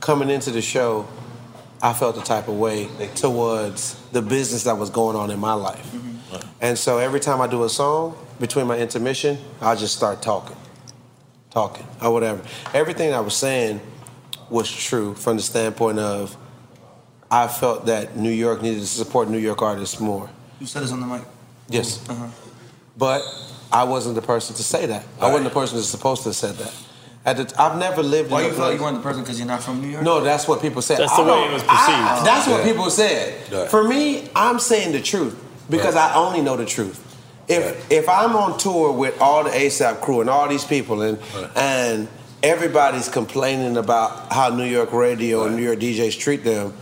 coming 0.00 0.30
into 0.30 0.50
the 0.50 0.60
show, 0.60 1.06
I 1.80 1.92
felt 1.92 2.16
the 2.16 2.22
type 2.22 2.48
of 2.48 2.58
way 2.58 2.88
towards 3.14 3.94
the 4.12 4.20
business 4.20 4.64
that 4.64 4.76
was 4.76 4.90
going 4.90 5.16
on 5.16 5.30
in 5.30 5.38
my 5.38 5.54
life. 5.54 5.94
And 6.60 6.76
so 6.76 6.98
every 6.98 7.20
time 7.20 7.40
I 7.40 7.46
do 7.46 7.62
a 7.64 7.68
song, 7.68 8.16
between 8.40 8.66
my 8.66 8.78
intermission, 8.78 9.38
I 9.60 9.74
just 9.74 9.96
start 9.96 10.20
talking, 10.22 10.56
talking, 11.50 11.86
or 12.02 12.12
whatever. 12.12 12.42
Everything 12.74 13.14
I 13.14 13.20
was 13.20 13.34
saying 13.36 13.80
was 14.50 14.70
true 14.70 15.14
from 15.14 15.36
the 15.36 15.42
standpoint 15.42 15.98
of 15.98 16.36
I 17.30 17.46
felt 17.48 17.86
that 17.86 18.16
New 18.16 18.30
York 18.30 18.62
needed 18.62 18.80
to 18.80 18.86
support 18.86 19.28
New 19.28 19.38
York 19.38 19.60
artists 19.62 20.00
more. 20.00 20.30
You 20.60 20.66
said 20.66 20.82
this 20.82 20.92
on 20.92 21.00
the 21.00 21.06
mic. 21.06 21.22
Yes. 21.68 22.08
Uh-huh. 22.08 22.26
But 22.96 23.22
I 23.70 23.84
wasn't 23.84 24.14
the 24.14 24.22
person 24.22 24.56
to 24.56 24.62
say 24.62 24.86
that. 24.86 25.04
I 25.20 25.26
wasn't 25.26 25.44
the 25.44 25.50
person 25.60 25.76
that's 25.76 25.88
supposed 25.88 26.22
to 26.22 26.30
have 26.30 26.36
said 26.36 26.54
that. 26.56 26.74
At 27.26 27.36
the, 27.36 27.60
I've 27.62 27.76
never 27.78 28.02
lived 28.02 28.30
Why 28.30 28.40
in 28.40 28.46
you 28.46 28.52
a 28.52 28.54
feel 28.54 28.64
like 28.64 28.76
you 28.78 28.82
weren't 28.82 28.96
the 28.96 29.02
person 29.02 29.22
because 29.22 29.38
you're 29.38 29.46
not 29.48 29.62
from 29.62 29.82
New 29.82 29.88
York? 29.88 30.02
No, 30.02 30.20
that's 30.22 30.48
what 30.48 30.62
people 30.62 30.80
said. 30.80 30.98
That's 31.00 31.12
I 31.12 31.22
the 31.24 31.30
way 31.32 31.44
it 31.44 31.52
was 31.52 31.62
I- 31.68 31.76
perceived. 32.14 32.26
that's 32.26 32.48
what 32.48 32.64
people 32.64 32.90
said. 32.90 33.52
Right. 33.52 33.68
For 33.68 33.84
me, 33.84 34.30
I'm 34.34 34.58
saying 34.58 34.92
the 34.92 35.02
truth 35.02 35.36
because 35.68 35.96
I 35.96 36.14
only 36.14 36.40
know 36.40 36.56
the 36.56 36.64
truth. 36.64 37.04
If 37.46 37.64
Right. 37.64 37.92
if 37.92 38.08
I'm 38.08 38.34
on 38.36 38.58
tour 38.58 38.92
with 38.92 39.20
all 39.20 39.44
the 39.44 39.50
ASAP 39.50 40.00
crew 40.00 40.20
and 40.22 40.30
all 40.30 40.48
these 40.48 40.64
people 40.64 41.02
and 41.02 41.18
Right. 41.34 41.50
and 41.56 42.08
everybody's 42.42 43.08
complaining 43.08 43.76
about 43.76 44.32
how 44.32 44.48
New 44.48 44.64
York 44.64 44.92
radio 44.92 45.44
and 45.44 45.56
New 45.56 45.62
York 45.62 45.78
DJs 45.80 46.18
treat 46.18 46.44
them, 46.44 46.72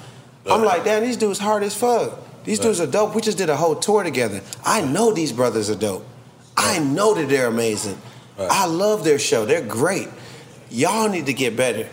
I'm 0.49 0.63
like, 0.63 0.85
damn, 0.85 1.03
these 1.03 1.17
dudes 1.17 1.39
hard 1.39 1.63
as 1.63 1.75
fuck. 1.75 2.19
These 2.45 2.61
dudes 2.61 2.81
are 2.81 2.87
dope. 2.87 3.15
We 3.15 3.23
just 3.23 3.39
did 3.39 3.49
a 3.49 3.57
whole 3.57 3.75
tour 3.75 4.05
together. 4.05 4.41
I 4.65 4.81
know 4.81 5.13
these 5.13 5.33
brothers 5.33 5.69
are 5.69 5.77
dope. 5.77 6.07
I 6.57 6.79
know 6.79 7.15
that 7.15 7.29
they're 7.29 7.49
amazing. 7.49 8.01
I 8.39 8.67
love 8.67 9.03
their 9.03 9.19
show. 9.19 9.45
They're 9.45 9.67
great. 9.67 10.09
Y'all 10.71 11.09
need 11.09 11.27
to 11.27 11.33
get 11.33 11.57
better. 11.57 11.89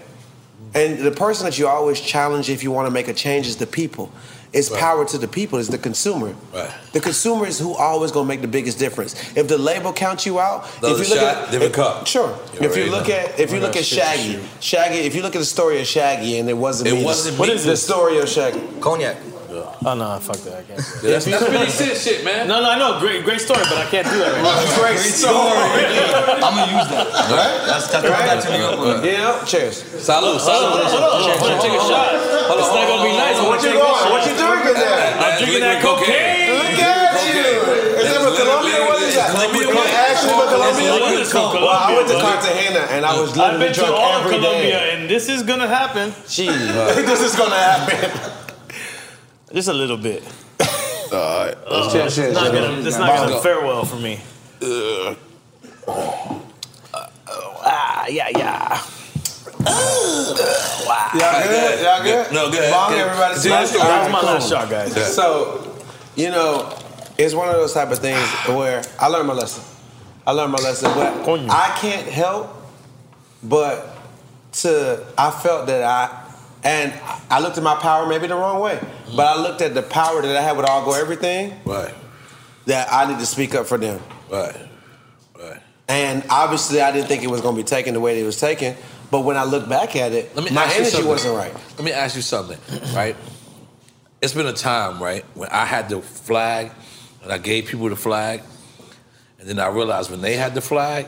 And 0.75 0.99
the 0.99 1.11
person 1.11 1.45
that 1.45 1.57
you 1.57 1.67
always 1.67 1.99
challenge 1.99 2.49
if 2.49 2.63
you 2.63 2.71
want 2.71 2.87
to 2.87 2.91
make 2.91 3.07
a 3.07 3.13
change 3.13 3.47
is 3.47 3.57
the 3.57 3.67
people. 3.67 4.11
It's 4.53 4.69
Right. 4.69 4.79
power 4.79 5.03
to 5.05 5.17
the 5.17 5.27
people, 5.27 5.57
it's 5.57 5.69
the 5.69 5.79
consumer. 5.79 6.33
Right. 6.53 6.69
The 6.91 6.99
consumer 6.99 7.47
is 7.47 7.57
who 7.57 7.73
always 7.75 8.11
gonna 8.11 8.27
make 8.27 8.41
the 8.41 8.47
biggest 8.47 8.77
difference. 8.77 9.15
If 9.35 9.47
the 9.47 9.57
label 9.57 9.91
counts 9.93 10.25
you 10.27 10.39
out, 10.39 10.65
Another 10.79 11.01
if 11.01 11.09
you 11.09 11.15
look 11.15 11.23
shot, 11.23 11.37
at 11.45 11.51
different 11.51 11.73
cup. 11.73 12.05
Sure. 12.07 12.37
You 12.53 12.69
if 12.69 12.77
you 12.77 12.85
look 12.91 13.07
know. 13.07 13.15
at 13.15 13.39
if 13.39 13.51
you 13.51 13.57
Oh, 13.57 13.61
look 13.61 13.69
at 13.75 13.75
that's 13.81 13.87
shit 13.87 13.99
to 14.03 14.05
Shaggy. 14.05 14.39
Shaggy, 14.59 14.99
if 15.07 15.15
you 15.15 15.23
look 15.23 15.35
at 15.35 15.39
the 15.39 15.45
story 15.57 15.81
of 15.81 15.87
Shaggy 15.87 16.37
and 16.37 16.47
it 16.49 16.57
wasn't 16.57 16.89
It 16.89 16.93
me, 16.93 17.03
wasn't 17.03 17.39
what 17.39 17.49
me. 17.49 17.55
is 17.55 17.65
the 17.65 17.75
story 17.75 18.19
of 18.19 18.29
Shaggy? 18.29 18.61
Cognac. 18.79 19.17
Oh 19.85 19.93
no, 19.95 20.17
fuck 20.21 20.37
that. 20.47 20.53
I 20.59 20.63
can't. 20.63 20.79
Do 20.79 20.83
that. 20.83 21.01
That's, 21.01 21.25
that's 21.25 21.43
really 21.51 21.69
shit, 21.69 21.97
shit, 21.97 22.23
man. 22.23 22.47
No, 22.47 22.61
no, 22.61 22.69
I 22.71 22.79
know. 22.79 22.99
Great, 23.01 23.23
great 23.25 23.41
story, 23.41 23.59
but 23.67 23.77
I 23.77 23.85
can't 23.91 24.07
do 24.07 24.17
that. 24.17 24.31
Right 24.33 24.41
now. 24.41 24.79
Great 24.79 24.97
story. 24.97 25.59
I'm 26.39 26.55
gonna 26.55 26.71
use 26.71 26.87
that. 26.89 27.05
Right? 27.29 27.53
That's 27.67 27.87
that's 27.91 28.07
right. 28.07 28.25
back 28.25 28.39
to 28.43 28.49
New 28.49 28.63
York. 28.63 28.79
with. 28.79 29.03
You? 29.05 29.27
Cheers. 29.45 29.83
Salud, 29.99 30.39
salud. 30.39 30.87
Hold 30.87 31.03
on, 31.03 31.37
hold 31.37 31.51
on. 31.51 31.51
I'm 31.51 31.61
take 31.61 31.75
a 31.75 31.83
shot. 31.83 32.15
It's 32.15 32.71
not 32.73 32.87
gonna 32.87 33.02
taking 35.53 35.61
that 35.61 35.81
cocaine. 35.81 36.49
Look 36.49 36.79
at 36.81 37.13
you. 37.29 37.45
Is 38.01 38.11
it 38.11 38.21
from 38.21 38.35
Colombia? 38.35 38.79
What 38.85 39.01
is 39.01 39.15
that? 39.15 39.31
Colombia. 39.31 39.69
Actually, 39.93 40.33
from 41.25 41.51
Colombia. 41.51 41.71
I 41.71 41.93
went 41.95 42.07
to 42.09 42.19
Cartagena 42.19 42.79
and 42.91 43.05
I 43.05 43.19
was 43.19 43.35
literally 43.37 43.71
drunk 43.73 44.25
every 44.25 44.39
day. 44.41 44.95
And 44.95 45.09
this 45.09 45.29
is 45.29 45.43
gonna 45.43 45.67
happen. 45.67 46.11
Jeez, 46.25 46.47
this 46.95 47.21
is 47.21 47.35
gonna 47.35 47.55
happen. 47.55 48.31
Just 49.53 49.67
a 49.69 49.73
little 49.73 49.97
bit. 49.97 50.23
All 51.11 51.45
right. 51.45 51.55
Uh, 51.67 51.91
chill, 51.91 52.05
it's, 52.05 52.15
chill, 52.15 52.33
not 52.33 52.51
chill. 52.51 52.53
Gonna, 52.53 52.87
it's 52.87 52.97
not 52.97 53.15
gonna 53.15 53.41
farewell 53.41 53.85
for 53.85 53.97
me. 53.97 54.19
Uh, 54.61 55.15
uh, 55.87 57.09
ah, 57.27 58.07
yeah, 58.07 58.29
yeah 58.29 58.81
wow. 59.65 61.09
Y'all 61.13 61.43
good? 61.43 61.83
Y'all 61.83 62.03
good? 62.03 62.33
No, 62.33 62.51
go 62.51 62.57
ahead. 62.57 62.71
Bong, 62.71 62.89
Good. 62.91 62.99
everybody. 62.99 63.35
See, 63.35 63.49
that's 63.49 63.75
right, 63.75 64.11
my 64.11 64.21
last 64.21 64.49
shot, 64.49 64.69
guys. 64.69 64.95
Yeah. 64.95 65.03
So, 65.05 65.77
you 66.15 66.29
know, 66.29 66.77
it's 67.17 67.33
one 67.33 67.49
of 67.49 67.55
those 67.55 67.73
type 67.73 67.91
of 67.91 67.99
things 67.99 68.27
where 68.47 68.83
I 68.99 69.07
learned 69.07 69.27
my 69.27 69.33
lesson. 69.33 69.63
I 70.25 70.31
learned 70.31 70.53
my 70.53 70.59
lesson, 70.59 70.91
but 70.93 71.27
I 71.49 71.77
can't 71.79 72.07
help 72.07 72.55
but 73.43 73.95
to. 74.53 75.05
I 75.17 75.31
felt 75.31 75.67
that 75.67 75.83
I. 75.83 76.19
And 76.65 76.93
I 77.29 77.41
looked 77.41 77.57
at 77.57 77.63
my 77.63 77.75
power 77.75 78.07
maybe 78.07 78.27
the 78.27 78.35
wrong 78.35 78.61
way, 78.61 78.79
but 79.17 79.25
I 79.25 79.41
looked 79.41 79.61
at 79.61 79.73
the 79.73 79.81
power 79.81 80.21
that 80.21 80.33
I 80.37 80.41
had 80.41 80.55
with 80.55 80.65
All 80.65 80.85
Gold 80.85 80.95
Everything. 80.95 81.59
Right. 81.65 81.93
That 82.67 82.87
I 82.89 83.05
need 83.11 83.19
to 83.19 83.25
speak 83.25 83.53
up 83.53 83.65
for 83.65 83.77
them. 83.77 83.99
Right. 84.31 84.55
Right. 85.37 85.61
And 85.89 86.23
obviously, 86.29 86.79
I 86.79 86.93
didn't 86.93 87.09
think 87.09 87.21
it 87.21 87.29
was 87.29 87.41
going 87.41 87.57
to 87.57 87.61
be 87.61 87.67
taken 87.67 87.93
the 87.93 87.99
way 87.99 88.17
it 88.21 88.23
was 88.23 88.39
taken. 88.39 88.77
But 89.13 89.25
when 89.25 89.37
I 89.37 89.43
look 89.43 89.69
back 89.69 89.95
at 89.95 90.11
it, 90.11 90.35
Let 90.35 90.43
me 90.43 90.49
my 90.49 90.65
energy 90.73 91.03
wasn't 91.03 91.35
right. 91.37 91.53
Let 91.77 91.83
me 91.83 91.91
ask 91.91 92.15
you 92.15 92.23
something, 92.23 92.57
right? 92.95 93.15
It's 94.23 94.33
been 94.33 94.47
a 94.47 94.53
time, 94.53 94.99
right, 95.03 95.23
when 95.35 95.49
I 95.49 95.65
had 95.65 95.87
the 95.87 96.01
flag 96.01 96.71
and 97.21 97.31
I 97.31 97.37
gave 97.37 97.67
people 97.67 97.87
the 97.89 97.95
flag, 97.95 98.41
and 99.37 99.47
then 99.47 99.59
I 99.59 99.67
realized 99.67 100.09
when 100.09 100.21
they 100.21 100.35
had 100.35 100.55
the 100.55 100.61
flag, 100.61 101.05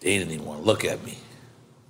they 0.00 0.18
didn't 0.18 0.32
even 0.34 0.44
want 0.44 0.60
to 0.60 0.66
look 0.66 0.84
at 0.84 1.02
me. 1.02 1.16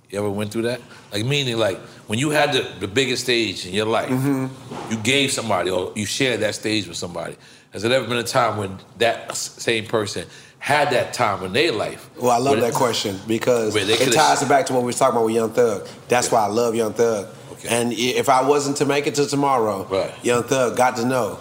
You 0.09 0.19
ever 0.19 0.29
went 0.29 0.53
through 0.53 0.61
that? 0.61 0.79
Like 1.11 1.25
meaning, 1.25 1.57
like 1.57 1.79
when 2.07 2.17
you 2.17 2.29
had 2.29 2.53
the, 2.53 2.61
the 2.79 2.87
biggest 2.87 3.25
stage 3.25 3.65
in 3.65 3.73
your 3.73 3.87
life, 3.87 4.09
Mm-hmm. 4.09 4.91
you 4.91 4.97
gave 4.99 5.33
somebody 5.33 5.69
or 5.69 5.91
you 5.97 6.05
shared 6.05 6.39
that 6.39 6.55
stage 6.55 6.87
with 6.87 6.95
somebody. 6.95 7.35
Has 7.71 7.81
there 7.81 7.91
ever 7.91 8.07
been 8.07 8.19
a 8.19 8.23
time 8.23 8.55
when 8.57 8.77
that 8.99 9.35
same 9.35 9.85
person 9.85 10.27
had 10.63 10.91
that 10.91 11.11
time 11.13 11.43
in 11.43 11.51
their 11.51 11.73
life? 11.73 12.09
Well, 12.17 12.31
I 12.31 12.37
love 12.37 12.53
where- 12.53 12.61
that 12.61 12.73
question 12.73 13.19
because 13.27 13.73
they 13.73 13.81
it 13.81 13.97
could've- 13.99 14.13
ties 14.13 14.41
it 14.41 14.47
back 14.47 14.65
to 14.67 14.73
what 14.73 14.81
we 14.83 14.87
was 14.87 14.97
talking 14.97 15.17
about 15.17 15.25
with 15.25 15.35
Young 15.35 15.49
Thug. 15.49 15.85
That's 16.07 16.31
why 16.31 16.39
I 16.45 16.47
love 16.47 16.73
Young 16.73 16.93
Thug. 16.93 17.27
And 17.69 17.91
if 17.91 18.29
I 18.29 18.43
wasn't 18.47 18.77
to 18.77 18.85
make 18.85 19.05
it 19.05 19.15
to 19.15 19.25
tomorrow, 19.27 19.85
Young 20.21 20.43
Thug 20.43 20.77
got 20.77 20.95
to 20.97 21.05
know 21.05 21.37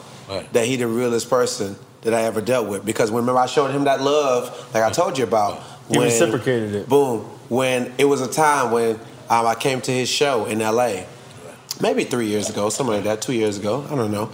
that 0.53 0.67
he 0.67 0.75
the 0.75 0.89
realest 0.89 1.31
person 1.31 1.77
that 2.01 2.13
I 2.15 2.23
ever 2.23 2.41
dealt 2.41 2.67
with. 2.67 2.85
Because 2.85 3.13
remember, 3.13 3.39
I 3.39 3.47
showed 3.47 3.71
him 3.71 3.85
that 3.85 4.03
love, 4.03 4.51
like 4.75 4.83
I 4.83 4.91
told 4.91 5.17
you 5.17 5.23
about. 5.25 5.63
He 5.89 5.99
reciprocated 6.01 6.75
it. 6.75 6.89
Boom. 6.89 7.21
When 7.49 7.93
it 7.99 8.07
was 8.07 8.23
a 8.23 8.27
time 8.29 8.73
when 8.73 8.99
um, 9.31 9.47
I 9.47 9.55
came 9.55 9.81
to 9.83 9.93
his 9.93 10.09
show 10.09 10.47
in 10.47 10.61
L.A. 10.61 11.07
Maybe 11.81 12.03
three 12.05 12.27
years 12.27 12.51
ago, 12.51 12.71
something 12.71 12.95
like 12.97 13.05
that. 13.05 13.23
Two 13.23 13.35
years 13.35 13.57
ago, 13.57 13.85
I 13.89 13.95
don't 13.95 14.11
know. 14.11 14.31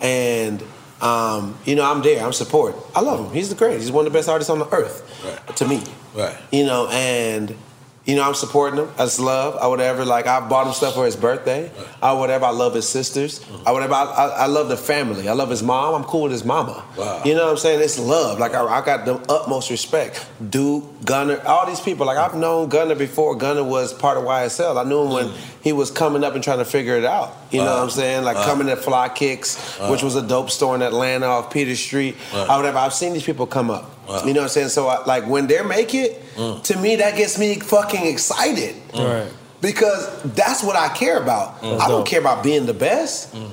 And 0.00 0.62
um, 1.02 1.58
you 1.64 1.74
know, 1.74 1.84
I'm 1.84 2.00
there. 2.02 2.24
I'm 2.24 2.32
support. 2.32 2.76
I 2.94 3.00
love 3.00 3.26
him. 3.26 3.32
He's 3.32 3.48
the 3.48 3.56
greatest. 3.56 3.82
He's 3.82 3.92
one 3.92 4.06
of 4.06 4.12
the 4.12 4.16
best 4.16 4.28
artists 4.28 4.48
on 4.48 4.60
the 4.60 4.68
earth 4.72 5.54
to 5.56 5.66
me. 5.66 5.82
Right. 6.14 6.36
You 6.52 6.64
know, 6.64 6.88
and 6.90 7.56
you 8.04 8.16
know, 8.16 8.22
I'm 8.22 8.34
supporting 8.34 8.80
him. 8.80 8.88
That's 8.96 9.20
love. 9.20 9.56
I 9.56 9.66
whatever. 9.68 10.04
Like 10.04 10.26
I 10.26 10.46
bought 10.46 10.66
him 10.66 10.72
stuff 10.72 10.94
for 10.94 11.04
his 11.04 11.14
birthday. 11.14 11.70
I 12.00 12.12
whatever. 12.12 12.46
I 12.46 12.50
love 12.50 12.74
his 12.74 12.88
sisters. 12.88 13.40
Mm-hmm. 13.40 13.68
I 13.68 13.72
whatever. 13.72 13.94
I, 13.94 14.04
I, 14.04 14.26
I 14.28 14.46
love 14.46 14.68
the 14.68 14.76
family. 14.76 15.28
I 15.28 15.32
love 15.32 15.50
his 15.50 15.62
mom. 15.62 15.94
I'm 15.94 16.04
cool 16.04 16.22
with 16.22 16.32
his 16.32 16.44
mama. 16.44 16.84
Wow. 16.96 17.22
You 17.24 17.34
know 17.34 17.44
what 17.44 17.50
I'm 17.52 17.56
saying? 17.58 17.80
It's 17.80 17.98
love. 17.98 18.38
Like 18.38 18.54
I, 18.54 18.64
I 18.64 18.84
got 18.84 19.04
the 19.04 19.14
utmost 19.32 19.70
respect. 19.70 20.26
Duke, 20.50 21.04
Gunner, 21.04 21.40
all 21.46 21.66
these 21.66 21.80
people. 21.80 22.06
Like 22.06 22.18
I've 22.18 22.34
known 22.34 22.68
Gunner 22.68 22.96
before 22.96 23.36
Gunner 23.36 23.64
was 23.64 23.92
part 23.92 24.18
of 24.18 24.24
YSL. 24.24 24.84
I 24.84 24.88
knew 24.88 25.02
him 25.02 25.10
when 25.10 25.32
he 25.62 25.72
was 25.72 25.90
coming 25.90 26.24
up 26.24 26.34
and 26.34 26.42
trying 26.42 26.58
to 26.58 26.64
figure 26.64 26.96
it 26.96 27.04
out. 27.04 27.36
You 27.52 27.58
know 27.58 27.66
Wow. 27.66 27.72
what 27.74 27.82
I'm 27.82 27.88
uh, 27.88 27.90
saying? 27.90 28.24
Like 28.24 28.36
Wow. 28.36 28.44
coming 28.46 28.66
to 28.68 28.76
Fly 28.76 29.08
Kicks, 29.10 29.78
Wow. 29.78 29.90
which 29.90 30.02
was 30.02 30.16
a 30.16 30.22
dope 30.22 30.50
store 30.50 30.74
in 30.74 30.82
Atlanta 30.82 31.26
off 31.26 31.50
Peter 31.50 31.76
Street. 31.76 32.16
Or 32.34 32.46
whatever. 32.46 32.78
I've 32.78 32.94
seen 32.94 33.12
these 33.12 33.22
people 33.24 33.46
come 33.46 33.70
up. 33.70 33.90
Wow. 34.08 34.24
You 34.24 34.32
know 34.32 34.40
what 34.40 34.44
I'm 34.44 34.48
saying? 34.50 34.68
So 34.70 34.88
I, 34.88 35.04
like 35.04 35.26
when 35.26 35.46
they 35.46 35.62
make 35.62 35.94
it, 35.94 36.18
Mm. 36.36 36.62
to 36.64 36.78
me 36.78 36.96
that 36.96 37.14
gets 37.16 37.38
me 37.38 37.56
fucking 37.60 38.06
excited. 38.06 38.74
Mm. 38.94 39.22
Right. 39.24 39.32
Because 39.60 40.08
that's 40.34 40.62
what 40.64 40.76
I 40.76 40.88
care 40.88 41.18
about. 41.22 41.60
Mm. 41.62 41.78
I 41.78 41.86
don't 41.88 42.06
care 42.06 42.18
about 42.20 42.42
being 42.42 42.64
the 42.66 42.74
best. 42.74 43.32
Mm. 43.34 43.50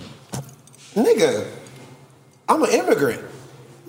Nigga, 0.95 1.45
I'm 2.47 2.63
an 2.63 2.71
immigrant. 2.71 3.21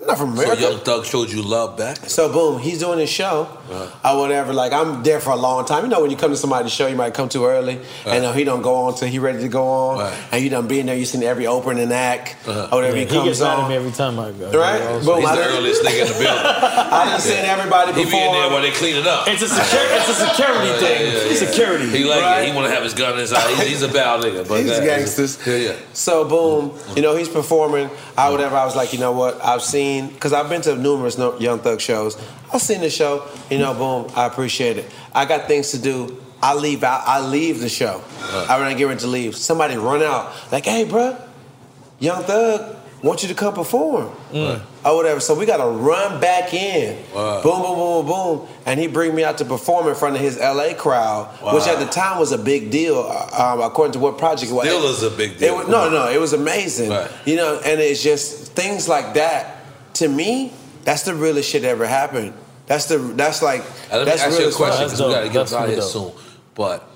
I'm 0.01 0.07
not 0.07 0.17
from 0.17 0.35
So 0.35 0.53
Young 0.53 0.79
Thug 0.79 1.05
showed 1.05 1.29
you 1.29 1.43
love 1.43 1.77
back. 1.77 1.97
So 2.09 2.31
boom, 2.33 2.59
he's 2.59 2.79
doing 2.79 2.97
his 2.97 3.09
show 3.09 3.43
uh-huh. 3.69 4.15
or 4.15 4.19
whatever. 4.19 4.51
Like 4.51 4.73
I'm 4.73 5.03
there 5.03 5.19
for 5.19 5.29
a 5.29 5.35
long 5.35 5.63
time. 5.65 5.83
You 5.83 5.89
know 5.91 6.01
when 6.01 6.09
you 6.09 6.17
come 6.17 6.31
to 6.31 6.37
somebody's 6.37 6.71
show, 6.71 6.87
you 6.87 6.95
might 6.95 7.13
come 7.13 7.29
too 7.29 7.45
early, 7.45 7.77
uh-huh. 7.77 8.09
and 8.09 8.25
uh, 8.25 8.33
he 8.33 8.43
don't 8.43 8.63
go 8.63 8.75
on 8.87 8.95
till 8.95 9.07
he 9.07 9.19
ready 9.19 9.39
to 9.41 9.47
go 9.47 9.63
on, 9.67 10.11
and 10.31 10.43
you 10.43 10.49
done 10.49 10.67
being 10.67 10.87
there. 10.87 10.95
You 10.95 11.05
seen 11.05 11.21
every 11.21 11.45
opening 11.45 11.91
act 11.91 12.35
uh-huh. 12.47 12.69
or 12.71 12.77
whatever 12.81 12.97
Yeah, 12.97 13.03
he 13.03 13.09
comes 13.09 13.25
gets 13.25 13.41
mad 13.41 13.53
at 13.53 13.59
on. 13.59 13.69
me 13.69 13.75
every 13.75 13.91
time 13.91 14.17
I 14.19 14.31
go. 14.31 14.51
Right? 14.57 14.81
Also. 14.81 15.05
Boom, 15.05 15.19
He's 15.21 15.29
I 15.29 15.35
the 15.35 15.41
done- 15.43 15.57
earliest 15.57 15.83
nigga 15.83 16.01
in 16.01 16.07
the 16.07 16.13
building. 16.13 16.27
I 16.97 17.05
done 17.05 17.19
seen 17.21 17.45
everybody 17.45 17.91
before. 17.93 18.05
He 18.05 18.11
be 18.11 18.25
in 18.25 18.33
there 18.33 18.49
while 18.49 18.61
they 18.63 18.71
clean 18.71 18.95
it 18.95 19.05
up. 19.05 19.27
It's 19.27 19.43
a 19.43 19.49
security. 19.49 19.93
It's 20.01 20.09
a 20.09 20.27
security 20.27 20.71
thing. 20.79 20.97
It's 21.29 21.39
security. 21.39 21.89
He 21.89 22.03
like 22.05 22.21
Right. 22.21 22.41
it. 22.41 22.49
He 22.49 22.55
want 22.55 22.65
to 22.67 22.73
have 22.73 22.83
his 22.83 22.95
gun 22.95 23.19
inside. 23.19 23.47
He's, 23.55 23.67
he's 23.67 23.81
a 23.83 23.87
bad 23.87 24.23
nigga. 24.23 24.47
But 24.47 24.61
He's 24.63 24.79
gangsters. 24.79 25.37
Yeah, 25.45 25.55
yeah. 25.57 25.75
So 25.93 26.25
boom, 26.27 26.73
you 26.95 27.03
know 27.03 27.15
he's 27.15 27.29
performing. 27.29 27.89
I 28.17 28.29
whatever. 28.31 28.55
I 28.55 28.65
was 28.65 28.75
like, 28.75 28.93
you 28.93 28.99
know 28.99 29.11
what? 29.11 29.43
I've 29.43 29.61
seen 29.61 29.90
because 29.99 30.33
I've 30.33 30.49
been 30.49 30.61
to 30.63 30.75
numerous 30.75 31.17
Young 31.17 31.59
Thug 31.59 31.81
shows. 31.81 32.17
I've 32.53 32.61
seen 32.61 32.81
the 32.81 32.89
show. 32.89 33.27
You 33.49 33.59
know, 33.59 33.73
boom. 33.73 34.11
I 34.15 34.25
appreciate 34.25 34.77
it. 34.77 34.85
I 35.13 35.25
got 35.25 35.47
things 35.47 35.71
to 35.71 35.79
do. 35.79 36.21
I 36.41 36.55
leave 36.55 36.83
out. 36.83 37.03
I 37.05 37.19
leave 37.25 37.59
the 37.59 37.69
show. 37.69 38.01
I 38.21 38.57
when 38.57 38.67
I 38.67 38.73
get 38.73 38.85
ready 38.85 38.99
to 39.01 39.07
leave, 39.07 39.35
somebody 39.35 39.75
run 39.75 40.01
out 40.01 40.33
like, 40.51 40.65
hey, 40.65 40.85
bruh, 40.85 41.19
Young 41.99 42.23
Thug 42.23 42.77
want 43.03 43.23
you 43.23 43.29
to 43.29 43.35
come 43.35 43.53
perform. 43.53 44.11
Or 44.83 44.95
whatever. 44.95 45.19
So 45.19 45.35
we 45.35 45.45
gotta 45.45 45.69
run 45.69 46.19
back 46.19 46.53
in. 46.53 46.97
Wow. 47.13 47.43
Boom, 47.43 47.61
boom, 47.61 47.75
boom, 47.75 48.05
boom. 48.07 48.47
And 48.65 48.79
he 48.79 48.87
bring 48.87 49.13
me 49.13 49.23
out 49.23 49.37
to 49.39 49.45
perform 49.45 49.87
in 49.87 49.95
front 49.95 50.15
of 50.15 50.21
his 50.21 50.37
LA 50.39 50.73
crowd, 50.73 51.27
which 51.53 51.67
at 51.67 51.79
the 51.79 51.85
time 51.85 52.17
was 52.19 52.31
a 52.31 52.37
big 52.37 52.71
deal, 52.71 52.99
uh, 52.99 53.53
um, 53.53 53.61
according 53.61 53.93
to 53.93 53.99
what 53.99 54.17
project 54.17 54.51
it 54.51 54.55
was. 54.55 54.65
Still 54.67 54.85
is 54.89 55.03
a 55.03 55.15
big 55.15 55.37
deal. 55.37 55.53
It 55.53 55.57
was, 55.57 55.67
no, 55.67 55.89
no, 55.89 56.09
it 56.09 56.19
was 56.19 56.33
amazing. 56.33 56.89
Right. 56.89 57.11
You 57.25 57.35
know, 57.35 57.61
and 57.63 57.79
it's 57.79 58.01
just 58.01 58.53
things 58.53 58.87
like 58.87 59.13
that. 59.15 59.57
To 59.95 60.07
me, 60.07 60.53
that's 60.83 61.03
the 61.03 61.13
realest 61.13 61.49
shit 61.49 61.63
that 61.63 61.69
ever 61.69 61.85
happened. 61.87 62.33
That's 62.67 62.85
the 62.85 62.97
that's 62.97 63.41
like 63.41 63.63
And 63.91 63.91
let 63.91 63.99
me 63.99 64.05
that's 64.05 64.23
ask 64.23 64.39
you 64.39 64.49
a 64.49 64.51
question 64.51 64.85
because 64.85 65.01
we 65.01 65.11
got 65.11 65.21
to 65.21 65.29
get 65.29 65.53
out 65.53 65.65
of 65.65 65.69
here 65.69 65.81
soon. 65.81 66.13
But 66.55 66.87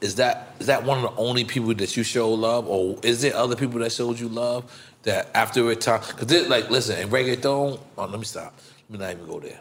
is 0.00 0.14
that 0.16 0.54
is 0.58 0.66
that 0.66 0.84
one 0.84 1.04
of 1.04 1.14
the 1.14 1.20
only 1.20 1.44
people 1.44 1.74
that 1.74 1.96
you 1.96 2.02
show 2.02 2.30
love, 2.32 2.66
or 2.66 2.98
is 3.02 3.22
there 3.22 3.36
other 3.36 3.56
people 3.56 3.80
that 3.80 3.92
showed 3.92 4.18
you 4.18 4.28
love 4.28 4.64
that 5.02 5.30
after 5.34 5.68
a 5.70 5.76
time? 5.76 6.00
Because 6.08 6.48
like, 6.48 6.70
listen, 6.70 6.98
in 6.98 7.08
reggaeton. 7.08 7.78
Oh, 7.98 8.04
let 8.04 8.18
me 8.18 8.24
stop. 8.24 8.54
Let 8.88 8.98
me 8.98 9.04
not 9.04 9.12
even 9.12 9.26
go 9.26 9.40
there. 9.40 9.60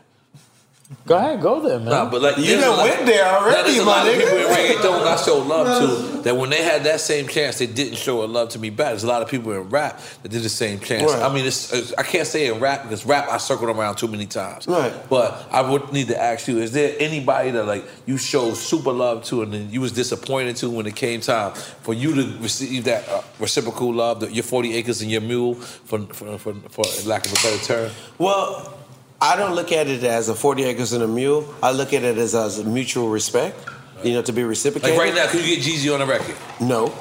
Go 1.06 1.18
ahead, 1.18 1.42
go 1.42 1.60
there, 1.60 1.80
man. 1.80 1.90
Nah, 1.90 2.10
but 2.10 2.22
like 2.22 2.38
You 2.38 2.56
done 2.62 2.78
went 2.78 3.06
there 3.06 3.26
already, 3.26 3.58
Nah, 3.58 3.64
there's 3.64 3.78
a 3.80 3.84
my 3.86 3.92
lot 3.92 4.08
of 4.08 4.14
nigga. 4.14 4.20
people 4.20 4.38
in 4.38 4.46
reggaeton 4.46 5.02
I 5.08 5.16
show 5.18 5.38
love 5.40 5.82
to 6.14 6.22
that 6.22 6.36
when 6.38 6.50
they 6.50 6.64
had 6.64 6.84
that 6.86 7.02
same 7.02 7.28
chance, 7.28 7.58
they 7.60 7.68
didn't 7.68 7.98
show 7.98 8.24
a 8.24 8.26
love 8.26 8.50
to 8.50 8.60
me 8.60 8.70
back. 8.70 8.90
There's 8.92 9.04
a 9.04 9.08
lot 9.08 9.22
of 9.22 9.28
people 9.30 9.52
in 9.52 9.70
rap 9.70 10.00
that 10.24 10.30
did 10.30 10.44
the 10.44 10.50
same 10.50 10.80
chance. 10.80 11.12
Right. 11.12 11.22
I 11.22 11.34
mean, 11.34 11.46
it's, 11.46 11.74
it's- 11.74 11.94
I 11.98 12.04
can't 12.04 12.26
say 12.26 12.48
in 12.48 12.62
rap 12.62 12.84
because 12.84 13.06
rap 13.06 13.28
I 13.30 13.38
circled 13.38 13.70
around 13.70 13.98
too 13.98 14.08
many 14.08 14.26
times. 14.28 14.66
Right. 14.66 14.94
But 15.10 15.46
I 15.52 15.60
would 15.62 15.92
need 15.92 16.08
to 16.08 16.22
ask 16.22 16.48
you: 16.48 16.60
Is 16.60 16.72
there 16.72 16.96
anybody 17.00 17.52
that 17.52 17.66
like 17.66 17.84
you 18.06 18.18
showed 18.18 18.56
super 18.56 18.94
love 18.94 19.26
to, 19.26 19.42
and 19.42 19.54
then 19.54 19.70
you 19.70 19.82
was 19.82 19.92
disappointed 19.92 20.56
to 20.58 20.70
when 20.70 20.86
it 20.86 20.96
came 20.96 21.20
time 21.20 21.54
for 21.54 21.94
you 21.94 22.16
to 22.16 22.38
receive 22.40 22.86
that 22.86 23.08
uh, 23.10 23.22
reciprocal 23.40 23.94
love, 23.94 24.22
that 24.22 24.34
your 24.34 24.44
40 24.44 24.74
acres 24.76 25.02
and 25.02 25.12
your 25.12 25.22
mule, 25.22 25.56
for, 25.56 26.00
for, 26.08 26.38
for, 26.38 26.54
for 26.54 26.84
lack 27.10 27.26
of 27.26 27.34
a 27.34 27.36
better 27.36 27.64
term? 27.64 27.92
Well, 28.18 28.74
I 29.22 29.36
don't 29.36 29.56
look 29.56 29.72
at 29.72 29.88
it 29.88 30.04
as 30.04 30.30
a 30.30 30.36
40 30.36 30.64
acres 30.66 30.94
and 30.94 31.04
a 31.04 31.08
mule. 31.08 31.54
I 31.64 31.72
look 31.72 31.94
at 31.94 32.04
it 32.04 32.18
as, 32.18 32.36
as 32.36 32.60
a 32.60 32.64
mutual 32.64 33.10
respect, 33.10 33.58
you 34.04 34.14
know, 34.14 34.22
to 34.22 34.32
be 34.32 34.44
reciprocated. 34.44 34.96
Like 34.96 35.06
right 35.08 35.16
now, 35.16 35.28
can 35.28 35.40
you 35.40 35.56
get 35.56 35.60
Jeezy 35.66 35.92
on 35.92 36.00
the 36.00 36.06
record? 36.06 36.36
No. 36.60 36.94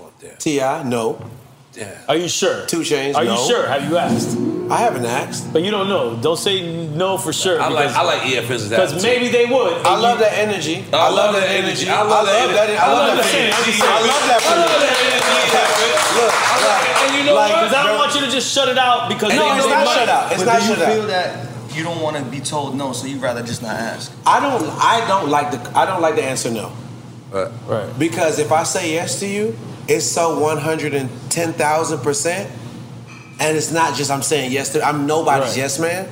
Oh, 0.00 0.10
T.I., 0.38 0.82
no. 0.84 1.22
Are 2.08 2.16
you 2.16 2.28
sure? 2.28 2.66
Two 2.66 2.80
Chainz, 2.80 3.14
Are 3.14 3.24
no. 3.24 3.40
you 3.40 3.48
sure? 3.48 3.66
Have 3.68 3.88
you 3.88 3.98
asked? 3.98 4.36
I 4.70 4.78
haven't 4.78 5.04
asked. 5.06 5.52
But 5.52 5.62
you 5.62 5.70
don't 5.70 5.88
know. 5.88 6.16
Don't 6.20 6.36
say 6.38 6.86
no 6.88 7.18
for 7.18 7.32
sure. 7.32 7.60
I 7.60 7.68
like 7.68 7.88
because- 7.88 7.96
I 7.96 8.02
like 8.02 8.22
EFN's 8.22 8.68
Because 8.68 9.02
maybe 9.02 9.28
they 9.28 9.46
would. 9.46 9.74
I 9.86 9.96
love 9.96 10.18
that 10.18 10.32
energy. 10.36 10.84
I 10.92 11.08
love 11.08 11.34
that 11.34 11.48
energy. 11.48 11.88
I 11.88 12.02
love 12.02 12.26
that 12.26 12.48
that. 12.48 12.70
I 12.78 12.92
love 12.92 13.16
that. 13.16 13.34
energy. 13.34 13.52
I'm 13.54 13.64
just 13.64 13.78
saying. 13.78 13.92
I 13.92 14.00
love 14.00 14.24
that. 14.26 14.42
I 14.42 14.56
love 14.58 14.80
that 14.80 15.92
energy. 15.92 15.97
Look, 16.18 16.32
And 16.34 17.14
you 17.18 17.24
know 17.24 17.34
like, 17.34 17.52
what? 17.52 17.62
Because 17.62 17.74
I 17.74 17.86
don't 17.86 17.98
want 17.98 18.14
you 18.14 18.20
to 18.22 18.30
just 18.30 18.52
shut 18.52 18.68
it 18.68 18.78
out 18.78 19.08
because 19.08 19.32
No, 19.34 19.38
they 19.48 19.56
it's 19.56 19.66
know 19.66 19.70
not 19.72 19.84
money. 19.84 19.98
shut 20.00 20.08
out. 20.08 20.32
It's 20.32 20.42
but 20.44 20.52
not 20.52 20.60
do 20.60 20.66
you 20.68 20.74
shut 20.74 20.82
out. 20.82 20.92
feel 20.92 21.06
that 21.06 21.48
you 21.76 21.84
don't 21.84 22.00
want 22.02 22.16
to 22.16 22.22
be 22.24 22.40
told 22.40 22.74
no, 22.76 22.92
so 22.92 23.06
you'd 23.06 23.22
rather 23.22 23.42
just 23.42 23.62
not 23.62 23.76
ask? 23.76 24.12
I 24.26 24.40
don't. 24.40 24.62
I 24.80 25.06
don't 25.06 25.28
like 25.30 25.50
the. 25.52 25.78
I 25.78 25.86
don't 25.86 26.00
like 26.02 26.16
the 26.16 26.24
answer 26.24 26.50
no. 26.50 26.72
Right. 27.30 27.50
Right. 27.66 27.98
Because 27.98 28.38
if 28.38 28.50
I 28.52 28.62
say 28.64 28.92
yes 28.92 29.20
to 29.20 29.26
you, 29.28 29.56
it's 29.86 30.04
so 30.06 30.40
one 30.40 30.58
hundred 30.58 30.94
and 30.94 31.08
ten 31.30 31.52
thousand 31.52 32.00
percent, 32.00 32.50
and 33.38 33.56
it's 33.56 33.70
not 33.70 33.94
just 33.94 34.10
I'm 34.10 34.22
saying 34.22 34.50
yes 34.52 34.70
to. 34.70 34.82
I'm 34.82 35.06
nobody's 35.06 35.48
Right. 35.50 35.56
yes 35.58 35.78
man. 35.78 36.08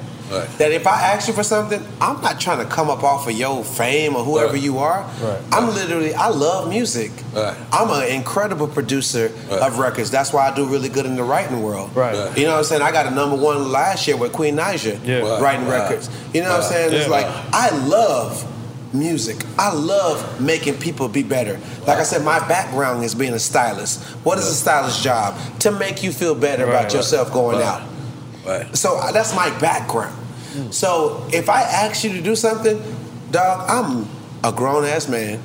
That 0.59 0.73
if 0.73 0.87
I 0.87 1.01
ask 1.13 1.29
you 1.29 1.35
for 1.35 1.43
something, 1.43 1.81
I'm 2.01 2.21
not 2.21 2.41
trying 2.41 2.59
to 2.59 2.65
come 2.65 2.91
up 2.91 3.03
off 3.05 3.27
of 3.29 3.33
your 3.35 3.63
fame 3.65 4.17
or 4.17 4.25
whoever 4.25 4.55
Right. 4.55 4.63
you 4.63 4.79
are. 4.79 5.05
Right. 5.23 5.39
I'm 5.53 5.69
literally, 5.75 6.15
I 6.15 6.29
love 6.29 6.69
music. 6.69 7.13
Right. 7.33 7.55
I'm 7.73 7.91
an 7.91 8.09
incredible 8.09 8.67
producer 8.69 9.31
of 9.51 9.79
records. 9.79 10.11
That's 10.11 10.33
why 10.33 10.49
I 10.49 10.55
do 10.55 10.67
really 10.67 10.89
good 10.89 11.07
in 11.07 11.17
the 11.17 11.23
writing 11.25 11.63
world. 11.63 11.91
Right. 11.95 12.15
You 12.37 12.45
know 12.47 12.53
what 12.53 12.59
I'm 12.59 12.65
saying? 12.65 12.83
I 12.83 12.91
got 12.93 13.07
a 13.07 13.11
number 13.11 13.37
one 13.37 13.71
last 13.71 14.07
year 14.09 14.17
with 14.17 14.33
Queen 14.33 14.57
Naija 14.57 14.99
Yeah. 15.05 15.19
Right. 15.21 15.41
writing 15.41 15.67
Right. 15.69 15.83
records. 15.83 16.11
You 16.33 16.43
know 16.43 16.49
what 16.49 16.57
I'm 16.57 16.61
Right. 16.63 16.71
saying? 16.71 16.93
It's 16.95 17.09
like 17.09 17.27
I 17.53 17.71
love 17.87 18.45
music. 18.93 19.45
I 19.59 19.73
love 19.75 20.41
making 20.41 20.75
people 20.79 21.09
be 21.09 21.23
better. 21.23 21.59
Like 21.87 21.99
I 21.99 22.03
said, 22.03 22.25
my 22.25 22.39
background 22.49 23.05
is 23.05 23.15
being 23.15 23.35
a 23.35 23.39
stylist. 23.39 24.01
What 24.25 24.39
is 24.39 24.47
a 24.49 24.55
stylist's 24.55 25.03
job? 25.03 25.35
To 25.61 25.71
make 25.71 26.03
you 26.03 26.13
feel 26.13 26.35
better 26.35 26.65
Right. 26.67 26.81
about 26.81 26.95
yourself 26.95 27.33
going 27.33 27.59
Right. 27.59 27.67
out. 27.67 27.83
Right. 28.47 28.77
So 28.77 28.97
uh, 28.99 29.13
that's 29.13 29.35
my 29.35 29.51
background. 29.59 30.15
So 30.71 31.27
if 31.33 31.51
I 31.51 31.61
ask 31.63 32.03
you 32.05 32.13
to 32.13 32.23
do 32.23 32.35
something, 32.35 32.81
dog, 33.31 33.69
I'm 33.69 34.09
a 34.43 34.53
grown 34.57 34.85
ass 34.85 35.07
man. 35.09 35.41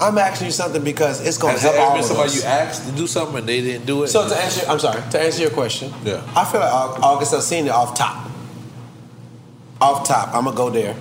I'm 0.00 0.16
asking 0.18 0.46
you 0.46 0.52
something 0.52 0.82
because 0.82 1.24
it's 1.24 1.36
gonna 1.38 1.52
Has 1.52 1.62
help 1.62 1.76
all 1.76 1.94
been 1.94 2.02
somebody 2.02 2.32
you 2.32 2.42
asked 2.42 2.88
to 2.88 2.92
do 2.96 3.06
something 3.06 3.36
and 3.38 3.46
they 3.48 3.60
didn't 3.60 3.86
do 3.86 4.02
it? 4.02 4.08
So 4.08 4.26
to 4.28 4.34
answer, 4.34 4.64
I'm 4.66 4.78
sorry. 4.80 5.02
To 5.10 5.20
answer 5.20 5.42
your 5.42 5.50
question, 5.50 5.92
Yeah. 6.02 6.22
I 6.34 6.44
feel 6.46 6.60
like 6.60 6.72
Au- 6.72 6.98
August 7.02 7.34
Alsina 7.34 7.70
off 7.70 7.94
top. 7.96 8.28
Off 9.80 10.08
top, 10.08 10.34
I'm 10.34 10.44
gonna 10.44 10.56
go 10.56 10.70
there 10.70 10.96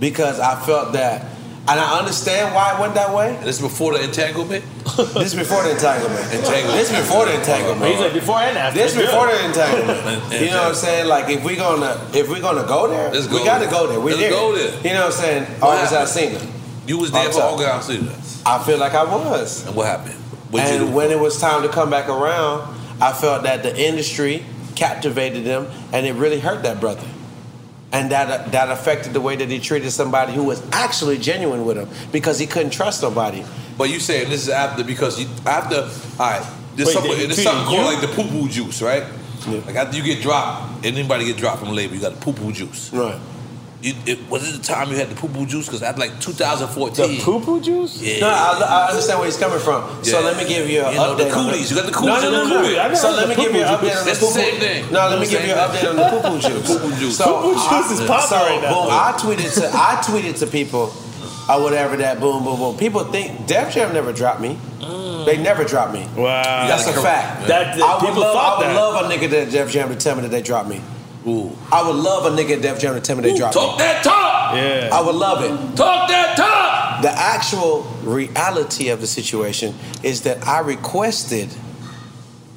because 0.00 0.40
I 0.40 0.58
felt 0.64 0.92
that, 0.94 1.26
and 1.68 1.80
I 1.80 1.98
understand 1.98 2.54
why 2.54 2.74
it 2.74 2.80
went 2.80 2.94
that 2.94 3.12
way. 3.12 3.36
This 3.42 3.56
is 3.56 3.62
before 3.62 3.94
the 3.94 4.04
entanglement. 4.04 4.64
this 5.14 5.32
is 5.32 5.34
before 5.34 5.64
the 5.64 5.72
entanglement. 5.72 6.22
Entanglement. 6.32 6.78
This 6.78 6.90
before 6.90 7.26
the 7.26 7.34
entanglement. 7.34 7.90
He's 7.90 8.00
like 8.00 8.12
before 8.12 8.38
and 8.38 8.56
after. 8.56 8.78
This 8.78 8.94
Good. 8.94 9.06
before 9.06 9.26
the 9.26 9.44
entanglement. 9.44 10.32
you 10.40 10.50
know 10.50 10.62
what 10.62 10.68
I'm 10.68 10.74
saying? 10.74 11.08
Like 11.08 11.28
if 11.28 11.42
we 11.42 11.56
gonna 11.56 12.00
if 12.14 12.28
we 12.28 12.40
gonna 12.40 12.66
go 12.66 12.86
there, 12.86 13.10
Let's 13.10 13.28
we 13.28 13.44
gotta 13.44 13.64
there. 13.64 13.70
go 13.72 13.86
there. 13.88 13.98
We 13.98 14.12
Let's 14.12 14.22
there. 14.22 14.30
go 14.30 14.54
there. 14.54 14.76
You 14.82 14.94
know 14.94 15.06
what 15.06 15.14
I'm 15.14 15.20
saying? 15.20 15.44
What 15.60 15.78
August 15.78 15.92
happened? 15.92 16.50
Alsina. 16.50 16.88
You 16.88 16.98
was 16.98 17.10
there 17.10 17.26
Off 17.26 17.34
for 17.34 17.40
top. 17.40 17.52
August 17.54 17.90
Alsina. 17.90 18.42
I 18.46 18.62
feel 18.62 18.78
like 18.78 18.94
I 18.94 19.04
was. 19.04 19.66
And 19.66 19.74
what 19.74 19.86
happened? 19.86 20.14
What'd 20.50 20.80
and 20.82 20.94
when 20.94 21.10
it 21.10 21.18
was 21.18 21.40
time 21.40 21.62
to 21.62 21.68
come 21.68 21.90
back 21.90 22.08
around, 22.08 22.72
I 23.00 23.12
felt 23.12 23.42
that 23.42 23.64
the 23.64 23.76
industry 23.76 24.44
captivated 24.76 25.44
them, 25.44 25.66
and 25.92 26.06
it 26.06 26.12
really 26.12 26.38
hurt 26.38 26.62
that 26.62 26.78
brother. 26.78 27.06
And 27.96 28.10
that 28.10 28.52
that 28.52 28.68
affected 28.70 29.14
the 29.14 29.22
way 29.22 29.36
that 29.36 29.48
he 29.48 29.58
treated 29.58 29.90
somebody 29.90 30.34
who 30.34 30.44
was 30.44 30.62
actually 30.70 31.16
genuine 31.16 31.64
with 31.64 31.78
him 31.78 31.88
because 32.12 32.38
he 32.38 32.46
couldn't 32.46 32.70
trust 32.70 33.02
nobody. 33.02 33.42
But 33.78 33.88
you 33.88 34.00
saying 34.00 34.28
this 34.28 34.42
is 34.42 34.50
after 34.50 34.84
because 34.84 35.18
you 35.18 35.26
after 35.46 35.76
all 36.22 36.30
right. 36.30 36.46
There's 36.74 36.88
Wait, 36.88 36.92
something, 36.92 37.12
there's 37.12 37.42
something 37.42 37.64
called 37.64 37.78
you? 37.78 37.84
like 37.84 38.00
the 38.02 38.08
poo 38.08 38.28
poo 38.28 38.48
juice, 38.50 38.82
right? 38.82 39.04
Like 39.46 39.76
after 39.76 39.96
you 39.96 40.02
get 40.02 40.20
dropped, 40.22 40.84
and 40.84 40.96
anybody 40.98 41.24
get 41.24 41.38
dropped 41.38 41.60
from 41.60 41.68
a 41.68 41.72
label, 41.72 41.94
you 41.94 42.02
got 42.02 42.14
the 42.14 42.20
poo 42.20 42.34
poo 42.34 42.52
juice. 42.52 42.92
Right. 42.92 43.18
You, 43.86 43.94
it, 44.04 44.18
was 44.28 44.42
it 44.48 44.58
the 44.58 44.66
time 44.66 44.90
you 44.90 44.96
had 44.96 45.08
the 45.08 45.14
poo 45.14 45.28
poo 45.28 45.46
juice? 45.46 45.66
Because 45.66 45.78
that's 45.78 45.96
like 45.96 46.18
2014. 46.20 47.06
The 47.18 47.22
poo 47.22 47.38
poo 47.38 47.60
juice? 47.60 48.02
Yeah. 48.02 48.18
No, 48.18 48.28
I, 48.28 48.58
I 48.66 48.88
understand 48.90 49.20
where 49.20 49.26
he's 49.30 49.36
coming 49.38 49.60
from. 49.60 50.02
So 50.02 50.20
let 50.22 50.36
me 50.36 50.42
give 50.48 50.68
you 50.68 50.82
an 50.82 50.90
You 50.90 50.98
know, 50.98 51.14
update. 51.14 51.28
the 51.28 51.30
cooties. 51.30 51.70
You 51.70 51.76
got 51.76 51.86
the 51.86 51.92
cooties 51.92 52.22
No, 52.22 52.30
no, 52.30 52.30
no, 52.30 52.48
no. 52.50 52.62
cooties. 52.66 53.00
So 53.00 53.10
let 53.14 53.28
me 53.28 53.36
give 53.36 53.54
you 53.54 53.62
an 53.62 53.78
poo-poo 53.78 53.86
update 53.86 53.94
on 54.00 54.04
the 54.04 54.10
juice. 54.10 54.10
It's 54.10 54.20
the 54.20 54.26
poo-poo- 54.26 54.40
same 54.42 54.58
thing. 54.60 54.92
No, 54.92 55.08
let 55.08 55.20
me 55.20 55.26
give 55.30 55.44
you 55.46 55.52
an 55.54 55.70
same 55.70 55.70
update 55.70 55.86
on 55.90 55.96
the 55.96 56.06
poo 56.10 56.28
poo 56.28 56.38
juice. 56.50 56.66
Poo-poo 56.66 56.94
juice. 56.98 57.16
So, 57.16 57.24
Poo-poo 57.30 57.54
juice 57.54 57.62
I- 57.70 57.92
is 57.94 58.00
popping 58.10 58.26
so, 58.26 58.36
right 58.42 58.62
now. 58.62 58.74
boom, 58.74 58.88
I 58.90 59.12
tweeted 59.22 59.54
to 59.54 59.70
I 59.70 60.02
tweeted 60.02 60.38
to 60.40 60.46
people 60.50 60.90
or 61.48 61.62
whatever 61.62 61.96
that 61.98 62.18
boom 62.18 62.42
boom 62.42 62.58
boom. 62.58 62.76
People 62.76 63.04
think 63.04 63.46
Def 63.46 63.72
Jam 63.72 63.94
never 63.94 64.12
dropped 64.12 64.40
me. 64.40 64.58
They 65.26 65.36
never 65.38 65.62
dropped 65.64 65.92
me. 65.92 66.06
Wow. 66.16 66.66
That's 66.66 66.86
a 66.88 66.92
fact. 66.92 67.46
That, 67.48 67.80
I 67.80 67.94
would 67.94 68.00
people 68.06 68.20
love, 68.22 68.34
thought 68.34 68.56
I 68.56 68.58
would 68.58 68.76
that. 68.76 68.80
love 68.80 69.10
a 69.10 69.14
nigga 69.14 69.30
that 69.30 69.50
Def 69.50 69.70
Jam 69.70 69.88
to 69.90 69.96
tell 69.96 70.14
me 70.16 70.22
that 70.22 70.30
they 70.30 70.42
dropped 70.42 70.68
me. 70.68 70.80
Ooh. 71.26 71.50
I 71.72 71.86
would 71.86 71.96
love 71.96 72.24
a 72.26 72.36
nigga 72.36 72.56
at 72.56 72.62
Def 72.62 72.78
Jam 72.80 72.94
to 72.94 73.00
tell 73.00 73.16
me 73.16 73.22
they 73.22 73.36
dropped 73.36 73.54
Talk 73.54 73.78
me. 73.78 73.84
that 73.84 74.04
talk. 74.04 74.54
Yeah. 74.54 74.90
I 74.92 75.00
would 75.04 75.16
love 75.16 75.42
it. 75.42 75.76
Talk 75.76 76.08
that 76.08 76.36
talk. 76.36 77.02
The 77.02 77.10
actual 77.10 77.82
reality 78.04 78.88
of 78.90 79.00
the 79.00 79.06
situation 79.06 79.74
is 80.02 80.22
that 80.22 80.46
I 80.46 80.60
requested 80.60 81.48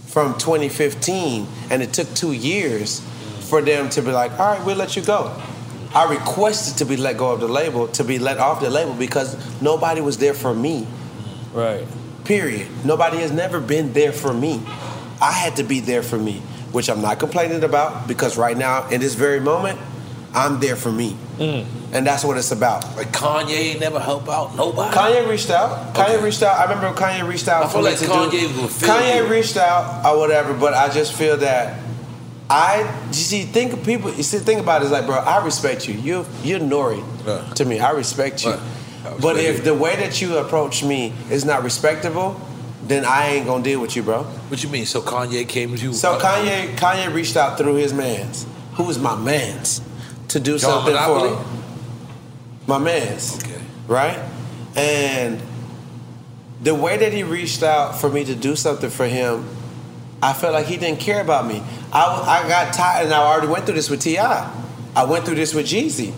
from 0.05 0.37
2015, 0.37 1.47
and 1.71 1.81
it 1.81 1.93
took 1.93 2.13
two 2.13 2.31
years 2.31 3.01
for 3.49 3.61
them 3.61 3.89
to 3.89 4.01
be 4.01 4.11
like, 4.11 4.31
all 4.39 4.53
right, 4.55 4.65
we'll 4.65 4.75
let 4.77 4.95
you 4.95 5.01
go. 5.03 5.35
I 5.93 6.09
requested 6.11 6.77
to 6.77 6.85
be 6.85 6.95
let 6.97 7.17
go 7.17 7.31
of 7.31 7.39
the 7.39 7.47
label, 7.47 7.87
to 7.89 8.03
be 8.03 8.19
let 8.19 8.37
off 8.37 8.61
the 8.61 8.69
label 8.69 8.93
because 8.93 9.35
nobody 9.61 10.01
was 10.01 10.17
there 10.19 10.35
for 10.35 10.53
me. 10.53 10.87
Right. 11.53 11.85
Period. 12.25 12.67
Nobody 12.85 13.17
has 13.17 13.31
never 13.31 13.59
been 13.59 13.93
there 13.93 14.11
for 14.11 14.31
me. 14.33 14.61
I 15.21 15.31
had 15.31 15.55
to 15.57 15.63
be 15.63 15.79
there 15.79 16.03
for 16.03 16.17
me, 16.17 16.41
which 16.71 16.89
I'm 16.89 17.01
not 17.01 17.19
complaining 17.19 17.63
about 17.63 18.07
because 18.07 18.37
right 18.37 18.57
now, 18.57 18.87
in 18.89 19.01
this 19.01 19.15
very 19.15 19.39
moment, 19.39 19.79
I'm 20.33 20.59
there 20.59 20.75
for 20.75 20.91
me. 20.91 21.17
Mm. 21.37 21.65
And 21.91 22.05
that's 22.05 22.23
what 22.23 22.37
it's 22.37 22.51
about. 22.51 22.83
Like 22.95 23.11
Kanye 23.11 23.49
ain't 23.51 23.79
never 23.79 23.99
help 23.99 24.29
out 24.29 24.55
nobody. 24.55 24.95
Kanye 24.95 25.27
reached 25.27 25.49
out. 25.49 25.95
Kanye 25.95 26.21
reached 26.21 26.43
out. 26.43 26.59
I 26.59 26.71
remember 26.71 26.99
Kanye 26.99 27.27
reached 27.27 27.47
out. 27.47 27.63
I 27.63 27.67
for 27.67 27.73
feel 27.73 27.81
like 27.81 27.97
to 27.97 28.05
do- 28.05 28.11
Kanye 28.11 28.55
will 28.57 28.67
Kanye 28.67 29.17
you. 29.17 29.27
reached 29.27 29.57
out 29.57 30.05
or 30.05 30.19
whatever, 30.19 30.53
but 30.53 30.73
I 30.75 30.89
just 30.89 31.13
feel 31.13 31.37
that 31.37 31.79
I 32.49 32.81
you 33.07 33.13
see 33.13 33.43
think 33.43 33.73
of 33.73 33.83
people. 33.83 34.11
You 34.13 34.23
see, 34.23 34.37
think 34.39 34.59
about 34.61 34.81
it. 34.81 34.85
It's 34.85 34.91
like, 34.91 35.05
bro, 35.07 35.15
I 35.15 35.43
respect 35.43 35.87
you. 35.87 35.95
You 35.95 36.25
you're 36.43 36.59
Nore 36.59 37.01
to 37.55 37.65
me. 37.65 37.79
I 37.79 37.91
respect 37.91 38.43
you. 38.45 38.55
But 39.21 39.37
if 39.37 39.63
the 39.63 39.73
way 39.73 39.95
that 39.95 40.21
you 40.21 40.37
approach 40.37 40.83
me 40.83 41.13
is 41.31 41.45
not 41.45 41.63
respectable, 41.63 42.39
then 42.89 43.05
I 43.05 43.27
ain't 43.27 43.45
gonna 43.45 43.63
deal 43.63 43.79
with 43.79 43.95
you, 43.95 44.03
bro. 44.03 44.23
What 44.23 44.63
you 44.63 44.69
mean? 44.69 44.85
So 44.85 45.01
Kanye 45.01 45.47
came 45.47 45.75
to 45.75 45.81
you? 45.81 45.93
So 45.93 46.17
Kanye 46.19 46.75
Kanye 46.75 47.13
reached 47.13 47.37
out 47.37 47.57
through 47.57 47.75
his 47.75 47.93
man's, 47.93 48.45
who 48.73 48.83
was 48.83 48.97
my 48.99 49.15
man's, 49.15 49.81
to 50.29 50.39
do 50.39 50.57
John 50.57 50.83
something 50.83 50.93
Monopoly? 50.93 51.35
for 51.35 52.69
my 52.69 52.77
man's. 52.79 53.43
Okay. 53.43 53.61
Right? 53.87 54.19
And 54.75 55.41
the 56.61 56.75
way 56.75 56.97
that 56.97 57.13
he 57.13 57.23
reached 57.23 57.63
out 57.63 57.99
for 57.99 58.09
me 58.09 58.23
to 58.25 58.35
do 58.35 58.55
something 58.55 58.89
for 58.89 59.07
him, 59.07 59.47
I 60.21 60.33
felt 60.33 60.53
like 60.53 60.65
he 60.65 60.77
didn't 60.77 60.99
care 60.99 61.21
about 61.21 61.47
me. 61.47 61.63
I, 61.93 62.43
I 62.43 62.47
got 62.47 62.73
tired, 62.73 63.05
and 63.05 63.13
I 63.13 63.19
already 63.19 63.47
went 63.47 63.65
through 63.65 63.75
this 63.75 63.89
with 63.89 64.01
T.I. 64.01 64.51
I 64.95 65.05
went 65.05 65.25
through 65.25 65.35
this 65.35 65.53
with 65.53 65.65
Jeezy, 65.65 66.11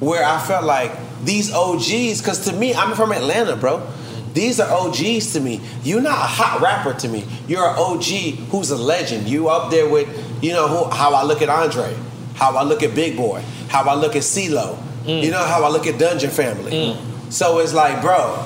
where 0.00 0.24
I 0.24 0.40
felt 0.40 0.64
like 0.64 0.92
these 1.24 1.52
OGs, 1.52 2.20
because 2.20 2.46
to 2.46 2.52
me, 2.52 2.74
I'm 2.74 2.94
from 2.94 3.12
Atlanta, 3.12 3.56
bro. 3.56 3.86
These 4.34 4.58
are 4.58 4.70
OGs 4.70 5.32
to 5.32 5.40
me. 5.40 5.60
You're 5.84 6.02
not 6.02 6.18
a 6.18 6.26
hot 6.26 6.60
rapper 6.60 6.92
to 7.00 7.08
me. 7.08 7.24
You're 7.46 7.66
an 7.66 7.76
OG 7.78 8.48
who's 8.50 8.70
a 8.70 8.76
legend. 8.76 9.28
You 9.28 9.48
up 9.48 9.70
there 9.70 9.88
with, 9.88 10.08
you 10.42 10.52
know, 10.52 10.66
who, 10.66 10.90
how 10.90 11.14
I 11.14 11.22
look 11.22 11.40
at 11.40 11.48
Andre, 11.48 11.96
how 12.34 12.56
I 12.56 12.64
look 12.64 12.82
at 12.82 12.94
Big 12.94 13.16
Boy, 13.16 13.42
how 13.68 13.84
I 13.84 13.94
look 13.94 14.16
at 14.16 14.22
CeeLo, 14.22 14.76
mm. 15.04 15.22
you 15.22 15.30
know, 15.30 15.38
how 15.38 15.62
I 15.62 15.68
look 15.68 15.86
at 15.86 15.98
Dungeon 16.00 16.30
Family. 16.30 16.72
Mm. 16.72 17.32
So 17.32 17.60
it's 17.60 17.72
like, 17.72 18.02
bro, 18.02 18.44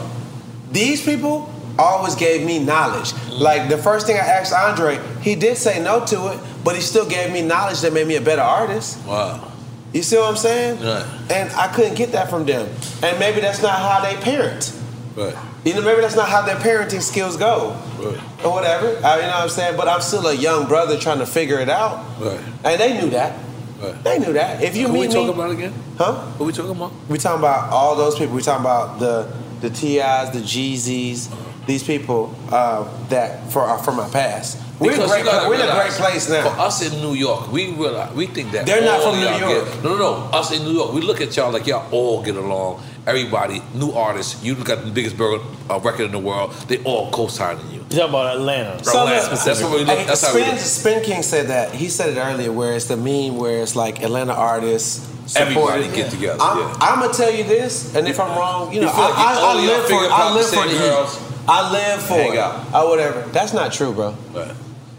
these 0.71 1.03
people 1.03 1.53
always 1.79 2.15
gave 2.15 2.47
me 2.47 2.59
knowledge. 2.59 3.13
Mm. 3.13 3.41
Like 3.41 3.71
the 3.71 3.79
first 3.79 4.07
thing 4.07 4.17
I 4.17 4.21
asked 4.21 4.53
Andre, 4.53 5.01
he 5.23 5.37
did 5.37 5.57
say 5.57 5.83
no 5.83 6.05
to 6.05 6.29
it, 6.29 6.41
but 6.65 6.77
he 6.77 6.83
still 6.83 7.09
gave 7.09 7.33
me 7.33 7.41
knowledge 7.41 7.81
that 7.81 7.95
made 7.95 8.07
me 8.07 8.17
a 8.17 8.21
better 8.21 8.43
artist. 8.43 9.03
Wow. 9.07 9.51
You 9.95 10.03
see 10.03 10.19
what 10.19 10.29
I'm 10.29 10.37
saying? 10.37 10.81
Right. 10.85 11.07
And 11.31 11.51
I 11.53 11.69
couldn't 11.69 11.95
get 11.95 12.13
that 12.13 12.29
from 12.29 12.45
them. 12.45 12.69
And 13.03 13.19
maybe 13.19 13.41
that's 13.41 13.63
not 13.63 13.79
how 13.79 14.03
they 14.03 14.21
parent. 14.21 14.75
Right. 15.17 15.35
You 15.65 15.75
know, 15.75 15.83
maybe 15.83 16.01
that's 16.01 16.17
not 16.17 16.29
how 16.29 16.43
their 16.43 16.57
parenting 16.57 17.03
skills 17.03 17.37
go. 17.37 17.73
Right. 17.99 18.45
Or 18.45 18.53
whatever. 18.53 18.87
I, 19.05 19.17
you 19.17 19.23
know 19.23 19.29
what 19.29 19.43
I'm 19.43 19.49
saying? 19.49 19.77
But 19.77 19.89
I'm 19.89 20.01
still 20.01 20.27
a 20.27 20.35
young 20.35 20.67
brother 20.67 20.99
trying 20.99 21.19
to 21.19 21.27
figure 21.27 21.59
it 21.59 21.69
out. 21.69 22.05
Right. 22.21 22.41
And 22.65 22.81
they 22.81 23.01
knew 23.01 23.11
that. 23.11 23.39
Right. 23.81 24.05
They 24.05 24.19
knew 24.19 24.33
that. 24.33 24.63
If 24.63 24.77
you 24.77 24.87
Who 24.87 24.93
meet 24.95 25.01
we 25.01 25.07
me, 25.09 25.13
talking 25.15 25.35
about 25.35 25.51
again? 25.51 25.75
Huh? 25.97 26.15
What 26.15 26.47
we 26.47 26.53
talking 26.53 26.71
about? 26.71 26.93
we 27.09 27.19
talking 27.19 27.41
about 27.41 27.73
all 27.73 27.97
those 27.97 28.17
people. 28.19 28.35
We 28.35 28.43
talking 28.43 28.65
about 28.65 28.99
the 28.99 29.33
the 29.61 29.71
T.I's, 29.71 30.31
the 30.31 30.39
Jeezys, 30.39 31.35
these 31.67 31.83
people 31.83 32.35
uh, 32.51 32.89
that 33.09 33.51
for 33.53 33.63
are 33.63 33.79
from 33.79 33.97
my 33.97 34.09
past. 34.09 34.63
We're, 34.81 34.95
great, 34.95 35.25
we're 35.25 35.55
in 35.57 35.61
a 35.61 35.73
great 35.73 35.91
place 35.91 36.31
now. 36.31 36.49
For 36.49 36.61
us 36.61 36.87
in 36.87 37.01
New 37.01 37.15
York, 37.15 37.51
we 37.51 37.73
realize, 37.73 38.15
we 38.15 38.27
think 38.29 38.53
that 38.53 38.65
They're 38.65 38.85
not 38.85 39.03
from 39.03 39.17
New 39.17 39.27
York. 39.27 39.65
Get, 39.67 39.83
no, 39.83 39.97
no, 39.97 39.99
no. 39.99 40.15
Us 40.33 40.53
in 40.57 40.63
New 40.63 40.71
York, 40.71 40.93
we 40.93 41.01
look 41.01 41.21
at 41.21 41.37
y'all 41.37 41.51
like 41.51 41.67
y'all 41.67 41.89
all 41.91 42.23
get 42.23 42.37
along. 42.37 42.81
Everybody, 43.09 43.63
new 43.73 43.93
artists. 43.93 44.45
You 44.45 44.55
got 44.55 44.85
the 44.85 44.91
biggest 44.91 45.17
burger, 45.17 45.43
uh, 45.71 45.81
record 45.81 46.03
in 46.05 46.13
the 46.13 46.19
world. 46.19 46.53
They 46.69 46.77
all 46.85 47.11
co-signing 47.11 47.65
you. 47.71 47.79
You 47.79 47.97
talking 47.97 48.11
about 48.11 48.37
Atlanta? 48.37 48.85
So 48.85 49.01
Atlanta. 49.07 49.35
That's 49.43 49.63
what 49.63 49.73
we 49.73 49.79
look. 49.79 49.97
Hey, 49.97 50.05
That's 50.05 50.27
how 50.27 50.35
we 50.35 50.43
Spin, 50.43 50.51
look. 50.55 50.61
Spin 50.61 51.05
King 51.05 51.23
said 51.23 51.47
that. 51.47 51.73
He 51.75 51.89
said 51.89 52.11
it 52.15 52.21
earlier, 52.21 52.53
where 52.53 52.75
it's 52.75 52.85
the 52.85 52.99
meme 52.99 53.39
where 53.39 53.63
it's 53.63 53.75
like 53.75 54.03
Atlanta 54.03 54.35
artists. 54.35 55.09
supported. 55.25 55.41
Everybody 55.87 55.97
get 55.97 56.11
together, 56.11 56.39
I'm, 56.43 56.59
yeah. 56.59 56.77
I'm 56.83 57.01
gonna 57.01 57.15
tell 57.15 57.33
you 57.33 57.45
this, 57.45 57.95
and 57.95 58.07
if 58.09 58.21
I'm 58.21 58.37
wrong, 58.37 58.73
you 58.75 58.81
know, 58.83 58.89
You 58.89 58.93
feel 58.93 59.05
like 59.05 59.15
I, 59.19 59.33
you- 59.33 59.39
I, 59.39 59.43
all 59.43 59.57
I 59.59 59.61
live 59.65 59.83
for 59.83 59.89
figure. 59.89 60.09
I 60.13 60.35
live 60.35 60.47
for 60.47 60.55
the 60.57 60.61
same 60.63 60.69
heat. 60.69 60.79
girls. 60.79 61.19
I 61.49 61.73
live 61.73 62.03
for 62.03 62.13
Hang 62.15 62.33
it. 62.35 62.39
out. 62.39 62.75
Or 62.75 62.89
whatever. 62.91 63.21
That's 63.33 63.53
not 63.55 63.73
true, 63.73 63.93
bro. 63.95 64.15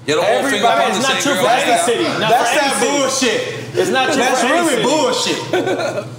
You 0.07 0.15
don't 0.15 0.25
all 0.25 0.49
figure 0.49 0.65
out 0.65 0.81
Everybody, 0.81 0.97
it's 0.97 1.07
not 1.07 1.21
true 1.21 1.33
girls. 1.33 1.45
for 1.45 1.53
any 1.53 1.77
city. 1.85 2.03
That's 2.05 2.51
that 2.57 2.73
bullshit. 2.81 3.41
It's 3.77 3.89
not 3.91 4.07
true 4.13 4.17
That's 4.17 4.41
for 4.41 4.47
any 4.47 4.67
really 4.67 4.81
bullshit. 4.81 6.05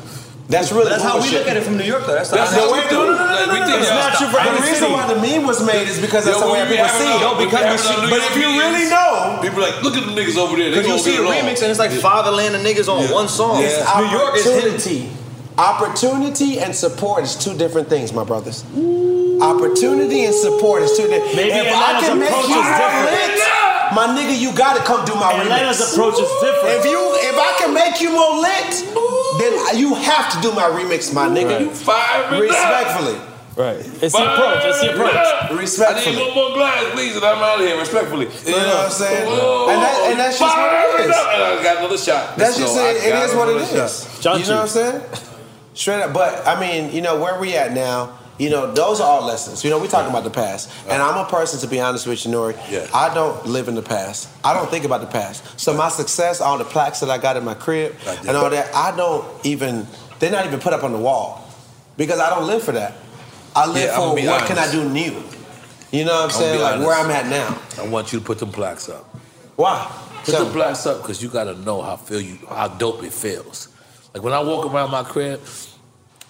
That's 0.51 0.73
really 0.75 0.91
That's 0.91 1.03
how 1.07 1.23
we 1.23 1.31
look 1.31 1.47
at 1.47 1.57
it 1.57 1.63
from 1.63 1.79
New 1.79 1.87
York, 1.87 2.05
though. 2.07 2.15
That's, 2.19 2.31
That's 2.35 2.51
how 2.51 2.67
how 2.67 2.67
the 2.67 2.73
we 2.75 2.79
way. 2.83 2.89
do. 2.91 2.97
No, 2.99 3.05
no, 3.07 3.15
no, 3.15 3.23
Like, 3.23 3.47
no, 3.47 3.53
we 3.55 3.61
no, 3.61 3.67
think 3.71 3.79
no. 3.79 3.87
It's 3.87 4.03
not 4.03 4.13
true 4.19 4.27
for 4.35 4.41
The 4.43 4.51
reason 4.67 4.75
city. 4.83 4.93
why 4.93 5.07
the 5.07 5.19
meme 5.23 5.47
was 5.47 5.63
made 5.63 5.87
is 5.87 6.01
because 6.03 6.25
that's 6.27 6.43
Yo, 6.43 6.47
the 6.47 6.53
way 6.53 6.67
we 6.67 6.75
be 6.75 6.83
people 6.83 6.91
see 6.91 7.07
a- 7.07 7.23
it. 7.23 7.39
we 7.39 7.45
Because 7.47 7.63
having 7.63 7.79
a 7.79 8.01
we- 8.03 8.03
New 8.03 8.11
but 8.11 8.19
if 8.27 8.35
you 8.35 8.49
meetings. 8.51 8.59
really 8.67 8.87
know, 8.91 9.39
We 9.41 9.47
People 9.49 9.63
like, 9.63 9.79
look 9.87 9.95
at 9.95 10.03
the 10.05 10.11
niggas 10.11 10.35
over 10.37 10.59
there. 10.59 10.75
They 10.75 10.83
Because 10.83 11.07
you 11.07 11.15
gonna 11.15 11.23
see 11.23 11.23
get 11.23 11.23
a 11.23 11.47
remix 11.47 11.63
and 11.63 11.71
it's 11.71 11.79
like 11.79 11.95
fatherland 12.03 12.59
of 12.59 12.63
niggas 12.67 12.89
on 12.91 12.99
Yeah. 13.07 13.15
one 13.15 13.29
song. 13.31 13.63
It's 13.63 13.79
New 13.79 14.11
York 14.11 14.35
is 14.37 14.45
hidden. 14.45 14.75
opportunity. 14.75 15.13
Opportunity 15.57 16.59
and 16.59 16.75
support 16.75 17.23
is 17.23 17.37
two 17.37 17.55
different 17.55 17.89
things, 17.89 18.13
my 18.13 18.25
brothers. 18.25 18.65
Opportunity 19.41 20.25
and 20.25 20.35
support 20.35 20.83
is 20.83 20.97
two 20.97 21.07
different. 21.07 21.37
Maybe 21.37 21.55
if 21.63 21.71
I 21.73 22.01
can 22.01 22.19
make 22.19 22.29
approach 22.29 22.49
you 22.49 22.59
is 22.61 22.67
different. 22.67 23.07
lit, 23.07 23.39
my 23.95 24.07
nigga, 24.19 24.35
you 24.39 24.53
gotta 24.53 24.81
come 24.83 25.05
do 25.05 25.15
my 25.15 25.33
Atlanta's 25.33 25.79
remix. 25.81 25.93
approach 25.95 26.19
is 26.21 26.31
different. 26.43 26.75
If 26.81 26.85
you, 26.85 26.99
if 27.31 27.37
I 27.39 27.53
can 27.59 27.73
make 27.75 28.01
you 28.01 28.11
more 28.11 28.35
lit, 28.41 28.73
then 29.41 29.79
you 29.79 29.95
have 29.95 30.33
to 30.35 30.41
do 30.41 30.53
my 30.55 30.69
remix, 30.69 31.13
my 31.15 31.29
nigga. 31.29 31.51
Right. 31.51 31.61
You 31.61 31.71
fired 31.71 32.31
me 32.31 32.37
up. 32.37 32.43
respectfully. 32.45 33.19
Right. 33.57 33.81
It's 34.03 34.15
the 34.15 34.33
approach. 34.33 34.65
It's 34.65 34.81
the 34.81 34.93
approach. 34.93 35.13
I 35.15 35.49
Respectfully. 35.59 36.17
I 36.17 36.19
need 36.19 36.27
one 36.27 36.35
more 36.35 36.57
glass, 36.57 36.93
please, 36.93 37.17
and 37.17 37.25
I'm 37.25 37.43
out 37.43 37.61
of 37.61 37.67
here, 37.67 37.79
respectfully. 37.79 38.27
You 38.47 38.53
know 38.53 38.59
what 38.59 38.85
I'm 38.87 38.91
saying? 38.91 39.27
Whoa. 39.27 39.69
And, 39.71 39.83
that, 39.83 40.09
and 40.11 40.19
that's 40.21 40.39
just 40.39 40.57
what 40.57 41.01
it 41.01 41.11
is. 41.11 41.17
up. 41.17 41.29
And 41.35 41.43
I 41.43 41.63
got 41.63 41.79
another 41.79 41.99
shot. 41.99 42.37
That's 42.37 42.57
Let's 42.57 42.59
just 42.59 42.75
go. 42.77 42.89
It. 42.89 43.05
It 43.05 43.11
got 43.11 43.29
is 43.29 43.35
what 43.35 43.49
it 43.49 43.57
is. 43.57 44.23
shot. 44.23 44.39
You 44.41 44.47
know 44.47 44.55
what 44.57 44.63
I'm 44.63 44.69
saying? 44.69 45.03
Straight 45.75 46.03
up. 46.03 46.13
But 46.15 46.47
I 46.47 46.61
mean, 46.61 46.95
you 46.95 47.03
know 47.03 47.21
where 47.21 47.39
we 47.41 47.57
at 47.57 47.73
now. 47.73 48.19
You 48.41 48.49
know, 48.49 48.73
those 48.73 49.01
are 49.01 49.07
all 49.07 49.27
lessons. 49.27 49.63
You 49.63 49.69
know, 49.69 49.79
we're 49.79 49.87
talking 49.87 50.09
about 50.09 50.25
the 50.25 50.31
past, 50.31 50.71
and 50.89 51.03
I'm 51.03 51.27
a 51.27 51.29
person 51.29 51.61
to 51.61 51.67
be 51.67 51.79
honest 51.79 52.07
with 52.07 52.25
you, 52.25 52.31
Nore. 52.31 52.55
Yeah. 52.71 52.89
I 52.95 53.13
don't 53.13 53.45
live 53.45 53.69
in 53.69 53.75
the 53.75 53.83
past. 53.83 54.31
I 54.43 54.55
don't 54.55 54.71
think 54.71 54.87
about 54.87 55.03
the 55.03 55.09
past. 55.09 55.61
So 55.61 55.75
my 55.75 55.91
success, 55.91 56.41
all 56.41 56.57
the 56.57 56.65
plaques 56.65 57.01
that 57.01 57.11
I 57.11 57.19
got 57.19 57.37
in 57.37 57.45
my 57.45 57.53
crib, 57.53 57.95
and 58.27 58.31
all 58.31 58.49
that, 58.49 58.75
I 58.75 58.97
don't 58.97 59.27
even. 59.45 59.87
They're 60.21 60.31
not 60.31 60.47
even 60.47 60.59
put 60.59 60.73
up 60.73 60.85
on 60.85 60.93
the 60.93 60.99
wall 60.99 61.47
because 61.99 62.19
I 62.19 62.31
don't 62.31 62.47
live 62.47 62.63
for 62.63 62.73
that. 62.73 62.95
I 63.55 63.67
live 63.67 63.85
Yeah, 63.85 63.97
for 63.97 64.15
what 64.15 64.47
can 64.47 64.59
I 64.59 64.73
do 64.73 64.89
new. 64.89 65.23
You 65.93 66.07
know 66.07 66.15
what 66.15 66.25
I'm 66.25 66.31
saying? 66.31 66.63
Like 66.63 66.75
honest. 66.75 66.87
where 66.87 66.97
I'm 66.97 67.11
at 67.11 67.27
now. 67.27 67.61
I 67.79 67.89
want 67.89 68.11
you 68.11 68.21
to 68.21 68.25
put 68.25 68.39
them 68.39 68.53
plaques 68.53 68.89
up. 68.89 69.05
Why? 69.57 69.87
Put 70.25 70.39
the 70.39 70.51
plaques 70.51 70.87
up 70.87 71.03
because 71.03 71.23
you 71.23 71.29
gotta 71.29 71.55
know 71.57 71.83
how 71.83 71.97
feel 71.97 72.21
you 72.23 72.39
how 72.49 72.69
dope 72.69 73.03
it 73.03 73.13
feels. 73.13 73.69
Like 74.15 74.23
when 74.23 74.33
I 74.33 74.41
walk 74.41 74.65
around 74.73 74.91
my 74.91 75.03
crib, 75.03 75.41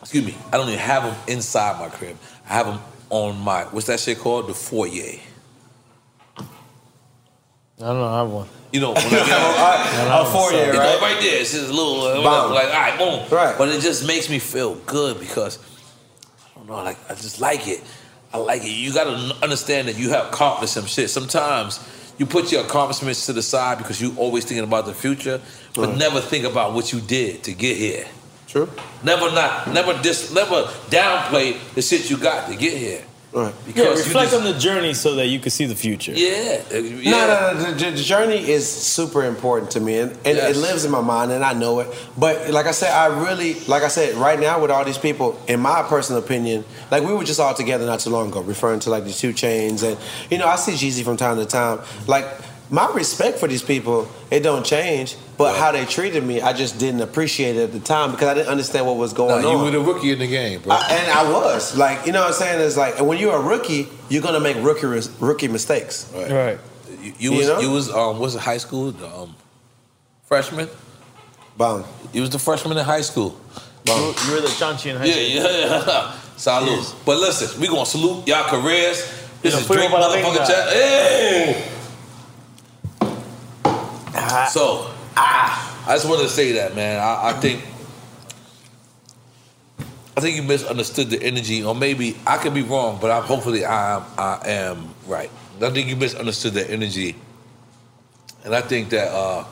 excuse 0.01 0.25
me, 0.25 0.35
I 0.53 0.57
don't 0.57 0.69
even 0.69 0.79
have 0.81 1.03
them 1.05 1.17
inside 1.29 1.79
my 1.79 1.89
crib. 1.89 2.17
I 2.49 2.55
have 2.55 2.67
them 2.67 2.81
on 3.11 3.39
my 3.41 3.65
what's 3.65 3.87
that 3.87 4.01
shit 4.01 4.19
called? 4.19 4.49
The 4.49 4.55
foyer. 4.55 5.19
I 6.37 6.43
don't 7.79 7.97
know. 7.99 8.05
I 8.07 8.19
have 8.19 8.31
one. 8.31 8.49
You 8.73 8.81
know, 8.81 8.91
when 8.93 8.99
I 9.05 9.11
get 9.11 9.29
out, 9.31 10.27
A 10.29 10.31
foyer, 10.31 10.67
you 10.67 10.73
know, 10.75 10.79
right? 10.79 11.01
right 11.01 11.21
there. 11.21 11.41
It's 11.41 11.53
just 11.53 11.71
a 11.71 11.73
little 11.73 12.03
uh, 12.03 12.23
Bomb. 12.23 12.53
like 12.53 12.67
all 12.67 12.73
right, 12.73 12.99
boom. 12.99 13.29
Right. 13.37 13.57
But 13.57 13.69
it 13.71 13.81
just 13.81 14.07
makes 14.07 14.29
me 14.31 14.39
feel 14.39 14.75
good 14.87 15.19
because 15.19 15.59
I 16.55 16.59
don't 16.59 16.67
know, 16.69 16.77
like 16.85 16.99
I 17.11 17.15
just 17.15 17.41
like 17.41 17.67
it. 17.67 17.83
I 18.33 18.39
like 18.39 18.63
it. 18.63 18.69
You 18.71 18.93
gotta 18.95 19.35
understand 19.43 19.89
that 19.89 19.99
you 19.99 20.11
have 20.11 20.27
accomplished 20.27 20.75
some 20.75 20.87
shit. 20.87 21.11
Sometimes 21.11 21.81
you 22.19 22.27
put 22.27 22.53
your 22.53 22.65
accomplishments 22.65 23.27
to 23.27 23.33
the 23.33 23.43
side 23.43 23.79
because 23.79 24.01
you 24.01 24.15
always 24.17 24.45
thinking 24.45 24.63
about 24.65 24.85
the 24.87 24.95
future, 24.95 25.41
but 25.75 25.89
Right. 25.89 25.99
never 25.99 26.21
think 26.21 26.45
about 26.45 26.75
what 26.75 26.93
you 26.93 27.01
did 27.01 27.43
to 27.45 27.55
get 27.55 27.77
here. 27.77 28.07
True. 28.51 28.69
Never 29.05 29.31
not, 29.31 29.69
never 29.73 29.93
dis, 30.03 30.33
never 30.35 30.65
downplay 30.91 31.57
the 31.75 31.83
shit 31.83 32.11
you 32.11 32.17
got 32.17 32.49
to 32.49 32.57
get 32.57 32.77
here. 32.77 33.05
Right. 33.33 33.55
Yeah, 33.55 33.61
Because 33.67 33.85
you 34.01 34.05
reflect 34.07 34.33
just- 34.33 34.45
on 34.45 34.53
the 34.53 34.59
journey 34.59 34.93
so 34.93 35.15
that 35.15 35.29
you 35.29 35.39
can 35.39 35.53
see 35.53 35.65
the 35.67 35.77
future. 35.77 36.11
Yeah, 36.13 36.63
uh, 36.73 36.79
yeah. 36.79 37.11
No, 37.13 37.27
no, 37.29 37.63
no. 37.63 37.73
The, 37.75 37.91
the 37.93 38.03
journey 38.03 38.39
is 38.51 38.69
super 38.69 39.25
important 39.25 39.71
to 39.73 39.81
me, 39.81 39.99
and, 40.01 40.11
and 40.25 40.37
Yes. 40.37 40.57
it 40.57 40.61
lives 40.61 40.85
in 40.85 40.91
my 40.91 41.01
mind, 41.01 41.31
and 41.31 41.45
I 41.45 41.53
know 41.53 41.79
it. 41.79 41.87
But 42.19 42.51
like 42.51 42.67
I 42.67 42.73
said, 42.73 42.91
I 42.93 43.07
really, 43.23 43.55
like 43.69 43.85
I 43.85 43.89
said, 43.89 44.17
right 44.17 44.39
now 44.41 44.61
with 44.61 44.73
all 44.73 44.85
these 44.85 44.99
people, 44.99 45.41
in 45.47 45.61
my 45.61 45.85
personal 45.85 46.21
opinion, 46.21 46.65
like 46.91 47.05
we 47.05 47.13
were 47.15 47.23
just 47.23 47.39
all 47.39 47.55
together 47.55 47.87
not 47.87 48.01
too 48.01 48.11
long 48.11 48.31
ago, 48.31 48.41
referring 48.41 48.81
to 48.81 48.91
like 48.91 49.05
the 49.05 49.13
two 49.13 49.33
Chainz, 49.33 49.85
and 49.85 49.97
you 50.29 50.39
know, 50.39 50.49
I 50.49 50.57
see 50.57 50.73
Jeezy 50.73 51.05
from 51.05 51.17
time 51.17 51.37
to 51.37 51.47
time. 51.47 51.79
Like 52.09 52.27
my 52.71 52.91
respect 52.95 53.39
for 53.39 53.49
these 53.49 53.63
people, 53.63 54.09
it 54.31 54.41
don't 54.41 54.65
change, 54.65 55.17
but 55.37 55.57
how 55.57 55.73
they 55.73 55.85
treated 55.85 56.23
me, 56.25 56.41
I 56.41 56.53
just 56.53 56.79
didn't 56.79 57.01
appreciate 57.01 57.57
it 57.57 57.63
at 57.65 57.73
the 57.73 57.81
time 57.81 58.13
because 58.13 58.29
I 58.29 58.35
didn't 58.35 58.49
understand 58.49 58.87
what 58.87 58.97
was 58.97 59.13
going 59.13 59.43
Nah, 59.43 59.51
you 59.51 59.57
on. 59.59 59.65
were 59.65 59.71
the 59.73 59.81
rookie 59.81 60.13
in 60.13 60.19
the 60.21 60.27
game, 60.29 60.61
bro. 60.61 60.73
I- 60.75 60.87
and 60.91 61.11
I 61.11 61.31
was 61.33 61.77
like, 61.77 62.07
you 62.07 62.13
know 62.13 62.21
what 62.21 62.29
I'm 62.29 62.35
saying? 62.35 62.61
It's 62.61 62.77
like, 62.77 63.01
when 63.01 63.19
you're 63.19 63.35
a 63.37 63.41
rookie, 63.43 63.89
you're 64.09 64.23
gonna 64.23 64.41
make 64.41 64.57
rookie 64.59 64.87
rookie 65.21 65.49
mistakes. 65.49 66.11
Right. 66.15 66.31
Right. 66.31 66.59
You, 67.03 67.13
you 67.19 67.31
You 67.33 67.39
was 67.39 67.47
know? 67.49 67.61
you 67.61 67.71
was 67.71 67.91
um 67.91 68.19
was 68.19 68.35
it 68.37 68.41
high 68.41 68.59
school 68.59 68.93
the, 68.93 69.07
um 69.09 69.35
freshman? 70.27 70.69
Bomb. 71.57 71.85
You 72.13 72.21
was 72.23 72.31
the 72.31 72.39
freshman 72.39 72.77
in 72.79 72.85
high 72.85 73.01
school. 73.03 73.39
You, 73.87 73.95
you 73.95 74.33
were 74.35 74.41
the 74.41 74.49
Chanchi 74.61 74.91
in 74.91 74.97
high 74.97 75.07
Yeah, 75.07 75.13
school. 75.41 75.51
yeah, 75.61 75.87
yeah. 75.87 76.13
Salute. 76.37 76.71
Yes. 76.79 76.95
But 77.05 77.19
listen, 77.19 77.61
we 77.61 77.67
gonna 77.69 77.85
salute 77.85 78.29
y'all 78.29 78.45
careers. 78.45 78.99
This 79.43 79.55
Yeah, 79.55 79.61
is 79.61 79.67
fuego 79.67 79.89
Drake 79.89 79.91
para 79.91 80.01
la 80.09 80.17
motherfucking 80.17 80.47
chat. 80.47 80.69
Hey. 80.73 81.69
So, 84.51 84.91
ah, 85.17 85.87
I 85.89 85.95
just 85.95 86.09
wanted 86.09 86.23
to 86.23 86.29
say 86.29 86.53
that, 86.53 86.77
man. 86.77 87.01
I, 87.01 87.31
I 87.31 87.33
think, 87.33 87.65
I 90.17 90.21
think 90.21 90.37
you 90.37 90.43
misunderstood 90.43 91.11
the 91.11 91.21
energy, 91.23 91.65
or 91.65 91.75
maybe 91.75 92.17
I 92.27 92.37
could 92.39 92.55
be 92.55 92.63
wrong, 92.63 92.99
but 93.01 93.11
I, 93.11 93.21
hopefully 93.21 93.65
I 93.65 93.97
am, 93.97 94.05
I 94.17 94.41
am 94.47 94.95
right. 95.07 95.31
I 95.61 95.71
think 95.71 95.89
you 95.89 95.97
misunderstood 95.97 96.55
the 96.55 96.71
energy, 96.71 97.17
and 98.45 98.55
I 98.55 98.61
think 98.61 98.91
that 98.91 99.09
uh, 99.09 99.45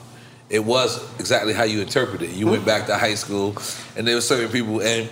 it 0.49 0.63
was 0.63 1.03
exactly 1.19 1.53
how 1.53 1.63
you 1.63 1.81
interpreted 1.81 2.29
it. 2.29 2.35
You 2.35 2.47
went 2.47 2.65
back 2.65 2.87
to 2.87 2.97
high 2.97 3.15
school, 3.15 3.55
and 3.97 4.07
there 4.07 4.15
were 4.15 4.21
certain 4.21 4.49
people, 4.49 4.81
and 4.81 5.09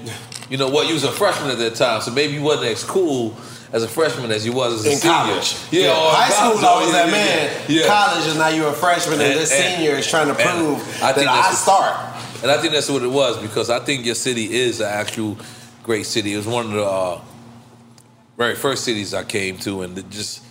you 0.50 0.58
know 0.58 0.70
what? 0.70 0.88
You 0.88 0.94
was 0.94 1.04
a 1.04 1.12
freshman 1.12 1.52
at 1.52 1.58
that 1.60 1.76
time, 1.76 2.02
so 2.02 2.12
maybe 2.12 2.34
you 2.34 2.42
wasn't 2.42 2.68
as 2.68 2.84
cool 2.84 3.36
as 3.74 3.84
a 3.84 3.88
freshman 3.88 4.32
as 4.32 4.46
you 4.46 4.54
was 4.54 4.74
as 4.80 4.86
a 4.86 4.92
in 4.92 4.98
senior. 4.98 5.14
college. 5.16 5.56
Yeah, 5.72 5.90
or 5.90 6.10
in 6.10 6.16
high 6.16 6.30
school 6.30 6.66
I 6.66 6.74
oh, 6.74 6.80
was 6.80 6.94
yeah, 6.94 7.06
that 7.06 7.12
man. 7.12 7.62
yeah. 7.68 7.82
Yeah. 7.82 7.88
College 7.88 8.28
is 8.28 8.38
now 8.38 8.48
you're 8.48 8.70
a 8.70 8.74
freshman 8.74 9.16
and, 9.20 9.24
And- 9.32 9.40
this 9.40 9.52
and- 9.52 9.76
senior 9.76 9.96
is 9.98 10.08
trying 10.08 10.28
to 10.28 10.34
prove 10.36 10.80
I 11.04 11.12
that 11.12 11.16
think 11.16 11.30
I 11.30 11.52
start. 11.54 11.98
And 12.44 12.52
I 12.52 12.58
think 12.62 12.74
that's 12.74 12.90
what 12.90 13.02
it 13.02 13.08
was 13.12 13.38
because 13.42 13.70
I 13.70 13.80
think 13.80 14.06
your 14.06 14.16
city 14.16 14.54
is 14.54 14.80
an 14.80 14.88
actual 14.88 15.38
great 15.84 16.06
city. 16.06 16.34
It 16.34 16.38
was 16.38 16.46
one 16.48 16.66
of 16.68 16.72
the 16.72 16.84
uh, 16.86 17.22
very 18.38 18.56
first 18.56 18.84
cities 18.86 19.14
I 19.14 19.24
came 19.24 19.58
to, 19.60 19.82
and 19.82 19.98
it 19.98 20.10
just 20.10 20.44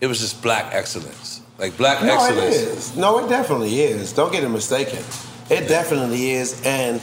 it 0.00 0.06
was 0.06 0.20
just 0.20 0.42
black 0.42 0.72
excellence, 0.74 1.40
like 1.58 1.76
black 1.76 2.02
No, 2.04 2.14
excellence. 2.14 2.54
is. 2.54 2.96
No, 2.96 3.18
it 3.24 3.28
definitely 3.28 3.80
is. 3.80 4.12
Don't 4.12 4.32
get 4.32 4.44
it 4.44 4.48
mistaken. 4.48 5.02
It 5.50 5.66
definitely 5.68 6.30
is. 6.32 6.62
And 6.64 7.02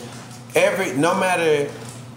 every 0.55 0.93
no 0.93 1.13
matter 1.13 1.69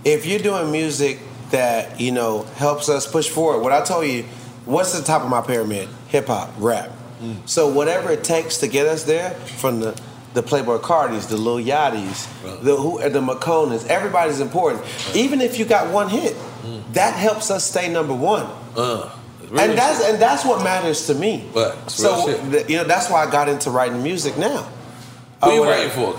if 0.04 0.24
you're 0.24 0.38
doing 0.38 0.70
music 0.70 1.18
that, 1.54 2.00
you 2.00 2.10
know, 2.10 2.42
helps 2.56 2.88
us 2.88 3.10
push 3.10 3.28
forward, 3.28 3.62
what 3.62 3.72
I 3.72 3.82
told 3.84 4.06
you, 4.06 4.24
what's 4.64 4.92
the 4.98 5.04
top 5.04 5.22
of 5.22 5.30
my 5.30 5.40
pyramid? 5.40 5.88
Hip 6.08 6.26
hop, 6.26 6.50
rap. 6.58 6.90
So 7.46 7.68
whatever 7.72 8.10
it 8.12 8.22
takes 8.22 8.58
to 8.58 8.68
get 8.68 8.86
us 8.86 9.04
there, 9.04 9.30
from 9.30 9.80
the 9.80 9.98
the 10.34 10.42
Playboi 10.42 10.80
Cartis, 10.82 11.28
the 11.28 11.36
Lil 11.38 11.64
Yachty's, 11.64 12.26
the 12.62 12.76
who 12.76 12.98
the 13.08 13.20
Makonnens, 13.20 13.86
everybody's 13.86 14.40
important. 14.40 14.82
Even 15.14 15.40
if 15.40 15.58
you 15.58 15.64
got 15.64 15.90
one 15.92 16.08
hit, 16.10 16.36
that 16.92 17.14
helps 17.14 17.50
us 17.50 17.64
stay 17.64 17.88
number 17.88 18.12
one. 18.12 18.46
Uh, 18.76 19.10
and 19.56 19.78
that's 19.78 20.04
and 20.04 20.20
that's 20.20 20.44
what 20.44 20.62
matters 20.62 21.06
to 21.06 21.14
me. 21.14 21.48
But 21.54 21.90
So 21.90 22.28
uh, 22.28 22.50
th- 22.50 22.68
you 22.68 22.76
know 22.76 22.84
that's 22.84 23.08
why 23.08 23.24
I 23.24 23.30
got 23.30 23.48
into 23.48 23.70
writing 23.70 24.02
music 24.02 24.36
now. 24.36 24.68
Who 25.44 25.52
you 25.52 25.62
uh, 25.62 25.68
I 25.68 25.88
for? 25.88 26.12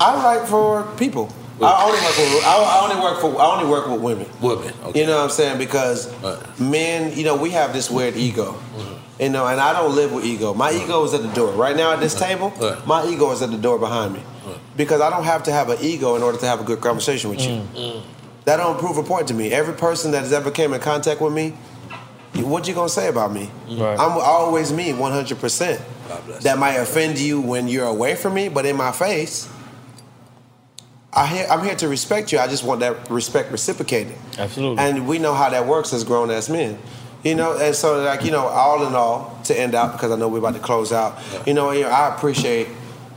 I 0.00 0.22
write 0.22 0.48
for 0.48 0.82
people. 0.98 1.32
I 1.62 1.84
only 1.84 2.00
work 2.00 2.16
with 2.16 2.44
I 2.44 2.80
only 2.82 3.02
work 3.02 3.20
for 3.20 3.40
I 3.40 3.44
only 3.56 3.70
work 3.70 3.86
with 3.88 4.00
women. 4.00 4.26
women. 4.40 4.74
You 4.94 5.06
know 5.06 5.16
what 5.16 5.24
I'm 5.24 5.30
saying? 5.30 5.58
Because 5.58 6.10
men, 6.58 7.16
you 7.16 7.24
know, 7.24 7.36
we 7.36 7.50
have 7.50 7.72
this 7.72 7.90
weird 7.90 8.16
ego. 8.16 8.52
Mm-hmm. 8.52 9.22
You 9.22 9.28
know, 9.28 9.46
and 9.46 9.60
I 9.60 9.74
don't 9.74 9.94
live 9.94 10.12
with 10.12 10.24
ego. 10.24 10.54
My 10.54 10.72
ego 10.72 11.04
is 11.04 11.12
at 11.12 11.22
the 11.22 11.32
door. 11.32 11.52
Right 11.52 11.76
now 11.76 11.92
at 11.92 12.00
this 12.00 12.14
table, 12.14 12.52
my 12.86 13.06
ego 13.06 13.30
is 13.32 13.42
at 13.42 13.50
the 13.50 13.58
door 13.58 13.78
behind 13.78 14.14
me. 14.14 14.22
Because 14.76 15.02
I 15.02 15.10
don't 15.10 15.24
have 15.24 15.42
to 15.44 15.52
have 15.52 15.68
an 15.68 15.76
ego 15.82 16.16
in 16.16 16.22
order 16.22 16.38
to 16.38 16.46
have 16.46 16.60
a 16.60 16.64
good 16.64 16.80
conversation 16.80 17.28
with 17.28 17.40
you. 17.40 17.60
Mm. 17.74 18.02
That 18.46 18.56
don't 18.56 18.78
prove 18.78 18.96
a 18.96 19.02
point 19.02 19.28
to 19.28 19.34
me. 19.34 19.52
Every 19.52 19.74
person 19.74 20.12
that 20.12 20.20
has 20.20 20.32
ever 20.32 20.50
came 20.50 20.72
in 20.72 20.80
contact 20.80 21.20
with 21.20 21.34
me, 21.34 21.50
what 22.36 22.66
you 22.66 22.72
gonna 22.72 22.88
say 22.88 23.08
about 23.08 23.32
me? 23.32 23.50
Right. 23.68 23.98
I'm 23.98 24.12
always 24.12 24.72
me, 24.72 24.94
100. 24.94 25.38
percent 25.38 25.82
That 26.40 26.58
might 26.58 26.76
offend 26.76 27.18
you 27.18 27.40
when 27.42 27.68
you're 27.68 27.86
away 27.86 28.14
from 28.14 28.34
me, 28.34 28.48
but 28.48 28.64
in 28.64 28.76
my 28.76 28.92
face, 28.92 29.48
I 31.12 31.46
I'm 31.50 31.64
here 31.64 31.74
to 31.76 31.88
respect 31.88 32.32
you. 32.32 32.38
I 32.38 32.46
just 32.46 32.62
want 32.64 32.80
that 32.80 33.10
respect 33.10 33.50
reciprocated. 33.50 34.14
Absolutely. 34.38 34.78
And 34.82 35.08
we 35.08 35.18
know 35.18 35.34
how 35.34 35.50
that 35.50 35.66
works 35.66 35.92
as 35.92 36.04
grown 36.04 36.30
ass 36.30 36.48
men. 36.48 36.78
You 37.22 37.34
know, 37.34 37.58
and 37.58 37.74
so 37.74 38.02
like, 38.02 38.24
you 38.24 38.30
know, 38.30 38.46
all 38.46 38.86
in 38.86 38.94
all, 38.94 39.38
to 39.44 39.58
end 39.58 39.74
out, 39.74 39.92
because 39.92 40.10
I 40.10 40.16
know 40.16 40.28
we're 40.28 40.38
about 40.38 40.54
to 40.54 40.60
close 40.60 40.90
out, 40.90 41.18
you 41.46 41.52
know, 41.52 41.70
you 41.70 41.82
know, 41.82 41.90
I 41.90 42.14
appreciate 42.14 42.68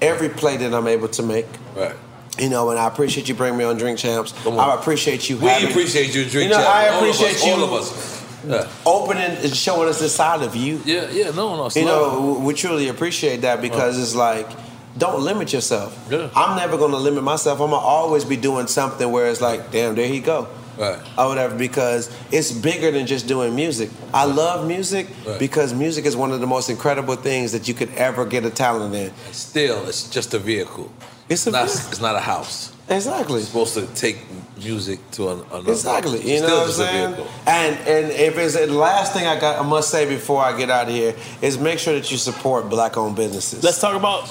every 0.01 0.27
play 0.27 0.57
that 0.57 0.73
I'm 0.73 0.87
able 0.87 1.07
to 1.07 1.23
make. 1.23 1.45
Right. 1.73 1.95
You 2.37 2.49
know, 2.49 2.71
and 2.71 2.79
I 2.79 2.87
appreciate 2.87 3.29
you 3.29 3.35
bringing 3.35 3.59
me 3.59 3.63
on 3.63 3.77
Drink 3.77 3.99
Champs. 3.99 4.33
on. 4.45 4.59
I 4.59 4.75
appreciate 4.75 5.29
you 5.29 5.37
We 5.37 5.45
having 5.47 5.69
appreciate 5.69 6.13
you, 6.15 6.25
Drink 6.25 6.49
You 6.51 6.57
know, 6.57 6.63
Champs. 6.63 6.67
I 6.67 6.89
All 6.89 7.03
of 7.03 7.09
us, 7.09 7.21
appreciate 7.21 7.47
you 7.47 7.53
all 7.53 7.63
of 7.63 7.73
us. 7.73 8.23
Yeah. 8.45 8.67
opening 8.85 9.23
and 9.23 9.55
showing 9.55 9.87
us 9.87 10.01
this 10.01 10.13
side 10.15 10.41
of 10.41 10.53
you. 10.53 10.81
Yeah, 10.83 11.09
yeah, 11.09 11.29
no, 11.29 11.55
no. 11.55 11.69
You 11.73 11.85
know, 11.85 12.41
we 12.43 12.53
truly 12.53 12.89
appreciate 12.89 13.41
that 13.41 13.61
because 13.61 13.97
it's 13.97 14.15
like, 14.15 14.49
don't 14.97 15.21
limit 15.21 15.51
yourself. 15.53 16.07
Yeah. 16.11 16.29
I'm 16.35 16.55
never 16.57 16.77
gonna 16.77 16.97
limit 16.97 17.23
myself. 17.23 17.59
I'm 17.59 17.71
gonna 17.71 17.85
always 17.85 18.25
be 18.25 18.37
doing 18.37 18.67
something 18.67 19.09
where 19.11 19.27
it's 19.27 19.41
like, 19.41 19.71
damn, 19.71 19.95
there 19.95 20.07
he 20.07 20.19
go. 20.19 20.47
Right. 20.75 20.97
or 21.19 21.27
whatever 21.27 21.55
because 21.55 22.09
it's 22.31 22.51
bigger 22.51 22.89
than 22.89 23.05
just 23.05 23.27
doing 23.27 23.53
music. 23.55 23.91
I 24.11 24.25
love 24.25 24.65
music 24.67 25.05
Right. 25.23 25.37
because 25.37 25.71
music 25.71 26.03
is 26.07 26.15
one 26.15 26.31
of 26.31 26.39
the 26.39 26.47
most 26.47 26.67
incredible 26.67 27.15
things 27.15 27.51
that 27.51 27.67
you 27.67 27.75
could 27.75 27.93
ever 27.93 28.25
get 28.25 28.43
a 28.43 28.49
talent 28.49 28.95
in. 28.95 29.11
Still, 29.31 29.85
it's 29.87 30.09
just 30.09 30.33
a 30.33 30.39
vehicle. 30.39 30.91
It's 31.33 31.47
a 31.47 31.51
not. 31.51 31.65
It's 31.65 31.99
not 31.99 32.15
a 32.15 32.19
house. 32.19 32.73
Exactly. 32.89 33.39
It's 33.39 33.47
supposed 33.47 33.73
to 33.75 33.87
take 33.95 34.17
music 34.57 34.99
to 35.11 35.29
an, 35.29 35.39
another. 35.51 35.71
Exactly. 35.71 36.33
You 36.33 36.41
know 36.41 36.59
what 36.59 36.67
I'm 36.67 36.73
saying? 36.73 37.27
And 37.47 37.75
and 37.87 38.11
if 38.11 38.37
it's 38.37 38.55
the 38.55 38.67
last 38.67 39.13
thing 39.13 39.25
I 39.25 39.39
got, 39.39 39.59
I 39.59 39.67
must 39.67 39.89
say 39.89 40.07
before 40.07 40.43
I 40.43 40.55
get 40.55 40.69
out 40.69 40.87
of 40.87 40.93
here 40.93 41.15
is 41.41 41.57
make 41.57 41.79
sure 41.79 41.93
that 41.95 42.11
you 42.11 42.17
support 42.17 42.69
black-owned 42.69 43.15
businesses. 43.15 43.63
Let's 43.63 43.79
talk 43.79 43.95
about. 43.95 44.25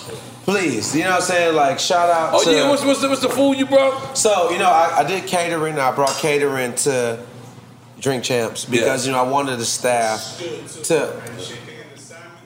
Please, 0.44 0.94
you 0.94 1.04
know 1.04 1.10
what 1.10 1.16
I'm 1.16 1.22
saying? 1.22 1.56
Like 1.56 1.78
shout 1.78 2.10
out. 2.10 2.34
Oh 2.34 2.44
to, 2.44 2.50
yeah, 2.50 2.68
what's, 2.68 2.84
what's, 2.84 3.00
the, 3.00 3.08
what's 3.08 3.22
the 3.22 3.28
food 3.28 3.58
you 3.58 3.66
brought? 3.66 4.16
So 4.16 4.50
you 4.50 4.58
know, 4.58 4.70
I, 4.70 4.98
I 4.98 5.04
did 5.04 5.26
catering. 5.26 5.78
I 5.78 5.92
brought 5.92 6.16
catering 6.16 6.74
to 6.76 7.24
Drink 8.00 8.24
Champs 8.24 8.64
because 8.64 9.06
you 9.06 9.12
know 9.12 9.24
I 9.24 9.28
wanted 9.28 9.58
the 9.58 9.64
staff 9.64 10.38
to. 10.84 11.71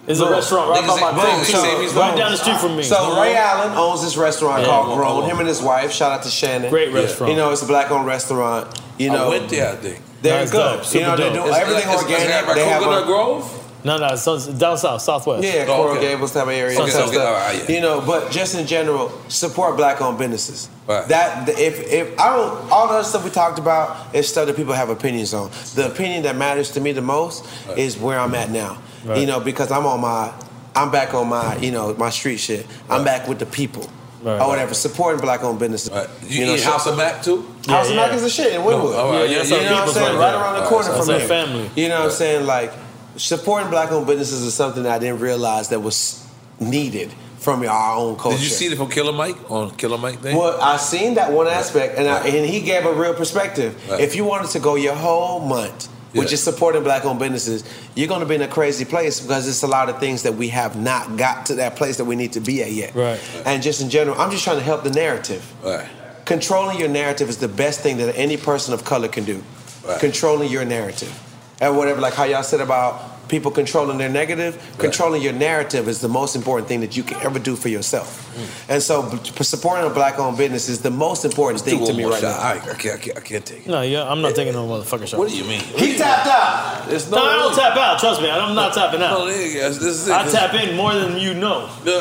It's 0.06 0.20
a 0.20 0.30
restaurant 0.30 0.70
right 0.70 0.86
by 0.86 1.00
my 1.00 1.12
crib, 1.20 1.46
too. 1.46 1.98
Right 1.98 2.16
down 2.16 2.30
the 2.32 2.36
street 2.38 2.58
from 2.58 2.76
me. 2.76 2.82
So 2.84 3.20
Ray 3.20 3.34
Allen 3.36 3.76
owns 3.76 4.02
this 4.02 4.16
restaurant 4.16 4.62
Yeah. 4.62 4.68
called 4.68 4.96
Grown. 4.96 5.24
Him 5.24 5.38
and 5.40 5.48
his 5.48 5.60
wife. 5.60 5.92
Shout 5.92 6.12
out 6.12 6.22
to 6.22 6.28
Shannon. 6.30 6.70
Great 6.70 6.92
restaurant. 6.92 7.32
You 7.32 7.36
know, 7.38 7.50
it's 7.50 7.62
a 7.62 7.66
black-owned 7.66 8.06
restaurant. 8.06 8.68
You 8.98 9.10
I 9.10 9.14
know, 9.14 9.28
went 9.30 9.48
there, 9.48 9.72
I 9.72 9.76
think. 9.76 10.00
They're 10.22 10.40
Nice, 10.40 10.50
good. 10.50 10.58
dope. 10.58 10.78
You 10.78 10.84
Super 10.84 11.04
know, 11.06 11.16
they 11.16 11.22
dope. 11.24 11.32
do 11.34 11.40
It's- 11.46 11.60
everything 11.60 11.82
it's- 11.82 12.02
it's 12.02 12.12
organic. 12.12 12.46
by 12.46 12.54
they 12.54 12.64
have 12.64 12.82
Coconut 12.82 13.02
a, 13.02 13.06
Grove. 13.06 13.50
No, 13.84 13.98
no, 13.98 14.06
it's 14.14 14.26
it's 14.26 14.46
down 14.46 14.76
south, 14.78 15.02
southwest. 15.02 15.44
Yeah, 15.44 15.64
Oh, 15.68 15.76
Coral 15.76 15.96
Gables 16.00 16.32
type 16.32 16.44
of 16.44 16.48
area. 16.48 16.74
Okay, 16.80 16.82
okay, 16.90 16.90
stuff. 16.90 17.14
all 17.26 17.32
right, 17.34 17.62
yeah. 17.68 17.74
You 17.76 17.80
know, 17.80 18.00
but 18.00 18.30
just 18.32 18.54
in 18.56 18.66
general, 18.66 19.12
support 19.28 19.76
black-owned 19.76 20.18
businesses. 20.18 20.68
Right. 20.88 21.06
That 21.08 21.48
if 21.50 21.86
if 21.92 22.18
I 22.18 22.34
don't 22.34 22.72
all 22.72 22.88
the 22.88 22.94
other 22.94 23.04
stuff 23.04 23.22
we 23.24 23.30
talked 23.30 23.58
about 23.60 23.96
is 24.12 24.26
stuff 24.28 24.46
that 24.46 24.56
people 24.56 24.72
have 24.74 24.88
opinions 24.88 25.34
on. 25.34 25.50
The 25.76 25.86
opinion 25.86 26.22
that 26.24 26.36
matters 26.36 26.70
to 26.72 26.80
me 26.80 26.92
the 26.92 27.02
most 27.02 27.44
is 27.76 27.96
where 27.98 28.18
I'm 28.18 28.34
at 28.34 28.50
now. 28.50 28.78
Right. 29.05 29.18
You 29.18 29.27
know, 29.27 29.40
because 29.40 29.70
I'm 29.70 29.86
on 29.86 30.01
my 30.01 30.32
I'm 30.74 30.90
back 30.90 31.14
on 31.14 31.28
my 31.28 31.56
you 31.56 31.70
know 31.70 31.94
my 31.94 32.10
street 32.10 32.39
shit. 32.39 32.66
I'm 32.89 33.05
back 33.05 33.28
with 33.28 33.39
the 33.39 33.47
people. 33.47 33.90
Right. 34.23 34.40
Or 34.40 34.48
whatever, 34.48 34.74
supporting 34.74 35.20
black-owned 35.20 35.60
businesses. 35.60 35.90
You, 36.28 36.47
eat 36.47 36.62
House 36.64 36.86
of 36.89 36.97
Mac 36.97 37.23
too? 37.23 37.47
House 37.68 37.90
of 37.90 37.94
Mac 37.94 38.12
is 38.12 38.24
a 38.24 38.31
shit 38.31 38.55
in 38.55 38.62
Wynwood. 38.62 38.90
No, 38.90 38.93
all 38.93 39.12
right, 39.12 39.31
yeah, 39.31 39.43
you 39.43 39.51
know 39.51 39.56
what 39.59 39.89
I'm 39.89 39.89
saying? 39.90 40.16
right 40.16 40.32
Right 40.32 40.35
around 40.35 40.62
the 40.62 40.68
corner 40.68 40.89
right, 40.89 40.97
from 40.97 41.06
so 41.06 41.18
here. 41.18 41.28
family. 41.28 41.70
You 41.77 41.89
know 41.89 42.01
what 42.01 42.05
I'm 42.06 42.10
saying? 42.10 42.47
Like 42.47 42.73
supporting 43.16 43.70
black-owned 43.70 44.06
businesses 44.06 44.43
is 44.43 44.52
something 44.55 44.82
that 44.82 44.93
I 44.93 44.98
didn't 44.98 45.20
realize 45.20 45.68
that 45.68 45.81
was 45.81 46.27
needed 46.59 47.12
from 47.39 47.62
our 47.62 47.97
own 47.97 48.16
culture. 48.16 48.39
Did 48.39 48.44
you 48.44 48.51
see 48.51 48.66
it 48.66 48.77
from 48.77 48.90
Killer 48.90 49.12
Mike 49.12 49.48
on 49.48 49.70
Killer 49.77 49.98
Mike 49.98 50.18
thing? 50.18 50.36
Well, 50.36 50.60
I 50.60 50.77
seen 50.78 51.14
that 51.14 51.31
one 51.31 51.47
aspect, 51.47 51.97
and 51.97 52.09
I, 52.09 52.27
and 52.27 52.44
he 52.51 52.62
gave 52.62 52.85
a 52.85 52.93
real 52.93 53.14
perspective. 53.14 53.81
Right. 53.89 54.01
If 54.01 54.16
you 54.16 54.24
wanted 54.24 54.51
to 54.51 54.59
go 54.59 54.74
your 54.74 54.97
whole 54.97 55.39
month 55.39 55.89
Yeah. 56.24 56.28
just 56.28 56.44
supporting 56.44 56.82
black-owned 56.82 57.18
businesses, 57.18 57.64
you're 57.94 58.09
going 58.09 58.20
to 58.20 58.26
be 58.26 58.34
in 58.34 58.43
a 58.43 58.48
crazy 58.48 58.84
place 58.84 59.20
because 59.20 59.48
it's 59.48 59.62
a 59.62 59.66
lot 59.66 59.88
of 59.88 59.98
things 59.98 60.22
that 60.22 60.34
we 60.34 60.48
have 60.48 60.76
not 60.76 61.16
got 61.16 61.47
to 61.47 61.56
that 61.56 61.76
place 61.76 61.97
that 61.98 62.05
we 62.05 62.16
need 62.16 62.32
to 62.32 62.40
be 62.40 62.62
at 62.62 62.72
yet. 62.72 62.94
Right. 62.94 63.20
And 63.44 63.62
just 63.62 63.80
in 63.80 63.90
general, 63.90 64.18
I'm 64.20 64.30
just 64.30 64.44
trying 64.44 64.59
to 64.59 64.64
help 64.64 64.84
the 64.84 64.90
narrative. 64.90 65.44
Right. 65.62 65.88
Controlling 66.24 66.78
your 66.78 66.88
narrative 66.88 67.28
is 67.28 67.38
the 67.38 67.48
best 67.48 67.80
thing 67.80 67.98
that 67.98 68.16
any 68.16 68.36
person 68.36 68.74
of 68.74 68.84
color 68.84 69.09
can 69.09 69.24
do. 69.24 69.43
Right. 69.86 70.01
Controlling 70.01 70.51
your 70.51 70.64
narrative. 70.64 71.22
And 71.60 71.76
whatever, 71.76 72.01
like 72.01 72.14
how 72.14 72.24
y'all 72.24 72.43
said 72.43 72.60
about 72.60 73.15
people 73.28 73.50
controlling 73.50 73.98
their 73.98 74.08
negative, 74.08 74.56
controlling 74.78 75.22
your 75.22 75.32
narrative 75.32 75.88
is 75.88 76.00
the 76.00 76.08
most 76.08 76.36
important 76.36 76.68
thing 76.68 76.80
that 76.80 76.96
you 76.96 77.02
can 77.02 77.20
ever 77.22 77.38
do 77.38 77.56
for 77.56 77.68
yourself. 77.68 78.22
Mm. 78.36 78.74
And 78.74 78.82
so 78.82 79.02
b- 79.10 79.18
supporting 79.44 79.90
a 79.90 79.92
black 79.92 80.18
owned 80.18 80.36
business 80.38 80.68
is 80.68 80.80
the 80.82 80.90
most 80.90 81.24
important 81.24 81.60
thing 81.62 81.84
to 81.86 81.92
me 81.92 82.04
right 82.04 82.20
shot. 82.20 82.38
now. 82.38 82.70
I, 82.70 82.72
I 82.72 82.74
can't, 82.74 82.94
I 82.94 82.98
can't, 83.02 83.16
I 83.16 83.20
can't 83.20 83.46
take 83.46 83.66
it. 83.66 83.68
No, 83.68 83.80
yeah, 83.82 84.08
I'm 84.10 84.20
not 84.22 84.34
taking 84.34 84.52
no 84.52 84.66
motherfucking 84.66 85.08
shot. 85.08 85.18
What 85.18 85.28
do 85.30 85.36
you 85.36 85.44
mean? 85.44 85.60
He 85.60 85.96
tapped 85.96 86.26
out. 86.28 86.88
There's 86.88 87.10
No, 87.10 87.18
I 87.18 87.36
don't 87.36 87.54
tap 87.54 87.76
out. 87.76 87.98
Trust 87.98 88.20
me, 88.22 88.30
I'm 88.30 88.54
not 88.54 88.74
tapping 88.74 89.02
out. 89.02 89.18
No, 89.18 89.26
nigga, 89.26 89.68
this 89.68 89.80
is 89.82 90.08
it. 90.08 90.14
I 90.14 90.28
tap 90.30 90.54
in 90.54 90.76
more 90.76 90.94
than 90.94 91.18
you 91.18 91.34
know. 91.34 91.68
Wait. 91.84 91.94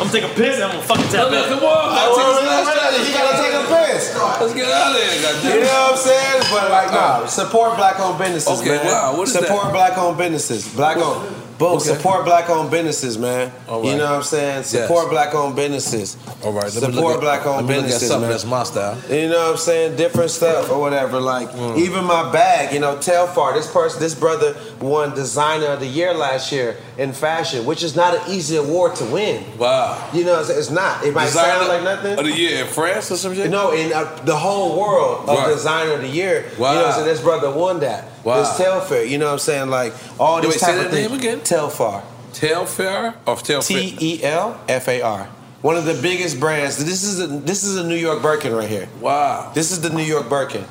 I'm 0.00 0.08
gonna 0.08 0.10
take 0.12 0.24
a 0.24 0.34
piss. 0.34 0.60
I'm 0.60 0.70
gonna 0.70 0.82
fucking 0.82 1.04
tap 1.10 1.30
No, 1.30 1.30
no, 1.30 1.42
in. 1.44 1.48
come 1.50 1.64
on, 1.64 1.94
man. 1.94 2.08
Take 2.10 2.26
this 2.26 2.46
last 2.46 2.66
shot. 2.74 3.06
He 3.06 3.12
gotta 3.12 3.36
take 3.38 3.54
a 3.54 3.64
piss. 3.68 4.14
Let's 4.40 4.54
get 4.54 4.66
out 4.70 4.90
of 4.90 5.00
here. 5.00 5.54
You 5.54 5.60
know 5.60 5.66
what 5.66 5.92
I'm 5.92 5.98
saying? 5.98 6.42
But 6.50 6.70
like, 6.70 6.90
nah, 6.90 7.26
support 7.26 7.76
black-owned 7.76 8.18
businesses, 8.18 8.60
Okay, 8.60 8.70
man. 8.78 8.86
wow, 8.86 9.16
what 9.16 9.28
is 9.28 9.34
support 9.34 9.64
that? 9.66 9.72
Black-owned 10.00 10.18
businesses. 10.18 10.68
Black-owned. 10.74 11.34
Boom. 11.58 11.74
Okay. 11.76 11.84
Support 11.92 12.24
black-owned 12.24 12.70
businesses, 12.70 13.18
man. 13.18 13.52
All 13.68 13.84
You 13.84 13.98
know 13.98 14.04
what 14.04 14.12
I'm 14.14 14.22
saying? 14.22 14.62
Support 14.62 15.02
Yes. 15.04 15.10
black-owned 15.12 15.54
businesses. 15.56 16.16
All 16.42 16.52
right, 16.52 16.64
let 16.64 16.72
Support 16.72 17.16
at- 17.16 17.20
black-owned 17.20 17.66
let 17.66 17.68
me 17.68 17.74
look 17.74 17.84
at 17.84 17.86
businesses, 17.88 18.08
something 18.08 18.22
man. 18.22 18.30
that's 18.30 18.46
my 18.46 18.62
style. 18.64 18.96
You 19.10 19.28
know 19.28 19.42
what 19.42 19.50
I'm 19.50 19.56
saying? 19.58 19.96
Different 19.96 20.30
stuff 20.30 20.70
or 20.70 20.80
whatever. 20.80 21.20
Like 21.20 21.52
Mm. 21.52 21.76
even 21.76 22.04
my 22.04 22.32
bag, 22.32 22.72
you 22.72 22.80
know, 22.80 22.96
Telfar. 22.96 23.52
This 23.52 23.66
person, 23.66 24.00
this 24.00 24.14
brother 24.14 24.54
won 24.80 25.14
Designer 25.14 25.66
of 25.66 25.80
the 25.80 25.86
Year 25.86 26.14
last 26.14 26.50
year 26.50 26.76
in 26.96 27.12
fashion, 27.12 27.66
which 27.66 27.82
is 27.82 27.94
not 27.94 28.14
an 28.14 28.22
easy 28.28 28.56
award 28.56 28.96
to 28.96 29.04
win. 29.04 29.44
Wow. 29.58 29.98
You 30.14 30.24
know, 30.24 30.40
it's, 30.40 30.48
it's 30.48 30.70
not. 30.70 31.04
It 31.04 31.12
might 31.12 31.26
Designer 31.26 31.58
sound 31.58 31.68
like 31.68 31.82
nothing. 31.82 32.18
Of 32.18 32.24
the 32.24 32.32
year 32.32 32.62
in 32.62 32.68
France 32.68 33.10
or 33.10 33.16
some 33.18 33.34
shit? 33.34 33.50
No, 33.50 33.72
in 33.72 33.92
uh, 33.92 34.08
the 34.24 34.36
whole 34.36 34.80
world 34.80 35.28
of 35.28 35.36
Right. 35.36 35.48
designer 35.48 35.92
of 35.92 36.00
the 36.00 36.08
year. 36.08 36.46
Wow. 36.56 36.72
You 36.72 36.78
know, 36.86 36.92
so 36.92 37.04
this 37.04 37.20
brother 37.20 37.50
won 37.50 37.80
that. 37.80 38.04
Wow. 38.24 38.40
This 38.40 38.50
Telfar. 38.58 39.08
You 39.08 39.18
know 39.18 39.26
what 39.26 39.32
I'm 39.32 39.38
saying? 39.38 39.70
Like 39.70 39.92
all 40.18 40.36
Wait, 40.36 40.44
these 40.44 40.60
say 40.60 40.66
type 40.66 40.76
that 40.76 40.86
of 40.86 40.92
things. 40.92 41.08
name 41.10 41.18
again? 41.18 41.40
Telfar. 41.40 42.02
Telfair 42.32 43.14
or 43.26 43.36
Telfair? 43.36 43.62
T 43.62 43.96
E 44.00 44.22
L 44.24 44.60
F 44.68 44.88
A 44.88 45.02
R. 45.02 45.24
One 45.62 45.76
of 45.76 45.84
the 45.84 45.94
biggest 46.00 46.40
brands. 46.40 46.82
This 46.84 47.02
is 47.04 47.20
a 47.20 47.26
this 47.26 47.64
is 47.64 47.76
a 47.76 47.84
New 47.86 47.96
York 47.96 48.22
Birkin 48.22 48.52
right 48.54 48.68
here. 48.68 48.88
Wow. 49.00 49.50
This 49.54 49.70
is 49.72 49.80
the 49.80 49.90
New 49.90 50.02
York 50.04 50.28
Birkin. 50.28 50.64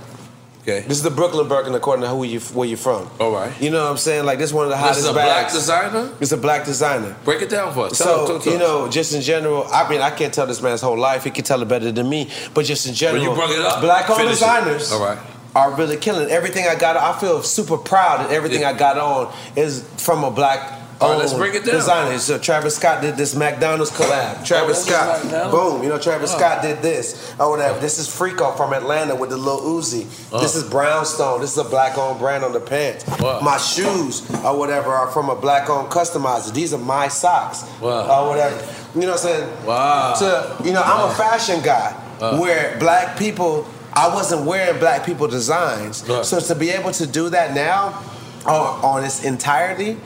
Okay. 0.63 0.81
This 0.81 0.97
is 0.97 1.03
the 1.03 1.11
Brooklyn 1.11 1.47
Birkin 1.47 1.73
according 1.75 2.03
to 2.03 2.09
who 2.09 2.23
you 2.23 2.39
where 2.39 2.67
you 2.67 2.75
from. 2.77 3.09
All 3.19 3.31
right. 3.31 3.51
You 3.61 3.69
know 3.71 3.83
what 3.83 3.91
I'm 3.91 3.97
saying? 3.97 4.25
Like 4.25 4.39
this 4.39 4.49
is 4.49 4.53
one 4.53 4.65
of 4.65 4.69
the 4.71 4.75
This 4.77 4.83
hottest 4.83 4.99
is 5.01 5.05
a 5.07 5.13
black 5.13 5.43
bags. 5.43 5.53
designer? 5.53 6.09
It's 6.19 6.31
a 6.31 6.37
black 6.37 6.65
designer. 6.65 7.15
Break 7.23 7.41
it 7.41 7.49
down 7.49 7.73
for 7.73 7.85
us. 7.85 7.97
Tell 7.97 8.25
So 8.25 8.27
tell 8.27 8.39
tell 8.39 8.53
you 8.53 8.59
us. 8.59 8.63
know, 8.67 8.89
just 8.89 9.13
in 9.13 9.21
general, 9.21 9.67
I 9.71 9.89
mean, 9.89 10.01
I 10.01 10.09
can't 10.11 10.33
tell 10.33 10.47
this 10.47 10.61
man's 10.61 10.81
whole 10.81 10.97
life. 10.97 11.23
He 11.23 11.29
can 11.31 11.43
tell 11.43 11.61
it 11.61 11.67
better 11.67 11.91
than 11.91 12.09
me. 12.09 12.29
But 12.53 12.65
just 12.65 12.87
in 12.87 12.93
general, 12.93 13.23
you 13.23 13.33
brought 13.33 13.51
it 13.51 13.59
up. 13.61 13.81
black-owned 13.81 14.17
Finish 14.19 14.37
it. 14.37 14.39
designers 14.39 14.91
All 14.91 15.03
right. 15.03 15.19
Are 15.59 15.75
really 15.75 15.97
killing 15.97 16.29
everything 16.29 16.65
I 16.67 16.75
got. 16.75 16.95
I 16.97 17.17
feel 17.19 17.43
super 17.43 17.77
proud 17.77 18.21
that 18.21 18.31
everything 18.31 18.63
I 18.63 18.73
got 18.73 18.97
on 18.97 19.33
is 19.55 19.83
from 19.97 20.23
a 20.23 20.31
black. 20.31 20.77
All 21.01 21.11
right, 21.11 21.19
let's 21.19 21.33
break 21.33 21.53
it 21.55 21.63
down. 21.63 21.75
Designer. 21.75 22.17
So 22.17 22.37
Travis 22.37 22.75
Scott 22.75 23.01
did 23.01 23.15
this 23.15 23.33
McDonald's 23.33 23.89
collab. 23.89 24.45
Travis 24.45 24.85
Oh, 24.85 24.91
Scott, 25.21 25.51
boom. 25.51 25.81
You 25.81 25.87
know, 25.87 25.97
Travis 25.97 26.33
Oh. 26.33 26.37
Scott 26.37 26.61
did 26.61 26.81
this 26.81 27.33
or 27.39 27.49
whatever. 27.49 27.79
This 27.79 27.99
is 27.99 28.07
Freako 28.09 28.55
from 28.57 28.73
Atlanta 28.73 29.15
with 29.15 29.29
the 29.29 29.37
little 29.37 29.61
Uzi. 29.61 30.07
Oh. 30.33 30.41
This 30.41 30.55
is 30.57 30.69
Brownstone. 30.69 31.39
This 31.39 31.53
is 31.53 31.57
a 31.57 31.63
black-owned 31.63 32.19
brand 32.19 32.43
on 32.43 32.51
the 32.51 32.59
pants. 32.59 33.05
Wow. 33.19 33.39
My 33.39 33.57
shoes 33.57 34.29
or 34.43 34.57
whatever 34.59 34.91
are 34.91 35.07
from 35.11 35.29
a 35.29 35.35
black-owned 35.37 35.89
customizer. 35.89 36.53
These 36.53 36.73
are 36.73 36.77
my 36.77 37.07
socks 37.07 37.63
Wow. 37.79 38.23
or 38.25 38.29
whatever. 38.31 38.57
You 38.93 39.01
know 39.01 39.11
what 39.13 39.25
I'm 39.25 39.31
saying? 39.31 39.65
Wow. 39.65 40.13
To 40.15 40.57
you 40.65 40.73
know, 40.73 40.81
I'm 40.83 41.09
a 41.09 41.13
fashion 41.13 41.61
guy 41.63 41.91
where 42.37 42.77
black 42.79 43.17
people. 43.17 43.65
I 43.99 44.13
wasn't 44.13 44.45
wearing 44.45 44.79
black 44.79 45.05
people 45.05 45.27
designs, 45.27 46.07
Right. 46.07 46.25
so 46.25 46.39
to 46.39 46.55
be 46.55 46.69
able 46.69 46.91
to 46.93 47.05
do 47.05 47.29
that 47.29 47.53
now 47.53 48.01
on, 48.45 48.83
on 48.83 49.03
its 49.03 49.23
entirety, 49.25 49.97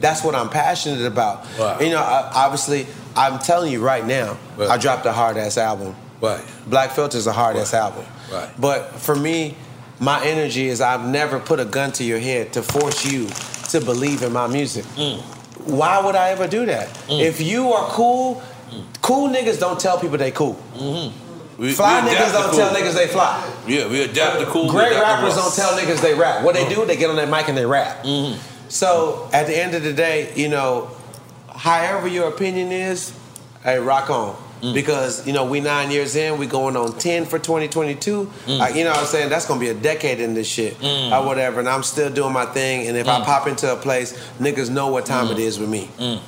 that's 0.00 0.22
what 0.22 0.34
I'm 0.34 0.50
passionate 0.50 1.06
about. 1.06 1.46
Hmm. 1.46 1.60
Wow. 1.60 1.80
You 1.80 1.90
know, 1.90 2.02
I, 2.02 2.30
obviously, 2.34 2.86
I'm 3.16 3.38
telling 3.38 3.72
you 3.72 3.80
right 3.82 4.04
now, 4.04 4.36
Right. 4.56 4.68
I 4.68 4.76
dropped 4.76 5.06
a 5.06 5.12
hard 5.12 5.36
ass 5.38 5.56
album. 5.56 5.94
Right. 6.20 6.44
Black 6.66 6.90
Filter's 6.90 7.26
a 7.26 7.32
hard 7.32 7.56
ass 7.56 7.72
album. 7.72 8.04
Right. 8.30 8.50
But 8.60 8.90
for 9.00 9.14
me, 9.16 9.56
my 10.00 10.22
energy 10.24 10.68
is 10.68 10.80
I've 10.80 11.06
never 11.08 11.38
put 11.40 11.58
a 11.58 11.64
gun 11.64 11.92
to 11.92 12.04
your 12.04 12.18
head 12.18 12.52
to 12.52 12.62
force 12.62 13.04
you 13.10 13.28
to 13.70 13.80
believe 13.80 14.22
in 14.22 14.32
my 14.32 14.46
music. 14.46 14.84
Mm. 14.96 15.20
Why 15.64 16.00
would 16.04 16.14
I 16.16 16.30
ever 16.30 16.46
do 16.46 16.66
that? 16.66 16.88
If 17.08 17.40
you 17.40 17.72
are 17.72 17.88
cool, 17.90 18.42
cool 19.00 19.28
niggas 19.28 19.58
don't 19.58 19.78
tell 19.80 19.98
people 19.98 20.18
they 20.18 20.30
cool. 20.32 20.54
Mm-hmm. 20.74 21.27
We- 21.58 21.72
Fly 21.72 22.04
we 22.04 22.10
niggas 22.10 22.32
don't 22.32 22.50
cool. 22.50 22.58
tell 22.58 22.72
niggas 22.74 22.94
they 22.94 23.08
fly. 23.08 23.44
Yeah, 23.66 23.88
we 23.88 24.02
adapt 24.02 24.38
to 24.40 24.46
cool. 24.46 24.70
Great 24.70 24.92
rappers 24.98 25.34
don't 25.34 25.52
tell 25.54 25.76
niggas 25.76 26.00
they 26.00 26.14
rap. 26.14 26.44
What 26.44 26.54
they 26.54 26.68
do, 26.68 26.84
they 26.86 26.96
get 26.96 27.10
on 27.10 27.16
that 27.16 27.28
mic 27.28 27.48
and 27.48 27.58
they 27.58 27.66
rap. 27.66 28.04
Mm-hmm. 28.04 28.38
So 28.68 29.28
at 29.32 29.46
the 29.48 29.58
end 29.60 29.74
of 29.74 29.82
the 29.82 29.92
day, 29.92 30.32
you 30.36 30.48
know, 30.48 30.90
however 31.54 32.06
your 32.06 32.28
opinion 32.28 32.70
is, 32.70 33.12
hey, 33.64 33.78
rock 33.78 34.08
on. 34.08 34.36
Mm. 34.62 34.74
Because 34.74 35.24
you 35.24 35.32
know 35.32 35.44
we 35.44 35.60
nine 35.60 35.90
years 35.92 36.16
in, 36.16 36.36
we 36.36 36.46
going 36.46 36.76
on 36.76 36.92
ten 36.98 37.24
for 37.24 37.38
2022. 37.38 38.28
Mm. 38.46 38.60
Uh, 38.60 38.68
you 38.74 38.82
know 38.82 38.90
what 38.90 38.98
I'm 39.00 39.06
saying? 39.06 39.28
That's 39.28 39.46
gonna 39.46 39.60
be 39.60 39.68
a 39.68 39.74
decade 39.74 40.18
in 40.18 40.34
this 40.34 40.48
shit 40.48 40.76
Mm. 40.80 41.12
or 41.16 41.24
whatever. 41.26 41.60
And 41.60 41.68
I'm 41.68 41.84
still 41.84 42.10
doing 42.10 42.32
my 42.32 42.44
thing. 42.44 42.88
And 42.88 42.96
if 42.96 43.06
I 43.08 43.20
Mm. 43.20 43.24
pop 43.24 43.46
into 43.46 43.72
a 43.72 43.76
place, 43.76 44.14
niggas 44.40 44.68
know 44.68 44.88
what 44.88 45.06
time 45.06 45.28
it 45.30 45.38
is 45.38 45.60
with 45.60 45.68
me. 45.68 45.88
Mm. 46.00 46.18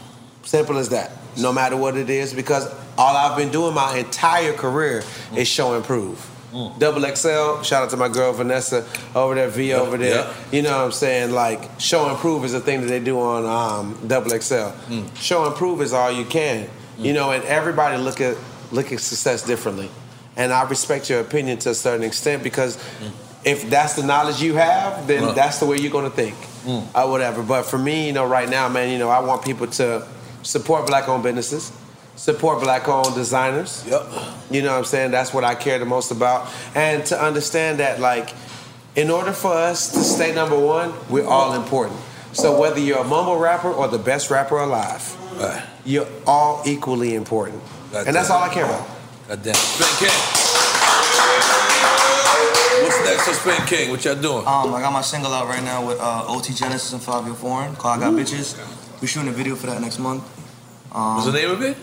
Simple 0.45 0.79
as 0.79 0.91
that. 0.91 1.11
No 1.37 1.53
matter 1.53 1.77
what 1.77 1.97
it 1.97 2.09
is, 2.09 2.33
because 2.33 2.69
all 3.01 3.17
I've 3.17 3.37
been 3.37 3.51
doing 3.51 3.75
my 3.75 3.97
entire 3.99 4.53
career 4.53 5.03
is 5.35 5.49
show 5.49 5.75
and 5.75 5.85
prove. 5.85 6.19
Mm. 6.53 6.79
Double 6.81 7.03
XL, 7.03 7.63
shout 7.63 7.85
out 7.85 7.91
to 7.91 7.97
my 7.97 8.09
girl 8.09 8.33
Vanessa 8.33 8.85
over 9.15 9.35
there, 9.37 9.49
V 9.49 9.73
over 9.73 9.97
there. 9.97 10.25
yeah. 10.25 10.35
You 10.51 10.63
know 10.63 10.77
what 10.79 10.85
I'm 10.87 10.93
saying? 10.93 11.31
Like, 11.31 11.61
show 11.81 12.09
and 12.09 12.19
prove 12.19 12.45
is 12.45 12.55
a 12.55 12.61
thing 12.61 12.81
that 12.81 12.89
they 12.89 12.99
do 13.01 13.21
on 13.21 13.47
um, 13.47 13.99
Double 14.09 14.31
XL. 14.31 14.71
Show 15.15 15.47
and 15.47 15.55
prove 15.55 15.81
is 15.81 15.93
all 15.93 16.11
you 16.11 16.25
can. 16.25 16.69
You 16.99 17.13
know, 17.15 17.31
and 17.31 17.43
everybody 17.45 17.97
look 18.03 18.21
at 18.21 18.37
look 18.73 18.93
at 18.93 19.01
success 19.01 19.43
differently. 19.43 19.89
and 20.37 20.53
I 20.53 20.63
respect 20.69 21.09
your 21.11 21.21
opinion 21.21 21.59
to 21.59 21.71
a 21.71 21.75
certain 21.75 22.05
extent 22.05 22.43
because 22.43 22.79
if 23.45 23.69
that's 23.71 23.95
the 23.95 24.03
knowledge 24.03 24.41
you 24.43 24.55
have, 24.55 25.07
then 25.07 25.25
Uh. 25.25 25.33
that's 25.33 25.59
the 25.61 25.67
way 25.67 25.77
you're 25.79 25.91
gonna 25.99 26.11
think 26.11 26.35
Mm. 26.67 26.83
or 26.95 27.11
whatever. 27.11 27.43
But 27.43 27.63
for 27.65 27.79
me, 27.79 28.07
you 28.09 28.13
know, 28.13 28.27
right 28.27 28.49
now, 28.49 28.69
man, 28.69 28.91
you 28.91 28.99
know, 28.99 29.09
I 29.09 29.21
want 29.21 29.43
people 29.43 29.67
to 29.81 30.07
support 30.43 30.87
black-owned 30.87 31.23
businesses, 31.23 31.73
support 32.21 32.61
black-owned 32.61 33.15
designers. 33.15 33.83
Yep. 33.89 34.03
You 34.51 34.61
know 34.61 34.73
what 34.73 34.79
I'm 34.79 34.85
saying? 34.85 35.11
That's 35.11 35.33
what 35.33 35.43
I 35.43 35.55
care 35.55 35.79
the 35.79 35.87
most 35.87 36.11
about, 36.11 36.53
and 36.75 37.05
to 37.07 37.19
understand 37.19 37.81
that, 37.81 37.99
like, 37.99 38.35
in 38.95 39.11
order 39.11 39.33
for 39.33 39.55
us 39.55 39.91
to 39.93 40.01
stay 40.01 40.35
number 40.35 40.59
one, 40.59 40.93
we're 41.09 41.27
all 41.27 41.55
important. 41.55 41.99
So 42.33 42.61
whether 42.61 42.79
you're 42.79 42.99
a 42.99 43.05
mumble 43.05 43.39
rapper 43.39 43.73
or 43.73 43.89
the 43.89 43.99
best 43.99 44.31
rapper 44.31 44.59
alive, 44.59 45.17
you're 45.87 46.07
all 46.27 46.63
equally 46.67 47.15
important, 47.15 47.63
and 47.95 48.15
that's 48.15 48.29
all 48.29 48.43
I 48.43 48.53
care 48.53 48.67
about. 48.67 48.87
God 49.29 49.43
damn. 49.43 49.55
Spin 49.55 50.09
King. 50.09 50.19
What's 52.85 53.05
next 53.05 53.29
for 53.29 53.35
Spin 53.35 53.67
King? 53.67 53.91
What 53.91 54.05
y'all 54.05 54.15
doing? 54.15 54.47
Um, 54.47 54.75
I 54.75 54.81
got 54.83 54.93
my 54.93 55.01
single 55.01 55.33
out 55.33 55.47
right 55.47 55.65
now 55.65 55.87
with 55.87 55.99
uh, 55.99 56.25
OT 56.27 56.53
Genesis 56.53 56.93
and 56.93 57.01
Fivio 57.01 57.35
Foreign 57.35 57.75
called 57.77 58.03
I 58.03 58.11
Got 58.11 58.15
Bitches. 58.15 58.59
We're 59.01 59.09
shooting 59.09 59.31
a 59.31 59.33
video 59.33 59.57
for 59.57 59.69
that 59.69 59.81
next 59.81 59.99
month. 59.99 60.23
Um, 60.93 61.15
What's 61.15 61.27
the 61.27 61.33
name 61.33 61.51
of 61.51 61.63
it? 61.63 61.77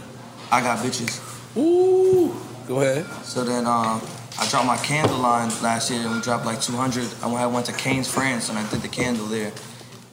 I 0.51 0.61
Got 0.61 0.79
Bitches. 0.79 1.19
Ooh. 1.57 2.33
Go 2.67 2.81
ahead. 2.81 3.05
So 3.23 3.43
then 3.43 3.65
uh, 3.65 3.99
I 4.39 4.47
dropped 4.49 4.65
my 4.67 4.77
candle 4.77 5.17
line 5.17 5.49
last 5.61 5.89
year 5.89 6.01
and 6.01 6.15
we 6.15 6.21
dropped 6.21 6.45
like 6.45 6.61
200. 6.61 7.07
I 7.23 7.27
went- 7.27 7.37
I 7.39 7.47
went 7.47 7.65
to 7.67 7.73
Cannes, 7.73 8.07
France 8.07 8.49
and 8.49 8.57
I 8.57 8.67
did 8.69 8.81
the 8.81 8.87
candle 8.87 9.25
there. 9.25 9.51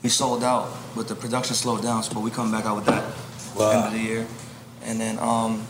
We 0.02 0.08
sold 0.10 0.44
out, 0.44 0.68
but 0.94 1.08
the 1.08 1.14
production 1.14 1.54
slowed 1.56 1.82
down, 1.82 2.02
so 2.02 2.12
but 2.14 2.20
we 2.20 2.30
come 2.30 2.50
back 2.52 2.66
out 2.66 2.76
with 2.76 2.84
that 2.86 3.02
end 3.04 3.86
of 3.86 3.92
the 3.92 3.98
year. 3.98 4.26
And 4.84 5.00
then 5.00 5.18
um, 5.18 5.66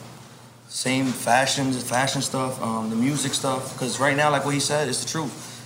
same 0.69 1.07
fashions, 1.07 1.81
fashion 1.83 2.21
stuff, 2.21 2.61
um, 2.61 2.91
the 2.91 2.97
music 2.97 3.33
stuff. 3.33 3.73
Because 3.75 4.01
right 4.01 4.17
now, 4.17 4.31
like 4.31 4.45
what 4.45 4.55
he 4.55 4.61
said, 4.61 4.89
it's 4.89 5.05
the 5.05 5.09
truth. 5.11 5.65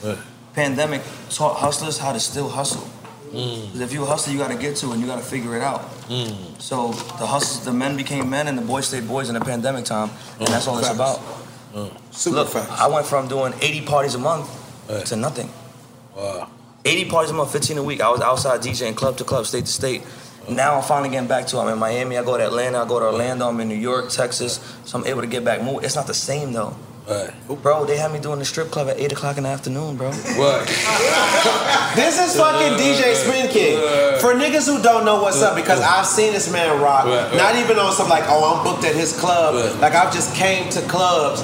Pandemic 0.55 1.03
taught 1.31 1.57
hustlers 1.57 1.99
how 1.99 2.13
to 2.13 2.21
still 2.21 2.49
hustle. 2.49 2.87
Mm. 3.33 3.73
'Cause 3.73 3.81
if 3.81 3.93
you 3.93 4.03
a 4.03 4.07
hustler, 4.07 4.33
you 4.33 4.39
got 4.39 4.51
to 4.51 4.57
get 4.57 4.77
to 4.77 4.93
and 4.93 5.01
you 5.01 5.07
got 5.07 5.17
to 5.19 5.25
figure 5.25 5.57
it 5.57 5.63
out. 5.63 5.83
Mm. 6.09 6.61
So 6.61 6.93
the 7.19 7.27
hustlers, 7.27 7.65
the 7.65 7.73
men 7.73 7.97
became 7.97 8.29
men 8.31 8.49
and 8.49 8.57
the 8.57 8.63
boys 8.63 8.87
stayed 8.89 9.07
boys 9.07 9.29
in 9.29 9.35
the 9.35 9.41
pandemic 9.41 9.85
time, 9.85 10.11
and 10.39 10.49
mm. 10.49 10.51
that's 10.51 10.67
all 10.67 10.79
it's 10.79 10.89
Facts. 10.89 10.99
about. 10.99 11.21
Mm. 11.75 12.33
Look, 12.33 12.57
I 12.57 12.87
went 12.89 13.07
from 13.07 13.29
doing 13.29 13.53
80 13.61 13.83
parties 13.83 14.15
a 14.15 14.19
month 14.19 14.49
to 15.07 15.17
nothing. 15.17 15.51
Wow. 16.17 16.49
80 16.85 17.05
parties 17.11 17.31
a 17.31 17.35
month, 17.35 17.53
15 17.53 17.79
a 17.79 17.83
week. 17.83 18.01
I 18.01 18.09
was 18.09 18.21
outside 18.21 18.61
DJing 18.63 18.97
club 18.97 19.17
to 19.19 19.25
club, 19.25 19.47
state 19.47 19.67
to 19.67 19.73
state. 19.73 20.03
Now 20.49 20.77
I'm 20.77 20.83
finally 20.83 21.11
getting 21.11 21.29
back 21.29 21.47
to 21.49 21.59
it. 21.59 21.61
I'm 21.61 21.69
in 21.69 21.79
Miami, 21.79 22.17
I 22.17 22.25
go 22.25 22.39
to 22.39 22.45
Atlanta, 22.47 22.83
I 22.83 22.89
go 22.89 22.99
to 22.99 23.05
Orlando, 23.07 23.47
I'm 23.49 23.61
in 23.61 23.69
New 23.69 23.75
York, 23.75 24.09
Texas, 24.09 24.59
so 24.87 24.99
I'm 24.99 25.07
able 25.07 25.21
to 25.21 25.27
get 25.27 25.45
back. 25.45 25.63
Move. 25.63 25.85
It's 25.85 25.95
not 25.95 26.07
the 26.07 26.15
same 26.15 26.55
though. 26.55 26.75
Oh, 27.11 27.57
bro, 27.63 27.87
they 27.87 27.97
had 27.97 28.13
me 28.13 28.19
doing 28.21 28.39
the 28.39 28.45
strip 28.45 28.71
club 28.71 28.89
at 28.89 28.99
8 28.99 29.13
o'clock 29.13 29.39
in 29.39 29.45
the 29.45 29.49
afternoon, 29.49 29.97
bro. 29.97 30.11
What? 30.37 30.67
This 31.97 32.21
is 32.21 32.37
fucking 32.37 32.77
DJ 32.79 33.15
Spin 33.15 33.49
King. 33.51 33.77
For 34.21 34.35
niggas 34.35 34.67
who 34.67 34.83
don't 34.83 35.05
know 35.05 35.23
what's 35.23 35.41
up, 35.43 35.57
because 35.57 35.81
I've 35.81 36.07
seen 36.07 36.33
this 36.33 36.51
man 36.53 36.81
rock, 36.83 37.07
Right, 37.07 37.29
right. 37.29 37.35
not 37.37 37.57
even 37.57 37.79
on 37.79 37.93
some 37.93 38.09
like, 38.09 38.25
oh, 38.27 38.57
I'm 38.59 38.65
booked 38.65 38.85
at 38.85 38.95
his 38.95 39.19
club. 39.19 39.81
Like 39.81 39.95
I've 39.95 40.13
just 40.13 40.35
came 40.35 40.69
to 40.71 40.81
clubs, 40.83 41.41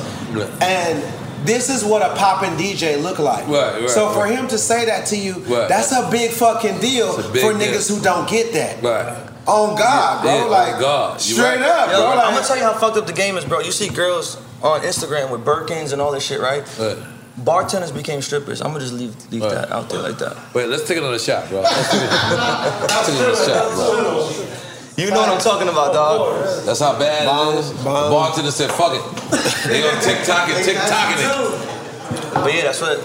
and 0.60 1.02
this 1.46 1.68
is 1.70 1.82
what 1.84 2.02
a 2.02 2.14
poppin' 2.14 2.56
DJ 2.56 3.02
look 3.02 3.18
like. 3.18 3.46
Right, 3.48 3.80
right, 3.80 3.90
so 3.90 4.10
for 4.12 4.20
right. 4.24 4.34
him 4.38 4.48
to 4.48 4.58
say 4.58 4.84
that 4.86 5.06
to 5.06 5.16
you, 5.16 5.34
Right. 5.40 5.68
that's 5.68 5.92
a 5.92 6.08
big 6.10 6.30
fucking 6.30 6.78
deal 6.80 7.16
big 7.32 7.42
for 7.42 7.52
deal. 7.52 7.54
niggas 7.54 7.88
who 7.94 8.02
don't 8.02 8.28
get 8.28 8.52
that. 8.52 8.82
Right. 8.82 9.30
On 9.46 9.76
God, 9.76 10.22
bro. 10.22 10.34
Yeah, 10.34 10.44
on 10.44 10.50
like 10.50 10.80
God. 10.80 11.20
Straight 11.20 11.60
right. 11.60 11.60
up, 11.60 11.90
Yo, 11.90 11.98
bro. 12.00 12.10
I'm 12.20 12.34
gonna 12.34 12.46
tell 12.46 12.56
you 12.56 12.62
how 12.62 12.72
fucked 12.74 12.96
up 12.96 13.06
the 13.06 13.12
game 13.12 13.36
is, 13.36 13.44
bro. 13.44 13.60
You 13.60 13.72
see 13.72 13.88
girls 13.90 14.38
on 14.64 14.80
Instagram 14.80 15.30
with 15.30 15.44
Birkins 15.44 15.92
and 15.92 16.00
all 16.00 16.10
this 16.10 16.24
shit, 16.24 16.40
right? 16.40 16.64
Bartenders 17.36 17.90
became 17.92 18.22
strippers. 18.22 18.62
I'm 18.62 18.68
gonna 18.68 18.80
just 18.80 18.94
leave 18.94 19.14
leave 19.30 19.42
that 19.42 19.70
out 19.70 19.90
there 19.90 20.00
like 20.00 20.18
that. 20.18 20.36
Wait, 20.54 20.68
let's 20.68 20.86
take 20.88 20.98
another 20.98 21.18
shot, 21.18 21.48
bro. 21.48 21.60
Let's 21.62 21.90
take, 21.90 22.00
let's 22.00 23.06
take 23.06 23.18
another 23.18 23.36
shot, 23.44 23.74
bro. 23.74 24.30
You 24.96 25.10
know 25.10 25.20
what 25.20 25.28
I'm 25.28 25.40
talking 25.40 25.68
about, 25.68 25.92
dog. 25.92 26.64
That's 26.64 26.78
how 26.78 26.96
bad 26.96 27.26
it 27.26 27.58
is. 27.58 27.72
The 27.72 27.82
bartender 27.84 28.52
said, 28.52 28.70
fuck 28.70 28.92
it. 28.94 29.02
They 29.68 29.82
on 29.82 30.00
TikTok 30.00 30.48
and 30.48 30.64
TikToking 30.64 31.18
it. 31.18 32.34
But 32.34 32.54
yeah, 32.54 32.62
that's 32.62 32.80
what. 32.80 33.00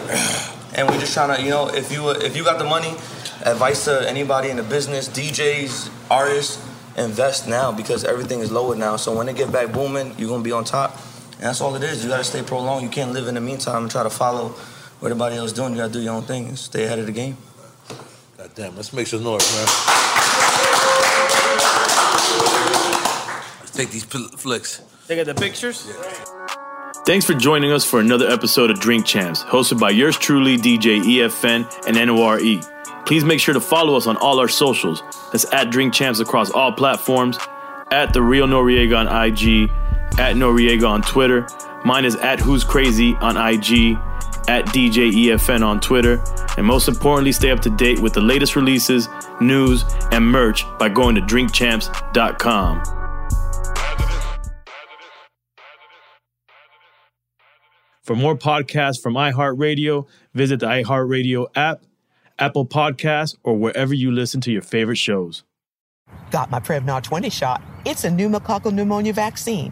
And 0.76 0.88
we 0.88 1.00
just 1.00 1.14
trying 1.14 1.36
to, 1.36 1.42
you 1.42 1.50
know, 1.50 1.68
if 1.68 1.92
you 1.92 2.12
if 2.12 2.38
you 2.38 2.44
got 2.44 2.60
the 2.60 2.66
money, 2.66 2.92
advice 3.44 3.86
to 3.86 4.08
anybody 4.08 4.52
in 4.52 4.58
the 4.58 4.64
business, 4.64 5.10
DJs, 5.10 5.90
artists, 6.12 6.64
invest 6.96 7.48
now 7.48 7.72
because 7.72 8.06
everything 8.06 8.42
is 8.42 8.52
lower 8.52 8.76
now. 8.76 8.96
So 8.96 9.16
when 9.18 9.26
they 9.26 9.34
get 9.34 9.52
back 9.52 9.74
booming, 9.74 10.14
you're 10.20 10.30
gonna 10.30 10.44
be 10.44 10.52
on 10.52 10.64
top. 10.64 10.96
And 11.40 11.48
that's 11.48 11.62
all 11.62 11.74
it 11.76 11.84
is. 11.84 12.04
You 12.04 12.10
gotta 12.10 12.24
stay 12.26 12.44
prolonged. 12.44 12.84
You 12.84 12.90
can't 12.90 13.14
live 13.14 13.28
in 13.28 13.36
the 13.36 13.42
meantime 13.42 13.84
and 13.84 13.92
try 13.92 14.04
to 14.04 14.10
follow 14.10 14.50
what 15.00 15.10
everybody 15.10 15.38
else 15.38 15.52
is 15.52 15.54
doing. 15.54 15.72
You 15.72 15.78
gotta 15.78 15.94
do 15.94 16.02
your 16.02 16.14
own 16.14 16.24
thing 16.24 16.50
and 16.50 16.60
stay 16.60 16.84
ahead 16.84 17.00
of 17.00 17.06
the 17.06 17.14
game. 17.14 17.38
God 18.38 18.52
damn, 18.56 18.76
let's 18.76 18.92
make 18.92 19.08
some 19.08 19.24
noise, 19.24 19.50
man. 19.56 19.66
Let's 23.62 23.72
take 23.72 23.90
these 23.90 24.04
pl- 24.06 24.28
flicks. 24.36 24.82
They 25.08 25.16
got 25.16 25.28
the 25.28 25.34
pictures? 25.34 25.88
Yeah. 25.88 26.26
Thanks 27.06 27.26
for 27.26 27.34
joining 27.34 27.72
us 27.72 27.86
for 27.86 28.00
another 28.02 28.28
episode 28.30 28.70
of 28.70 28.80
Drink 28.80 29.06
Champs, 29.06 29.42
hosted 29.44 29.80
by 29.80 29.90
yours 29.92 30.18
truly, 30.18 30.58
DJ 30.58 31.00
EFN 31.02 31.66
and 31.88 31.96
NORE. 31.96 32.62
Please 33.06 33.24
make 33.24 33.40
sure 33.40 33.54
to 33.54 33.62
follow 33.62 33.96
us 33.96 34.06
on 34.06 34.18
all 34.18 34.40
our 34.40 34.50
socials. 34.50 35.02
That's 35.32 35.52
at 35.54 35.72
Drink 35.72 35.94
Champs 35.94 36.20
across 36.20 36.52
all 36.52 36.72
platforms, 36.74 37.40
at 37.92 38.14
The 38.14 38.22
Real 38.22 38.46
Noriega 38.46 38.98
on 39.00 39.08
IG, 39.08 39.72
at 40.18 40.36
Noriega 40.36 40.88
on 40.88 41.02
Twitter. 41.02 41.48
Mine 41.86 42.06
is 42.06 42.16
at 42.16 42.40
Who's 42.40 42.64
Crazy 42.64 43.16
on 43.16 43.38
IG, 43.38 43.98
at 44.48 44.66
DJ 44.68 45.12
EFN 45.12 45.66
on 45.66 45.80
Twitter. 45.80 46.24
And 46.58 46.66
most 46.66 46.88
importantly, 46.88 47.32
stay 47.32 47.52
up 47.52 47.60
to 47.62 47.70
date 47.70 48.00
with 48.00 48.14
the 48.14 48.22
latest 48.22 48.56
releases, 48.56 49.08
news, 49.40 49.84
and 50.12 50.26
merch 50.26 50.66
by 50.78 50.90
going 50.90 51.16
to 51.16 51.22
drinkchamps.com. 51.22 52.84
For 58.04 58.16
more 58.16 58.36
podcasts 58.36 59.00
from 59.00 59.14
iHeartRadio, 59.14 60.08
visit 60.34 60.62
the 60.62 60.66
iHeartRadio 60.66 61.46
app, 61.56 61.84
Apple 62.40 62.66
Podcasts, 62.66 63.36
or 63.44 63.56
wherever 63.56 63.94
you 63.94 64.12
listen 64.12 64.42
to 64.42 64.52
your 64.52 64.64
favorite 64.64 64.98
shows. 64.98 65.44
Got 66.32 66.50
my 66.50 66.60
Prevnar 66.60 67.04
20 67.04 67.30
shot. 67.30 67.62
It's 67.86 68.06
a 68.06 68.10
pneumococcal 68.10 68.74
pneumonia 68.74 69.14
vaccine. 69.14 69.72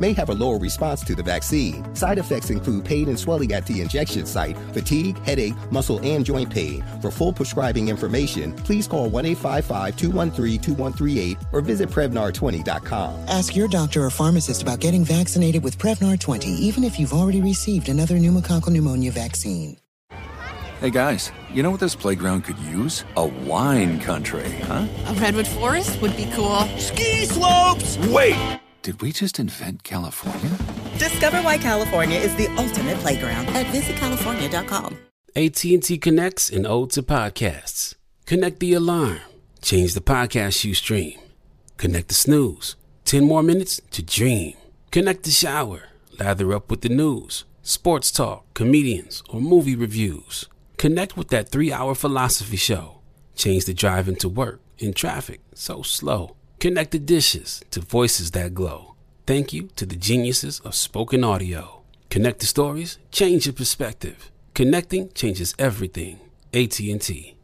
may 0.00 0.12
have 0.12 0.28
a 0.28 0.34
lower 0.34 0.58
response 0.58 1.02
to 1.04 1.14
the 1.14 1.22
vaccine. 1.22 1.94
Side 1.94 2.18
effects 2.18 2.50
include 2.50 2.84
pain 2.84 3.08
and 3.08 3.18
swelling 3.18 3.52
at 3.52 3.66
the 3.66 3.80
injection 3.80 4.26
site, 4.26 4.56
fatigue, 4.72 5.18
headache, 5.24 5.54
muscle, 5.70 5.98
and 6.02 6.24
joint 6.24 6.50
pain. 6.50 6.84
For 7.00 7.10
full 7.10 7.32
prescribing 7.32 7.88
information, 7.88 8.52
please 8.52 8.86
call 8.86 9.08
1 9.08 9.26
855 9.26 9.96
213 9.96 10.60
2138 10.60 11.38
or 11.52 11.60
visit 11.60 11.88
Prevnar20.com. 11.90 13.28
Ask 13.28 13.56
your 13.56 13.68
doctor 13.68 14.04
or 14.04 14.10
pharmacist 14.10 14.62
about 14.62 14.80
getting 14.80 15.04
vaccinated 15.04 15.62
with 15.62 15.78
Prevnar 15.78 16.18
20, 16.18 16.48
even 16.48 16.84
if 16.84 16.98
you've 16.98 17.12
already 17.12 17.40
received 17.40 17.88
another 17.88 18.16
pneumococcal 18.16 18.70
pneumonia 18.70 19.10
vaccine. 19.10 19.76
Hey 20.80 20.90
guys, 20.90 21.32
you 21.50 21.62
know 21.62 21.70
what 21.70 21.80
this 21.80 21.94
playground 21.94 22.42
could 22.42 22.58
use? 22.58 23.04
A 23.16 23.24
wine 23.24 23.98
country, 24.00 24.50
huh? 24.64 24.86
A 25.06 25.14
redwood 25.14 25.46
forest 25.46 26.00
would 26.02 26.14
be 26.16 26.28
cool. 26.34 26.60
Ski 26.78 27.24
slopes! 27.24 27.96
Wait! 28.08 28.60
Did 28.84 29.00
we 29.00 29.12
just 29.12 29.38
invent 29.38 29.82
California? 29.82 30.50
Discover 30.98 31.38
why 31.38 31.56
California 31.56 32.18
is 32.18 32.36
the 32.36 32.48
ultimate 32.58 32.98
playground 32.98 33.48
at 33.56 33.64
visitcalifornia.com. 33.68 34.98
AT&T 35.34 35.96
connects 35.96 36.50
an 36.50 36.66
ode 36.66 36.90
to 36.90 37.02
podcasts. 37.02 37.94
Connect 38.26 38.60
the 38.60 38.74
alarm. 38.74 39.20
Change 39.62 39.94
the 39.94 40.02
podcast 40.02 40.66
you 40.66 40.74
stream. 40.74 41.18
Connect 41.78 42.08
the 42.08 42.14
snooze. 42.14 42.76
10 43.06 43.24
more 43.24 43.42
minutes 43.42 43.80
to 43.92 44.02
dream. 44.02 44.52
Connect 44.90 45.22
the 45.22 45.30
shower. 45.30 45.84
Lather 46.20 46.52
up 46.52 46.70
with 46.70 46.82
the 46.82 46.90
news, 46.90 47.44
sports 47.62 48.12
talk, 48.12 48.44
comedians, 48.52 49.22
or 49.30 49.40
movie 49.40 49.76
reviews. 49.76 50.46
Connect 50.76 51.16
with 51.16 51.28
that 51.28 51.48
three 51.48 51.72
hour 51.72 51.94
philosophy 51.94 52.58
show. 52.58 52.98
Change 53.34 53.64
the 53.64 53.72
drive 53.72 54.08
into 54.08 54.28
work 54.28 54.60
in 54.78 54.92
traffic 54.92 55.40
so 55.54 55.80
slow. 55.80 56.36
Connect 56.58 56.90
the 56.92 56.98
dishes 56.98 57.62
to 57.70 57.80
voices 57.80 58.30
that 58.32 58.54
glow. 58.54 58.94
Thank 59.26 59.52
you 59.52 59.68
to 59.76 59.86
the 59.86 59.96
geniuses 59.96 60.60
of 60.60 60.74
spoken 60.74 61.24
audio. 61.24 61.82
Connect 62.10 62.40
the 62.40 62.46
stories, 62.46 62.98
change 63.10 63.46
your 63.46 63.52
perspective. 63.52 64.30
Connecting 64.54 65.10
changes 65.12 65.54
everything. 65.58 66.20
AT&T. 66.52 67.34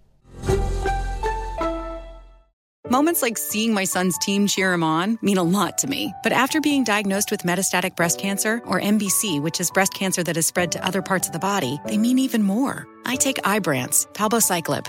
Moments 2.90 3.22
like 3.22 3.38
seeing 3.38 3.72
my 3.72 3.84
son's 3.84 4.18
team 4.18 4.48
cheer 4.48 4.72
him 4.72 4.82
on 4.82 5.16
mean 5.22 5.38
a 5.38 5.44
lot 5.44 5.78
to 5.78 5.86
me. 5.86 6.12
But 6.24 6.32
after 6.32 6.60
being 6.60 6.82
diagnosed 6.82 7.30
with 7.30 7.42
metastatic 7.42 7.94
breast 7.94 8.18
cancer, 8.18 8.60
or 8.66 8.80
MBC, 8.80 9.40
which 9.40 9.60
is 9.60 9.70
breast 9.70 9.94
cancer 9.94 10.24
that 10.24 10.34
has 10.34 10.46
spread 10.46 10.72
to 10.72 10.84
other 10.84 11.00
parts 11.00 11.28
of 11.28 11.32
the 11.32 11.38
body, 11.38 11.78
they 11.86 11.96
mean 11.96 12.18
even 12.18 12.42
more. 12.42 12.88
I 13.04 13.14
take 13.14 13.36
Ibrance, 13.44 14.12
palbociclib. 14.14 14.88